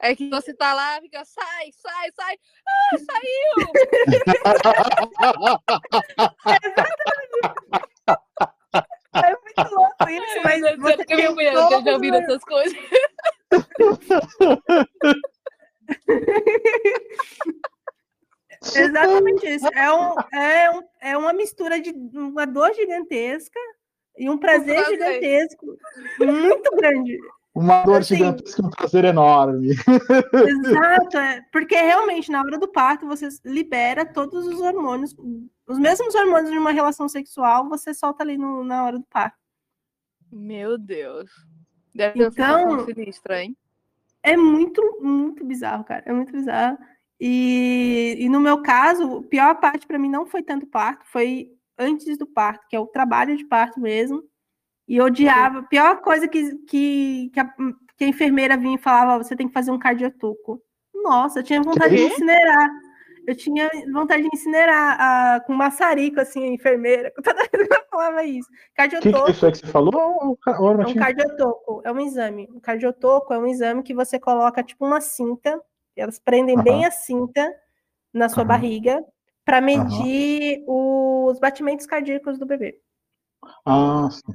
É 0.00 0.14
que 0.14 0.28
você 0.28 0.54
tá 0.54 0.74
lá, 0.74 1.00
fica, 1.00 1.24
sai, 1.24 1.70
sai, 1.72 2.10
sai. 2.12 2.38
Ah, 2.66 2.96
saiu! 2.98 3.56
é 9.24 9.30
muito 9.30 9.74
louco 9.74 10.08
isso, 10.08 10.42
mas 10.44 10.62
é 10.62 10.76
você 10.76 11.04
tem 11.04 11.16
minha 11.16 11.32
mulher 11.32 11.54
essas 12.22 12.44
coisas. 12.44 12.78
Exatamente 18.74 19.46
isso. 19.46 19.68
É, 19.74 19.92
um, 19.92 20.14
é, 20.32 20.70
um, 20.70 20.82
é 21.00 21.16
uma 21.16 21.32
mistura 21.32 21.80
de 21.80 21.90
uma 21.90 22.46
dor 22.46 22.74
gigantesca 22.74 23.60
e 24.18 24.28
um 24.28 24.38
prazer, 24.38 24.80
um 24.80 24.84
prazer. 24.84 24.98
gigantesco, 24.98 25.78
muito 26.18 26.70
grande. 26.76 27.18
Uma 27.56 27.82
dor 27.84 28.00
assim, 28.00 28.16
gigantesca 28.16 28.60
e 28.60 28.66
um 28.66 28.68
prazer 28.68 29.06
enorme. 29.06 29.68
Exato, 30.46 31.16
é, 31.16 31.40
porque 31.50 31.74
realmente 31.74 32.30
na 32.30 32.42
hora 32.42 32.58
do 32.58 32.68
parto 32.68 33.06
você 33.06 33.28
libera 33.46 34.04
todos 34.04 34.46
os 34.46 34.60
hormônios, 34.60 35.16
os 35.66 35.78
mesmos 35.78 36.14
hormônios 36.14 36.50
de 36.50 36.58
uma 36.58 36.70
relação 36.70 37.08
sexual, 37.08 37.66
você 37.66 37.94
solta 37.94 38.22
ali 38.22 38.36
no, 38.36 38.62
na 38.62 38.84
hora 38.84 38.98
do 38.98 39.06
parto. 39.06 39.38
Meu 40.30 40.76
Deus. 40.76 41.30
Deve 41.94 42.24
então, 42.24 42.84
ser 42.84 42.94
sinistra, 42.94 43.42
hein? 43.42 43.56
É 44.22 44.36
muito, 44.36 44.82
muito 45.00 45.42
bizarro, 45.42 45.82
cara. 45.82 46.02
É 46.04 46.12
muito 46.12 46.32
bizarro. 46.32 46.76
E, 47.18 48.16
e 48.18 48.28
no 48.28 48.38
meu 48.38 48.60
caso, 48.60 49.20
a 49.20 49.22
pior 49.22 49.54
parte 49.54 49.86
para 49.86 49.98
mim 49.98 50.10
não 50.10 50.26
foi 50.26 50.42
tanto 50.42 50.66
parto, 50.66 51.06
foi 51.06 51.50
antes 51.78 52.18
do 52.18 52.26
parto, 52.26 52.66
que 52.68 52.76
é 52.76 52.80
o 52.80 52.86
trabalho 52.86 53.34
de 53.34 53.46
parto 53.46 53.80
mesmo. 53.80 54.22
E 54.88 55.00
odiava. 55.00 55.60
A 55.60 55.62
pior 55.62 56.00
coisa 56.00 56.28
que, 56.28 56.56
que, 56.66 57.30
que, 57.32 57.40
a, 57.40 57.44
que 57.96 58.04
a 58.04 58.08
enfermeira 58.08 58.56
vinha 58.56 58.76
e 58.76 58.80
falava: 58.80 59.22
você 59.22 59.34
tem 59.34 59.48
que 59.48 59.54
fazer 59.54 59.70
um 59.70 59.78
cardiotoco. 59.78 60.62
Nossa, 60.94 61.40
eu 61.40 61.44
tinha 61.44 61.62
vontade 61.62 61.96
de 61.96 62.02
incinerar. 62.02 62.70
Eu 63.26 63.34
tinha 63.34 63.68
vontade 63.92 64.22
de 64.22 64.28
incinerar 64.32 65.00
a, 65.00 65.40
com 65.40 65.52
maçarico, 65.52 66.20
assim, 66.20 66.44
a 66.44 66.48
enfermeira. 66.48 67.12
Toda 67.22 67.48
vez 67.52 67.68
que 67.68 67.74
eu 67.74 67.84
falava 67.90 68.22
isso. 68.24 68.48
Cardiotoco. 68.74 69.18
Que, 69.18 69.24
que 69.24 69.30
isso 69.32 69.46
é 69.46 69.50
que 69.50 69.58
você 69.58 69.66
falou? 69.66 70.38
é 70.46 70.86
um 70.86 70.94
cardiotoco. 70.94 71.82
É 71.84 71.90
um 71.90 72.00
exame. 72.00 72.48
O 72.54 72.60
cardiotoco 72.60 73.34
é 73.34 73.38
um 73.38 73.46
exame 73.46 73.82
que 73.82 73.94
você 73.94 74.20
coloca, 74.20 74.62
tipo, 74.62 74.86
uma 74.86 75.00
cinta. 75.00 75.60
Elas 75.96 76.20
prendem 76.20 76.56
uhum. 76.56 76.62
bem 76.62 76.84
a 76.84 76.90
cinta 76.90 77.52
na 78.12 78.28
sua 78.28 78.42
uhum. 78.42 78.48
barriga 78.48 79.04
para 79.44 79.60
medir 79.60 80.62
uhum. 80.66 81.26
os 81.26 81.40
batimentos 81.40 81.86
cardíacos 81.86 82.38
do 82.38 82.46
bebê. 82.46 82.80
Ah, 83.64 84.08
sim. 84.10 84.32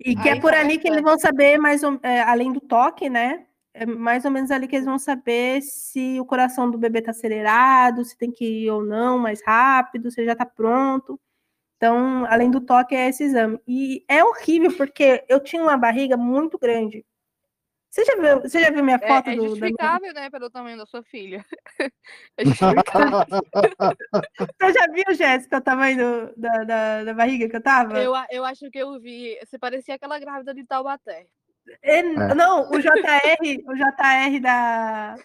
E 0.00 0.14
que 0.14 0.28
Aí 0.28 0.38
é 0.38 0.40
por 0.40 0.54
ali 0.54 0.78
que 0.78 0.88
eles 0.88 1.02
vão 1.02 1.18
saber, 1.18 1.58
mais 1.58 1.82
é, 2.02 2.20
além 2.22 2.52
do 2.52 2.60
toque, 2.60 3.08
né? 3.10 3.46
É 3.74 3.84
mais 3.84 4.24
ou 4.24 4.30
menos 4.30 4.50
ali 4.50 4.66
que 4.68 4.76
eles 4.76 4.86
vão 4.86 4.98
saber 4.98 5.60
se 5.62 6.18
o 6.20 6.24
coração 6.24 6.70
do 6.70 6.78
bebê 6.78 7.00
está 7.00 7.10
acelerado, 7.10 8.04
se 8.04 8.16
tem 8.16 8.30
que 8.30 8.44
ir 8.64 8.70
ou 8.70 8.84
não 8.84 9.18
mais 9.18 9.42
rápido, 9.44 10.10
se 10.10 10.24
já 10.24 10.32
está 10.32 10.46
pronto. 10.46 11.20
Então, 11.76 12.26
além 12.28 12.50
do 12.50 12.60
toque, 12.60 12.94
é 12.94 13.08
esse 13.08 13.24
exame. 13.24 13.60
E 13.66 14.04
é 14.08 14.24
horrível, 14.24 14.76
porque 14.76 15.24
eu 15.28 15.40
tinha 15.40 15.62
uma 15.62 15.76
barriga 15.76 16.16
muito 16.16 16.58
grande. 16.58 17.04
Você 17.98 18.04
já 18.04 18.14
viu, 18.14 18.40
você 18.40 18.60
já 18.60 18.70
viu 18.70 18.84
minha 18.84 18.98
é, 19.02 19.08
foto 19.08 19.28
é, 19.28 19.32
é 19.32 19.36
do. 19.36 19.44
É 19.44 19.48
justificável, 19.48 20.00
minha... 20.00 20.12
né, 20.14 20.30
pelo 20.30 20.48
tamanho 20.48 20.78
da 20.78 20.86
sua 20.86 21.02
filha. 21.02 21.44
É 22.36 22.44
justificável. 22.44 23.26
você 24.60 24.72
já 24.72 24.86
viu, 24.92 25.14
Jéssica, 25.14 25.58
o 25.58 25.60
tamanho 25.60 25.96
do, 25.96 26.40
da, 26.40 26.64
da, 26.64 27.04
da, 27.04 27.14
barriga 27.14 27.48
que 27.48 27.56
eu 27.56 27.62
tava? 27.62 27.98
Eu, 27.98 28.12
eu 28.30 28.44
acho 28.44 28.70
que 28.70 28.78
eu 28.78 29.00
vi. 29.00 29.36
Você 29.44 29.58
parecia 29.58 29.96
aquela 29.96 30.18
grávida 30.20 30.54
de 30.54 30.64
Taubaté. 30.64 31.26
É. 31.82 32.02
Não, 32.34 32.70
o 32.70 32.78
JR, 32.78 33.64
o 33.66 33.74
JR 33.74 34.40
da, 34.40 35.16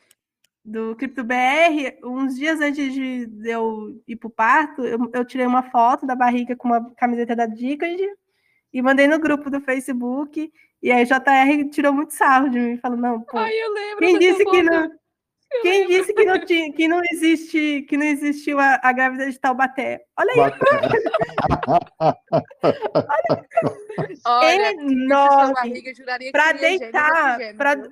do 0.65 0.95
CryptoBR, 0.95 1.99
uns 2.03 2.35
dias 2.35 2.59
antes 2.59 2.91
de 2.91 3.29
eu 3.45 4.01
ir 4.07 4.15
pro 4.15 4.29
parto, 4.29 4.83
eu, 4.83 4.97
eu 5.13 5.23
tirei 5.23 5.45
uma 5.45 5.63
foto 5.69 6.07
da 6.07 6.15
barriga 6.15 6.55
com 6.55 6.67
uma 6.67 6.93
camiseta 6.95 7.35
da 7.35 7.45
Dicad 7.45 7.99
e 7.99 8.15
mandei 8.81 9.07
no 9.07 9.19
grupo 9.19 9.49
do 9.49 9.61
Facebook. 9.61 10.51
E 10.81 10.91
aí 10.91 11.05
JR 11.05 11.69
tirou 11.71 11.93
muito 11.93 12.13
sarro 12.13 12.49
de 12.49 12.59
mim, 12.59 12.77
falou, 12.77 12.97
não, 12.97 13.21
pô. 13.21 13.37
Ai, 13.37 13.51
eu 13.53 13.73
lembro. 13.73 13.97
Quem 13.99 14.19
disse 14.19 14.43
que 14.45 14.63
não, 14.63 14.91
quem 15.61 15.87
disse 15.87 16.13
que 16.13 16.25
não 16.25 16.39
tinha, 16.45 16.73
que 16.73 16.87
não 16.87 17.01
existe, 17.11 17.83
que 17.87 17.95
não 17.95 18.05
existiu 18.05 18.59
a, 18.59 18.79
a 18.83 18.91
grávida 18.91 19.29
de 19.31 19.39
Taubaté? 19.39 20.03
Olha 20.19 20.31
aí, 20.33 20.39
Olha, 24.25 24.61
É 24.65 24.71
enorme. 24.73 25.83
Para 26.31 26.51
deitar, 26.53 27.37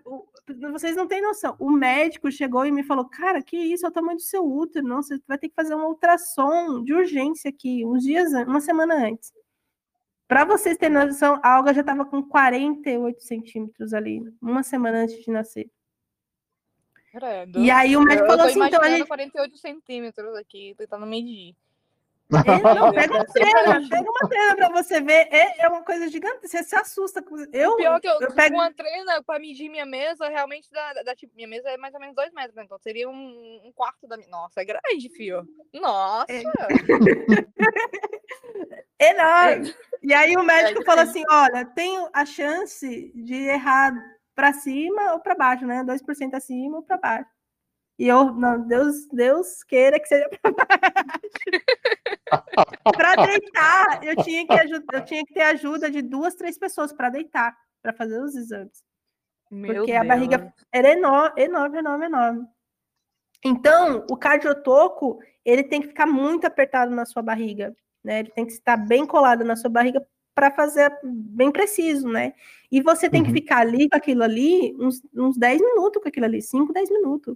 o- 0.06 0.26
vocês 0.72 0.96
não 0.96 1.08
têm 1.08 1.22
noção. 1.22 1.56
O 1.60 1.70
médico 1.72 2.32
chegou 2.32 2.66
e 2.66 2.72
me 2.72 2.84
falou: 2.84 3.06
Cara, 3.06 3.42
que 3.42 3.56
isso? 3.56 3.86
É 3.86 3.90
o 3.90 3.92
tamanho 3.92 4.18
do 4.18 4.22
seu 4.24 4.44
útero. 4.46 4.86
Não, 4.88 5.02
você 5.02 5.18
vai 5.28 5.38
ter 5.38 5.50
que 5.50 5.56
fazer 5.56 5.76
um 5.76 5.86
ultrassom 5.86 6.84
de 6.84 6.94
urgência 6.94 7.50
aqui, 7.50 7.86
uns 7.86 8.04
dias, 8.04 8.32
uma 8.34 8.60
semana 8.60 8.96
antes. 8.96 9.32
Para 10.32 10.46
vocês 10.46 10.78
terem 10.78 10.96
noção, 10.96 11.42
a 11.44 11.58
Olga 11.58 11.74
já 11.74 11.82
estava 11.82 12.06
com 12.06 12.24
48 12.24 13.22
centímetros 13.22 13.94
ali, 13.94 14.22
uma 14.42 14.64
semana 14.64 15.00
antes 15.00 15.22
de 15.26 15.30
nascer. 15.30 15.70
Credo. 17.12 17.60
E 17.60 17.70
aí 17.70 17.98
o 17.98 18.02
médico 18.02 18.28
eu 18.28 18.38
falou 18.38 18.46
assim: 18.46 18.64
então 18.64 18.82
a 18.82 18.90
gente. 18.90 19.06
48 19.06 19.58
centímetros 19.58 20.34
aqui, 20.38 20.74
tentando 20.78 21.06
medir. 21.06 21.54
É, 22.32 22.76
não, 22.76 22.94
pega 22.94 23.14
uma 23.14 23.26
trena, 23.26 23.90
pega 23.90 24.10
uma 24.10 24.30
trena 24.30 24.56
para 24.56 24.70
você 24.70 25.02
ver. 25.02 25.28
É, 25.34 25.66
é 25.66 25.68
uma 25.68 25.84
coisa 25.84 26.08
gigante, 26.08 26.48
você 26.48 26.64
se 26.64 26.78
assusta. 26.78 27.22
com- 27.22 27.36
Eu, 27.52 27.76
Pior 27.76 28.00
que 28.00 28.08
eu, 28.08 28.22
eu 28.22 28.34
pego. 28.34 28.56
uma 28.56 28.72
trena 28.72 29.22
pra 29.22 29.38
medir 29.38 29.68
minha 29.68 29.86
mesa, 29.86 30.30
realmente 30.30 30.72
dá, 30.72 30.94
dá, 31.04 31.14
tipo, 31.14 31.36
minha 31.36 31.50
mesa 31.50 31.68
é 31.72 31.76
mais 31.76 31.94
ou 31.94 32.00
menos 32.00 32.16
dois 32.16 32.32
metros, 32.32 32.56
né? 32.56 32.64
Então 32.64 32.80
seria 32.80 33.10
um, 33.10 33.62
um 33.66 33.72
quarto 33.76 34.08
da 34.08 34.16
minha. 34.16 34.30
Nossa, 34.30 34.62
é 34.62 34.64
grande, 34.64 35.10
fio. 35.10 35.46
Nossa! 35.74 36.26
enorme. 39.00 39.74
E 40.02 40.14
aí 40.14 40.36
o 40.36 40.44
médico 40.44 40.82
É 40.82 40.86
falou 40.86 41.04
assim: 41.04 41.24
olha, 41.30 41.66
tenho 41.66 42.10
a 42.14 42.26
chance 42.26 43.12
de 43.16 43.36
errar 43.36 43.94
para 44.36 44.54
cima 44.54 45.14
ou 45.14 45.20
para 45.20 45.36
baixo, 45.36 45.66
né? 45.66 45.84
2% 45.84 46.34
acima 46.34 46.78
ou 46.78 46.84
para 46.84 46.98
baixo. 46.98 47.30
E 48.00 48.08
eu, 48.08 48.34
não, 48.34 48.60
Deus, 48.68 49.08
Deus 49.12 49.64
queira 49.64 50.00
que 50.00 50.08
seja 50.08 50.28
para 50.42 50.52
baixo. 50.52 51.32
para 52.96 53.16
deitar, 53.28 54.04
eu 54.04 54.16
tinha, 54.24 54.48
que 54.48 54.54
aju- 54.54 54.84
eu 54.92 55.06
tinha 55.06 55.24
que 55.26 55.34
ter 55.34 55.42
ajuda 55.42 55.92
de 55.92 56.02
duas, 56.02 56.34
três 56.36 56.58
pessoas 56.58 56.92
para 56.92 57.10
deitar, 57.10 57.56
para 57.82 57.94
fazer 57.94 58.20
os 58.22 58.36
exames. 58.36 58.84
Meu 59.52 59.76
Porque 59.76 59.92
a 59.92 60.00
Deus. 60.00 60.08
barriga 60.08 60.54
era 60.72 60.92
enorme, 60.94 61.42
enorme, 61.44 61.78
enorme, 61.80 62.06
enorme. 62.06 62.48
Então, 63.44 64.06
o 64.10 64.16
cardiotoco, 64.18 65.20
ele 65.44 65.64
tem 65.64 65.82
que 65.82 65.90
ficar 65.90 66.06
muito 66.06 66.46
apertado 66.46 66.92
na 66.96 67.06
sua 67.06 67.22
barriga, 67.22 67.76
né? 68.04 68.20
Ele 68.20 68.32
tem 68.32 68.46
que 68.46 68.54
estar 68.54 68.78
bem 68.78 69.06
colado 69.06 69.44
na 69.44 69.56
sua 69.56 69.70
barriga 69.70 70.06
para 70.34 70.52
fazer 70.52 70.92
bem 71.04 71.52
preciso, 71.52 72.08
né? 72.08 72.34
E 72.72 72.82
você 72.82 73.10
tem 73.10 73.22
que 73.22 73.30
Uhum. 73.30 73.36
ficar 73.36 73.58
ali 73.60 73.90
com 73.90 73.98
aquilo 73.98 74.24
ali 74.24 74.76
uns, 74.80 75.02
uns 75.14 75.38
10 75.38 75.62
minutos 75.62 76.02
com 76.02 76.08
aquilo 76.10 76.26
ali, 76.26 76.42
5, 76.42 76.72
10 76.74 76.90
minutos. 76.90 77.36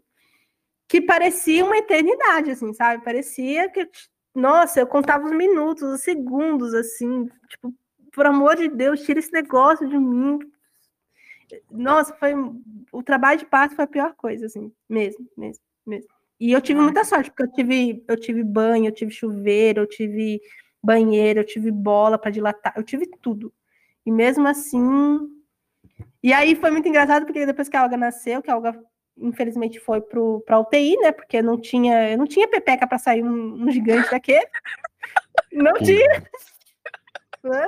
Que 0.87 1.01
parecia 1.01 1.65
uma 1.65 1.77
eternidade, 1.77 2.51
assim, 2.51 2.71
sabe? 2.73 3.03
Parecia 3.03 3.69
que, 3.69 3.89
nossa, 4.33 4.79
eu 4.79 4.87
contava 4.87 5.25
os 5.25 5.31
minutos, 5.31 5.83
os 5.83 6.01
segundos, 6.01 6.73
assim, 6.73 7.27
tipo, 7.49 7.73
por 8.13 8.25
amor 8.25 8.55
de 8.55 8.69
Deus, 8.69 9.01
tira 9.01 9.19
esse 9.19 9.31
negócio 9.31 9.87
de 9.89 9.97
mim, 9.97 10.39
nossa, 11.69 12.15
foi 12.15 12.33
o 12.91 13.03
trabalho 13.03 13.39
de 13.39 13.45
parto 13.45 13.75
foi 13.75 13.83
a 13.83 13.87
pior 13.87 14.13
coisa, 14.15 14.45
assim, 14.45 14.71
mesmo, 14.89 15.27
mesmo, 15.37 15.63
mesmo. 15.85 16.09
E 16.39 16.51
eu 16.51 16.61
tive 16.61 16.79
Ai. 16.79 16.85
muita 16.85 17.03
sorte, 17.03 17.29
porque 17.31 17.43
eu 17.43 17.51
tive, 17.51 18.03
eu 18.07 18.19
tive 18.19 18.43
banho, 18.43 18.85
eu 18.87 18.91
tive 18.91 19.11
chuveiro, 19.11 19.81
eu 19.81 19.87
tive 19.87 20.41
banheiro, 20.83 21.39
eu 21.39 21.45
tive 21.45 21.71
bola 21.71 22.17
para 22.17 22.31
dilatar, 22.31 22.73
eu 22.75 22.83
tive 22.83 23.07
tudo. 23.21 23.53
E 24.05 24.11
mesmo 24.11 24.47
assim. 24.47 25.19
E 26.21 26.33
aí 26.33 26.55
foi 26.55 26.71
muito 26.71 26.87
engraçado, 26.87 27.25
porque 27.25 27.45
depois 27.45 27.69
que 27.69 27.77
a 27.77 27.83
Olga 27.83 27.97
nasceu, 27.97 28.41
que 28.41 28.51
a 28.51 28.55
Olga 28.55 28.77
infelizmente 29.17 29.79
foi 29.79 30.01
para 30.01 30.59
UTI, 30.59 30.97
né? 30.97 31.11
Porque 31.13 31.41
não 31.41 31.59
tinha, 31.59 32.11
eu 32.11 32.17
não 32.17 32.25
tinha 32.27 32.47
pepeca 32.49 32.85
para 32.85 32.97
sair 32.97 33.23
um, 33.23 33.63
um 33.63 33.71
gigante 33.71 34.11
daquele. 34.11 34.45
Não 35.53 35.73
tinha. 35.75 36.23
Né? 37.43 37.67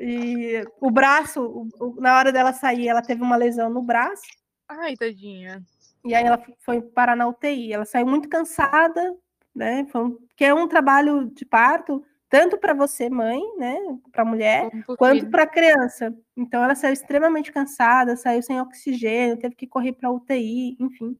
E 0.00 0.64
o 0.80 0.90
braço, 0.90 1.40
o- 1.42 1.68
o- 1.78 2.00
na 2.00 2.16
hora 2.16 2.32
dela 2.32 2.52
sair, 2.52 2.88
ela 2.88 3.02
teve 3.02 3.22
uma 3.22 3.36
lesão 3.36 3.70
no 3.70 3.82
braço. 3.82 4.22
Ai, 4.68 4.96
tadinha. 4.96 5.62
E 6.04 6.14
aí 6.14 6.24
ela 6.24 6.42
foi 6.60 6.80
parar 6.80 7.16
na 7.16 7.28
UTI. 7.28 7.72
Ela 7.72 7.84
saiu 7.84 8.06
muito 8.06 8.28
cansada, 8.28 9.16
né? 9.54 9.86
Foi 9.90 10.04
um, 10.04 10.18
que 10.36 10.44
é 10.44 10.54
um 10.54 10.68
trabalho 10.68 11.30
de 11.34 11.44
parto, 11.44 12.04
tanto 12.28 12.58
para 12.58 12.74
você, 12.74 13.08
mãe, 13.08 13.40
né? 13.58 13.76
Para 14.12 14.22
a 14.22 14.26
mulher, 14.26 14.70
por 14.86 14.96
quanto 14.96 15.28
para 15.30 15.44
a 15.44 15.46
criança. 15.46 16.14
Então 16.36 16.62
ela 16.62 16.74
saiu 16.74 16.92
extremamente 16.92 17.52
cansada, 17.52 18.16
saiu 18.16 18.42
sem 18.42 18.60
oxigênio, 18.60 19.38
teve 19.38 19.54
que 19.54 19.66
correr 19.66 19.92
para 19.92 20.10
UTI, 20.10 20.76
enfim. 20.78 21.16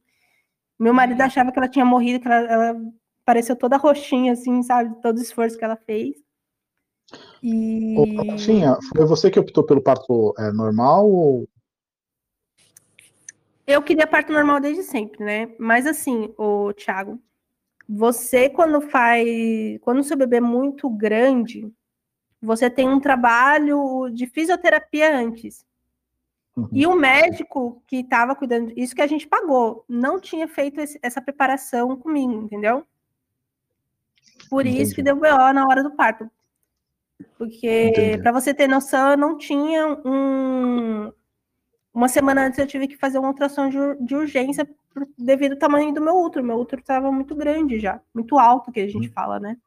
Meu 0.77 0.93
marido 0.93 1.21
achava 1.21 1.51
que 1.51 1.59
ela 1.59 1.67
tinha 1.67 1.83
morrido, 1.83 2.21
que 2.21 2.27
ela, 2.27 2.51
ela 2.51 2.81
pareceu 3.25 3.55
toda 3.55 3.77
roxinha, 3.77 4.33
assim, 4.33 4.63
sabe? 4.63 4.95
Todo 5.01 5.17
o 5.17 5.21
esforço 5.21 5.57
que 5.57 5.65
ela 5.65 5.75
fez. 5.75 6.15
E 7.43 7.95
Ô, 7.97 8.25
Patinha, 8.25 8.77
foi 8.95 9.05
você 9.05 9.29
que 9.31 9.39
optou 9.39 9.63
pelo 9.63 9.81
parto 9.81 10.33
é, 10.37 10.51
normal 10.51 11.09
ou 11.09 11.49
Eu 13.69 13.83
queria 13.83 14.07
parto 14.07 14.33
normal 14.33 14.59
desde 14.59 14.81
sempre, 14.81 15.23
né? 15.23 15.53
Mas 15.59 15.85
assim, 15.85 16.33
o 16.37 16.73
Thiago, 16.73 17.21
você 17.87 18.49
quando 18.49 18.81
faz, 18.81 19.27
quando 19.81 19.99
o 19.99 20.03
seu 20.03 20.17
bebê 20.17 20.37
é 20.37 20.41
muito 20.41 20.89
grande, 20.89 21.71
você 22.41 22.67
tem 22.67 22.89
um 22.89 22.99
trabalho 22.99 24.09
de 24.11 24.25
fisioterapia 24.25 25.15
antes. 25.15 25.63
Uhum. 26.57 26.67
E 26.71 26.87
o 26.87 26.95
médico 26.95 27.83
que 27.85 27.97
estava 27.97 28.35
cuidando, 28.35 28.73
isso 28.75 28.95
que 28.95 29.03
a 29.03 29.07
gente 29.07 29.27
pagou, 29.27 29.85
não 29.87 30.19
tinha 30.19 30.47
feito 30.47 30.81
esse- 30.81 30.99
essa 31.03 31.21
preparação 31.21 31.95
comigo, 31.95 32.33
entendeu? 32.41 32.83
Por 34.49 34.65
isso 34.65 34.95
que 34.95 35.01
Entendi. 35.01 35.19
deu 35.21 35.31
BO 35.37 35.53
na 35.53 35.63
hora 35.67 35.83
do 35.83 35.91
parto. 35.91 36.27
Porque, 37.37 37.89
Entendi. 37.89 38.23
para 38.23 38.31
você 38.31 38.51
ter 38.51 38.67
noção, 38.67 39.11
eu 39.11 39.17
não 39.17 39.37
tinha 39.37 39.85
um. 40.03 41.11
Uma 41.99 42.07
semana 42.07 42.45
antes 42.45 42.57
eu 42.57 42.65
tive 42.65 42.87
que 42.87 42.95
fazer 42.95 43.19
uma 43.19 43.27
ultrassom 43.27 43.67
de, 43.67 43.77
de 43.99 44.15
urgência 44.15 44.65
por- 44.93 45.05
devido 45.17 45.51
ao 45.51 45.59
tamanho 45.59 45.93
do 45.93 45.99
meu 45.99 46.15
útero. 46.15 46.45
Meu 46.45 46.55
útero 46.55 46.79
estava 46.81 47.11
muito 47.11 47.35
grande 47.35 47.77
já, 47.77 47.99
muito 48.13 48.39
alto, 48.39 48.71
que 48.71 48.79
a 48.79 48.87
gente 48.87 49.09
fala, 49.09 49.37
né? 49.37 49.57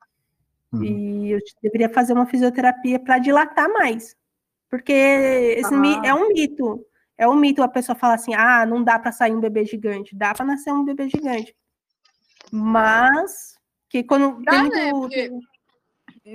Uhum. 0.73 0.83
E 0.83 1.31
eu 1.33 1.39
deveria 1.63 1.91
fazer 1.91 2.15
uma 2.15 2.25
fisioterapia 2.25 2.99
para 2.99 3.19
dilatar 3.19 3.69
mais. 3.71 4.17
Porque 4.71 4.93
esse 4.93 5.75
Ah. 5.75 6.01
é 6.07 6.15
um 6.15 6.29
mito. 6.29 6.87
É 7.19 7.29
um 7.29 7.35
mito 7.37 7.63
a 7.63 7.69
pessoa 7.69 7.95
falar 7.95 8.15
assim: 8.15 8.33
ah, 8.33 8.65
não 8.65 8.83
dá 8.83 8.99
para 8.99 9.13
sair 9.13 9.33
um 9.37 9.41
bebê 9.41 9.67
gigante. 9.67 10.17
Dá 10.17 10.33
para 10.33 10.47
nascer 10.47 10.73
um 10.73 10.87
bebê 10.87 11.11
gigante. 11.11 11.55
Mas 12.51 13.59
que 13.91 14.03
quando 14.03 14.43
Dá, 14.43 14.59
muito. 14.61 14.75
né? 14.75 14.91
Porque- 14.91 15.29
tem- 15.29 15.41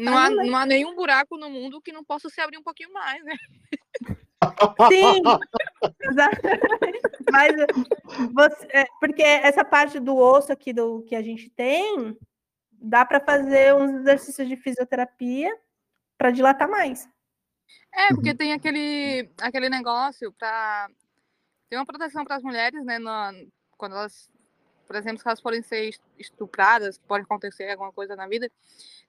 Não 0.05 0.15
há, 0.15 0.29
não 0.29 0.55
há 0.57 0.63
nenhum 0.67 0.95
buraco 0.95 1.37
no 1.39 1.49
mundo 1.49 1.81
que 1.81 1.91
não 1.91 2.03
possa 2.05 2.29
se 2.29 2.39
abrir 2.39 2.59
um 2.59 2.63
pouquinho 2.63 2.93
mais, 2.93 3.23
né? 3.25 3.33
Sim, 4.89 5.21
exatamente. 6.01 7.01
Mas 7.29 7.53
você, 8.33 8.67
é, 8.71 8.85
porque 8.99 9.21
essa 9.23 9.63
parte 9.65 9.99
do 9.99 10.15
osso 10.15 10.51
aqui 10.51 10.73
do 10.73 11.03
que 11.03 11.15
a 11.15 11.21
gente 11.21 11.49
tem, 11.49 12.17
dá 12.71 13.05
para 13.05 13.19
fazer 13.19 13.73
uns 13.75 13.91
exercícios 14.01 14.47
de 14.47 14.55
fisioterapia 14.55 15.55
para 16.17 16.31
dilatar 16.31 16.69
mais. 16.69 17.07
É, 17.93 18.09
porque 18.13 18.33
tem 18.35 18.53
aquele, 18.53 19.29
aquele 19.41 19.69
negócio 19.69 20.31
para 20.33 20.89
tem 21.69 21.77
uma 21.77 21.85
proteção 21.85 22.23
para 22.23 22.37
as 22.37 22.43
mulheres, 22.43 22.81
né, 22.85 22.97
na- 22.97 23.33
quando 23.77 23.93
elas, 23.93 24.31
por 24.85 24.95
exemplo, 24.95 25.19
se 25.21 25.27
elas 25.27 25.41
forem 25.41 25.61
ser 25.61 25.89
est- 25.89 26.01
estupradas, 26.17 26.97
pode 26.97 27.25
acontecer 27.25 27.69
alguma 27.71 27.91
coisa 27.91 28.15
na 28.15 28.25
vida, 28.25 28.49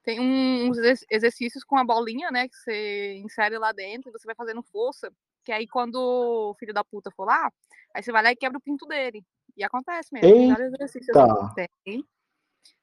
tem 0.03 0.19
um- 0.19 0.69
uns 0.69 0.77
exer- 0.77 1.07
exercícios 1.09 1.63
com 1.63 1.77
a 1.77 1.85
bolinha, 1.85 2.29
né, 2.31 2.49
que 2.49 2.55
você 2.57 3.13
insere 3.23 3.57
lá 3.57 3.71
dentro 3.71 4.09
e 4.09 4.11
você 4.11 4.25
vai 4.25 4.35
fazendo 4.35 4.61
força, 4.61 5.09
que 5.49 5.53
aí 5.53 5.67
quando 5.67 5.95
o 5.95 6.53
filho 6.59 6.71
da 6.71 6.83
puta 6.83 7.09
for 7.09 7.25
lá, 7.25 7.51
aí 7.95 8.03
você 8.03 8.11
vai 8.11 8.21
lá 8.21 8.31
e 8.31 8.35
quebra 8.35 8.59
o 8.59 8.61
pinto 8.61 8.85
dele. 8.85 9.25
E 9.57 9.63
acontece 9.63 10.09
mesmo. 10.13 10.29
Tem 10.31 10.47
vários 10.47 10.71
exercícios. 10.75 11.11
Tá. 11.11 11.53
Tem. 11.55 12.05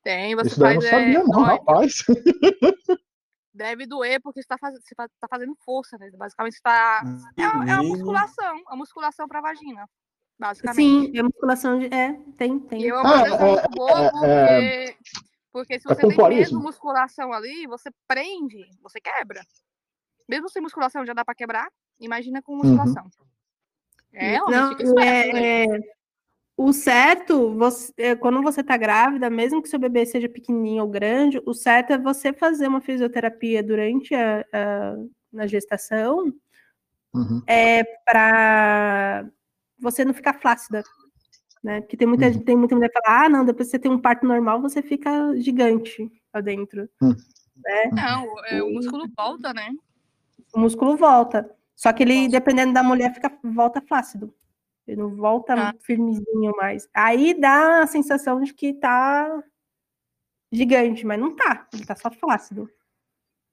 Tem, 0.03 0.35
você 0.35 0.49
Isso 0.49 0.61
eu 0.61 0.65
faz. 0.67 0.75
não 0.75 0.83
sabia, 0.83 1.19
é, 1.21 1.23
não, 1.23 1.27
dói. 1.31 1.45
rapaz. 1.45 2.03
deve 3.55 3.87
doer 3.87 4.21
porque 4.21 4.41
você 4.41 4.45
está 4.47 4.59
faz... 4.59 4.75
você 4.75 4.95
tá 4.97 5.29
fazendo 5.31 5.55
força, 5.65 5.97
né? 5.97 6.11
Basicamente 6.17 6.55
você 6.55 6.61
tá. 6.61 7.03
É, 7.39 7.47
uma- 7.47 7.53
é 7.53 7.75
uma 7.75 7.77
Menino. 7.79 7.99
musculação, 7.99 8.63
a 8.67 8.75
musculação 8.77 9.29
para 9.29 9.41
vagina, 9.41 9.89
basicamente. 10.37 10.77
Sim, 11.13 11.17
é 11.17 11.23
musculação 11.23 11.79
de. 11.79 11.87
É, 11.95 12.15
tem, 12.37 12.59
tem. 12.59 12.83
E 12.83 12.89
é 12.89 12.91
Ah, 12.91 13.01
proteção 13.03 13.47
é- 13.47 13.53
muito 13.53 13.71
boa 13.77 14.01
é- 14.01 14.11
porque, 14.11 14.97
porque 15.53 15.79
se 15.79 15.87
é 15.87 15.95
você 15.95 16.01
tem 16.01 16.11
pompoarismo? 16.11 16.57
mesmo 16.57 16.63
musculação 16.65 17.33
ali, 17.33 17.65
você 17.69 17.91
prende, 18.09 18.69
você 18.83 19.01
quebra. 19.01 19.41
Mesmo 20.29 20.49
sem 20.49 20.61
musculação 20.61 21.07
já 21.07 21.13
dá 21.13 21.25
para 21.25 21.35
quebrar, 21.37 21.69
imagina 22.01 22.43
com 22.43 22.57
musculação. 22.57 23.09
É, 24.13 24.43
homem, 24.43 24.57
Não, 24.59 24.73
esperto. 24.73 25.33
né? 25.35 25.41
é, 25.43 25.65
é, 25.65 25.79
o 26.57 26.73
certo, 26.73 27.55
você, 27.55 27.93
é, 27.99 28.17
quando 28.17 28.41
você 28.43 28.63
tá 28.65 28.77
grávida, 28.77 29.29
mesmo 29.29 29.63
que 29.63 29.69
seu 29.69 29.79
bebê 29.79 30.07
seja 30.07 30.29
pequenininho 30.29 30.83
ou 30.85 30.89
grande, 30.91 31.41
o 31.45 31.53
certo 31.53 31.93
é 31.93 31.99
você 31.99 32.33
fazer 32.33 32.67
uma 32.69 32.81
fisioterapia 32.81 33.63
durante 33.63 34.15
a, 34.15 34.41
a- 34.53 34.97
na 35.33 35.47
gestação 35.47 36.33
Uhum. 37.15 37.43
é 37.47 37.83
para 38.05 39.29
você 39.79 40.05
não 40.05 40.15
ficar 40.15 40.35
flácida, 40.41 40.83
né? 41.63 41.81
Porque 41.83 41.97
tem 41.97 42.07
muita, 42.07 42.27
Uhum. 42.27 42.45
tem 42.45 42.57
muita 42.57 42.75
mulher 42.75 42.89
que 42.91 43.01
fala, 43.03 43.25
ah, 43.25 43.29
não, 43.29 43.45
depois 43.45 43.69
que 43.69 43.73
você 43.73 43.79
tem 43.79 43.91
um 43.91 44.01
parto 44.01 44.27
normal, 44.27 44.61
você 44.61 44.83
fica 44.83 45.35
gigante 45.37 46.11
lá 46.33 46.41
dentro. 46.41 46.89
Não, 47.93 48.45
é, 48.47 48.63
o 48.63 48.71
músculo 48.73 49.07
volta, 49.17 49.53
né? 49.53 49.71
O 50.55 50.61
músculo 50.61 50.97
volta. 50.97 51.51
Só 51.77 51.93
que 51.93 52.03
ele, 52.03 52.29
dependendo 52.29 52.73
da 52.73 52.83
mulher, 52.83 53.13
fica, 53.15 53.31
volta 53.45 53.81
flácido. 53.83 54.35
Ele 54.87 55.01
não 55.03 55.15
volta 55.17 55.55
Ah. 55.55 55.75
firmezinho 55.83 56.53
mais. 56.57 56.89
Aí 56.95 57.35
dá 57.39 57.83
a 57.83 57.87
sensação 57.87 58.41
de 58.41 58.55
que 58.55 58.73
tá 58.75 59.43
gigante, 60.53 61.05
mas 61.07 61.19
não 61.21 61.35
tá. 61.37 61.67
Ele 61.73 61.85
tá 61.85 61.95
só 61.97 62.11
flácido. 62.11 62.69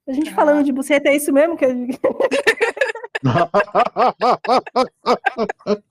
A 0.08 0.12
gente 0.12 0.30
Ah. 0.30 0.34
falando 0.34 0.64
de 0.64 0.72
buceta, 0.72 1.08
é 1.10 1.16
isso 1.16 1.32
mesmo 1.32 1.56
que 1.56 1.64
eu 1.64 1.70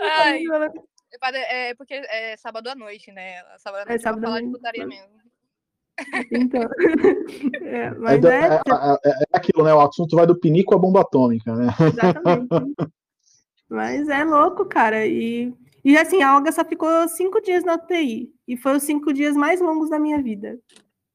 Ai, 0.00 0.42
é 1.34 1.70
é 1.70 1.74
porque 1.74 1.94
é 1.94 2.36
sábado 2.36 2.68
à 2.68 2.74
noite, 2.74 3.10
né? 3.12 3.42
Sábado 3.58 3.80
à 3.80 3.82
É 3.82 3.84
noite 3.88 4.00
é, 4.00 4.02
sábado 4.02 4.22
falar 4.22 4.40
de 4.40 4.50
putaria 4.50 4.86
mesmo. 4.86 5.18
Então. 6.32 6.62
É, 7.62 7.68
É, 7.86 7.90
mas 7.90 8.20
do- 8.20 8.28
é, 8.28 8.46
é- 8.56 8.60
é- 9.04 9.10
é 9.10 9.36
aquilo, 9.36 9.64
né? 9.64 9.74
O 9.74 9.80
assunto 9.80 10.14
vai 10.16 10.26
do 10.26 10.38
pinico 10.38 10.74
à 10.74 10.78
bomba 10.78 11.00
atômica, 11.00 11.54
né? 11.54 11.66
exatamente. 11.92 12.48
Mas 13.70 14.08
é 14.08 14.24
louco, 14.24 14.64
cara. 14.64 15.06
E, 15.06 15.52
e 15.84 15.96
assim, 15.98 16.22
a 16.22 16.34
Olga 16.34 16.50
só 16.50 16.64
ficou 16.64 17.06
cinco 17.08 17.38
dias 17.42 17.64
na 17.64 17.74
UTI. 17.74 18.32
E 18.46 18.56
foi 18.56 18.76
os 18.76 18.82
cinco 18.82 19.12
dias 19.12 19.36
mais 19.36 19.60
longos 19.60 19.90
da 19.90 19.98
minha 19.98 20.22
vida. 20.22 20.58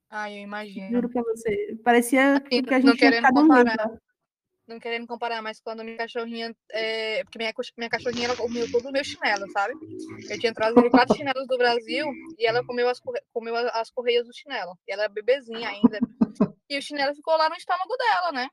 Ai, 0.07 0.37
eu 0.37 0.43
imagino. 0.43 0.91
Juro 0.91 1.09
pra 1.09 1.23
você. 1.23 1.75
Parecia 1.83 2.35
Assim, 2.35 2.61
que 2.61 2.73
a 2.73 2.79
não 2.79 2.89
gente 2.89 2.97
tinha 2.99 3.11
querendo 3.11 3.39
um 3.39 3.47
comparar. 3.47 3.91
Não 4.73 4.79
querendo 4.79 5.05
comparar, 5.05 5.39
mas 5.41 5.61
quando 5.61 5.83
minha 5.83 5.97
cachorrinha. 5.97 6.55
É, 6.71 7.23
porque 7.23 7.37
minha, 7.37 7.53
minha 7.77 7.89
cachorrinha 7.89 8.25
ela 8.25 8.35
comeu 8.35 8.69
todo 8.71 8.89
o 8.89 8.91
meu 8.91 9.03
chinelo, 9.03 9.49
sabe? 9.51 9.75
Eu 10.29 10.39
tinha 10.39 10.53
trazido 10.53 10.89
quatro 10.89 11.15
chinelos 11.15 11.47
do 11.47 11.57
Brasil 11.57 12.07
e 12.39 12.45
ela 12.47 12.65
comeu 12.65 12.89
as, 12.89 12.99
comeu 13.31 13.55
as 13.55 13.91
correias 13.91 14.25
do 14.25 14.33
chinelo. 14.33 14.75
E 14.87 14.93
ela 14.93 15.03
é 15.03 15.09
bebezinha 15.09 15.69
ainda. 15.69 15.99
E 16.67 16.77
o 16.77 16.81
chinelo 16.81 17.13
ficou 17.13 17.37
lá 17.37 17.49
no 17.49 17.55
estômago 17.55 17.95
dela, 17.97 18.31
né? 18.31 18.47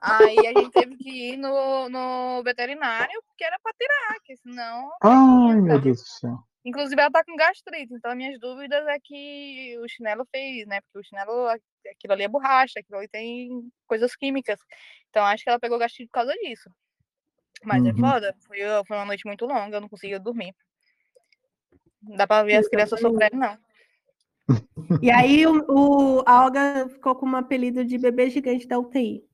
Aí 0.00 0.38
a 0.38 0.60
gente 0.60 0.70
teve 0.70 0.96
que 0.96 1.32
ir 1.32 1.36
no, 1.36 1.88
no 1.88 2.42
veterinário, 2.42 3.22
porque 3.26 3.44
era 3.44 3.58
pra 3.60 3.72
tirar, 3.72 4.14
porque 4.14 4.36
senão. 4.36 4.90
Ai, 5.02 5.60
meu 5.60 5.80
Deus 5.80 5.98
do 5.98 6.06
céu. 6.06 6.38
Inclusive, 6.64 7.00
ela 7.00 7.10
tá 7.10 7.24
com 7.24 7.36
gastrite, 7.36 7.94
então 7.94 8.14
minhas 8.14 8.38
dúvidas 8.38 8.86
é 8.88 8.98
que 9.02 9.78
o 9.78 9.88
chinelo 9.88 10.26
fez, 10.30 10.66
né? 10.66 10.80
Porque 10.82 10.98
o 10.98 11.02
chinelo, 11.02 11.48
aquilo 11.90 12.12
ali 12.14 12.24
é 12.24 12.28
borracha, 12.28 12.80
aquilo 12.80 12.98
ali 12.98 13.08
tem 13.08 13.48
coisas 13.86 14.14
químicas. 14.16 14.58
Então, 15.10 15.24
acho 15.24 15.44
que 15.44 15.50
ela 15.50 15.58
pegou 15.60 15.78
gastrite 15.78 16.08
por 16.08 16.14
causa 16.14 16.32
disso. 16.34 16.70
Mas 17.64 17.84
é 17.84 17.90
Uhum. 17.90 17.96
foda, 17.98 18.34
foi, 18.46 18.58
foi 18.86 18.96
uma 18.96 19.06
noite 19.06 19.26
muito 19.26 19.44
longa, 19.46 19.76
eu 19.76 19.80
não 19.80 19.88
conseguia 19.88 20.18
dormir. 20.20 20.54
Não 22.02 22.16
dá 22.16 22.26
pra 22.26 22.42
ver 22.44 22.56
as 22.56 22.68
crianças 22.68 23.00
sofrendo, 23.00 23.36
não. 23.36 23.58
E 25.02 25.10
aí 25.10 25.46
o, 25.46 25.64
o- 25.68 26.22
a 26.26 26.44
Olga 26.44 26.88
ficou 26.88 27.14
com 27.14 27.26
um 27.26 27.36
apelido 27.36 27.84
de 27.84 27.98
bebê 27.98 28.30
gigante 28.30 28.66
da 28.66 28.78
UTI. 28.78 29.24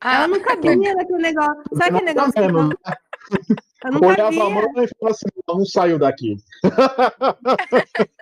Ah, 0.00 0.14
Ela 0.16 0.28
não 0.28 0.40
cabia 0.40 0.94
naquele 0.94 1.18
negócio. 1.18 1.62
Sabe 1.74 1.96
aquele 1.96 2.04
negócio? 2.04 2.32
que 2.32 2.40
mesmo, 2.40 2.58
não- 2.58 2.68
né? 2.68 2.74
Olhava 4.08 4.46
a 4.46 4.50
mão 4.50 4.62
e 4.62 4.88
falava 4.98 5.10
assim, 5.10 5.26
não 5.48 5.64
saiu 5.64 5.98
daqui. 5.98 6.36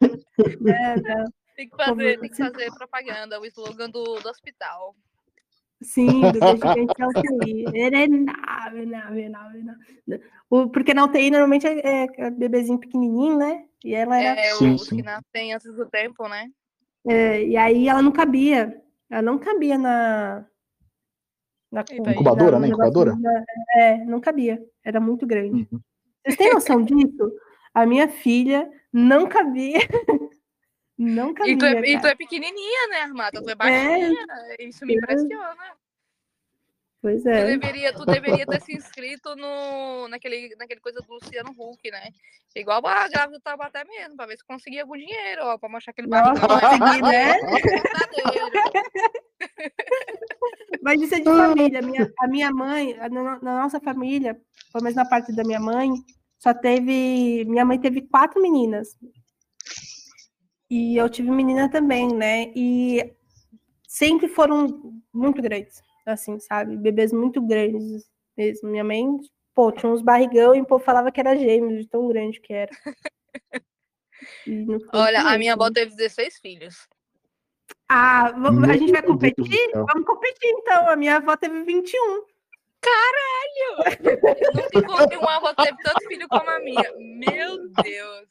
É, 0.66 1.00
não. 1.00 1.24
tem 1.56 1.68
que 1.68 1.76
fazer, 1.76 2.18
tem 2.20 2.30
que 2.30 2.36
fazer 2.36 2.72
propaganda, 2.74 3.40
o 3.40 3.46
slogan 3.46 3.88
do, 3.90 4.02
do 4.20 4.28
hospital. 4.28 4.94
Sim, 5.82 6.22
da 6.32 6.50
UTI. 7.08 7.64
Ele 7.74 7.96
é 7.96 8.04
enorme, 8.04 8.82
enorme, 8.82 9.22
enorme, 9.22 9.60
enorme. 9.60 10.24
O- 10.48 10.68
Porque 10.68 10.94
na 10.94 11.04
UTI 11.04 11.30
normalmente 11.30 11.66
é, 11.66 12.06
é 12.16 12.30
bebezinho 12.30 12.78
pequenininho, 12.78 13.36
né? 13.36 13.64
E 13.84 13.94
ela 13.94 14.18
era 14.18 14.40
É, 14.40 14.54
Sim, 14.54 14.74
os 14.74 14.86
sim. 14.86 14.96
que 14.96 15.02
nascem 15.02 15.52
antes 15.52 15.74
do 15.74 15.84
tempo, 15.86 16.26
né? 16.28 16.48
É, 17.06 17.42
e 17.44 17.56
aí 17.56 17.86
ela 17.88 18.00
não 18.00 18.12
cabia. 18.12 18.80
Ela 19.10 19.20
não 19.22 19.38
cabia 19.38 19.76
na. 19.76 20.46
na. 21.70 21.84
Incubadora, 22.12 22.52
na- 22.52 22.60
né? 22.60 22.68
Incubadora? 22.68 23.14
da- 23.16 23.44
É, 23.76 23.96
não 24.06 24.20
cabia. 24.20 24.64
Era 24.82 25.00
muito 25.00 25.26
grande. 25.26 25.68
Uhum. 25.70 25.80
Vocês 26.24 26.36
têm 26.36 26.54
noção 26.54 26.82
disso? 26.82 27.30
A 27.74 27.84
minha 27.84 28.08
filha 28.08 28.70
não 28.92 29.26
cabia. 29.28 29.80
Não 30.96 31.34
cabia. 31.34 31.52
E 31.54 31.58
tu, 31.58 31.64
é, 31.66 31.80
e 31.90 32.00
tu 32.00 32.06
é 32.06 32.14
pequenininha, 32.14 32.86
né, 32.88 33.00
Armata? 33.02 33.42
Tu 33.42 33.50
é 33.50 33.54
baixinha. 33.56 34.26
Isso 34.60 34.86
me 34.86 34.94
É. 34.94 34.96
impressiona. 34.96 35.76
Pois 37.02 37.22
Tu, 37.22 37.28
é. 37.28 37.44
deveria, 37.44 37.92
tu 37.92 38.06
deveria 38.06 38.46
ter 38.46 38.60
se 38.62 38.72
inscrito 38.76 39.34
no, 39.36 40.08
naquele, 40.08 40.54
naquele 40.56 40.80
coisa 40.80 41.00
do 41.00 41.12
Luciano 41.14 41.50
Huck, 41.50 41.90
né? 41.90 42.08
Igual 42.56 42.78
a 42.86 43.08
grávida 43.08 43.38
do 43.38 43.42
Taubaté 43.42 43.84
mesmo, 43.84 44.16
pra 44.16 44.26
ver 44.26 44.38
se 44.38 44.44
conseguia 44.44 44.82
algum 44.82 44.96
dinheiro, 44.96 45.42
ó, 45.42 45.58
pra 45.58 45.68
mostrar 45.68 45.90
aquele 45.90 46.06
barrigão. 46.06 46.48
consegui, 46.48 47.02
né? 47.02 47.34
Mas 50.82 51.00
isso 51.02 51.14
é 51.14 51.18
de 51.18 51.24
família. 51.24 51.82
Minha, 51.82 52.12
a 52.20 52.28
minha 52.28 52.50
mãe, 52.50 52.96
a- 52.98 53.08
na, 53.08 53.38
na 53.40 53.62
nossa 53.62 53.80
família, 53.80 54.34
pelo 54.72 54.84
menos 54.84 54.96
na 54.96 55.08
parte 55.08 55.34
da 55.34 55.42
minha 55.44 55.60
mãe, 55.60 55.90
só 56.44 56.52
teve. 56.52 57.44
Minha 57.46 57.64
mãe 57.64 57.80
teve 57.80 58.02
quatro 58.02 58.40
meninas. 58.40 58.88
E 60.68 60.96
eu 60.96 61.08
tive 61.08 61.30
menina 61.30 61.70
também, 61.70 62.14
né? 62.14 62.52
E 62.54 63.14
sempre 63.88 64.28
foram 64.28 64.92
muito 65.12 65.40
grandes, 65.40 65.80
assim, 66.04 66.38
sabe? 66.38 66.76
Bebês 66.76 67.12
muito 67.12 67.40
grandes 67.40 68.04
mesmo. 68.36 68.68
Minha 68.68 68.84
mãe, 68.84 69.06
pô, 69.54 69.72
tinha 69.72 69.90
uns 69.90 70.02
barrigão 70.02 70.54
e 70.54 70.60
o 70.60 70.66
povo 70.66 70.84
falava 70.84 71.10
que 71.10 71.20
era 71.20 71.34
gêmeo, 71.36 71.78
de 71.78 71.88
tão 71.88 72.06
grande 72.08 72.38
que 72.40 72.52
era. 72.52 72.70
Olha, 74.92 75.20
a 75.20 75.24
mesmo. 75.24 75.38
minha 75.38 75.54
avó 75.54 75.70
teve 75.70 75.96
16 75.96 76.38
filhos. 76.40 76.76
Ah, 77.88 78.26
a 78.26 78.76
gente 78.76 78.92
vai 78.92 79.02
competir? 79.02 79.70
Vamos 79.72 80.04
competir, 80.04 80.50
então. 80.50 80.90
A 80.90 80.96
minha 80.96 81.16
avó 81.16 81.36
teve 81.36 81.62
21. 81.62 82.33
Eu 84.42 84.52
nunca 84.54 84.78
encontrei 84.78 85.18
uma 85.18 85.36
avó 85.36 85.54
que 85.54 85.64
teve 85.64 85.82
tanto 85.82 86.06
filho 86.08 86.28
como 86.28 86.50
a 86.50 86.58
minha. 86.60 86.92
Meu 86.98 87.68
Deus. 87.82 88.28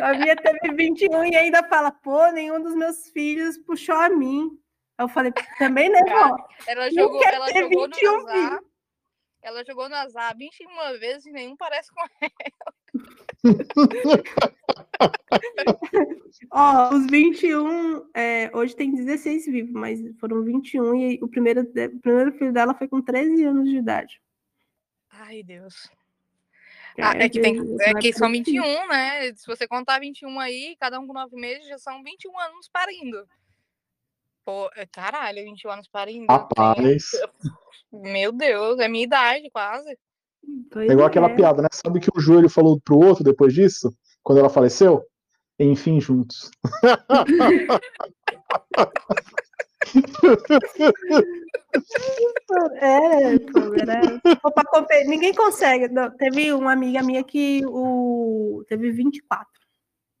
A 0.00 0.14
minha 0.14 0.36
teve 0.36 0.72
21 0.74 1.24
e 1.24 1.36
ainda 1.36 1.66
fala, 1.68 1.90
pô, 1.90 2.30
nenhum 2.30 2.62
dos 2.62 2.74
meus 2.74 3.08
filhos 3.10 3.58
puxou 3.58 3.96
a 3.96 4.08
mim. 4.08 4.50
Eu 4.98 5.08
falei, 5.08 5.32
também, 5.58 5.88
né, 5.90 6.00
vó? 6.08 6.36
Ela 6.66 6.84
Não 6.84 6.92
jogou, 6.92 7.24
ela 7.24 7.48
jogou 7.48 7.88
21 7.88 8.12
no 8.12 8.28
azar. 8.28 8.60
Ela 9.42 9.64
jogou 9.64 9.88
no 9.88 9.94
azar 9.96 10.36
21 10.36 10.98
vezes 10.98 11.26
e 11.26 11.32
nenhum 11.32 11.56
parece 11.56 11.90
com 11.92 12.02
Ó, 16.52 16.94
os 16.94 17.06
21, 17.06 18.10
é, 18.14 18.50
hoje 18.54 18.74
tem 18.76 18.94
16 18.94 19.46
vivos, 19.46 19.72
mas 19.72 20.00
foram 20.18 20.42
21 20.42 20.94
e 20.94 21.18
o 21.22 21.28
primeiro, 21.28 21.62
o 21.62 22.00
primeiro 22.00 22.32
filho 22.32 22.52
dela 22.52 22.74
foi 22.74 22.88
com 22.88 23.00
13 23.00 23.44
anos 23.44 23.68
de 23.68 23.76
idade. 23.76 24.20
Ai, 25.10 25.42
Deus. 25.42 25.90
Ah, 26.98 27.14
é 27.16 27.28
que, 27.28 27.40
tem, 27.40 27.56
é 27.80 27.94
que 27.94 28.12
são 28.12 28.30
21, 28.30 28.88
né? 28.88 29.32
Se 29.34 29.46
você 29.46 29.66
contar 29.66 30.00
21 30.00 30.38
aí, 30.40 30.76
cada 30.78 30.98
um 30.98 31.06
com 31.06 31.12
9 31.12 31.34
meses, 31.36 31.66
já 31.66 31.78
são 31.78 32.02
21 32.02 32.38
anos 32.38 32.68
parindo. 32.68 33.26
Pô, 34.44 34.68
é- 34.76 34.86
caralho, 34.86 35.44
21 35.44 35.70
anos 35.70 35.88
parindo. 35.88 36.26
Rapaz. 36.28 37.10
Meu 37.92 38.32
Deus, 38.32 38.78
é 38.80 38.88
minha 38.88 39.04
idade, 39.04 39.50
quase. 39.50 39.96
Pois 40.70 40.88
É 40.88 40.92
igual 40.92 41.06
aquela 41.06 41.30
é. 41.30 41.34
piada, 41.34 41.62
né? 41.62 41.68
Sabe 41.72 41.98
o 41.98 42.00
que 42.00 42.10
o 42.14 42.20
joelho 42.20 42.48
falou 42.48 42.80
pro 42.80 42.98
outro 42.98 43.22
depois 43.22 43.54
disso? 43.54 43.94
Quando 44.22 44.38
ela 44.38 44.50
faleceu? 44.50 45.04
Enfim, 45.58 46.00
juntos. 46.00 46.50
É, 52.80 53.34
era... 53.80 55.06
Ninguém 55.06 55.34
consegue. 55.34 55.88
Não, 55.88 56.10
teve 56.10 56.52
uma 56.52 56.72
amiga 56.72 57.02
minha 57.02 57.22
que 57.24 57.62
o... 57.66 58.64
teve 58.68 58.90
24. 58.90 59.46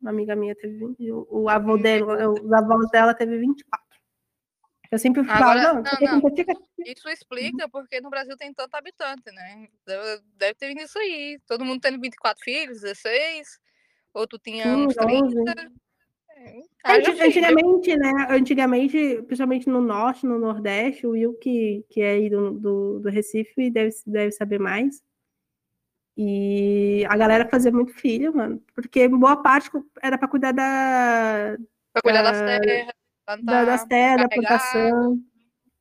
Uma 0.00 0.10
amiga 0.10 0.34
minha 0.34 0.54
teve 0.54 0.78
20. 0.78 1.12
O 1.12 1.26
o 1.42 1.48
avô 1.48 1.76
dela, 1.76 2.30
os 2.30 2.52
avós 2.52 2.90
dela 2.90 3.14
teve 3.14 3.38
24. 3.38 3.86
Eu 4.90 4.98
sempre 4.98 5.22
falo, 5.24 5.60
Agora- 5.60 5.74
não, 5.74 5.82
não, 5.82 6.20
não. 6.20 6.34
Isso 6.84 7.08
explica 7.08 7.68
porque 7.68 8.00
no 8.00 8.10
Brasil 8.10 8.36
tem 8.36 8.52
tanto 8.52 8.74
habitante, 8.74 9.30
né? 9.30 9.68
Deve 9.86 10.22
deve 10.36 10.54
ter 10.54 10.68
vindo 10.68 10.82
isso 10.82 10.98
aí. 10.98 11.38
Todo 11.46 11.64
mundo 11.64 11.80
tendo 11.80 12.00
24 12.00 12.42
filhos, 12.42 12.80
16. 12.80 13.60
Outro 14.14 14.38
tinha 14.38 14.76
uns 14.76 14.94
30. 14.94 15.70
É, 16.36 16.60
filho. 17.02 17.24
Antigamente, 17.26 17.96
né? 17.96 18.10
Antigamente, 18.30 19.22
principalmente 19.26 19.68
no 19.68 19.80
norte, 19.80 20.26
no 20.26 20.38
nordeste, 20.38 21.06
o 21.06 21.10
Will, 21.10 21.34
que, 21.34 21.84
que 21.90 22.00
é 22.00 22.12
aí 22.12 22.30
do, 22.30 22.52
do, 22.58 23.00
do 23.00 23.08
Recife, 23.10 23.70
deve, 23.70 23.90
deve 24.06 24.32
saber 24.32 24.58
mais. 24.58 25.02
E 26.16 27.04
a 27.08 27.16
galera 27.16 27.48
fazia 27.48 27.70
muito 27.72 27.92
filho, 27.94 28.34
mano, 28.36 28.62
porque 28.74 29.08
boa 29.08 29.42
parte 29.42 29.70
era 30.02 30.18
para 30.18 30.28
cuidar 30.28 30.52
da, 30.52 31.56
Pra 31.92 32.02
cuidar 32.02 32.22
das 32.22 32.40
Ah, 32.40 32.60
terras, 32.60 32.94
da- 33.42 33.64
das 33.64 33.84
terras, 33.86 34.22
da 34.22 34.28
plantação, 34.28 35.22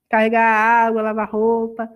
carregar 0.09 0.45
água, 0.87 1.01
lavar 1.01 1.29
roupa, 1.29 1.91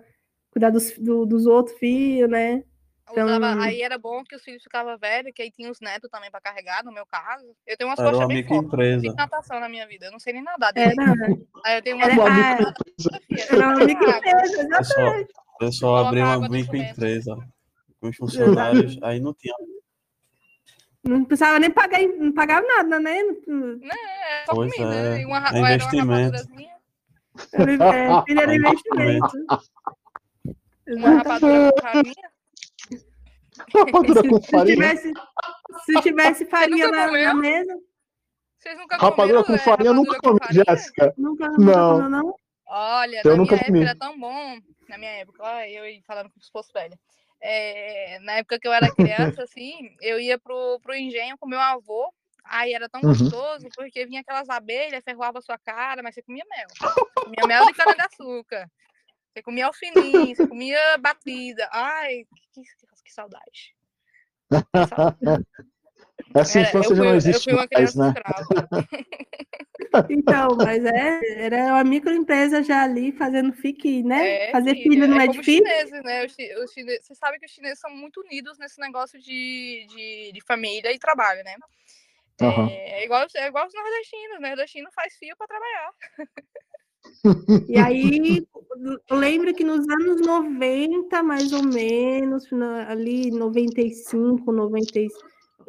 cuidar 0.50 0.70
dos, 0.70 0.98
do- 0.98 1.24
dos 1.24 1.46
outros 1.46 1.78
filhos, 1.78 2.28
né? 2.28 2.64
Então- 3.10 3.26
Usava, 3.26 3.62
aí 3.62 3.82
era 3.82 3.98
bom 3.98 4.24
que 4.24 4.34
os 4.34 4.42
filhos 4.42 4.62
ficavam 4.62 4.96
velhos, 4.98 5.32
que 5.34 5.42
aí 5.42 5.50
tinha 5.50 5.70
os 5.70 5.78
netos 5.80 6.08
também 6.10 6.30
pra 6.30 6.40
carregar, 6.40 6.82
no 6.82 6.90
meu 6.92 7.04
caso. 7.04 7.44
Eu 7.66 7.76
tenho 7.76 7.90
umas 7.90 7.98
Era 7.98 8.08
costas 8.08 8.24
uma 8.26 8.34
bem 8.34 8.46
fortes. 8.46 9.02
Fiz 9.02 9.14
natação 9.14 9.60
na 9.60 9.68
minha 9.68 9.86
vida. 9.86 10.06
Eu 10.06 10.12
não 10.12 10.18
sei 10.18 10.32
nem 10.32 10.42
nadar. 10.42 10.72
Era, 10.74 10.92
Aí 11.66 11.76
eu 11.78 11.82
tenho 11.82 11.96
uma 11.96 12.06
era, 12.06 12.14
Uma 12.14 12.30
microempresa. 12.30 12.74
era 13.50 13.66
uma 13.68 13.84
microempresa, 13.84 14.64
O 14.64 14.68
pessoal, 14.68 14.80
exatamente. 14.80 15.32
o 15.54 15.58
pessoal 15.58 16.06
abriu 16.06 16.24
uma 16.24 16.48
microempresa 16.48 17.36
com 18.00 18.08
os 18.08 18.16
funcionários, 18.16 18.98
aí 19.02 19.20
não 19.20 19.34
tinha. 19.34 19.54
Não 21.04 21.22
precisava 21.26 21.58
nem 21.60 21.70
pagar, 21.70 22.00
não 22.00 22.32
pagava 22.32 22.66
nada, 22.66 22.98
né? 22.98 23.18
É 23.18 24.44
só 24.46 24.54
Pois 24.54 24.74
comida. 24.74 24.94
é, 25.18 25.20
E 25.20 25.26
uma, 25.26 25.36
é 25.36 25.40
era 25.48 25.58
uma 25.58 25.72
investimento. 25.74 26.36
Era, 27.52 27.72
é, 27.94 28.22
filho 28.24 28.40
era 28.40 28.52
É 28.52 28.56
investimento. 28.56 29.46
Uma 30.88 31.10
rapadura 31.16 31.72
com 31.72 32.02
Rapadura 33.72 34.22
com 34.28 34.40
Se 34.42 34.50
farinha. 34.50 34.74
tivesse, 34.76 35.12
se 35.84 36.00
tivesse 36.02 36.46
farinha 36.46 36.88
na, 36.88 37.06
na 37.10 37.34
mesa, 37.34 37.78
Vocês 38.58 38.78
nunca 38.78 38.96
Rapadura 38.96 39.42
comeram, 39.42 39.44
com 39.44 39.54
é, 39.54 39.58
farinha 39.58 39.90
eu 39.90 39.94
nunca 39.94 40.18
comi, 40.20 40.40
com? 40.40 40.52
Jéssica. 40.52 41.14
nunca, 41.16 41.48
Não. 41.50 41.56
nunca 41.58 41.74
comeu, 41.94 42.08
não? 42.10 42.38
Olha, 42.66 43.20
Eu 43.24 43.30
na 43.32 43.36
nunca 43.36 43.52
minha 43.52 43.60
época 43.62 43.72
comi. 43.72 43.84
era 43.84 43.94
tão 43.96 44.18
bom. 44.18 44.58
Na 44.88 44.98
minha 44.98 45.10
época, 45.12 45.42
olha, 45.42 45.70
eu 45.70 45.84
aí 45.84 46.02
falando 46.06 46.30
como 46.30 46.42
se 46.42 46.50
fosse 46.50 46.72
velha. 46.72 46.98
É, 47.40 48.18
na 48.20 48.32
época 48.34 48.58
que 48.58 48.66
eu 48.66 48.72
era 48.72 48.90
criança, 48.94 49.42
assim, 49.44 49.94
eu 50.00 50.18
ia 50.18 50.38
pro, 50.38 50.80
pro 50.80 50.94
engenho 50.94 51.36
com 51.38 51.46
meu 51.48 51.60
avô. 51.60 52.12
Aí 52.46 52.74
era 52.74 52.88
tão 52.88 53.00
Uhum. 53.02 53.08
gostoso, 53.08 53.68
porque 53.74 54.04
vinha 54.06 54.20
aquelas 54.20 54.48
abelhas, 54.50 55.02
ferroava 55.04 55.38
a 55.38 55.42
sua 55.42 55.56
cara, 55.58 56.02
mas 56.02 56.14
você 56.14 56.22
comia 56.22 56.44
mel. 56.50 56.66
Comia 57.14 57.46
mel 57.46 57.66
de 57.66 57.72
cana-de-açúcar. 57.72 58.68
Você 59.32 59.42
comia 59.42 59.66
alfinim, 59.66 60.34
você 60.34 60.46
comia 60.46 60.78
batida. 60.98 61.68
Ai, 61.72 62.24
que, 62.52 62.62
que, 62.62 62.86
que 63.04 63.12
saudade. 63.12 63.74
Que 64.72 64.86
saudade. 64.88 65.46
Essa 66.34 66.58
Era- 66.60 66.68
infância 66.68 66.92
eu 66.92 66.96
já 66.96 67.02
fui, 67.02 67.04
não 67.04 67.10
eu 67.10 67.16
existe 67.16 67.44
fui 67.44 67.52
uma 67.52 67.58
mais, 67.58 67.68
criança 67.70 67.98
né? 67.98 68.14
escrava. 68.16 68.88
Então, 70.10 70.56
mas 70.56 70.84
é, 70.84 71.44
era 71.44 71.66
uma 71.74 71.84
microempresa 71.84 72.62
já 72.64 72.82
ali 72.82 73.12
fazendo 73.12 73.52
fique, 73.52 74.02
né? 74.02 74.48
É, 74.48 74.50
Fazer 74.50 74.74
filho 74.74 75.06
não 75.06 75.20
é 75.20 75.26
os 75.26 75.32
difícil. 75.36 75.64
chineses, 75.64 76.02
né? 76.04 76.24
Os, 76.24 76.36
os 76.64 76.72
chine- 76.72 77.00
Você 77.00 77.14
sabe 77.14 77.38
que 77.38 77.46
os 77.46 77.52
chineses 77.52 77.78
são 77.78 77.90
muito 77.90 78.20
unidos 78.20 78.58
nesse 78.58 78.80
negócio 78.80 79.20
de, 79.20 79.86
de, 79.88 80.32
de 80.32 80.40
família 80.44 80.92
e 80.92 80.98
trabalho, 80.98 81.44
né? 81.44 81.54
É, 82.40 83.02
é 83.02 83.04
igual, 83.04 83.24
é 83.36 83.46
igual 83.46 83.66
os 83.66 83.74
nordestinos, 83.74 84.40
né? 84.40 84.48
O 84.48 84.50
nordestino 84.50 84.90
faz 84.92 85.16
fio 85.16 85.36
para 85.36 85.46
trabalhar. 85.46 85.90
E 87.68 87.78
aí, 87.78 88.46
eu 89.08 89.16
lembro 89.16 89.54
que 89.54 89.64
nos 89.64 89.88
anos 89.88 90.20
90, 90.20 91.22
mais 91.22 91.52
ou 91.52 91.62
menos, 91.62 92.44
ali 92.88 93.30
95, 93.30 94.52
95, 94.52 95.18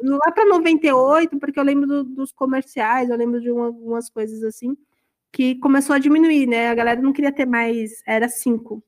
lá 0.02 0.32
para 0.32 0.44
98, 0.46 1.38
porque 1.38 1.58
eu 1.58 1.64
lembro 1.64 1.86
do- 1.86 2.04
dos 2.04 2.32
comerciais, 2.32 3.08
eu 3.08 3.16
lembro 3.16 3.40
de 3.40 3.50
uma- 3.50 3.66
algumas 3.66 4.10
coisas 4.10 4.42
assim, 4.42 4.76
que 5.32 5.54
começou 5.56 5.94
a 5.94 5.98
diminuir, 5.98 6.46
né? 6.46 6.68
A 6.68 6.74
galera 6.74 7.00
não 7.00 7.12
queria 7.12 7.32
ter 7.32 7.46
mais, 7.46 8.02
era 8.06 8.28
cinco, 8.28 8.82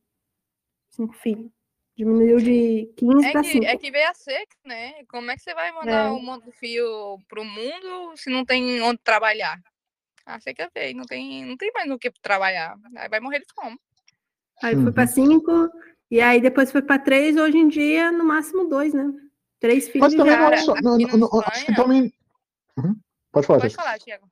cinco 0.91 1.15
filhos. 1.15 1.51
Diminuiu 1.97 2.39
de 2.39 2.89
15 2.97 3.27
É 3.27 3.33
para 3.33 3.43
que, 3.43 3.49
5. 3.51 3.65
é 3.65 3.77
que 3.77 3.91
veio 3.91 4.09
a 4.09 4.15
seca, 4.15 4.57
né? 4.65 5.05
Como 5.09 5.31
é 5.31 5.35
que 5.37 5.43
você 5.43 5.53
vai 5.53 5.73
mandar 5.73 6.07
É. 6.07 6.11
um 6.13 6.23
monte 6.23 6.45
de 6.45 6.53
fio 6.53 7.19
pro 7.29 7.45
mundo 7.45 8.13
se 8.17 8.31
não 8.31 8.45
tem 8.45 8.81
onde 8.83 9.01
trabalhar? 9.03 9.61
A 10.29 10.39
seca 10.41 10.69
veio, 10.75 10.95
não 10.95 11.05
tem, 11.05 11.45
não 11.47 11.57
tem 11.57 11.71
mais 11.73 11.89
no 11.89 11.99
que 11.99 12.11
trabalhar. 12.21 12.77
Aí 12.97 13.09
vai 13.09 13.19
morrer 13.19 13.39
de 13.39 13.47
fome. 13.55 13.79
Aí 14.63 14.75
foi 14.75 14.85
Uhum. 14.85 14.93
para 14.93 15.07
5, 15.07 15.71
e 16.11 16.21
aí 16.21 16.39
depois 16.41 16.71
foi 16.71 16.83
para 16.83 16.99
3, 16.99 17.37
hoje 17.37 17.57
em 17.57 17.67
dia, 17.69 18.13
no 18.13 18.25
máximo 18.25 18.69
dois, 18.69 18.93
né? 18.93 19.11
Três 19.59 19.89
filhos 19.89 20.09
Mas 20.09 20.15
também 20.15 20.37
não 20.37 20.51
Cara, 20.51 20.59
só. 20.59 20.73
aqui 20.73 20.83
não- 20.83 20.99
na 20.99 21.17
não- 21.17 21.31
acho 21.47 21.65
que 21.67 21.75
também. 21.75 22.13
Uhum. 22.77 22.95
Pode 23.33 23.47
falar, 23.47 23.61
Pode 23.61 23.75
falar, 23.75 23.99
Tiago. 23.99 24.29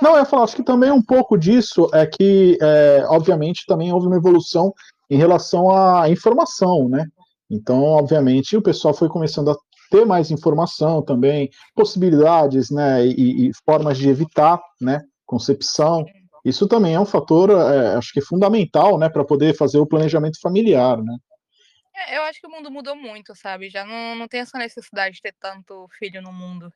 Não, 0.00 0.12
eu 0.12 0.18
ia 0.18 0.24
falar, 0.24 0.44
acho 0.44 0.56
que 0.56 0.62
também 0.62 0.90
um 0.90 1.02
pouco 1.02 1.36
disso 1.36 1.90
é 1.92 2.06
que, 2.06 2.56
é, 2.62 3.04
obviamente, 3.08 3.66
também 3.66 3.92
houve 3.92 4.06
uma 4.06 4.16
evolução 4.16 4.72
em 5.10 5.18
relação 5.18 5.68
à 5.70 6.08
informação, 6.08 6.88
né? 6.88 7.06
Então, 7.50 7.82
obviamente, 7.82 8.56
o 8.56 8.62
pessoal 8.62 8.94
foi 8.94 9.08
começando 9.08 9.50
a 9.50 9.56
ter 9.90 10.04
mais 10.04 10.30
informação 10.30 11.02
também, 11.02 11.50
possibilidades, 11.74 12.70
né, 12.70 13.06
e, 13.06 13.48
e 13.48 13.50
formas 13.64 13.98
de 13.98 14.08
evitar, 14.08 14.60
né, 14.80 15.00
concepção. 15.26 16.04
Isso 16.44 16.68
também 16.68 16.94
é 16.94 17.00
um 17.00 17.06
fator, 17.06 17.50
é, 17.50 17.94
acho 17.96 18.12
que 18.12 18.20
fundamental, 18.20 18.98
né, 18.98 19.08
para 19.08 19.24
poder 19.24 19.56
fazer 19.56 19.78
o 19.78 19.86
planejamento 19.86 20.38
familiar, 20.40 20.98
né? 20.98 21.16
É, 21.96 22.18
eu 22.18 22.22
acho 22.22 22.40
que 22.40 22.46
o 22.46 22.50
mundo 22.50 22.70
mudou 22.70 22.96
muito, 22.96 23.34
sabe? 23.36 23.70
Já 23.70 23.84
não, 23.84 24.16
não 24.16 24.26
tem 24.26 24.40
essa 24.40 24.58
necessidade 24.58 25.14
de 25.14 25.22
ter 25.22 25.34
tanto 25.40 25.86
filho 25.96 26.20
no 26.20 26.32
mundo. 26.32 26.72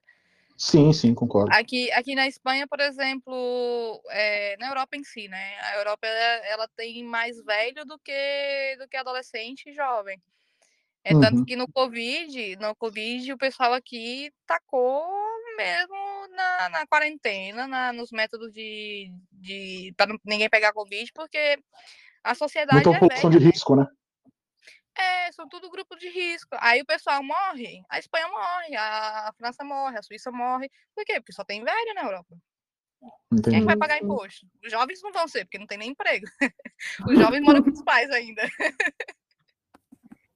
Sim, 0.56 0.92
sim, 0.92 1.14
concordo. 1.14 1.52
Aqui, 1.52 1.90
aqui 1.92 2.14
na 2.14 2.26
Espanha, 2.26 2.66
por 2.66 2.80
exemplo, 2.80 4.00
é, 4.10 4.56
na 4.58 4.68
Europa 4.68 4.96
em 4.96 5.04
si, 5.04 5.28
né? 5.28 5.58
A 5.60 5.76
Europa 5.76 6.06
ela, 6.06 6.46
ela 6.46 6.68
tem 6.76 7.04
mais 7.04 7.40
velho 7.44 7.84
do 7.84 7.98
que, 7.98 8.76
do 8.78 8.88
que 8.88 8.96
adolescente 8.96 9.70
e 9.70 9.72
jovem. 9.72 10.20
É 11.08 11.14
Uhum. 11.14 11.20
tanto 11.22 11.44
que 11.46 11.56
no 11.56 11.66
Covid, 11.66 12.56
no 12.56 12.76
Covid, 12.76 13.32
o 13.32 13.38
pessoal 13.38 13.72
aqui 13.72 14.30
tacou 14.46 15.08
mesmo 15.56 15.96
na, 16.36 16.68
na 16.68 16.86
quarentena, 16.86 17.66
na- 17.66 17.94
nos 17.94 18.10
métodos 18.10 18.52
de, 18.52 19.10
de 19.32 19.94
para 19.96 20.14
ninguém 20.22 20.50
pegar 20.50 20.74
Covid, 20.74 21.10
porque 21.14 21.58
a 22.22 22.34
sociedade 22.34 22.84
Muita 22.84 22.90
é 22.90 23.00
população 23.00 23.30
de 23.30 23.38
risco, 23.38 23.74
né? 23.74 23.86
É, 24.98 25.32
são 25.32 25.48
tudo 25.48 25.70
grupo 25.70 25.96
de 25.96 26.10
risco. 26.10 26.50
Aí 26.60 26.82
o 26.82 26.86
pessoal 26.86 27.22
morre, 27.22 27.80
a 27.88 27.98
Espanha 27.98 28.28
morre, 28.28 28.76
a 28.76 29.32
França 29.38 29.64
morre, 29.64 29.96
a 29.96 30.02
Suíça 30.02 30.30
morre. 30.30 30.70
Por 30.94 31.06
quê? 31.06 31.14
Porque 31.20 31.32
só 31.32 31.42
tem 31.42 31.64
velho 31.64 31.94
na 31.94 32.02
Europa. 32.02 32.36
Quem 33.00 33.10
é 33.34 33.38
Entendi. 33.38 33.60
que 33.60 33.64
vai 33.66 33.76
pagar 33.78 34.02
imposto? 34.02 34.46
Os 34.62 34.70
jovens 34.70 35.00
não 35.02 35.10
vão 35.12 35.26
ser, 35.26 35.44
porque 35.46 35.58
não 35.58 35.66
tem 35.66 35.78
nem 35.78 35.90
emprego. 35.90 36.26
Os 37.08 37.18
jovens 37.18 37.40
moram 37.40 37.62
com 37.62 37.70
os 37.70 37.82
pais 37.82 38.10
ainda. 38.10 38.42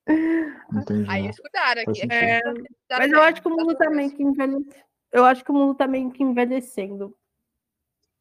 Entendi. 0.08 1.08
Aí 1.08 1.24
Faz 1.24 1.78
aqui. 1.88 2.02
É, 2.10 2.40
Mas 2.90 3.10
eu 3.10 3.18
bem, 3.18 3.28
acho 3.28 3.42
que 3.42 3.48
o 3.48 3.50
mundo 3.50 3.74
também 3.76 4.08
Deus. 4.08 4.16
que 4.16 4.22
envelhece. 4.22 4.82
Eu 5.12 5.24
acho 5.24 5.44
que 5.44 5.50
o 5.50 5.54
mundo 5.54 5.74
também 5.74 6.10
que 6.10 6.22
envelhecendo. 6.22 7.14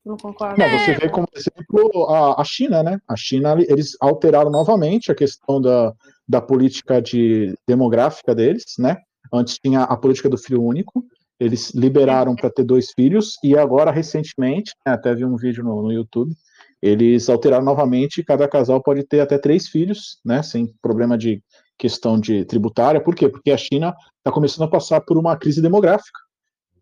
Não 0.04 0.18
concordo. 0.18 0.58
Não, 0.58 0.70
você 0.80 0.94
vê 0.96 1.10
como 1.10 1.28
exemplo 1.36 2.06
a, 2.10 2.42
a 2.42 2.44
China, 2.44 2.82
né? 2.82 3.00
A 3.08 3.16
China, 3.16 3.56
eles 3.60 3.96
alteraram 4.02 4.50
novamente 4.50 5.12
a 5.12 5.16
questão 5.16 5.62
da, 5.62 5.94
da 6.28 6.42
política 6.42 7.02
de, 7.02 7.54
demográfica 7.68 8.34
deles, 8.34 8.64
né? 8.80 8.98
Antes 9.32 9.60
tinha 9.64 9.84
a 9.84 9.96
política 9.96 10.28
do 10.28 10.38
filho 10.38 10.64
único, 10.64 11.06
eles 11.40 11.72
liberaram 11.72 12.36
para 12.36 12.50
ter 12.50 12.64
dois 12.64 12.92
filhos, 12.92 13.38
e 13.44 13.58
agora, 13.58 13.92
recentemente, 13.92 14.74
né, 14.86 14.94
até 14.94 15.16
vi 15.16 15.24
um 15.24 15.38
vídeo 15.38 15.64
no, 15.64 15.82
no 15.84 15.92
YouTube, 15.92 16.36
eles 16.82 17.30
alteraram 17.30 17.64
novamente, 17.64 18.24
cada 18.24 18.48
casal 18.48 18.82
pode 18.82 19.04
ter 19.04 19.20
até 19.20 19.38
três 19.38 19.68
filhos, 19.68 20.20
né? 20.26 20.42
Sem 20.42 20.74
problema 20.82 21.16
de 21.18 21.44
questão 21.78 22.20
de 22.20 22.46
tributária. 22.46 23.02
Por 23.02 23.16
quê? 23.16 23.28
Porque 23.30 23.52
a 23.52 23.58
China 23.58 23.96
está 24.18 24.32
começando 24.32 24.64
a 24.68 24.70
passar 24.72 25.02
por 25.02 25.18
uma 25.18 25.38
crise 25.38 25.62
demográfica. 25.62 26.20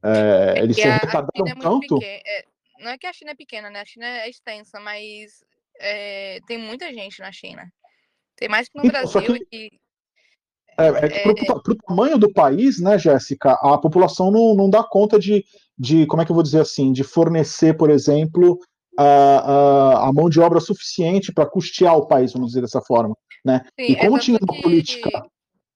É, 0.04 0.56
eles 0.60 0.76
se 0.76 0.82
China 0.84 0.96
é 0.96 1.56
tanto. 1.56 2.00
é, 2.02 2.44
não 2.80 2.92
é 2.92 2.98
que 2.98 3.08
a 3.08 3.14
China 3.14 3.32
é 3.32 3.36
pequena, 3.36 3.70
né? 3.70 3.82
A 3.82 3.86
China 3.86 4.06
é 4.06 4.30
extensa, 4.30 4.80
mas 4.80 5.44
é, 5.80 6.40
tem 6.48 6.58
muita 6.58 6.94
gente 6.94 7.20
na 7.20 7.32
China. 7.32 7.72
Tem 8.36 8.48
mais 8.48 8.70
que 8.70 8.78
no 8.78 8.86
Então, 8.86 9.02
Brasil. 9.02 9.34
que- 9.34 9.48
E, 9.52 9.70
É, 10.78 10.88
é 10.88 11.10
que 11.10 11.46
pro, 11.46 11.62
pro 11.62 11.76
tamanho 11.76 12.18
do 12.18 12.32
país, 12.32 12.80
né, 12.80 12.98
Jéssica, 12.98 13.52
a 13.52 13.78
população 13.78 14.32
não, 14.32 14.56
não 14.56 14.70
dá 14.70 14.82
conta 14.82 15.20
de, 15.20 15.44
de, 15.78 16.06
como 16.08 16.22
é 16.22 16.26
que 16.26 16.32
eu 16.32 16.36
vou 16.36 16.44
dizer 16.44 16.62
assim, 16.62 16.94
de 16.94 17.04
fornecer, 17.04 17.76
por 17.76 17.90
exemplo, 17.90 18.58
a, 18.98 19.04
a, 19.04 20.08
a 20.10 20.14
mão 20.14 20.30
de 20.30 20.40
obra 20.40 20.60
suficiente 20.60 21.32
para 21.34 21.50
custear 21.50 21.96
o 21.98 22.08
país, 22.08 22.34
vamos 22.34 22.50
dizer 22.50 22.62
dessa 22.62 22.82
forma, 22.82 23.16
né? 23.46 23.62
sim, 23.80 23.92
E 23.92 23.96
é 23.96 24.00
como 24.00 24.20
tinha 24.20 24.38
uma 24.42 24.56
que- 24.56 24.62
política 24.62 25.10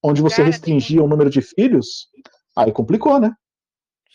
onde 0.02 0.22
você 0.22 0.38
Cara, 0.38 0.46
tem 0.46 0.52
restringia 0.52 1.02
o 1.04 1.08
número 1.08 1.30
de 1.30 1.42
filhos, 1.42 2.10
aí 2.56 2.72
complicou, 2.72 3.20
né? 3.20 3.32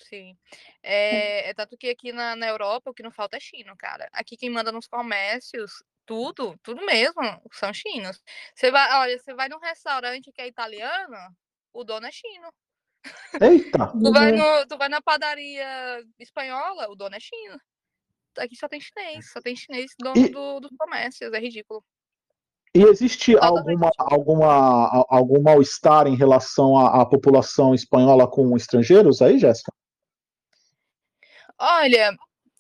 Sim. 0.09 0.37
É, 0.83 1.51
é 1.51 1.55
tanto 1.55 1.77
que 1.77 1.89
aqui 1.91 2.13
na, 2.13 2.37
na 2.37 2.47
Europa 2.47 2.91
o 2.91 2.95
que 2.95 3.03
não 3.03 3.11
falta 3.11 3.37
é 3.37 3.41
chino, 3.41 3.75
cara. 3.77 4.09
Aqui 4.13 4.37
quem 4.37 4.49
manda 4.51 4.71
nos 4.71 4.87
comércios, 4.87 5.73
tudo, 6.07 6.57
tudo 6.63 6.85
mesmo, 6.87 7.21
são 7.53 7.73
chinos. 7.73 8.23
Você 8.55 8.71
vai, 8.71 8.91
olha, 9.01 9.19
você 9.19 9.35
vai 9.35 9.49
num 9.49 9.59
restaurante 9.59 10.31
que 10.33 10.41
é 10.41 10.47
italiano, 10.47 11.17
o 11.73 11.85
dono 11.85 12.07
é 12.07 12.11
chino. 12.11 12.49
Eita! 13.41 13.93
Tu 13.99 14.13
vai, 14.13 14.33
no, 14.33 14.67
tu 14.67 14.79
vai 14.79 14.89
na 14.89 15.01
padaria 15.03 16.03
espanhola, 16.19 16.89
o 16.89 16.95
dono 16.95 17.17
é 17.17 17.21
chino. 17.21 17.59
Aqui 18.39 18.57
só 18.57 18.69
tem 18.69 18.81
chinês, 18.81 19.31
só 19.33 19.41
tem 19.41 19.57
chinês 19.57 19.93
dono 19.99 20.27
E- 20.27 20.31
do, 20.31 20.61
dos 20.61 20.71
comércios, 20.77 21.33
é 21.33 21.39
ridículo. 21.39 21.83
E 22.75 22.83
existe 22.83 23.37
alguma, 23.39 23.91
alguma, 23.97 25.07
algum 25.09 25.43
mal-estar 25.43 26.07
em 26.07 26.15
relação 26.15 26.77
à, 26.77 27.03
à 27.03 27.07
população 27.07 27.75
espanhola 27.75 28.31
com 28.31 28.57
estrangeiros 28.57 29.23
aí, 29.23 29.39
Jéssica? 29.39 29.73
Olha, 31.59 32.17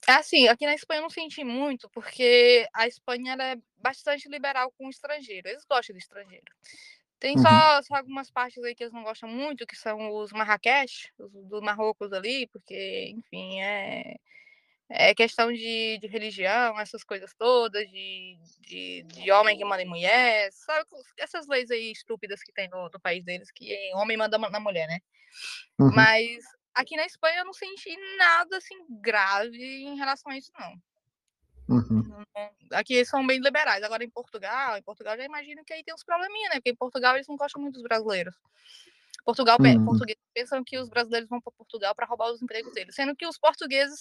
assim, 0.08 0.48
aqui 0.48 0.66
na 0.66 0.74
Espanha 0.74 0.98
eu 0.98 1.02
não 1.02 1.10
senti 1.10 1.44
muito, 1.44 1.88
porque 1.90 2.66
a 2.74 2.86
Espanha 2.86 3.36
é 3.38 3.56
bastante 3.76 4.28
liberal 4.28 4.72
com 4.76 4.86
o 4.86 4.90
estrangeiro. 4.90 5.48
Eles 5.48 5.64
gostam 5.68 5.94
do 5.94 5.98
estrangeiro. 5.98 6.46
Tem 7.20 7.36
Uhum. 7.36 7.42
só, 7.42 7.82
só 7.82 7.96
algumas 7.96 8.30
partes 8.30 8.62
aí 8.62 8.74
que 8.74 8.84
eles 8.84 8.92
não 8.92 9.02
gostam 9.02 9.28
muito, 9.28 9.66
que 9.66 9.76
são 9.76 10.16
os 10.16 10.32
Marrakech, 10.32 11.10
os 11.18 11.32
do 11.48 11.60
Marrocos 11.60 12.12
ali, 12.12 12.46
porque, 12.48 13.12
enfim, 13.16 13.60
é, 13.60 14.16
é 14.90 15.14
questão 15.14 15.52
de, 15.52 15.98
de 16.00 16.06
religião, 16.06 16.78
essas 16.80 17.04
coisas 17.04 17.34
todas, 17.34 17.88
de, 17.90 18.38
de, 18.60 19.02
de 19.02 19.30
homem 19.30 19.56
que 19.56 19.64
manda 19.64 19.82
em 19.82 19.88
mulher, 19.88 20.50
sabe? 20.52 20.88
Essas 21.18 21.46
leis 21.46 21.70
aí 21.70 21.92
estúpidas 21.92 22.42
que 22.42 22.52
tem 22.52 22.68
no, 22.68 22.84
no 22.84 23.00
país 23.00 23.22
deles, 23.24 23.50
que 23.50 23.76
homem 23.94 24.16
manda 24.16 24.38
na 24.38 24.60
mulher, 24.60 24.88
né? 24.88 25.00
Uhum. 25.78 25.90
Mas 25.94 26.42
aqui 26.74 26.96
na 26.96 27.04
Espanha 27.04 27.40
eu 27.40 27.44
não 27.44 27.52
senti 27.52 27.94
nada 28.16 28.56
assim 28.56 28.76
grave 29.00 29.58
em 29.58 29.96
relação 29.96 30.32
a 30.32 30.38
isso, 30.38 30.50
não. 30.58 30.80
Uhum. 31.68 32.24
Aqui 32.72 32.94
eles 32.94 33.10
são 33.10 33.26
bem 33.26 33.40
liberais. 33.40 33.82
Agora 33.82 34.02
em 34.02 34.08
Portugal, 34.08 34.78
em 34.78 34.82
Portugal 34.82 35.14
eu 35.14 35.18
já 35.18 35.26
imagino 35.26 35.62
que 35.66 35.74
aí 35.74 35.84
tem 35.84 35.94
uns 35.94 36.02
probleminha, 36.02 36.48
né? 36.48 36.54
Porque 36.56 36.70
em 36.70 36.76
Portugal 36.76 37.14
eles 37.14 37.28
não 37.28 37.36
gostam 37.36 37.60
muito 37.60 37.74
dos 37.74 37.82
brasileiros. 37.82 38.34
Portugal, 39.28 39.58
Uhum. 39.60 39.84
portugueses 39.84 40.22
pensam 40.32 40.64
que 40.64 40.78
os 40.78 40.88
brasileiros 40.88 41.28
vão 41.28 41.38
para 41.38 41.52
Portugal 41.52 41.94
para 41.94 42.06
roubar 42.06 42.32
os 42.32 42.40
empregos 42.40 42.72
deles, 42.72 42.94
sendo 42.94 43.14
que 43.14 43.26
os 43.26 43.36
portugueses, 43.36 44.00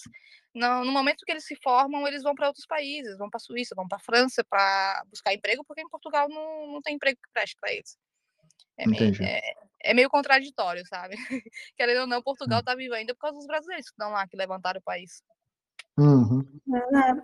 no, 0.55 0.85
no 0.85 0.91
momento 0.93 1.25
que 1.25 1.31
eles 1.33 1.45
se 1.45 1.53
formam, 1.61 2.07
eles 2.07 2.23
vão 2.23 2.33
para 2.33 2.47
outros 2.47 2.65
países, 2.65 3.17
vão 3.17 3.29
para 3.29 3.37
Suíça, 3.37 3.75
vão 3.75 3.89
para 3.89 3.99
França 3.99 4.41
para 4.49 5.03
buscar 5.09 5.33
emprego, 5.33 5.65
porque 5.67 5.81
em 5.81 5.89
Portugal 5.89 6.29
não, 6.29 6.71
não 6.71 6.81
tem 6.81 6.95
emprego 6.95 7.19
que 7.21 7.29
preste 7.33 7.57
para 7.59 7.73
eles. 7.73 7.97
É 8.77 8.87
meio, 8.87 9.21
é, 9.21 9.41
é 9.81 9.93
meio 9.93 10.09
contraditório, 10.09 10.87
sabe? 10.87 11.17
Querendo 11.75 12.01
ou 12.01 12.07
não, 12.07 12.19
Hum. 12.19 12.23
Portugal 12.23 12.63
tá 12.63 12.73
vivo 12.73 12.93
ainda 12.93 13.13
por 13.13 13.19
causa 13.19 13.35
dos 13.35 13.47
brasileiros 13.47 13.87
que 13.87 13.91
estão 13.91 14.11
lá, 14.11 14.25
que 14.29 14.37
levantaram 14.37 14.79
o 14.79 14.83
país. 14.83 15.21
Uhum. 15.97 16.45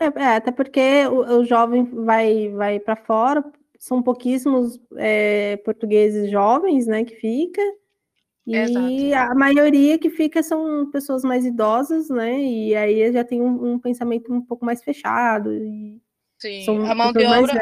É, 0.01 0.21
é, 0.21 0.35
até 0.35 0.51
porque 0.51 1.07
o, 1.07 1.39
o 1.39 1.45
jovem 1.45 1.85
vai, 1.85 2.49
vai 2.49 2.81
para 2.81 2.97
fora, 2.97 3.45
são 3.79 4.03
pouquíssimos 4.03 4.77
é, 4.97 5.55
portugueses 5.63 6.29
jovens, 6.29 6.85
né, 6.85 7.05
que 7.05 7.15
fica, 7.15 7.61
e 8.45 8.55
Exato. 8.55 9.31
a 9.31 9.35
maioria 9.35 9.97
que 9.97 10.09
fica 10.09 10.43
são 10.43 10.89
pessoas 10.91 11.23
mais 11.23 11.45
idosas, 11.45 12.09
né, 12.09 12.39
e 12.41 12.75
aí 12.75 13.11
já 13.13 13.23
tem 13.23 13.41
um, 13.41 13.73
um 13.73 13.79
pensamento 13.79 14.33
um 14.33 14.41
pouco 14.41 14.65
mais 14.65 14.83
fechado, 14.83 15.53
e 15.53 16.01
Sim, 16.39 16.63
são 16.65 16.85
a 16.85 16.93
mão 16.93 17.13
de 17.13 17.19
velhas, 17.19 17.49
obra 17.49 17.53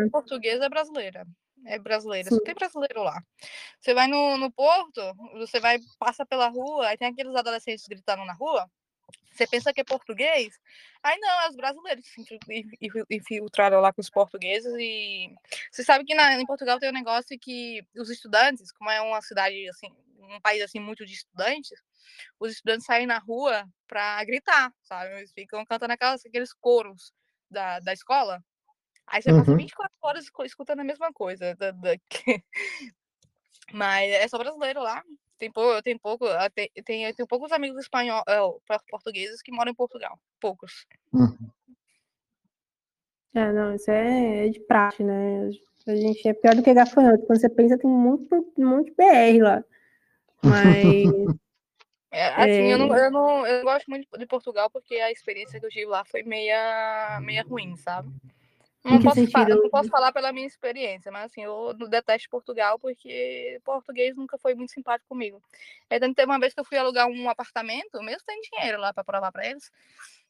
né. 0.00 0.08
portuguesa 0.10 0.64
é 0.64 0.68
brasileira. 0.68 1.26
É 1.66 1.78
brasileira, 1.78 2.28
Sim. 2.28 2.36
só 2.36 2.42
tem 2.42 2.54
brasileiro 2.54 3.02
lá. 3.02 3.22
Você 3.80 3.94
vai 3.94 4.06
no, 4.06 4.36
no 4.36 4.52
porto, 4.52 5.00
você 5.34 5.58
vai, 5.58 5.78
passa 5.98 6.26
pela 6.26 6.48
rua, 6.48 6.88
aí 6.88 6.96
tem 6.98 7.08
aqueles 7.08 7.34
adolescentes 7.34 7.86
gritando 7.88 8.24
na 8.26 8.34
rua, 8.34 8.68
você 9.30 9.46
pensa 9.46 9.72
que 9.72 9.80
é 9.80 9.84
português, 9.84 10.56
aí 11.02 11.18
não, 11.18 11.40
é 11.42 11.48
os 11.48 11.56
brasileiros 11.56 12.04
que 12.04 12.10
se 12.10 12.20
infil- 12.20 12.38
infil- 12.80 13.06
infiltraram 13.10 13.80
lá 13.80 13.92
com 13.92 14.00
os 14.00 14.08
portugueses 14.08 14.72
e 14.78 15.34
você 15.72 15.82
sabe 15.82 16.04
que 16.04 16.14
na, 16.14 16.40
em 16.40 16.46
Portugal 16.46 16.78
tem 16.78 16.88
um 16.88 16.92
negócio 16.92 17.36
que 17.40 17.84
os 17.96 18.10
estudantes, 18.10 18.70
como 18.72 18.90
é 18.90 19.00
uma 19.00 19.20
cidade 19.20 19.68
assim, 19.68 19.88
um 20.18 20.40
país 20.40 20.62
assim 20.62 20.78
muito 20.78 21.04
de 21.04 21.14
estudantes, 21.14 21.82
os 22.38 22.52
estudantes 22.52 22.86
saem 22.86 23.06
na 23.06 23.18
rua 23.18 23.66
pra 23.88 24.22
gritar, 24.24 24.72
sabe? 24.84 25.16
Eles 25.16 25.32
ficam 25.32 25.64
cantando 25.66 25.92
aquelas, 25.94 26.24
aqueles 26.24 26.52
coros 26.52 27.12
da, 27.50 27.80
da 27.80 27.92
escola. 27.92 28.42
Aí 29.06 29.20
você 29.20 29.30
passa 29.32 29.50
Uhum. 29.50 29.56
24 29.58 29.94
horas 30.00 30.24
escu- 30.24 30.44
escutando 30.44 30.80
a 30.80 30.84
mesma 30.84 31.12
coisa. 31.12 31.54
da- 31.56 31.72
da- 31.72 31.96
Mas 33.72 34.10
é 34.12 34.28
só 34.28 34.38
brasileiro 34.38 34.80
lá. 34.80 35.02
Tem, 35.44 35.52
pou, 35.52 35.82
tem 35.82 35.98
pouco, 35.98 36.26
tem, 36.54 36.70
tem, 36.82 37.12
tem 37.12 37.26
poucos 37.26 37.52
amigos 37.52 37.82
espanhol, 37.82 38.22
eh, 38.26 38.38
por- 38.66 38.82
portugueses 38.88 39.42
que 39.42 39.52
moram 39.52 39.72
em 39.72 39.74
Portugal. 39.74 40.18
Poucos. 40.40 40.86
Uhum. 41.12 41.36
É, 43.34 43.52
não, 43.52 43.74
isso 43.74 43.90
é, 43.90 44.46
é 44.46 44.48
de 44.48 44.60
praxe, 44.60 45.02
né, 45.02 45.50
a 45.86 45.96
gente 45.96 46.26
é 46.26 46.32
pior 46.32 46.54
do 46.54 46.62
que 46.62 46.72
gafanhoto, 46.72 47.26
quando 47.26 47.40
você 47.40 47.50
pensa 47.50 47.76
tem 47.76 47.90
monte, 47.90 48.26
monte 48.56 48.86
de 48.86 48.96
BR 48.96 49.42
lá, 49.42 49.64
mas... 50.42 51.36
É, 52.10 52.28
assim, 52.28 52.70
eu, 52.70 52.78
não, 52.78 52.96
eu, 52.96 53.10
não, 53.10 53.46
eu 53.46 53.56
não 53.58 53.64
gosto 53.64 53.90
muito 53.90 54.08
de 54.16 54.24
Portugal 54.24 54.70
porque 54.70 54.94
a 54.94 55.10
experiência 55.10 55.58
que 55.60 55.66
eu 55.66 55.70
tive 55.70 55.86
lá 55.86 56.04
foi 56.04 56.22
meia, 56.22 57.20
meia 57.20 57.42
ruim, 57.42 57.76
sabe? 57.76 58.08
Não 58.84 59.00
posso, 59.00 59.14
sentido? 59.14 59.62
não 59.62 59.70
posso 59.70 59.88
falar 59.88 60.12
pela 60.12 60.30
minha 60.30 60.46
experiência, 60.46 61.10
mas 61.10 61.24
assim, 61.24 61.42
eu 61.42 61.72
detesto 61.88 62.28
Portugal 62.28 62.78
porque 62.78 63.58
português 63.64 64.14
nunca 64.14 64.36
foi 64.36 64.54
muito 64.54 64.72
simpático 64.72 65.08
comigo. 65.08 65.42
Aí 65.88 65.98
tanto 65.98 66.14
teve 66.14 66.30
uma 66.30 66.38
vez 66.38 66.52
que 66.52 66.60
eu 66.60 66.64
fui 66.64 66.76
alugar 66.76 67.08
um 67.08 67.28
apartamento, 67.30 68.02
mesmo 68.02 68.22
sem 68.28 68.40
dinheiro 68.42 68.78
lá 68.78 68.92
para 68.92 69.02
provar 69.02 69.32
para 69.32 69.46
eles, 69.46 69.70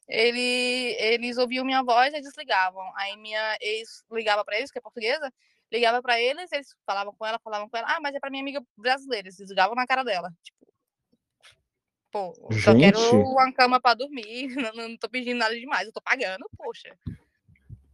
ele, 0.07 0.95
eles 0.99 1.37
ouviam 1.37 1.65
minha 1.65 1.83
voz 1.83 2.13
e 2.13 2.21
desligavam. 2.21 2.89
Aí 2.95 3.17
minha 3.17 3.57
ex 3.59 4.05
ligava 4.09 4.45
para 4.45 4.57
eles, 4.57 4.71
que 4.71 4.77
é 4.77 4.81
portuguesa, 4.81 5.33
ligava 5.69 6.01
para 6.01 6.19
eles, 6.19 6.49
eles 6.53 6.73
falavam 6.85 7.13
com 7.13 7.25
ela, 7.25 7.39
falavam 7.39 7.67
com 7.67 7.75
ela, 7.75 7.87
ah, 7.89 7.99
mas 7.99 8.15
é 8.15 8.19
para 8.21 8.29
minha 8.29 8.41
amiga 8.41 8.63
brasileira, 8.77 9.27
eles 9.27 9.37
desligavam 9.37 9.75
na 9.75 9.85
cara 9.85 10.03
dela. 10.03 10.31
Tipo, 10.41 10.73
pô, 12.09 12.33
só 12.63 12.77
quero 12.77 12.97
Gente. 12.97 13.15
uma 13.15 13.51
cama 13.51 13.81
para 13.81 13.95
dormir, 13.95 14.47
não, 14.55 14.87
não 14.89 14.97
tô 14.97 15.09
pedindo 15.09 15.39
nada 15.39 15.53
demais, 15.53 15.87
eu 15.87 15.93
tô 15.93 16.01
pagando, 16.01 16.49
poxa. 16.55 16.97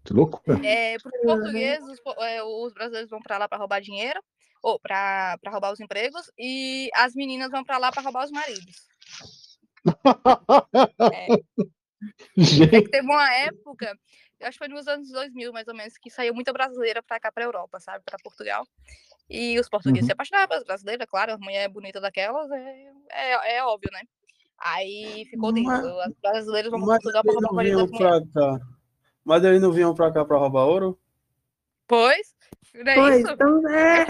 Que 0.04 0.14
loucura. 0.14 0.60
É, 0.66 0.98
para 1.00 1.12
os 1.16 1.22
portugueses, 1.26 1.88
os, 1.88 2.00
é, 2.24 2.44
os 2.44 2.74
brasileiros 2.74 3.10
vão 3.10 3.20
para 3.22 3.38
lá 3.38 3.48
para 3.48 3.58
roubar 3.60 3.82
dinheiro, 3.82 4.20
ou 4.64 4.80
para 4.80 5.38
roubar 5.48 5.72
os 5.72 5.80
empregos, 5.80 6.32
e 6.38 6.90
as 6.96 7.14
meninas 7.16 7.50
vão 7.52 7.64
para 7.64 7.78
lá 7.78 7.92
para 7.92 8.02
roubar 8.02 8.26
os 8.26 8.32
maridos. 8.32 8.76
É 11.14 11.28
que 12.36 12.44
Gente. 12.44 12.90
teve 12.90 13.06
uma 13.06 13.32
época, 13.32 13.96
eu 14.40 14.48
acho 14.48 14.58
que 14.58 14.66
foi 14.66 14.68
nos 14.74 14.88
anos 14.88 15.10
2000, 15.12 15.54
mais 15.54 15.68
ou 15.68 15.76
menos, 15.76 15.94
que 16.00 16.10
saiu 16.10 16.34
muita 16.34 16.52
brasileira 16.52 17.04
para 17.04 17.20
cá, 17.20 17.32
para 17.32 17.44
Europa, 17.44 17.80
sabe, 17.80 18.04
para 18.04 18.18
Portugal. 18.24 18.66
E 19.30 19.60
os 19.60 19.70
portugueses 19.70 20.02
Uhum. 20.04 20.08
se 20.08 20.12
apaixonavam 20.14 20.48
pelas 20.48 20.64
brasileiras, 20.64 21.08
claro, 21.08 21.34
a 21.34 21.38
mulher 21.38 21.70
bonita 21.70 22.02
daquelas, 22.02 22.50
é, 22.52 22.92
é, 23.12 23.58
é 23.58 23.64
óbvio, 23.64 23.92
né? 23.94 24.02
Aí 24.58 25.26
ficou. 25.30 25.52
Mas- 25.54 25.86
As 25.86 26.14
brasileiras 26.22 26.72
vão 26.72 26.80
para 26.80 26.90
Portugal 27.00 27.24
para 27.24 27.34
roubar 27.34 27.48
o 27.48 27.52
não 27.52 27.56
marido 27.56 27.78
das 27.78 27.92
mulheres. 27.92 28.32
pra 28.34 28.58
cá. 28.58 28.66
Mas 29.24 29.44
eles 29.44 29.62
não 29.62 29.72
vinham 29.72 29.94
pra 29.94 30.12
cá 30.12 30.26
pra 30.26 30.38
roubar 30.38 30.66
ouro? 30.66 31.00
Pois, 31.88 32.34
não 32.74 32.92
é 32.92 32.96
Pois, 32.96 33.20
isso? 33.20 33.32
então, 33.32 33.68
é... 33.70 34.06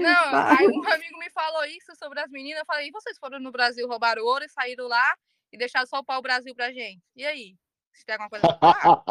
Não, 0.00 0.30
Vai. 0.32 0.56
aí 0.58 0.66
um 0.68 0.88
amigo 0.92 1.18
me 1.18 1.30
falou 1.30 1.64
isso 1.66 1.94
sobre 1.96 2.20
as 2.20 2.30
meninas. 2.30 2.60
Eu 2.60 2.66
falei, 2.66 2.88
e 2.88 2.90
vocês 2.92 3.18
foram 3.18 3.38
no 3.38 3.52
Brasil 3.52 3.86
roubar 3.86 4.18
ouro 4.18 4.44
e 4.44 4.48
saíram 4.48 4.88
lá 4.88 5.14
e 5.52 5.58
deixaram 5.58 5.86
só 5.86 5.98
o 5.98 6.04
pau 6.04 6.20
Brasil 6.22 6.54
pra 6.54 6.72
gente? 6.72 7.02
E 7.14 7.24
aí? 7.24 7.54
Se 7.92 8.04
tem 8.04 8.14
alguma 8.14 8.28
coisa 8.30 8.46
pra 8.46 8.58
falar? 8.58 9.04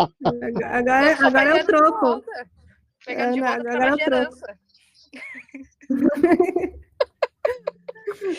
Agora, 0.72 1.12
Eu 1.12 1.28
agora 1.28 1.50
é 1.50 1.54
o 1.54 1.56
pegando 1.56 1.60
de 1.60 1.66
troco. 1.66 2.24
Pegando 3.06 3.34
de 3.34 3.40
É, 3.40 3.44
volta 3.44 3.60
agora 3.70 3.86
é 3.86 3.94
o 3.94 3.96
de 3.98 4.06
troco. 4.06 4.36
herança. 4.36 4.60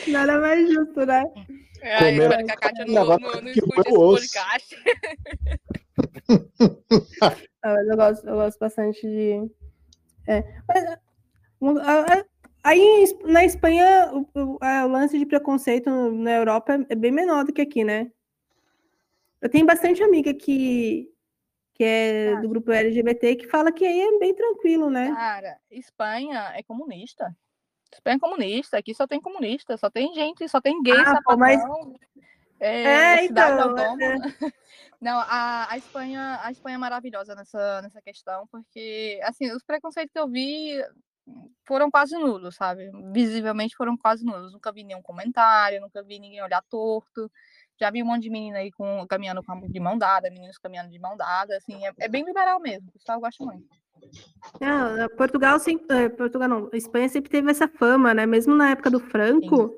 Nada 0.08 0.40
mais 0.40 0.68
justo, 0.72 1.04
né? 1.06 1.24
É, 1.82 1.98
Comer- 1.98 2.22
espero 2.22 2.44
que 2.46 2.50
a 2.52 2.56
Kátia 2.56 2.84
não, 2.86 3.04
não, 3.04 3.18
não 3.18 3.42
que 3.42 3.50
escute 3.50 3.80
esse 3.80 3.90
podcast. 4.32 4.76
Ah, 7.62 7.74
eu 7.88 7.96
gosto, 7.96 8.28
eu 8.28 8.34
gosto 8.36 8.58
bastante 8.58 9.00
de. 9.00 9.50
É. 10.28 10.42
Mas, 10.68 10.98
um, 11.60 11.78
a- 11.78 12.00
a- 12.18 12.24
aí 12.64 13.04
na 13.24 13.44
Espanha, 13.44 14.10
o, 14.12 14.20
o- 14.34 14.58
o 14.62 14.88
lance 14.88 15.18
de 15.18 15.26
preconceito 15.26 15.90
na 16.12 16.32
Europa 16.32 16.74
é- 16.74 16.86
é 16.90 16.94
bem 16.94 17.10
menor 17.10 17.44
do 17.44 17.52
que 17.52 17.60
aqui, 17.62 17.82
né? 17.84 18.10
Eu 19.40 19.48
tenho 19.48 19.66
bastante 19.66 20.02
amiga 20.02 20.32
que, 20.34 21.08
que 21.74 21.84
é 21.84 22.36
do 22.40 22.48
grupo 22.48 22.70
LGBT 22.72 23.36
que 23.36 23.46
fala 23.48 23.72
que 23.72 23.84
aí 23.84 24.00
é 24.00 24.18
bem 24.18 24.34
tranquilo, 24.34 24.88
né? 24.90 25.12
Cara, 25.14 25.56
Espanha 25.70 26.52
é 26.54 26.62
comunista. 26.62 27.34
Espanha 27.97 28.16
é 28.16 28.20
comunista. 28.20 28.78
Aqui 28.78 28.94
só 28.94 29.06
tem 29.06 29.20
comunista. 29.20 29.77
Só 29.77 29.90
tem 29.90 30.14
gente, 30.14 30.48
só 30.48 30.60
tem 30.60 30.81
gay, 30.82 30.94
Ah, 30.98 31.20
pô, 31.24 31.36
mas- 31.36 31.60
sapatão. 31.60 31.94
É, 32.59 32.82
É, 32.82 33.23
cidade 33.27 33.52
então, 33.52 33.68
autônoma. 33.70 33.97
Não, 35.01 35.18
a, 35.18 35.70
a, 35.70 35.77
Espanha, 35.77 36.40
a 36.43 36.51
Espanha 36.51 36.77
é 36.77 36.78
maravilhosa 36.78 37.35
nessa, 37.35 37.82
nessa 37.82 38.01
questão, 38.01 38.47
porque, 38.47 39.20
assim, 39.24 39.52
os 39.52 39.62
preconceitos 39.62 40.10
que 40.10 40.18
eu 40.18 40.27
vi 40.27 40.82
foram 41.64 41.90
quase 41.90 42.16
nulos, 42.16 42.55
sabe? 42.55 42.90
Visivelmente 43.12 43.77
foram 43.77 43.97
quase 43.97 44.24
nulos. 44.24 44.52
Nunca 44.52 44.73
vi 44.73 44.85
nenhum 44.85 45.02
comentário, 45.02 45.81
nunca 45.81 46.02
vi 46.02 46.18
ninguém 46.18 46.43
olhar 46.43 46.62
torto. 46.62 47.31
Já 47.78 47.90
vi 47.90 48.02
um 48.02 48.06
monte 48.06 48.23
de 48.23 48.31
menina 48.31 48.59
aí 48.59 48.73
com, 48.73 49.06
caminhando 49.06 49.43
com 49.43 49.60
de 49.68 49.81
mão 49.81 49.98
dada, 49.98 50.31
meninos 50.31 50.56
caminhando 50.56 50.90
de 50.90 50.98
mão 50.98 51.14
dada, 51.14 51.56
assim, 51.59 51.86
é, 51.86 51.93
é 51.98 52.09
bem 52.09 52.24
liberal 52.24 52.59
mesmo. 52.59 52.89
O 52.89 52.93
pessoal 52.93 53.20
gosta 53.20 53.44
muito. 53.44 53.68
Não, 54.60 55.08
Portugal 55.16 55.58
sempre, 55.58 55.96
eh, 56.04 56.08
Portugal 56.08 56.48
não, 56.48 56.70
a 56.72 56.76
Espanha 56.76 57.08
sempre 57.08 57.30
teve 57.30 57.50
essa 57.50 57.68
fama, 57.68 58.14
né? 58.14 58.26
Mesmo 58.26 58.54
na 58.54 58.70
época 58.70 58.90
do 58.90 59.00
Franco, 59.00 59.74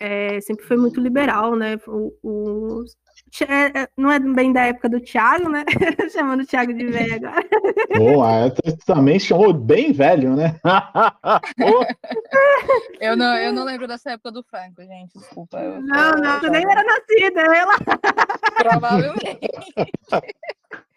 eh, 0.00 0.40
sempre 0.40 0.64
foi 0.66 0.76
muito 0.76 1.00
liberal, 1.00 1.56
né? 1.56 1.78
O, 1.86 2.12
o- 2.22 2.84
é, 3.42 3.80
é, 3.82 3.88
não 3.96 4.10
é 4.12 4.18
bem 4.18 4.52
da 4.52 4.62
época 4.66 4.88
do 4.88 5.00
Thiago, 5.00 5.48
né? 5.48 5.64
Chamando 6.12 6.42
o 6.42 6.46
Thiago 6.46 6.72
de 6.72 6.86
velho 6.86 7.28
agora. 7.28 7.48
Pô, 7.96 8.22
a- 8.22 8.50
também 8.86 9.18
chamou 9.18 9.52
bem 9.52 9.92
velho, 9.92 10.36
né? 10.36 10.58
Eu 13.00 13.16
não, 13.16 13.36
eu 13.36 13.52
não 13.52 13.64
lembro 13.64 13.86
dessa 13.86 14.10
época 14.12 14.32
do 14.32 14.42
Franco, 14.42 14.82
gente. 14.82 15.12
Desculpa. 15.18 15.58
eu 15.58 15.80
Não, 15.82 16.14
tô 16.14 16.20
não, 16.20 16.40
tu 16.40 16.50
nem 16.50 16.62
era 16.62 16.84
nascida, 16.84 17.40
ela 17.40 17.74
Provavelmente. 18.56 19.40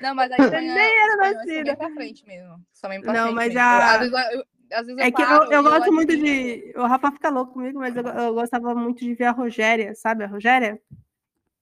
Não, 0.00 0.14
mas 0.14 0.30
a 0.32 0.36
Espanha, 0.36 0.74
nem 0.74 0.98
era 1.00 1.16
nascida. 1.34 1.76
pra 1.76 1.90
frente 1.90 2.26
mesmo. 2.26 2.56
Bem 2.88 3.00
pra 3.00 3.12
Não, 3.12 3.22
frente 3.24 3.34
mas 3.34 3.46
mesmo. 3.48 3.60
a- 3.60 3.90
Às 3.94 3.98
vezes 4.00 4.12
eu, 4.32 4.44
às 4.72 4.86
vezes 4.86 5.02
É 5.02 5.10
que 5.10 5.22
eu, 5.22 5.26
paro 5.26 5.52
eu 5.52 5.62
gosto 5.62 5.92
muito 5.92 6.12
admiro. 6.12 6.26
de. 6.72 6.74
O 6.76 6.86
Rafa 6.86 7.12
fica 7.12 7.28
louco 7.30 7.52
comigo, 7.54 7.78
mas 7.78 7.96
eu, 7.96 8.04
eu 8.06 8.34
gostava 8.34 8.74
muito 8.74 9.00
de 9.00 9.14
ver 9.14 9.24
a 9.24 9.30
Rogéria, 9.32 9.94
sabe? 9.94 10.24
A 10.24 10.28
Rogéria? 10.28 10.80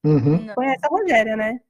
Uhum. 0.04 0.46
Conhece 0.54 0.84
a 0.84 0.88
Rogéria, 0.88 1.36
né? 1.36 1.60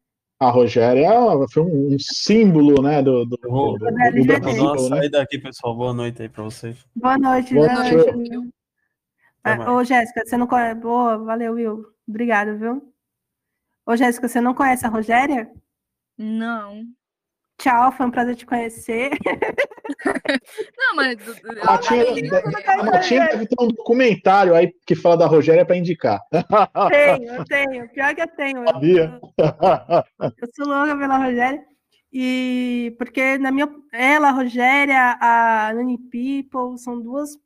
A 0.40 0.50
Rogéria 0.50 1.08
foi 1.52 1.62
um, 1.62 1.94
um 1.94 1.96
símbolo, 1.98 2.82
né, 2.82 3.00
do, 3.00 3.24
do, 3.24 3.38
Eu 3.42 3.50
vou, 3.50 3.78
do, 3.78 3.86
do, 3.86 3.94
da 3.94 4.10
do 4.10 4.16
vou 4.24 4.26
Brasil, 4.72 4.90
né? 4.90 4.96
saída 4.96 5.22
aqui, 5.22 5.38
pessoal. 5.38 5.76
Boa 5.76 5.94
noite 5.94 6.22
aí 6.22 6.28
pra 6.28 6.42
vocês. 6.42 6.76
Boa 6.94 7.16
noite, 7.16 7.54
Boa 7.54 7.72
noite. 7.72 8.28
Viu? 8.28 8.50
Ah. 9.44 9.72
Ô, 9.72 9.84
Jéssica, 9.84 10.22
você 10.24 10.36
não 10.36 10.46
conhece. 10.46 10.80
Boa, 10.80 11.18
valeu, 11.18 11.52
Will. 11.54 11.86
Obrigada, 12.08 12.54
viu? 12.56 12.92
Ô, 13.86 13.96
Jéssica, 13.96 14.26
você 14.28 14.40
não 14.40 14.54
conhece 14.54 14.84
a 14.84 14.88
Rogéria? 14.88 15.48
Não. 16.16 16.84
Tchau, 17.58 17.92
foi 17.92 18.06
um 18.06 18.10
prazer 18.10 18.34
te 18.34 18.44
conhecer. 18.44 19.10
Não, 20.76 20.96
mas. 20.96 21.16
A 21.62 21.72
Matinha, 21.72 22.04
a 22.66 22.84
Matinha 22.84 23.28
deve 23.28 23.46
ter 23.46 23.56
um 23.62 23.68
documentário 23.68 24.54
aí 24.54 24.72
que 24.86 24.94
fala 24.94 25.18
da 25.18 25.26
Rogéria 25.26 25.64
para 25.64 25.76
indicar. 25.76 26.20
tenho, 26.90 27.32
eu 27.32 27.44
tenho. 27.44 27.88
Pior 27.90 28.14
que 28.14 28.22
eu 28.22 28.28
tenho. 28.28 28.58
Eu- 28.64 28.68
Sabia? 28.68 29.20
Eu 30.20 30.48
sou 30.54 30.66
louca 30.66 30.96
pela 30.98 31.18
Rogéria. 31.18 31.64
E 32.12 32.94
porque 32.98 33.38
na 33.38 33.50
minha 33.50 33.68
ela, 33.92 34.28
a 34.28 34.32
Rogéria, 34.32 35.18
a 35.20 35.72
Nani 35.74 35.98
People 35.98 36.76
são 36.78 37.00
duas 37.00 37.36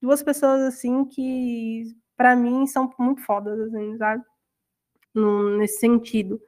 duas 0.00 0.22
pessoas 0.22 0.60
assim 0.62 1.04
que 1.04 1.84
para 2.16 2.36
mim 2.36 2.66
são 2.66 2.92
muito 2.98 3.22
fodas, 3.22 3.58
assim, 3.58 3.96
sabe? 3.96 4.22
No- 5.14 5.56
nesse 5.58 5.78
sentido. 5.80 6.40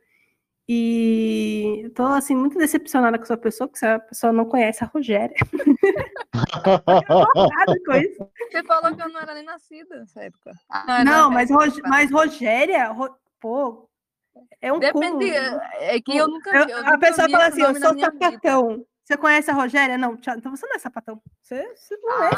E 0.69 1.83
eu 1.85 1.95
tô 1.95 2.03
assim 2.05 2.35
muito 2.35 2.59
decepcionada 2.59 3.17
com 3.19 3.25
essa 3.25 3.37
pessoa, 3.37 3.69
porque 3.69 3.85
essa 3.85 4.01
pessoa 4.01 4.33
não 4.33 4.45
conhece 4.47 4.83
a 4.83 4.87
Rogéria. 4.89 5.37
Com 7.87 7.93
isso. 7.95 8.29
Você 8.51 8.63
falou 8.65 8.95
que 8.95 9.01
eu 9.03 9.09
não 9.09 9.21
era 9.21 9.35
nem 9.35 9.45
nascida 9.45 9.97
nessa 10.01 10.23
época. 10.25 10.53
Ah, 10.69 11.05
Não, 11.05 11.31
é, 11.31 11.35
mas, 11.35 11.51
Rog- 11.51 11.83
mas 11.85 12.11
Rogéria, 12.11 12.89
Ro- 12.89 13.15
pô, 13.41 13.89
é 14.61 14.73
um 14.73 14.79
Depende. 14.81 15.31
cúmulo. 15.31 15.61
É 15.79 16.01
que 16.01 16.17
eu 16.17 16.27
nunca 16.29 16.51
Eu- 16.57 16.67
vi. 16.67 16.73
eu 16.73 16.79
a 16.79 16.83
nunca 16.83 16.99
pessoa 16.99 17.29
fala 17.31 17.47
assim, 17.47 17.63
eu 17.63 17.75
sou 17.81 17.99
sapatão. 18.01 18.85
Você 19.07 19.17
conhece 19.17 19.49
a 19.49 19.55
Rogéria? 19.55 19.97
Não, 19.97 20.17
tchau. 20.17 20.35
então 20.37 20.51
você 20.51 20.67
não 20.67 20.75
é 20.75 20.79
sapatão. 20.81 21.23
Você, 21.41 21.63
você 21.77 21.97
não 21.99 22.25
é, 22.25 22.31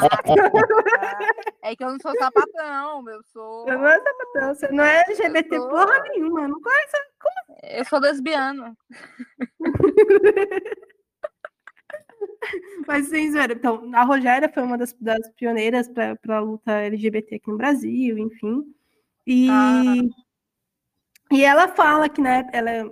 É 1.63 1.75
que 1.75 1.83
eu 1.83 1.89
não 1.89 1.97
sou 1.99 2.13
sapatão, 2.15 3.09
eu 3.09 3.23
sou. 3.33 3.63
você 3.65 3.75
não 3.75 3.87
é 3.87 3.97
sapatão. 3.97 4.53
Você 4.53 4.67
não 4.71 4.83
é 4.83 4.99
LGBT 5.01 5.55
Eu 5.55 5.61
sou- 5.61 5.69
porra 5.71 5.99
nenhuma. 6.03 6.47
Não 6.47 6.61
conhece. 6.61 6.95
Eu 7.63 7.85
sou 7.85 7.99
lesbiana. 7.99 8.77
Mas 12.87 13.07
sem 13.09 13.31
zoeira. 13.31 13.53
Então, 13.53 13.89
a 13.95 14.03
Rogéria 14.03 14.47
foi 14.53 14.61
uma 14.63 14.77
das, 14.77 14.93
das 14.93 15.27
pioneiras 15.31 15.89
para 15.89 16.15
a 16.29 16.39
luta 16.39 16.71
LGBT 16.71 17.35
aqui 17.37 17.49
no 17.49 17.57
Brasil, 17.57 18.15
enfim. 18.19 18.63
E, 19.25 19.49
Ah. 19.49 19.83
e 21.31 21.43
ela 21.43 21.67
fala 21.69 22.07
que 22.09 22.21
né, 22.21 22.47
ela 22.53 22.69
é 22.69 22.83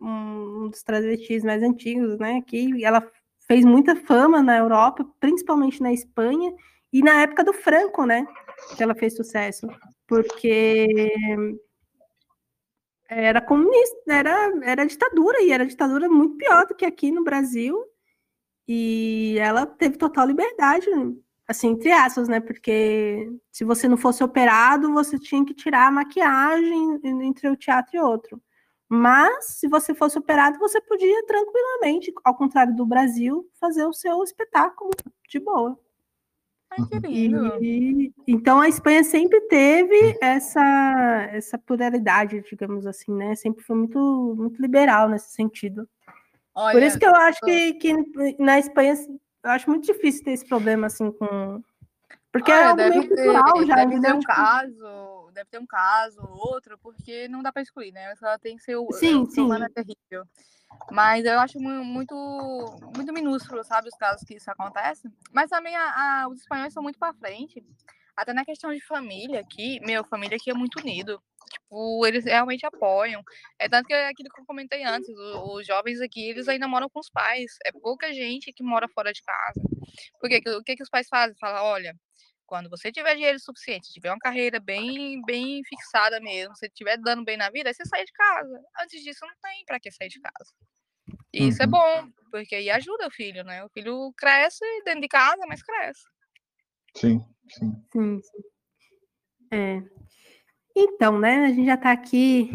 um 0.00 0.68
dos 0.70 0.82
travestis 0.82 1.44
mais 1.44 1.62
antigos, 1.62 2.18
né? 2.18 2.42
Que 2.42 2.84
ela 2.84 3.06
fez 3.46 3.64
muita 3.64 3.96
fama 3.96 4.42
na 4.42 4.58
Europa, 4.58 5.06
principalmente 5.20 5.82
na 5.82 5.92
Espanha, 5.92 6.52
e 6.92 7.02
na 7.02 7.22
época 7.22 7.44
do 7.44 7.52
Franco, 7.52 8.04
né? 8.04 8.26
Que 8.76 8.82
ela 8.82 8.94
fez 8.94 9.14
sucesso. 9.16 9.66
Porque 10.06 10.88
era 13.08 13.40
comunista, 13.40 13.96
era, 14.08 14.52
era 14.62 14.86
ditadura, 14.86 15.40
e 15.42 15.50
era 15.50 15.66
ditadura 15.66 16.08
muito 16.08 16.36
pior 16.36 16.66
do 16.66 16.74
que 16.74 16.84
aqui 16.84 17.10
no 17.10 17.24
Brasil. 17.24 17.76
E 18.66 19.36
ela 19.38 19.64
teve 19.66 19.96
total 19.96 20.26
liberdade, 20.26 20.86
assim, 21.46 21.68
entre 21.68 21.90
aspas, 21.90 22.28
né? 22.28 22.40
Porque 22.40 23.30
se 23.50 23.64
você 23.64 23.88
não 23.88 23.96
fosse 23.96 24.22
operado, 24.22 24.92
você 24.92 25.18
tinha 25.18 25.44
que 25.44 25.54
tirar 25.54 25.88
a 25.88 25.90
maquiagem 25.90 27.00
entre 27.04 27.48
o 27.48 27.56
teatro 27.56 27.96
e 27.96 28.00
outro. 28.00 28.42
Mas, 28.88 29.58
se 29.58 29.68
você 29.68 29.94
fosse 29.94 30.18
operado, 30.18 30.58
você 30.58 30.80
podia 30.80 31.26
tranquilamente, 31.26 32.12
ao 32.24 32.34
contrário 32.34 32.74
do 32.74 32.86
Brasil, 32.86 33.46
fazer 33.60 33.84
o 33.84 33.92
seu 33.92 34.22
espetáculo 34.22 34.90
de 35.28 35.38
boa. 35.38 35.78
Ai, 36.70 36.78
que 36.86 37.08
E, 37.08 38.12
então 38.26 38.60
a 38.60 38.68
Espanha 38.68 39.02
sempre 39.04 39.40
teve 39.42 40.16
essa, 40.20 41.28
essa 41.32 41.58
pluralidade, 41.58 42.42
digamos 42.48 42.86
assim, 42.86 43.12
né? 43.12 43.34
Sempre 43.34 43.62
foi 43.62 43.76
muito, 43.76 44.34
muito 44.36 44.60
liberal 44.60 45.08
nesse 45.08 45.32
sentido. 45.32 45.88
Olha, 46.54 46.72
Por 46.72 46.82
isso 46.82 46.98
que 46.98 47.06
eu 47.06 47.14
acho 47.14 47.40
que, 47.40 47.74
que 47.74 47.94
na 48.38 48.58
Espanha 48.58 48.94
eu 49.44 49.50
acho 49.50 49.70
muito 49.70 49.86
difícil 49.86 50.24
ter 50.24 50.32
esse 50.32 50.46
problema 50.46 50.86
assim 50.86 51.10
com. 51.12 51.62
Porque 52.32 52.50
é 52.50 52.54
olha, 52.54 52.64
algo 52.66 52.76
deve 52.76 52.98
meio 52.98 53.08
ter, 53.08 53.16
cultural 53.16 53.66
já, 53.66 53.74
deve 53.76 53.90
ter 53.90 53.96
entendeu? 53.96 54.16
um 54.16 54.18
Tipo, 54.18 54.34
caso, 54.34 55.17
deve 55.38 55.50
ter 55.50 55.58
um 55.58 55.66
caso 55.66 56.20
ou 56.20 56.36
outro, 56.52 56.78
porque 56.78 57.28
não 57.28 57.42
dá 57.42 57.52
pra 57.52 57.62
excluir, 57.62 57.92
né? 57.92 58.12
Ela 58.20 58.38
tem 58.38 58.58
seu. 58.58 58.86
Sim, 58.92 59.22
o 59.22 59.26
sim. 59.26 59.48
é 59.52 59.68
terrível. 59.68 60.24
Mas 60.90 61.24
eu 61.24 61.38
acho 61.40 61.58
mu- 61.60 61.84
muito, 61.84 62.14
muito 62.94 63.12
minúsculo, 63.12 63.64
sabe, 63.64 63.88
os 63.88 63.96
casos 63.96 64.22
que 64.26 64.34
isso 64.34 64.50
acontece. 64.50 65.08
Mas 65.32 65.48
também 65.50 65.74
a- 65.76 66.22
a- 66.22 66.28
os 66.28 66.40
espanhóis 66.40 66.72
são 66.72 66.82
muito 66.82 66.98
pra 66.98 67.14
frente. 67.14 67.64
Até 68.16 68.32
na 68.32 68.44
questão 68.44 68.72
de 68.74 68.80
família 68.84 69.40
aqui, 69.40 69.80
meu, 69.80 70.04
família 70.04 70.36
aqui 70.36 70.50
é 70.50 70.54
muito 70.54 70.80
unido. 70.80 71.22
Tipo, 71.50 72.06
eles 72.06 72.24
realmente 72.24 72.66
apoiam. 72.66 73.22
É 73.58 73.68
tanto 73.68 73.86
que 73.86 73.94
é 73.94 74.08
aquilo 74.08 74.28
que 74.28 74.40
eu 74.40 74.44
comentei 74.44 74.84
antes, 74.84 75.08
o- 75.08 75.56
os 75.56 75.66
jovens 75.66 76.00
aqui, 76.00 76.28
eles 76.28 76.48
ainda 76.48 76.68
moram 76.68 76.88
com 76.90 77.00
os 77.00 77.08
pais. 77.08 77.56
É 77.64 77.70
pouca 77.72 78.12
gente 78.12 78.52
que 78.52 78.62
mora 78.62 78.86
fora 78.88 79.12
de 79.12 79.22
casa. 79.22 79.60
Porque 80.20 80.42
o 80.50 80.62
que, 80.62 80.76
que 80.76 80.82
os 80.82 80.90
pais 80.90 81.08
fazem? 81.08 81.36
Falam, 81.38 81.64
olha, 81.64 81.94
quando 82.48 82.70
você 82.70 82.90
tiver 82.90 83.14
dinheiro 83.14 83.38
suficiente, 83.38 83.92
tiver 83.92 84.10
uma 84.10 84.18
carreira 84.18 84.58
bem, 84.58 85.22
bem 85.24 85.62
fixada 85.64 86.18
mesmo, 86.18 86.56
você 86.56 86.66
estiver 86.66 86.96
dando 86.96 87.22
bem 87.22 87.36
na 87.36 87.50
vida, 87.50 87.68
aí 87.68 87.74
você 87.74 87.84
sai 87.84 88.04
de 88.04 88.12
casa. 88.12 88.60
Antes 88.80 89.02
disso, 89.04 89.20
não 89.22 89.34
tem 89.42 89.64
pra 89.66 89.78
que 89.78 89.92
sair 89.92 90.08
de 90.08 90.18
casa. 90.18 90.50
E 91.32 91.48
isso 91.48 91.62
é 91.62 91.66
Uhum. 91.66 91.72
bom, 91.72 92.08
porque 92.30 92.54
aí 92.54 92.70
ajuda 92.70 93.06
o 93.06 93.10
filho, 93.10 93.44
né? 93.44 93.62
O 93.64 93.68
filho 93.68 94.12
cresce 94.16 94.64
dentro 94.84 95.02
de 95.02 95.08
casa, 95.08 95.44
mas 95.46 95.62
cresce. 95.62 96.02
Sim, 96.96 97.20
sim. 97.50 97.84
Sim, 97.92 98.20
sim. 98.22 98.42
É. 99.52 99.82
Então, 100.74 101.18
né? 101.18 101.44
A 101.46 101.48
gente 101.50 101.66
já 101.66 101.76
tá 101.76 101.92
aqui 101.92 102.50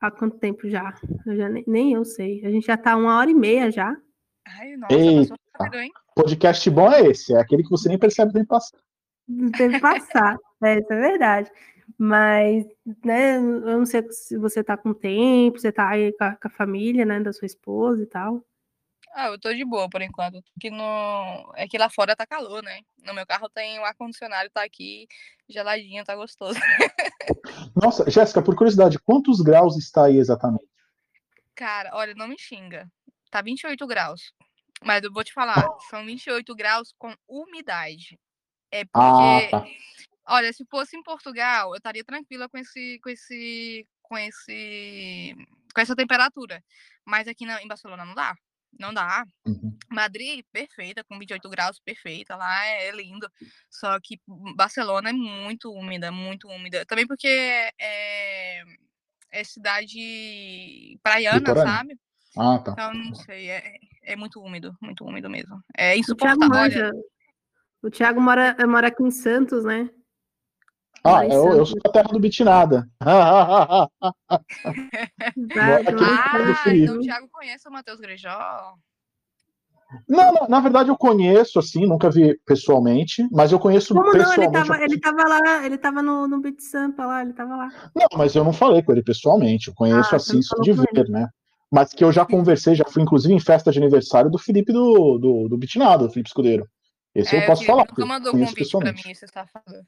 há 0.00 0.10
quanto 0.10 0.38
tempo 0.38 0.68
já? 0.68 0.98
Eu 1.26 1.36
já 1.36 1.48
nem, 1.48 1.64
nem 1.66 1.92
eu 1.92 2.04
sei. 2.06 2.44
A 2.46 2.50
gente 2.50 2.66
já 2.66 2.76
tá 2.76 2.96
uma 2.96 3.18
hora 3.18 3.30
e 3.30 3.34
meia 3.34 3.70
já. 3.70 3.94
Ai, 4.46 4.76
nossa, 4.76 4.94
Eita. 4.94 5.20
passou 5.20 5.36
rápido, 5.58 5.80
hein? 5.80 5.92
Podcast 6.14 6.70
bom 6.70 6.90
é 6.90 7.02
esse, 7.02 7.34
é 7.34 7.40
aquele 7.40 7.62
que 7.62 7.70
você 7.70 7.88
nem 7.88 7.98
percebe 7.98 8.30
o 8.30 8.34
tempo 8.34 8.48
passar. 8.48 8.78
Não 9.30 9.50
teve 9.52 9.74
que 9.74 9.80
passar. 9.80 10.36
é, 10.64 10.78
isso 10.78 10.92
é 10.92 11.00
verdade. 11.00 11.50
Mas, 11.96 12.64
né, 13.04 13.36
eu 13.36 13.78
não 13.78 13.86
sei 13.86 14.02
se 14.10 14.36
você 14.36 14.64
tá 14.64 14.76
com 14.76 14.92
tempo, 14.92 15.58
você 15.58 15.70
tá 15.70 15.88
aí 15.88 16.12
com 16.12 16.24
a, 16.24 16.36
com 16.36 16.48
a 16.48 16.50
família, 16.50 17.04
né, 17.04 17.20
da 17.20 17.32
sua 17.32 17.46
esposa 17.46 18.02
e 18.02 18.06
tal. 18.06 18.44
Ah, 19.12 19.26
eu 19.26 19.38
tô 19.40 19.52
de 19.52 19.64
boa 19.64 19.88
por 19.88 20.00
enquanto. 20.02 20.42
Que 20.60 20.70
no... 20.70 21.52
É 21.56 21.66
que 21.66 21.76
lá 21.76 21.90
fora 21.90 22.14
tá 22.14 22.24
calor, 22.26 22.62
né? 22.62 22.80
No 23.04 23.12
meu 23.12 23.26
carro 23.26 23.48
tem 23.48 23.78
o 23.78 23.84
ar-condicionado, 23.84 24.50
tá 24.50 24.62
aqui 24.62 25.08
geladinho, 25.48 26.04
tá 26.04 26.14
gostoso. 26.14 26.58
Nossa, 27.74 28.08
Jéssica, 28.08 28.40
por 28.40 28.54
curiosidade, 28.54 28.98
quantos 29.00 29.40
graus 29.40 29.76
está 29.76 30.04
aí 30.04 30.16
exatamente? 30.16 30.64
Cara, 31.54 31.90
olha, 31.92 32.14
não 32.14 32.28
me 32.28 32.38
xinga. 32.38 32.88
Tá 33.30 33.42
28 33.42 33.86
graus. 33.86 34.32
Mas 34.82 35.02
eu 35.02 35.12
vou 35.12 35.22
te 35.22 35.32
falar, 35.32 35.66
são 35.90 36.06
28 36.06 36.54
graus 36.54 36.94
com 36.96 37.14
umidade. 37.28 38.18
É 38.70 38.82
Ah, 38.82 38.86
porque, 38.92 39.48
tá. 39.50 39.66
olha, 40.26 40.52
se 40.52 40.64
fosse 40.66 40.96
em 40.96 41.02
Portugal, 41.02 41.70
eu 41.70 41.76
estaria 41.76 42.04
tranquila 42.04 42.48
com 42.48 42.58
esse, 42.58 42.98
com 43.02 43.10
esse, 43.10 43.86
com 44.02 44.18
esse, 44.18 45.34
com 45.74 45.80
essa 45.80 45.96
temperatura. 45.96 46.62
Mas 47.04 47.26
aqui 47.26 47.44
na, 47.44 47.62
em 47.62 47.68
Barcelona 47.68 48.04
não 48.04 48.14
dá. 48.14 48.34
Não 48.78 48.94
dá. 48.94 49.24
Uhum. 49.44 49.76
Madrid, 49.90 50.44
perfeita, 50.52 51.02
com 51.02 51.18
28 51.18 51.48
graus, 51.48 51.80
perfeita, 51.80 52.36
lá 52.36 52.66
é, 52.66 52.88
é 52.88 52.92
lindo. 52.92 53.28
Só 53.68 53.98
que 54.00 54.20
Barcelona 54.54 55.10
é 55.10 55.12
muito 55.12 55.72
úmida, 55.72 56.12
muito 56.12 56.48
úmida. 56.48 56.86
Também 56.86 57.06
porque 57.06 57.26
é, 57.26 58.62
é 59.32 59.44
cidade 59.44 60.98
praiana, 61.02 61.38
Litorânea? 61.38 61.72
sabe? 61.72 61.98
Ah, 62.36 62.58
tá. 62.60 62.72
Então, 62.72 62.94
não 62.94 63.14
sei, 63.16 63.50
é, 63.50 63.74
é 64.02 64.16
muito 64.16 64.40
úmido, 64.40 64.76
muito 64.80 65.04
úmido 65.04 65.28
mesmo. 65.28 65.60
É 65.76 65.96
insuportável. 65.96 66.92
O 67.82 67.90
Thiago 67.90 68.20
mora, 68.20 68.56
mora 68.66 68.88
aqui 68.88 69.02
em 69.02 69.10
Santos, 69.10 69.64
né? 69.64 69.88
Ah, 71.02 71.26
eu, 71.26 71.56
eu 71.56 71.64
sou 71.64 71.78
da 71.82 71.90
terra 71.90 72.08
do 72.08 72.20
no 76.44 76.52
ah, 76.52 76.54
frio. 76.56 76.84
então 76.84 76.96
o 76.96 77.00
Thiago 77.00 77.28
conhece 77.32 77.66
o 77.68 77.72
Matheus 77.72 77.98
Grejó. 78.00 78.74
Não, 80.08 80.32
não, 80.32 80.48
na 80.48 80.60
verdade 80.60 80.90
eu 80.90 80.96
conheço, 80.96 81.58
assim, 81.58 81.86
nunca 81.86 82.10
vi 82.10 82.38
pessoalmente, 82.46 83.26
mas 83.32 83.50
eu 83.50 83.58
conheço 83.58 83.94
Como 83.94 84.06
não? 84.06 84.12
pessoalmente. 84.12 84.56
Ele 84.56 84.66
tava, 84.66 84.84
ele 84.84 85.00
tava 85.00 85.28
lá, 85.28 85.66
ele 85.66 85.78
tava 85.78 86.02
no, 86.02 86.28
no 86.28 86.40
Beat 86.40 86.60
Sampa 86.60 87.06
lá, 87.06 87.22
ele 87.22 87.32
tava 87.32 87.56
lá. 87.56 87.68
Não, 87.94 88.06
mas 88.16 88.34
eu 88.34 88.44
não 88.44 88.52
falei 88.52 88.82
com 88.82 88.92
ele 88.92 89.02
pessoalmente, 89.02 89.68
eu 89.68 89.74
conheço 89.74 90.14
Ah, 90.14 90.16
assim, 90.16 90.36
não 90.36 90.42
só 90.42 90.56
de 90.60 90.72
ver, 90.72 91.08
né? 91.08 91.28
Mas 91.72 91.92
que 91.92 92.04
eu 92.04 92.12
já 92.12 92.26
conversei, 92.26 92.74
já 92.74 92.84
fui 92.84 93.02
inclusive 93.02 93.32
em 93.32 93.40
festa 93.40 93.72
de 93.72 93.78
aniversário 93.78 94.30
do 94.30 94.38
Felipe 94.38 94.72
do, 94.72 95.18
do, 95.18 95.48
do 95.48 95.58
do 95.58 96.10
Felipe 96.10 96.28
Escudeiro. 96.28 96.66
Esse 97.14 97.34
eu 97.36 97.40
É, 97.40 97.46
posso 97.46 97.62
o 97.62 97.66
falar. 97.66 97.84
Nunca 97.88 98.02
eu 98.02 98.06
mandou 98.06 98.32
convite 98.32 98.78
pra 98.78 98.92
mim, 98.92 99.14
você 99.14 99.24
está 99.24 99.46
falando. 99.46 99.86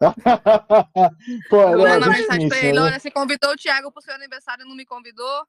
Pô, 1.50 1.56
Eu 1.62 1.86
é, 1.86 1.94
gente 2.00 2.08
mensagem 2.10 2.48
pra 2.48 2.58
ele, 2.58 2.72
né? 2.72 2.80
olha, 2.82 3.00
você 3.00 3.10
convidou 3.10 3.50
o 3.52 3.56
Thiago 3.56 3.90
pro 3.90 4.02
seu 4.02 4.14
aniversário 4.14 4.64
e 4.64 4.68
não 4.68 4.76
me 4.76 4.84
convidou. 4.84 5.46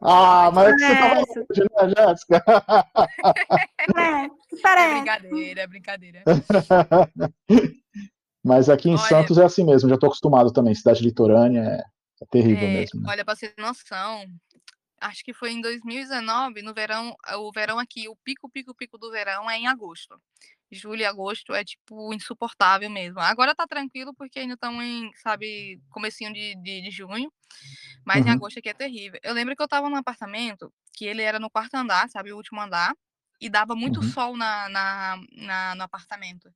Ah, 0.00 0.50
mas 0.52 0.68
é 0.68 0.74
que 0.74 0.80
você 0.80 0.96
tava 0.96 1.14
longe, 1.20 1.36
né, 1.76 2.06
Jéssica? 2.06 2.44
É, 3.58 4.24
É 4.24 4.62
parece. 4.62 4.94
brincadeira, 4.94 5.60
é 5.62 5.66
brincadeira. 5.66 6.22
Mas 8.44 8.68
aqui 8.68 8.88
em 8.88 8.92
Olha- 8.94 9.02
Santos 9.06 9.36
é 9.38 9.44
assim 9.44 9.64
mesmo, 9.64 9.88
já 9.90 9.98
tô 9.98 10.06
acostumado 10.06 10.52
também. 10.52 10.74
Cidade 10.74 11.02
litorânea 11.02 11.60
é, 11.62 11.82
é 12.22 12.26
terrível 12.30 12.68
É, 12.68 12.72
mesmo. 12.72 13.00
né? 13.00 13.08
olha, 13.10 13.24
pra 13.24 13.34
ter 13.36 13.52
noção, 13.58 14.24
acho 15.00 15.24
que 15.24 15.32
foi 15.34 15.52
em 15.52 15.60
2019, 15.60 16.62
no 16.62 16.74
verão, 16.74 17.14
o 17.38 17.52
verão 17.52 17.78
aqui, 17.78 18.08
o 18.08 18.16
pico, 18.16 18.48
pico, 18.50 18.74
pico 18.74 18.98
do 18.98 19.10
verão 19.10 19.50
é 19.50 19.56
em 19.58 19.66
agosto. 19.66 20.20
Julho 20.70 21.00
e 21.02 21.04
agosto 21.06 21.54
é, 21.54 21.64
tipo, 21.64 22.12
insuportável 22.12 22.90
mesmo. 22.90 23.20
Agora 23.20 23.54
tá 23.54 23.66
tranquilo 23.66 24.14
porque 24.14 24.40
ainda 24.40 24.54
estamos 24.54 24.84
em, 24.84 25.10
sabe, 25.16 25.80
comecinho 25.90 26.32
de, 26.32 26.54
de, 26.56 26.82
de 26.82 26.90
junho, 26.90 27.32
mas 28.04 28.24
em 28.26 28.30
Uhum. 28.30 28.34
agosto 28.34 28.58
aqui 28.58 28.68
é 28.68 28.74
terrível. 28.74 29.18
Eu 29.22 29.34
lembro 29.34 29.54
que 29.56 29.62
eu 29.62 29.68
tava 29.68 29.88
num 29.88 29.96
apartamento 29.96 30.72
que 30.94 31.04
ele 31.06 31.22
era 31.22 31.38
no 31.38 31.50
quarto 31.50 31.74
andar, 31.74 32.08
sabe, 32.10 32.32
o 32.32 32.36
último 32.36 32.60
andar, 32.60 32.94
e 33.40 33.48
dava 33.48 33.74
muito 33.74 34.02
Uhum. 34.02 34.10
sol 34.10 34.36
na, 34.36 34.68
na, 34.68 35.16
na- 35.32 35.74
no 35.76 35.82
apartamento. 35.84 36.52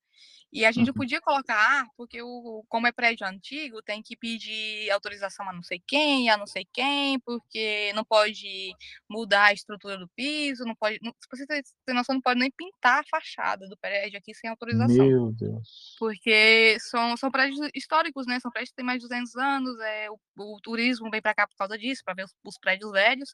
E 0.52 0.66
a 0.66 0.70
gente 0.72 0.88
Uhum. 0.88 0.94
podia 0.94 1.20
colocar 1.20 1.56
ar, 1.56 1.86
porque 1.96 2.20
o, 2.20 2.62
como 2.68 2.86
é 2.86 2.92
prédio 2.92 3.26
antigo, 3.26 3.82
tem 3.82 4.02
que 4.02 4.14
pedir 4.16 4.90
autorização 4.90 5.48
a 5.48 5.52
não 5.52 5.62
sei 5.62 5.82
quem, 5.86 6.28
a 6.28 6.36
não 6.36 6.46
sei 6.46 6.66
quem, 6.70 7.18
porque 7.20 7.90
não 7.94 8.04
pode 8.04 8.74
mudar 9.08 9.46
a 9.46 9.52
estrutura 9.54 9.96
do 9.96 10.08
piso, 10.14 10.64
não 10.64 10.74
pode. 10.74 10.98
Não, 11.02 11.10
se 11.12 11.28
você 11.30 11.46
tem 11.46 11.62
tem 11.86 11.94
noção, 11.94 12.14
não 12.14 12.22
pode 12.22 12.38
nem 12.38 12.50
pintar 12.50 13.00
a 13.00 13.04
fachada 13.10 13.66
do 13.66 13.76
prédio 13.78 14.18
aqui 14.18 14.34
sem 14.34 14.50
autorização. 14.50 15.06
Meu 15.06 15.32
Deus. 15.32 15.96
Porque 15.98 16.76
são, 16.80 17.16
são 17.16 17.30
prédios 17.30 17.58
históricos, 17.74 18.26
né? 18.26 18.38
São 18.40 18.50
prédios 18.50 18.70
que 18.70 18.76
têm 18.76 18.84
mais 18.84 19.00
de 19.00 19.08
200 19.08 19.34
anos, 19.36 19.78
é, 19.80 20.10
o, 20.10 20.18
o 20.36 20.60
turismo 20.60 21.10
vem 21.10 21.22
para 21.22 21.34
cá 21.34 21.46
por 21.46 21.56
causa 21.56 21.78
disso, 21.78 22.02
para 22.04 22.14
ver 22.14 22.24
os, 22.24 22.34
os 22.44 22.58
prédios 22.58 22.90
velhos. 22.92 23.32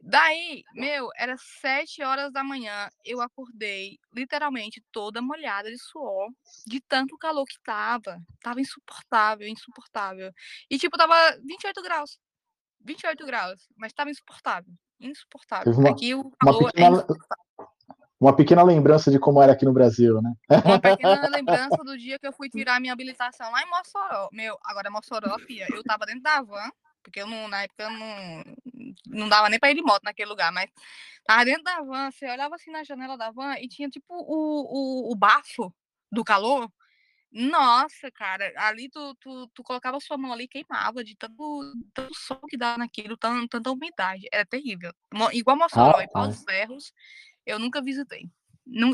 Daí, 0.00 0.62
meu, 0.74 1.08
era 1.16 1.34
sete 1.60 2.02
horas 2.02 2.32
da 2.32 2.44
manhã, 2.44 2.88
eu 3.04 3.20
acordei 3.20 3.98
literalmente 4.14 4.82
toda 4.92 5.20
molhada 5.20 5.68
de 5.70 5.78
suor, 5.78 6.28
de 6.66 6.80
tanto 6.80 7.16
calor 7.18 7.44
que 7.44 7.56
tava. 7.64 8.18
Tava 8.40 8.60
insuportável, 8.60 9.48
insuportável. 9.48 10.30
E 10.70 10.78
tipo, 10.78 10.96
tava 10.96 11.14
28 11.44 11.82
graus. 11.82 12.18
28 12.84 13.26
graus, 13.26 13.66
mas 13.76 13.92
tava 13.92 14.10
insuportável. 14.10 14.72
Insuportável. 15.00 15.72
Uma- 15.72 15.90
Aqui 15.90 16.14
o 16.14 16.20
Uma 16.20 16.32
calor 16.38 16.68
é 16.68 16.72
pequena, 16.72 16.96
insuportável. 16.98 17.44
uma 18.20 18.36
pequena 18.36 18.62
lembrança 18.62 19.10
de 19.10 19.18
como 19.18 19.42
era 19.42 19.52
aqui 19.54 19.64
no 19.64 19.72
Brasil, 19.72 20.20
né? 20.22 20.32
Uma 20.64 20.80
pequena 20.80 21.26
lembrança 21.28 21.82
do 21.84 21.98
dia 21.98 22.18
que 22.18 22.26
eu 22.28 22.32
fui 22.32 22.48
tirar 22.48 22.80
minha 22.80 22.92
habilitação 22.92 23.50
lá 23.50 23.60
em 23.62 23.68
Mossoró. 23.70 24.28
Meu, 24.32 24.56
agora 24.64 24.88
Mossoró, 24.90 25.36
fia, 25.40 25.66
eu 25.74 25.82
tava 25.82 26.06
dentro 26.06 26.22
da 26.22 26.40
van, 26.42 26.70
porque 27.06 27.20
eu 27.20 27.26
não, 27.28 27.46
na 27.46 27.62
época 27.62 27.84
eu 27.84 27.90
não, 27.90 28.44
não 29.06 29.28
dava 29.28 29.48
nem 29.48 29.60
pra 29.60 29.70
ir 29.70 29.76
de 29.76 29.82
moto 29.82 30.02
naquele 30.02 30.28
lugar, 30.28 30.50
mas 30.50 30.68
tava 31.24 31.44
dentro 31.44 31.62
da 31.62 31.80
van, 31.80 32.10
você 32.10 32.28
olhava 32.28 32.56
assim 32.56 32.70
na 32.72 32.82
janela 32.82 33.16
da 33.16 33.30
van 33.30 33.54
e 33.60 33.68
tinha 33.68 33.88
tipo 33.88 34.12
o, 34.12 35.06
o, 35.08 35.12
o 35.12 35.14
bafo 35.14 35.72
do 36.10 36.24
calor. 36.24 36.68
Nossa, 37.30 38.10
cara, 38.10 38.52
ali 38.56 38.88
tu, 38.88 39.14
tu, 39.20 39.46
tu 39.54 39.62
colocava 39.62 40.00
sua 40.00 40.16
mão 40.18 40.32
ali 40.32 40.44
e 40.44 40.48
queimava 40.48 41.04
de 41.04 41.14
tanto, 41.16 41.74
tanto 41.94 42.14
sol 42.14 42.40
que 42.48 42.56
dava 42.56 42.78
naquilo, 42.78 43.16
tan- 43.16 43.46
tanta 43.46 43.70
umidade. 43.70 44.26
Era 44.32 44.44
terrível. 44.44 44.92
Igual 45.32 45.56
Mossoró 45.56 46.00
e 46.00 46.08
Pau 46.08 46.26
dos 46.26 46.42
Ferros, 46.42 46.92
eu 47.44 47.58
nunca 47.58 47.80
visitei. 47.80 48.28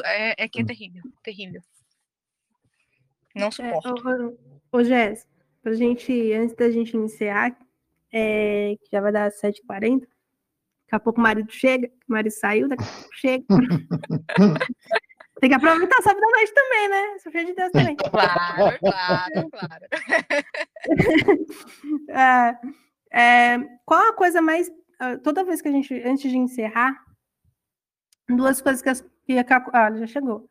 É, 0.04 0.44
é 0.44 0.48
que 0.48 0.60
é 0.60 0.62
Hum. 0.62 0.66
terrível, 0.66 1.02
terrível. 1.22 1.62
Não 3.34 3.46
É, 3.48 3.50
suporto. 3.52 3.88
ô, 3.88 4.76
ô, 4.76 4.78
ô 4.80 4.84
Jéssica, 4.84 5.30
pra 5.62 5.72
gente, 5.74 6.12
antes 6.32 6.54
da 6.56 6.70
gente 6.70 6.94
iniciar, 6.94 7.56
é, 8.12 8.76
que 8.80 8.88
já 8.92 9.00
vai 9.00 9.12
dar 9.12 9.30
7h40, 9.30 10.00
daqui 10.00 10.08
a 10.92 11.00
pouco 11.00 11.20
o 11.20 11.22
marido 11.22 11.50
chega, 11.50 11.88
o 12.08 12.12
marido 12.12 12.32
saiu, 12.32 12.68
daqui 12.68 12.84
a 12.84 12.86
pouco 12.86 13.14
chega. 13.14 13.44
Tem 15.40 15.50
que 15.50 15.56
aproveitar 15.56 15.98
o 15.98 16.02
sábado 16.02 16.20
da 16.20 16.28
noite 16.28 16.54
também, 16.54 16.88
né? 16.88 17.18
Sou 17.18 17.32
filho 17.32 17.46
de 17.46 17.54
Deus 17.54 17.72
também. 17.72 17.96
Claro, 17.96 18.78
claro, 18.78 19.50
claro. 19.50 19.86
É, 22.08 22.58
é, 23.54 23.58
qual 23.84 24.08
a 24.10 24.14
coisa 24.14 24.40
mais. 24.40 24.70
ah, 25.00 25.18
Toda 25.18 25.44
vez 25.44 25.60
que 25.60 25.68
a 25.68 25.72
gente, 25.72 25.94
antes 26.06 26.30
de 26.30 26.36
encerrar, 26.38 26.94
duas 28.28 28.60
coisas 28.60 28.82
que, 28.82 28.88
as, 28.88 29.00
que 29.24 29.38
a 29.38 29.44
Caco- 29.44 29.70
Ah, 29.74 29.88
ele 29.88 29.98
já 30.00 30.06
chegou. 30.06 30.48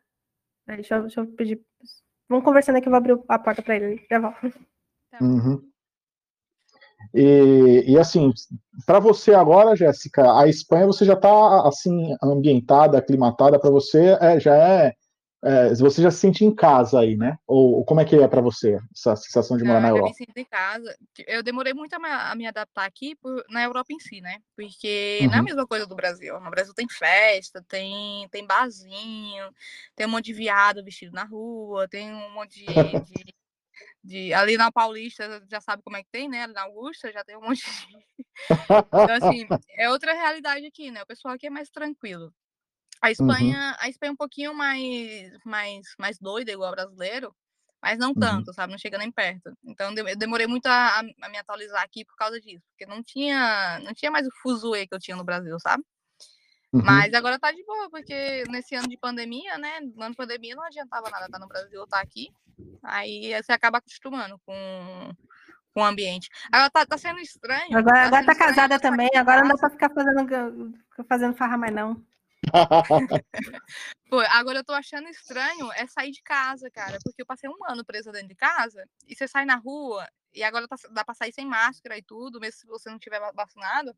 Deixa 0.66 0.96
eu, 0.96 1.02
deixa 1.02 1.20
eu 1.20 1.26
pedir. 1.26 1.60
Vamos 2.28 2.44
conversando 2.44 2.76
aqui, 2.76 2.86
eu 2.88 2.90
vou 2.90 2.98
abrir 2.98 3.18
a 3.28 3.38
porta 3.38 3.62
para 3.62 3.76
ele. 3.76 4.04
Já 4.10 4.18
volto. 4.18 4.52
Uhum. 5.20 5.71
E, 7.14 7.84
e 7.88 7.98
assim, 7.98 8.32
para 8.86 8.98
você 9.00 9.34
agora, 9.34 9.76
Jéssica, 9.76 10.38
a 10.38 10.48
Espanha 10.48 10.86
você 10.86 11.04
já 11.04 11.14
está 11.14 11.66
assim 11.68 12.14
ambientada, 12.22 12.98
aclimatada 12.98 13.58
para 13.60 13.70
você, 13.70 14.16
é, 14.20 14.40
já 14.40 14.54
é, 14.56 14.94
é, 15.44 15.74
você 15.74 16.02
já 16.02 16.10
se 16.10 16.18
sente 16.18 16.44
em 16.44 16.54
casa 16.54 17.00
aí, 17.00 17.16
né? 17.16 17.36
Ou, 17.46 17.76
ou 17.78 17.84
como 17.84 18.00
é 18.00 18.04
que 18.04 18.16
é 18.16 18.28
para 18.28 18.40
você 18.40 18.78
essa 18.94 19.16
sensação 19.16 19.56
de 19.56 19.64
morar 19.64 19.80
na 19.80 19.88
Não, 19.88 19.96
eu 19.96 19.96
Europa? 19.96 20.10
me 20.10 20.14
sinto 20.14 20.36
em 20.38 20.44
casa. 20.44 20.96
Eu 21.26 21.42
demorei 21.42 21.72
muito 21.74 21.92
a 21.94 21.98
me, 21.98 22.08
a 22.08 22.34
me 22.34 22.46
adaptar 22.46 22.84
aqui 22.84 23.14
por- 23.16 23.44
na 23.48 23.62
Europa 23.62 23.92
em 23.92 23.98
si, 24.00 24.20
né? 24.20 24.38
Porque 24.56 25.26
não 25.28 25.36
é 25.36 25.38
a 25.38 25.38
Uhum. 25.38 25.44
mesma 25.44 25.66
coisa 25.66 25.86
do 25.86 25.94
Brasil. 25.94 26.40
No 26.40 26.50
Brasil 26.50 26.74
tem 26.74 26.88
festa, 26.88 27.62
tem, 27.68 28.28
tem 28.30 28.46
barzinho, 28.46 29.52
tem 29.94 30.06
um 30.06 30.10
monte 30.10 30.26
de 30.26 30.32
viado 30.34 30.82
vestido 30.82 31.12
na 31.12 31.24
rua, 31.24 31.86
tem 31.88 32.12
um 32.12 32.30
monte 32.34 32.58
de, 32.58 33.00
de- 33.04 33.34
de- 34.02 34.32
Ali 34.34 34.56
na 34.56 34.70
Paulista, 34.72 35.42
já 35.50 35.60
sabe 35.60 35.82
como 35.82 35.96
é 35.96 36.02
que 36.02 36.10
tem, 36.10 36.28
né? 36.28 36.42
Ali 36.42 36.52
na 36.52 36.62
Augusta 36.62 37.12
já 37.12 37.24
tem 37.24 37.36
um 37.36 37.42
monte 37.42 37.62
de. 37.64 37.86
Então, 38.92 39.14
assim, 39.16 39.46
é 39.70 39.88
outra 39.90 40.12
realidade 40.12 40.66
aqui, 40.66 40.90
né? 40.90 41.02
O 41.02 41.06
pessoal 41.06 41.34
aqui 41.34 41.46
é 41.46 41.50
mais 41.50 41.70
tranquilo. 41.70 42.32
A 43.00 43.10
Espanha, 43.10 43.76
a 43.80 43.88
Espanha 43.88 44.10
é 44.10 44.12
um 44.12 44.16
pouquinho 44.16 44.54
mais, 44.54 45.32
mais, 45.44 45.86
mais 45.98 46.18
doida, 46.18 46.52
igual 46.52 46.70
o 46.70 46.74
brasileiro, 46.74 47.34
mas 47.82 47.98
não 47.98 48.08
Uhum. 48.10 48.14
tanto, 48.14 48.52
sabe? 48.52 48.70
Não 48.72 48.78
chega 48.78 48.96
nem 48.98 49.10
perto. 49.10 49.52
Então 49.64 49.92
eu 49.96 50.16
demorei 50.16 50.46
muito 50.46 50.66
a, 50.66 51.00
a 51.00 51.28
me 51.28 51.38
atualizar 51.38 51.82
aqui 51.82 52.04
por 52.04 52.14
causa 52.16 52.40
disso, 52.40 52.64
porque 52.70 52.86
não 52.86 53.02
tinha, 53.02 53.80
não 53.80 53.92
tinha 53.92 54.10
mais 54.10 54.26
o 54.26 54.30
fuzuê 54.42 54.86
que 54.86 54.94
eu 54.94 55.00
tinha 55.00 55.16
no 55.16 55.24
Brasil, 55.24 55.58
sabe? 55.58 55.82
Uhum. 56.72 56.82
Mas 56.84 57.12
agora 57.12 57.38
tá 57.38 57.52
de 57.52 57.62
boa, 57.64 57.90
porque 57.90 58.44
nesse 58.48 58.74
ano 58.74 58.88
de 58.88 58.96
pandemia, 58.96 59.58
né? 59.58 59.80
No 59.94 60.02
ano 60.02 60.12
de 60.12 60.16
pandemia 60.16 60.56
não 60.56 60.64
adiantava 60.64 61.10
nada 61.10 61.26
estar 61.26 61.38
no 61.38 61.46
Brasil 61.46 61.78
ou 61.78 61.84
estar 61.84 62.00
aqui. 62.00 62.30
Aí 62.82 63.32
você 63.42 63.52
acaba 63.52 63.78
acostumando 63.78 64.40
com, 64.46 65.10
com 65.74 65.80
o 65.80 65.84
ambiente. 65.84 66.30
Agora 66.50 66.70
tá, 66.70 66.86
tá 66.86 66.96
sendo 66.96 67.20
estranho. 67.20 67.76
Agora, 67.76 68.06
agora 68.06 68.22
sendo 68.22 68.26
tá 68.26 68.34
casada 68.34 68.78
sair 68.78 68.90
também, 68.90 69.10
agora 69.14 69.42
não 69.42 69.48
dá 69.48 69.56
pra 69.58 69.70
ficar 69.70 69.90
fazendo, 69.90 70.72
ficar 70.90 71.04
fazendo 71.04 71.34
farra 71.34 71.58
mais, 71.58 71.74
não. 71.74 72.02
Pô, 74.08 74.18
agora 74.20 74.58
eu 74.58 74.64
tô 74.64 74.72
achando 74.72 75.08
estranho 75.08 75.72
é 75.72 75.86
sair 75.86 76.10
de 76.10 76.22
casa, 76.22 76.70
cara, 76.70 76.98
porque 77.02 77.22
eu 77.22 77.26
passei 77.26 77.48
um 77.48 77.56
ano 77.68 77.84
presa 77.84 78.12
dentro 78.12 78.28
de 78.28 78.34
casa 78.34 78.86
e 79.06 79.14
você 79.14 79.26
sai 79.26 79.44
na 79.44 79.56
rua 79.56 80.06
e 80.34 80.42
agora 80.42 80.66
tá- 80.66 80.76
dá 80.90 81.04
pra 81.04 81.14
sair 81.14 81.32
sem 81.32 81.46
máscara 81.46 81.96
e 81.98 82.02
tudo, 82.02 82.40
mesmo 82.40 82.58
se 82.60 82.66
você 82.66 82.90
não 82.90 82.98
tiver 82.98 83.20
va- 83.20 83.32
vacinado. 83.32 83.94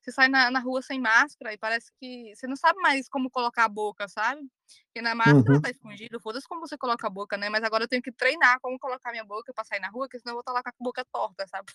Você 0.00 0.10
sai 0.12 0.28
na, 0.28 0.50
na 0.50 0.58
rua 0.60 0.82
sem 0.82 1.00
máscara 1.00 1.52
e 1.52 1.58
parece 1.58 1.92
que 2.00 2.34
você 2.34 2.46
não 2.46 2.56
sabe 2.56 2.80
mais 2.80 3.08
como 3.08 3.30
colocar 3.30 3.64
a 3.64 3.68
boca, 3.68 4.08
sabe? 4.08 4.42
Porque 4.86 5.00
na 5.02 5.14
máscara 5.14 5.44
Uhum. 5.54 5.60
tá 5.60 5.70
escondido, 5.70 6.20
foda-se 6.20 6.46
como 6.48 6.60
você 6.60 6.76
coloca 6.76 7.06
a 7.06 7.10
boca, 7.10 7.36
né? 7.36 7.48
Mas 7.48 7.62
agora 7.64 7.84
eu 7.84 7.88
tenho 7.88 8.02
que 8.02 8.12
treinar 8.12 8.58
como 8.60 8.78
colocar 8.78 9.10
minha 9.12 9.24
boca 9.24 9.52
pra 9.54 9.64
sair 9.64 9.80
na 9.80 9.88
rua, 9.88 10.06
porque 10.06 10.18
senão 10.18 10.32
eu 10.32 10.36
vou 10.36 10.40
estar 10.40 10.52
lá 10.52 10.62
com 10.62 10.70
a 10.70 10.72
boca 10.80 11.04
torta, 11.12 11.46
sabe? 11.48 11.72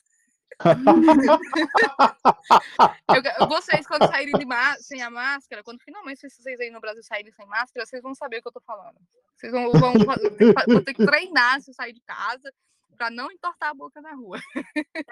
Eu- 3.40 3.48
vocês, 3.48 3.86
quando 3.88 4.08
saírem 4.08 4.34
sem 4.80 5.02
a 5.02 5.10
máscara, 5.10 5.64
quando 5.64 5.80
finalmente 5.82 6.28
vocês 6.30 6.60
aí 6.60 6.70
no 6.70 6.80
Brasil 6.80 7.04
saírem 7.04 7.32
sem 7.32 7.46
máscara, 7.48 7.86
vocês 7.86 8.02
vão 8.02 8.14
saber 8.16 8.38
o 8.40 8.42
que 8.42 8.48
eu 8.48 8.52
tô 8.54 8.62
falando. 8.62 8.96
Vocês 9.36 9.52
vão, 9.52 9.72
vão, 9.72 9.94
vão 9.94 10.84
ter, 10.84 10.94
que, 10.94 11.06
treinar 11.06 11.62
se 11.62 11.72
eu 11.72 11.74
sair 11.74 11.94
de 11.94 12.02
casa 12.02 12.52
pra 12.96 13.10
não 13.10 13.32
entortar 13.32 13.70
a 13.70 13.74
boca 13.74 14.02
na 14.02 14.14
rua. 14.14 14.40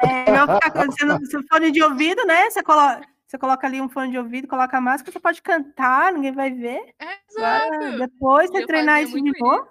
É, 0.03 0.31
não 0.31 0.55
ficar 0.55 0.71
com- 0.71 0.85
você 0.91 1.05
não- 1.05 1.19
se 1.25 1.47
fone 1.47 1.71
de 1.71 1.81
ouvido, 1.83 2.23
né? 2.25 2.49
Você 2.49 2.61
coloca, 2.61 3.01
você 3.25 3.37
coloca 3.37 3.65
ali 3.65 3.81
um 3.81 3.89
fone 3.89 4.11
de 4.11 4.17
ouvido, 4.17 4.47
coloca 4.47 4.77
a 4.77 4.81
máscara, 4.81 5.11
você 5.11 5.19
pode 5.19 5.41
cantar, 5.41 6.13
ninguém 6.13 6.31
vai 6.31 6.51
ver. 6.51 6.93
Agora, 6.99 7.65
Exato. 7.75 7.97
depois 7.97 8.49
E 8.49 8.53
você 8.53 8.63
eu 8.63 8.67
treinar 8.67 9.01
isso 9.01 9.19
de 9.21 9.31
novo. 9.39 9.67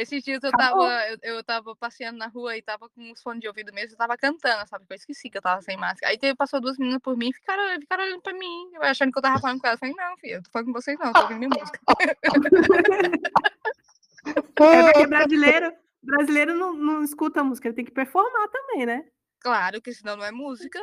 Esses 0.00 0.24
dias 0.24 0.42
eu 0.42 0.50
tava, 0.50 0.82
eu, 1.08 1.18
eu 1.22 1.44
tava 1.44 1.76
passeando 1.76 2.18
na 2.18 2.26
rua 2.26 2.56
e 2.56 2.62
tava 2.62 2.88
com 2.88 3.12
os 3.12 3.20
fones 3.20 3.40
de 3.40 3.48
ouvido 3.48 3.70
mesmo, 3.70 3.92
eu 3.92 3.98
tava 3.98 4.16
cantando, 4.16 4.66
sabe? 4.66 4.86
Eu 4.88 4.96
esqueci 4.96 5.28
que 5.28 5.36
eu 5.36 5.42
tava 5.42 5.60
sem 5.60 5.76
máscara. 5.76 6.10
Aí 6.10 6.18
teve, 6.18 6.34
passou 6.34 6.58
duas 6.58 6.78
meninas 6.78 7.02
por 7.02 7.18
mim 7.18 7.28
e 7.28 7.34
ficaram, 7.34 7.62
ficaram 7.78 8.04
olhando 8.04 8.22
pra 8.22 8.32
mim, 8.32 8.70
eu 8.72 8.82
achando 8.82 9.12
que 9.12 9.18
eu 9.18 9.22
tava 9.22 9.38
falando 9.38 9.60
com 9.60 9.66
elas. 9.66 9.80
Eu 9.82 9.88
falei, 9.88 9.94
não, 9.94 10.16
filho, 10.16 10.34
eu 10.36 10.42
tô 10.42 10.50
falando 10.50 10.66
com 10.68 10.72
vocês 10.72 10.98
não, 10.98 11.08
eu 11.08 11.12
tô 11.12 11.20
ouvindo 11.20 11.38
minha 11.38 11.50
música. 11.50 11.80
É 14.22 14.82
porque 14.92 15.06
brasileiro, 15.06 15.72
brasileiro 16.02 16.54
não, 16.54 16.74
não 16.74 17.02
escuta 17.02 17.42
música, 17.42 17.68
ele 17.68 17.74
tem 17.74 17.84
que 17.86 17.90
performar 17.90 18.48
também, 18.48 18.84
né? 18.84 19.04
Claro 19.40 19.80
que 19.80 19.94
senão 19.94 20.16
não 20.16 20.24
é 20.24 20.30
música. 20.30 20.78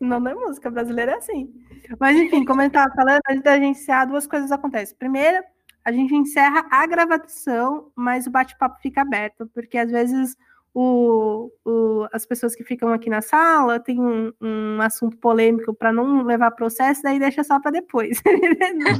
Não, 0.00 0.18
não 0.18 0.30
é 0.30 0.34
música, 0.34 0.70
brasileira 0.70 1.12
é 1.12 1.16
assim. 1.16 1.52
Mas 1.98 2.16
enfim, 2.16 2.42
como 2.44 2.62
eu 2.62 2.68
estava 2.68 2.90
falando, 2.94 3.20
antes 3.28 3.42
da 3.42 3.58
gente 3.58 3.78
encerrar, 3.78 4.06
duas 4.06 4.26
coisas 4.26 4.50
acontecem. 4.50 4.96
Primeiro, 4.96 5.44
a 5.84 5.92
gente 5.92 6.14
encerra 6.14 6.66
a 6.70 6.86
gravação, 6.86 7.90
mas 7.94 8.26
o 8.26 8.30
bate-papo 8.30 8.80
fica 8.80 9.02
aberto, 9.02 9.46
porque 9.54 9.78
às 9.78 9.90
vezes 9.90 10.36
o, 10.72 11.50
o, 11.64 12.06
as 12.12 12.24
pessoas 12.24 12.54
que 12.54 12.62
ficam 12.62 12.92
aqui 12.92 13.10
na 13.10 13.20
sala 13.20 13.80
têm 13.80 14.00
um, 14.00 14.32
um 14.40 14.80
assunto 14.80 15.16
polêmico 15.16 15.74
para 15.74 15.92
não 15.92 16.22
levar 16.22 16.52
processo, 16.52 17.02
daí 17.02 17.18
deixa 17.18 17.42
só 17.42 17.58
para 17.60 17.72
depois, 17.72 18.22
nos. 18.76 18.98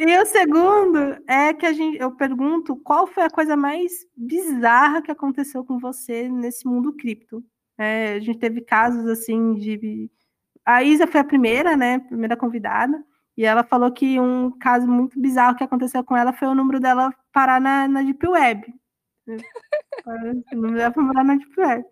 E 0.00 0.16
o 0.16 0.26
segundo 0.26 1.18
é 1.26 1.52
que 1.52 1.66
a 1.66 1.72
gente, 1.72 1.98
eu 1.98 2.12
pergunto 2.12 2.76
qual 2.76 3.04
foi 3.04 3.24
a 3.24 3.30
coisa 3.30 3.56
mais 3.56 4.06
bizarra 4.16 5.02
que 5.02 5.10
aconteceu 5.10 5.64
com 5.64 5.76
você 5.76 6.28
nesse 6.28 6.68
mundo 6.68 6.92
cripto. 6.92 7.42
É, 7.76 8.14
a 8.14 8.20
gente 8.20 8.38
teve 8.38 8.60
casos 8.60 9.06
assim 9.06 9.54
de. 9.54 10.08
A 10.68 10.82
Isa 10.82 11.06
foi 11.06 11.18
a 11.18 11.24
primeira, 11.24 11.74
né? 11.78 11.98
Primeira 11.98 12.36
convidada, 12.36 13.02
e 13.34 13.42
ela 13.42 13.64
falou 13.64 13.90
que 13.90 14.20
um 14.20 14.50
caso 14.58 14.86
muito 14.86 15.18
bizarro 15.18 15.56
que 15.56 15.64
aconteceu 15.64 16.04
com 16.04 16.14
ela 16.14 16.30
foi 16.30 16.46
o 16.46 16.54
número 16.54 16.78
dela 16.78 17.10
parar 17.32 17.58
na, 17.58 17.88
na 17.88 18.02
Deep 18.02 18.28
Web. 18.28 18.74
o 20.52 20.54
número 20.54 20.76
dela 20.76 20.92
foi 20.92 21.06
parar 21.06 21.24
na 21.24 21.36
Deep 21.36 21.58
Web. 21.58 21.86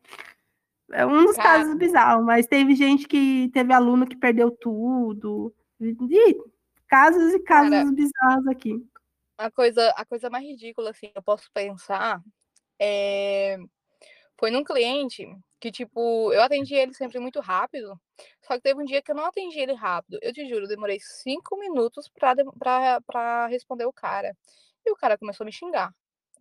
É 0.92 1.06
um 1.06 1.24
dos 1.24 1.36
Cara. 1.36 1.60
casos 1.60 1.74
bizarros, 1.76 2.26
mas 2.26 2.46
teve 2.46 2.74
gente 2.74 3.08
que 3.08 3.48
teve 3.54 3.72
aluno 3.72 4.06
que 4.06 4.14
perdeu 4.14 4.50
tudo. 4.50 5.54
E, 5.80 6.36
casos 6.86 7.32
e 7.32 7.38
casos 7.38 7.70
Cara. 7.70 7.92
bizarros 7.92 8.46
aqui. 8.46 8.86
A 9.38 9.50
coisa, 9.50 9.88
a 9.96 10.04
coisa 10.04 10.28
mais 10.28 10.44
ridícula, 10.44 10.90
assim, 10.90 11.08
que 11.08 11.16
eu 11.16 11.22
posso 11.22 11.50
pensar 11.50 12.20
é... 12.78 13.56
foi 14.38 14.50
num 14.50 14.64
cliente 14.64 15.26
que, 15.58 15.70
tipo, 15.72 16.32
eu 16.32 16.42
atendi 16.42 16.74
ele 16.74 16.92
sempre 16.94 17.18
muito 17.18 17.40
rápido, 17.40 17.98
só 18.42 18.54
que 18.54 18.62
teve 18.62 18.80
um 18.80 18.84
dia 18.84 19.02
que 19.02 19.10
eu 19.10 19.14
não 19.14 19.26
atendi 19.26 19.58
ele 19.58 19.72
rápido. 19.72 20.18
Eu 20.22 20.32
te 20.32 20.46
juro, 20.48 20.68
demorei 20.68 20.98
cinco 21.00 21.58
minutos 21.58 22.08
pra, 22.08 22.34
pra, 22.58 23.00
pra 23.00 23.46
responder 23.46 23.86
o 23.86 23.92
cara. 23.92 24.36
E 24.84 24.90
o 24.90 24.96
cara 24.96 25.18
começou 25.18 25.44
a 25.44 25.46
me 25.46 25.52
xingar. 25.52 25.92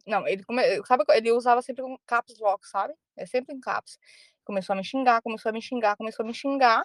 Não, 0.05 0.27
ele 0.27 0.43
come... 0.43 0.61
sabe, 0.85 1.03
ele 1.09 1.31
usava 1.31 1.61
sempre 1.61 1.84
um 1.84 1.97
caps 2.05 2.39
lock, 2.39 2.67
sabe? 2.67 2.93
É 3.17 3.26
sempre 3.26 3.55
em 3.55 3.59
caps. 3.59 3.97
Começou 4.43 4.73
a 4.73 4.77
me 4.77 4.84
xingar, 4.84 5.22
começou 5.22 5.49
a 5.49 5.53
me 5.53 5.61
xingar, 5.61 5.97
começou 5.97 6.23
a 6.23 6.27
me 6.27 6.34
xingar, 6.34 6.84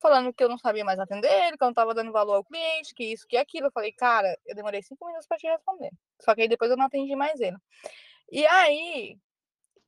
falando 0.00 0.32
que 0.32 0.44
eu 0.44 0.48
não 0.48 0.58
sabia 0.58 0.84
mais 0.84 0.98
atender 0.98 1.32
ele, 1.46 1.56
que 1.56 1.64
eu 1.64 1.66
não 1.66 1.74
tava 1.74 1.94
dando 1.94 2.12
valor 2.12 2.34
ao 2.34 2.44
cliente, 2.44 2.94
que 2.94 3.04
isso, 3.04 3.26
que 3.26 3.36
aquilo. 3.36 3.66
Eu 3.68 3.72
falei, 3.72 3.92
cara, 3.92 4.38
eu 4.46 4.54
demorei 4.54 4.82
cinco 4.82 5.06
minutos 5.06 5.26
pra 5.26 5.38
te 5.38 5.46
responder. 5.48 5.90
Só 6.20 6.34
que 6.34 6.42
aí 6.42 6.48
depois 6.48 6.70
eu 6.70 6.76
não 6.76 6.84
atendi 6.84 7.16
mais 7.16 7.40
ele. 7.40 7.56
E 8.30 8.46
aí, 8.46 9.18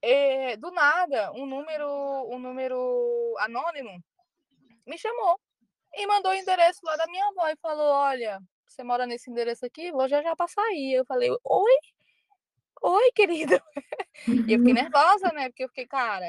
eh, 0.09 0.57
do 0.57 0.71
nada, 0.71 1.33
um 1.33 1.47
número, 1.47 1.89
um 2.31 2.39
número 2.39 3.35
anônimo 3.41 4.03
me 4.87 4.97
chamou 4.99 5.39
e 5.95 6.07
mandou 6.07 6.33
o 6.33 6.35
endereço 6.35 6.81
lá 6.85 6.97
da 6.97 7.07
minha 7.07 7.27
avó 7.29 7.49
e 7.49 7.57
falou: 7.57 7.93
Olha, 7.93 8.41
você 8.67 8.83
mora 8.83 9.07
nesse 9.07 9.31
endereço 9.31 9.67
aqui? 9.67 9.91
Vou 9.93 10.09
já 10.09 10.23
já 10.23 10.37
passar 10.37 10.63
aí. 10.63 10.93
Eu 10.95 11.05
falei: 11.05 11.31
Oi? 11.45 11.77
Oi, 12.83 13.13
querido. 13.13 13.61
E 14.29 14.53
eu 14.53 14.59
fiquei 14.59 14.75
nervosa, 14.75 15.33
né? 15.33 15.49
Porque 15.49 15.65
eu 15.65 15.69
fiquei, 15.69 15.87
cara, 15.87 16.25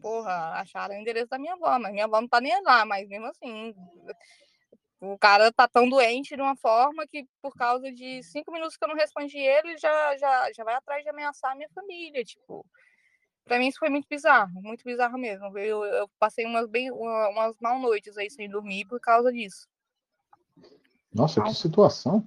porra, 0.00 0.60
acharam 0.60 0.94
o 0.94 0.98
endereço 0.98 1.28
da 1.28 1.38
minha 1.38 1.54
avó, 1.54 1.78
mas 1.78 1.92
minha 1.92 2.04
avó 2.04 2.20
não 2.20 2.28
tá 2.28 2.40
nem 2.40 2.60
lá, 2.62 2.84
mas 2.84 3.08
mesmo 3.08 3.26
assim. 3.26 3.74
O 5.12 5.18
cara 5.18 5.52
tá 5.52 5.68
tão 5.68 5.88
doente 5.88 6.34
de 6.34 6.40
uma 6.40 6.56
forma 6.56 7.06
que, 7.06 7.26
por 7.42 7.54
causa 7.54 7.92
de 7.92 8.22
cinco 8.22 8.50
minutos 8.50 8.76
que 8.76 8.84
eu 8.84 8.88
não 8.88 8.96
respondi 8.96 9.38
ele, 9.38 9.76
já, 9.76 10.16
já, 10.16 10.50
já 10.52 10.64
vai 10.64 10.74
atrás 10.74 11.02
de 11.02 11.10
ameaçar 11.10 11.52
a 11.52 11.54
minha 11.54 11.68
família. 11.74 12.24
Tipo, 12.24 12.64
pra 13.44 13.58
mim 13.58 13.68
isso 13.68 13.78
foi 13.78 13.90
muito 13.90 14.08
bizarro, 14.08 14.62
muito 14.62 14.82
bizarro 14.82 15.18
mesmo. 15.18 15.56
Eu, 15.58 15.84
eu 15.84 16.08
passei 16.18 16.46
umas, 16.46 16.66
bem, 16.66 16.90
uma- 16.90 17.28
umas 17.28 17.56
mal 17.60 17.78
noites 17.78 18.16
aí 18.16 18.30
sem 18.30 18.48
dormir 18.48 18.86
por 18.86 18.98
causa 19.00 19.30
disso. 19.30 19.68
Nossa, 21.12 21.42
que 21.42 21.54
situação. 21.54 22.26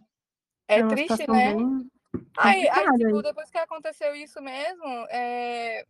É 0.67 0.81
uma 0.83 0.89
triste, 0.89 1.17
situação 1.17 1.35
né? 1.35 1.53
bem 1.55 1.89
Aí, 2.37 2.69
aí, 2.69 2.85
tipo, 2.97 3.21
depois 3.21 3.49
que 3.49 3.57
aconteceu 3.57 4.15
isso 4.15 4.39
mesmo, 4.41 4.85
é, 5.09 5.85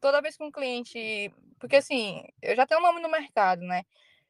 toda 0.00 0.22
vez 0.22 0.36
que 0.36 0.42
um 0.44 0.50
cliente. 0.50 1.32
Porque 1.58 1.76
assim, 1.76 2.24
eu 2.40 2.56
já 2.56 2.66
tenho 2.66 2.80
um 2.80 2.82
nome 2.82 3.00
no 3.00 3.10
mercado, 3.10 3.60
né? 3.62 3.82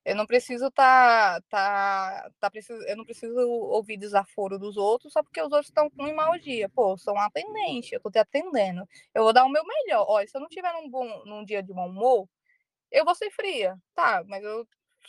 Eu 0.05 0.15
não 0.17 0.27
preciso 0.27 0.71
tá, 0.71 1.41
tá, 1.49 2.31
tá 2.39 2.51
preciso, 2.51 2.81
eu 2.87 2.97
não 2.97 3.05
preciso 3.05 3.39
ouvir 3.49 3.97
desaforo 3.97 4.59
dos 4.59 4.77
outros 4.77 5.13
só 5.13 5.23
porque 5.23 5.41
os 5.41 5.51
outros 5.51 5.69
estão 5.69 5.89
com 5.91 6.05
um 6.05 6.15
mau 6.15 6.39
dia. 6.39 6.69
Pô, 6.69 6.97
sou 6.99 7.15
um 7.15 7.21
atendente, 7.21 7.95
eu 7.95 8.01
tô 8.01 8.11
te 8.11 8.19
atendendo. 8.19 8.87
Eu 9.15 9.23
vou 9.25 9.33
dar 9.33 9.45
o 9.45 9.49
meu 9.49 9.65
melhor. 9.65 10.05
Olha, 10.09 10.27
se 10.27 10.37
eu 10.37 10.41
não 10.43 10.49
tiver 10.49 10.73
num 10.75 10.91
bom, 10.91 11.25
num 11.25 11.45
dia 11.45 11.63
de 11.63 11.73
bom 11.73 11.89
humor, 11.89 12.29
eu 12.91 13.05
vou 13.05 13.15
ser 13.15 13.31
fria, 13.31 13.77
tá? 13.95 14.23
Mas 14.27 14.45
eu 14.45 14.67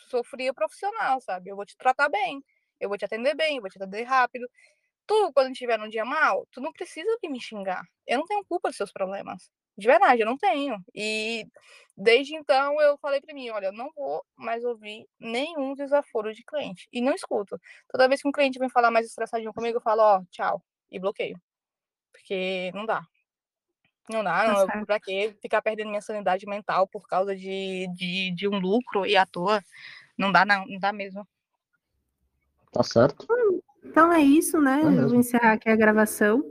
sou 0.09 0.23
fria 0.23 0.53
profissional, 0.53 1.21
sabe? 1.21 1.49
Eu 1.51 1.55
vou 1.55 1.65
te 1.65 1.77
tratar 1.77 2.09
bem, 2.09 2.43
eu 2.79 2.89
vou 2.89 2.97
te 2.97 3.05
atender 3.05 3.35
bem, 3.35 3.57
eu 3.57 3.61
vou 3.61 3.69
te 3.69 3.77
atender 3.81 4.03
rápido. 4.03 4.47
Tu, 5.07 5.33
quando 5.33 5.53
tiver 5.53 5.77
num 5.79 5.89
dia 5.89 6.05
mal, 6.05 6.47
tu 6.51 6.61
não 6.61 6.73
precisa 6.73 7.09
me 7.23 7.41
xingar. 7.41 7.83
Eu 8.07 8.19
não 8.19 8.25
tenho 8.27 8.45
culpa 8.45 8.69
dos 8.69 8.77
seus 8.77 8.91
problemas. 8.91 9.51
De 9.77 9.87
verdade, 9.87 10.21
eu 10.21 10.25
não 10.25 10.37
tenho. 10.37 10.77
E 10.93 11.45
desde 11.97 12.35
então 12.35 12.79
eu 12.81 12.97
falei 12.97 13.19
pra 13.21 13.33
mim, 13.33 13.49
olha, 13.49 13.67
eu 13.67 13.73
não 13.73 13.89
vou 13.95 14.23
mais 14.35 14.63
ouvir 14.63 15.05
nenhum 15.19 15.73
desaforo 15.73 16.33
de 16.33 16.43
cliente. 16.43 16.87
E 16.91 17.01
não 17.01 17.13
escuto. 17.13 17.59
Toda 17.89 18.07
vez 18.07 18.21
que 18.21 18.27
um 18.27 18.31
cliente 18.31 18.59
vem 18.59 18.69
falar 18.69 18.91
mais 18.91 19.05
estressadinho 19.07 19.53
comigo, 19.53 19.77
eu 19.77 19.81
falo, 19.81 20.01
ó, 20.01 20.21
tchau. 20.31 20.61
E 20.91 20.99
bloqueio. 20.99 21.39
Porque 22.11 22.71
não 22.73 22.85
dá. 22.85 23.01
Não 24.09 24.23
dá, 24.23 24.43
Tá 24.45 24.53
não. 24.53 24.59
eu- 24.61 24.67
certo. 24.67 24.85
Pra 24.85 24.99
quê 24.99 25.35
ficar 25.41 25.61
perdendo 25.61 25.89
minha 25.89 26.01
sanidade 26.01 26.45
mental 26.45 26.87
por 26.87 27.07
causa 27.07 27.35
de, 27.35 27.87
de, 27.95 28.31
de 28.35 28.47
um 28.47 28.59
lucro 28.59 29.05
e 29.05 29.17
à 29.17 29.25
toa? 29.25 29.61
Não 30.17 30.31
dá, 30.31 30.45
não. 30.45 30.65
Não 30.67 30.79
dá 30.79 30.93
mesmo. 30.93 31.27
Tá 32.71 32.83
certo. 32.83 33.27
Então 33.83 34.11
é 34.11 34.21
isso, 34.21 34.59
né? 34.61 34.81
É 34.81 35.01
eu 35.01 35.09
vou 35.09 35.17
encerrar 35.17 35.53
aqui 35.53 35.69
a 35.69 35.75
gravação. 35.75 36.43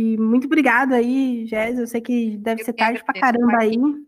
E 0.00 0.16
muito 0.16 0.46
obrigada 0.46 0.96
aí, 0.96 1.44
Jéssica. 1.46 1.82
Eu 1.82 1.86
sei 1.86 2.00
que 2.00 2.38
deve 2.38 2.62
Eu 2.62 2.64
ser 2.64 2.72
tarde 2.72 3.04
pra 3.04 3.20
caramba 3.20 3.58
aí. 3.58 3.76
Não, 3.76 4.00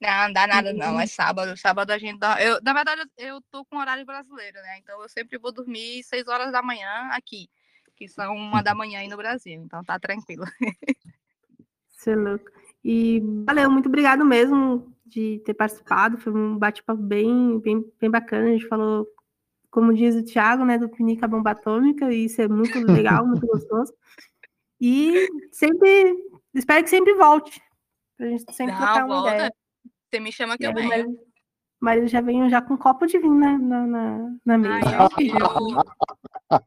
não 0.00 0.32
dá 0.32 0.46
nada, 0.46 0.72
não. 0.72 1.00
É 1.00 1.08
sábado. 1.08 1.56
Sábado 1.56 1.90
a 1.90 1.98
gente 1.98 2.20
dá. 2.20 2.40
Eu, 2.40 2.60
na 2.62 2.72
verdade, 2.72 3.02
eu 3.18 3.40
tô 3.50 3.64
com 3.64 3.78
horário 3.78 4.06
brasileiro, 4.06 4.58
né? 4.58 4.78
Então 4.78 5.02
eu 5.02 5.08
sempre 5.08 5.38
vou 5.38 5.50
dormir 5.50 6.04
6 6.04 6.28
horas 6.28 6.52
da 6.52 6.62
manhã 6.62 7.08
aqui, 7.10 7.50
que 7.96 8.06
são 8.06 8.32
uma 8.32 8.62
da 8.62 8.76
manhã 8.76 9.00
aí 9.00 9.08
no 9.08 9.16
Brasil. 9.16 9.60
Então 9.60 9.82
tá 9.82 9.98
tranquilo. 9.98 10.44
Você 11.88 12.12
é 12.12 12.16
louco. 12.16 12.48
E 12.84 13.20
valeu, 13.44 13.68
muito 13.72 13.88
obrigado 13.88 14.24
mesmo 14.24 14.94
de 15.04 15.42
ter 15.44 15.54
participado. 15.54 16.16
Foi 16.18 16.32
um 16.32 16.56
bate-papo 16.56 17.02
bem, 17.02 17.58
bem, 17.58 17.84
bem 18.00 18.10
bacana. 18.10 18.44
A 18.44 18.52
gente 18.52 18.68
falou, 18.68 19.04
como 19.68 19.92
diz 19.92 20.14
o 20.14 20.24
Thiago, 20.24 20.64
né, 20.64 20.78
do 20.78 20.88
Pinica 20.88 21.26
Bomba 21.26 21.50
Atômica, 21.50 22.12
e 22.12 22.26
isso 22.26 22.40
é 22.40 22.46
muito 22.46 22.78
legal, 22.86 23.26
muito 23.26 23.44
gostoso. 23.48 23.92
E 24.84 25.28
sempre, 25.52 26.12
espero 26.52 26.82
que 26.82 26.90
sempre 26.90 27.14
volte. 27.14 27.62
Pra 28.16 28.26
gente 28.26 28.52
sempre 28.52 28.74
Não, 28.74 28.80
trocar 28.82 29.04
uma 29.04 29.14
volta. 29.20 29.34
ideia. 29.36 29.52
Você 30.10 30.18
me 30.20 30.32
chama 30.32 30.58
que 30.58 30.64
E 30.64 30.66
eu 30.66 30.74
venho. 30.74 30.88
marido, 30.88 31.08
o 31.10 31.84
marido 31.84 32.06
já 32.08 32.20
veio 32.20 32.48
já 32.50 32.60
com 32.60 32.74
um 32.74 32.76
copo 32.76 33.06
de 33.06 33.16
vinho 33.18 33.34
na, 33.34 33.56
na, 33.58 33.86
na, 33.86 34.36
na 34.44 34.58
mesa. 34.58 34.74
Ai, 34.74 34.82
Olha 34.94 35.00
o 35.00 35.04
eu- 35.04 35.10
perigo. 35.16 35.38
eu- 35.38 35.76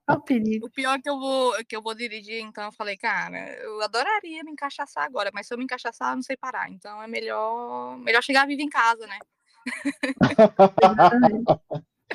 Olha 0.08 0.18
o 0.18 0.22
perigo. 0.22 0.66
O 0.68 0.72
pior 0.72 0.94
é 0.98 1.02
que 1.02 1.10
eu 1.10 1.20
vou 1.20 1.54
que 1.68 1.76
eu 1.76 1.82
vou 1.82 1.94
dirigir, 1.94 2.40
então 2.42 2.64
eu 2.64 2.72
falei, 2.72 2.96
cara, 2.98 3.38
eu 3.62 3.82
adoraria 3.84 4.44
me 4.44 4.52
encaixaçar 4.52 5.04
agora, 5.04 5.30
mas 5.34 5.46
se 5.48 5.54
eu 5.54 5.58
me 5.58 5.64
encaixaçar, 5.66 6.12
eu 6.12 6.16
não 6.16 6.24
sei 6.24 6.38
parar. 6.38 6.72
Então 6.72 7.02
é 7.04 7.08
melhor, 7.08 7.98
melhor 8.00 8.24
chegar 8.24 8.48
vivo 8.48 8.62
em 8.62 8.70
casa, 8.70 9.06
né? 9.06 9.20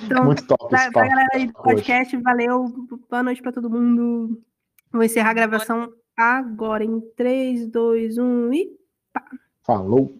Então, 0.02 0.24
Muito 0.24 0.46
top 0.46 0.68
Pra, 0.68 0.90
pra 0.90 1.08
galera 1.08 1.28
aí 1.34 1.46
do 1.46 1.52
hoje. 1.52 1.62
podcast, 1.62 2.16
valeu. 2.18 2.64
Boa 3.08 3.22
noite 3.22 3.42
pra 3.42 3.52
todo 3.52 3.68
mundo. 3.70 4.42
Vou 4.92 5.02
encerrar 5.02 5.30
a 5.30 5.34
gravação 5.34 5.92
agora 6.16 6.84
em 6.84 7.00
3, 7.16 7.66
2, 7.68 8.18
1 8.18 8.52
e. 8.52 8.76
Falou. 9.62 10.19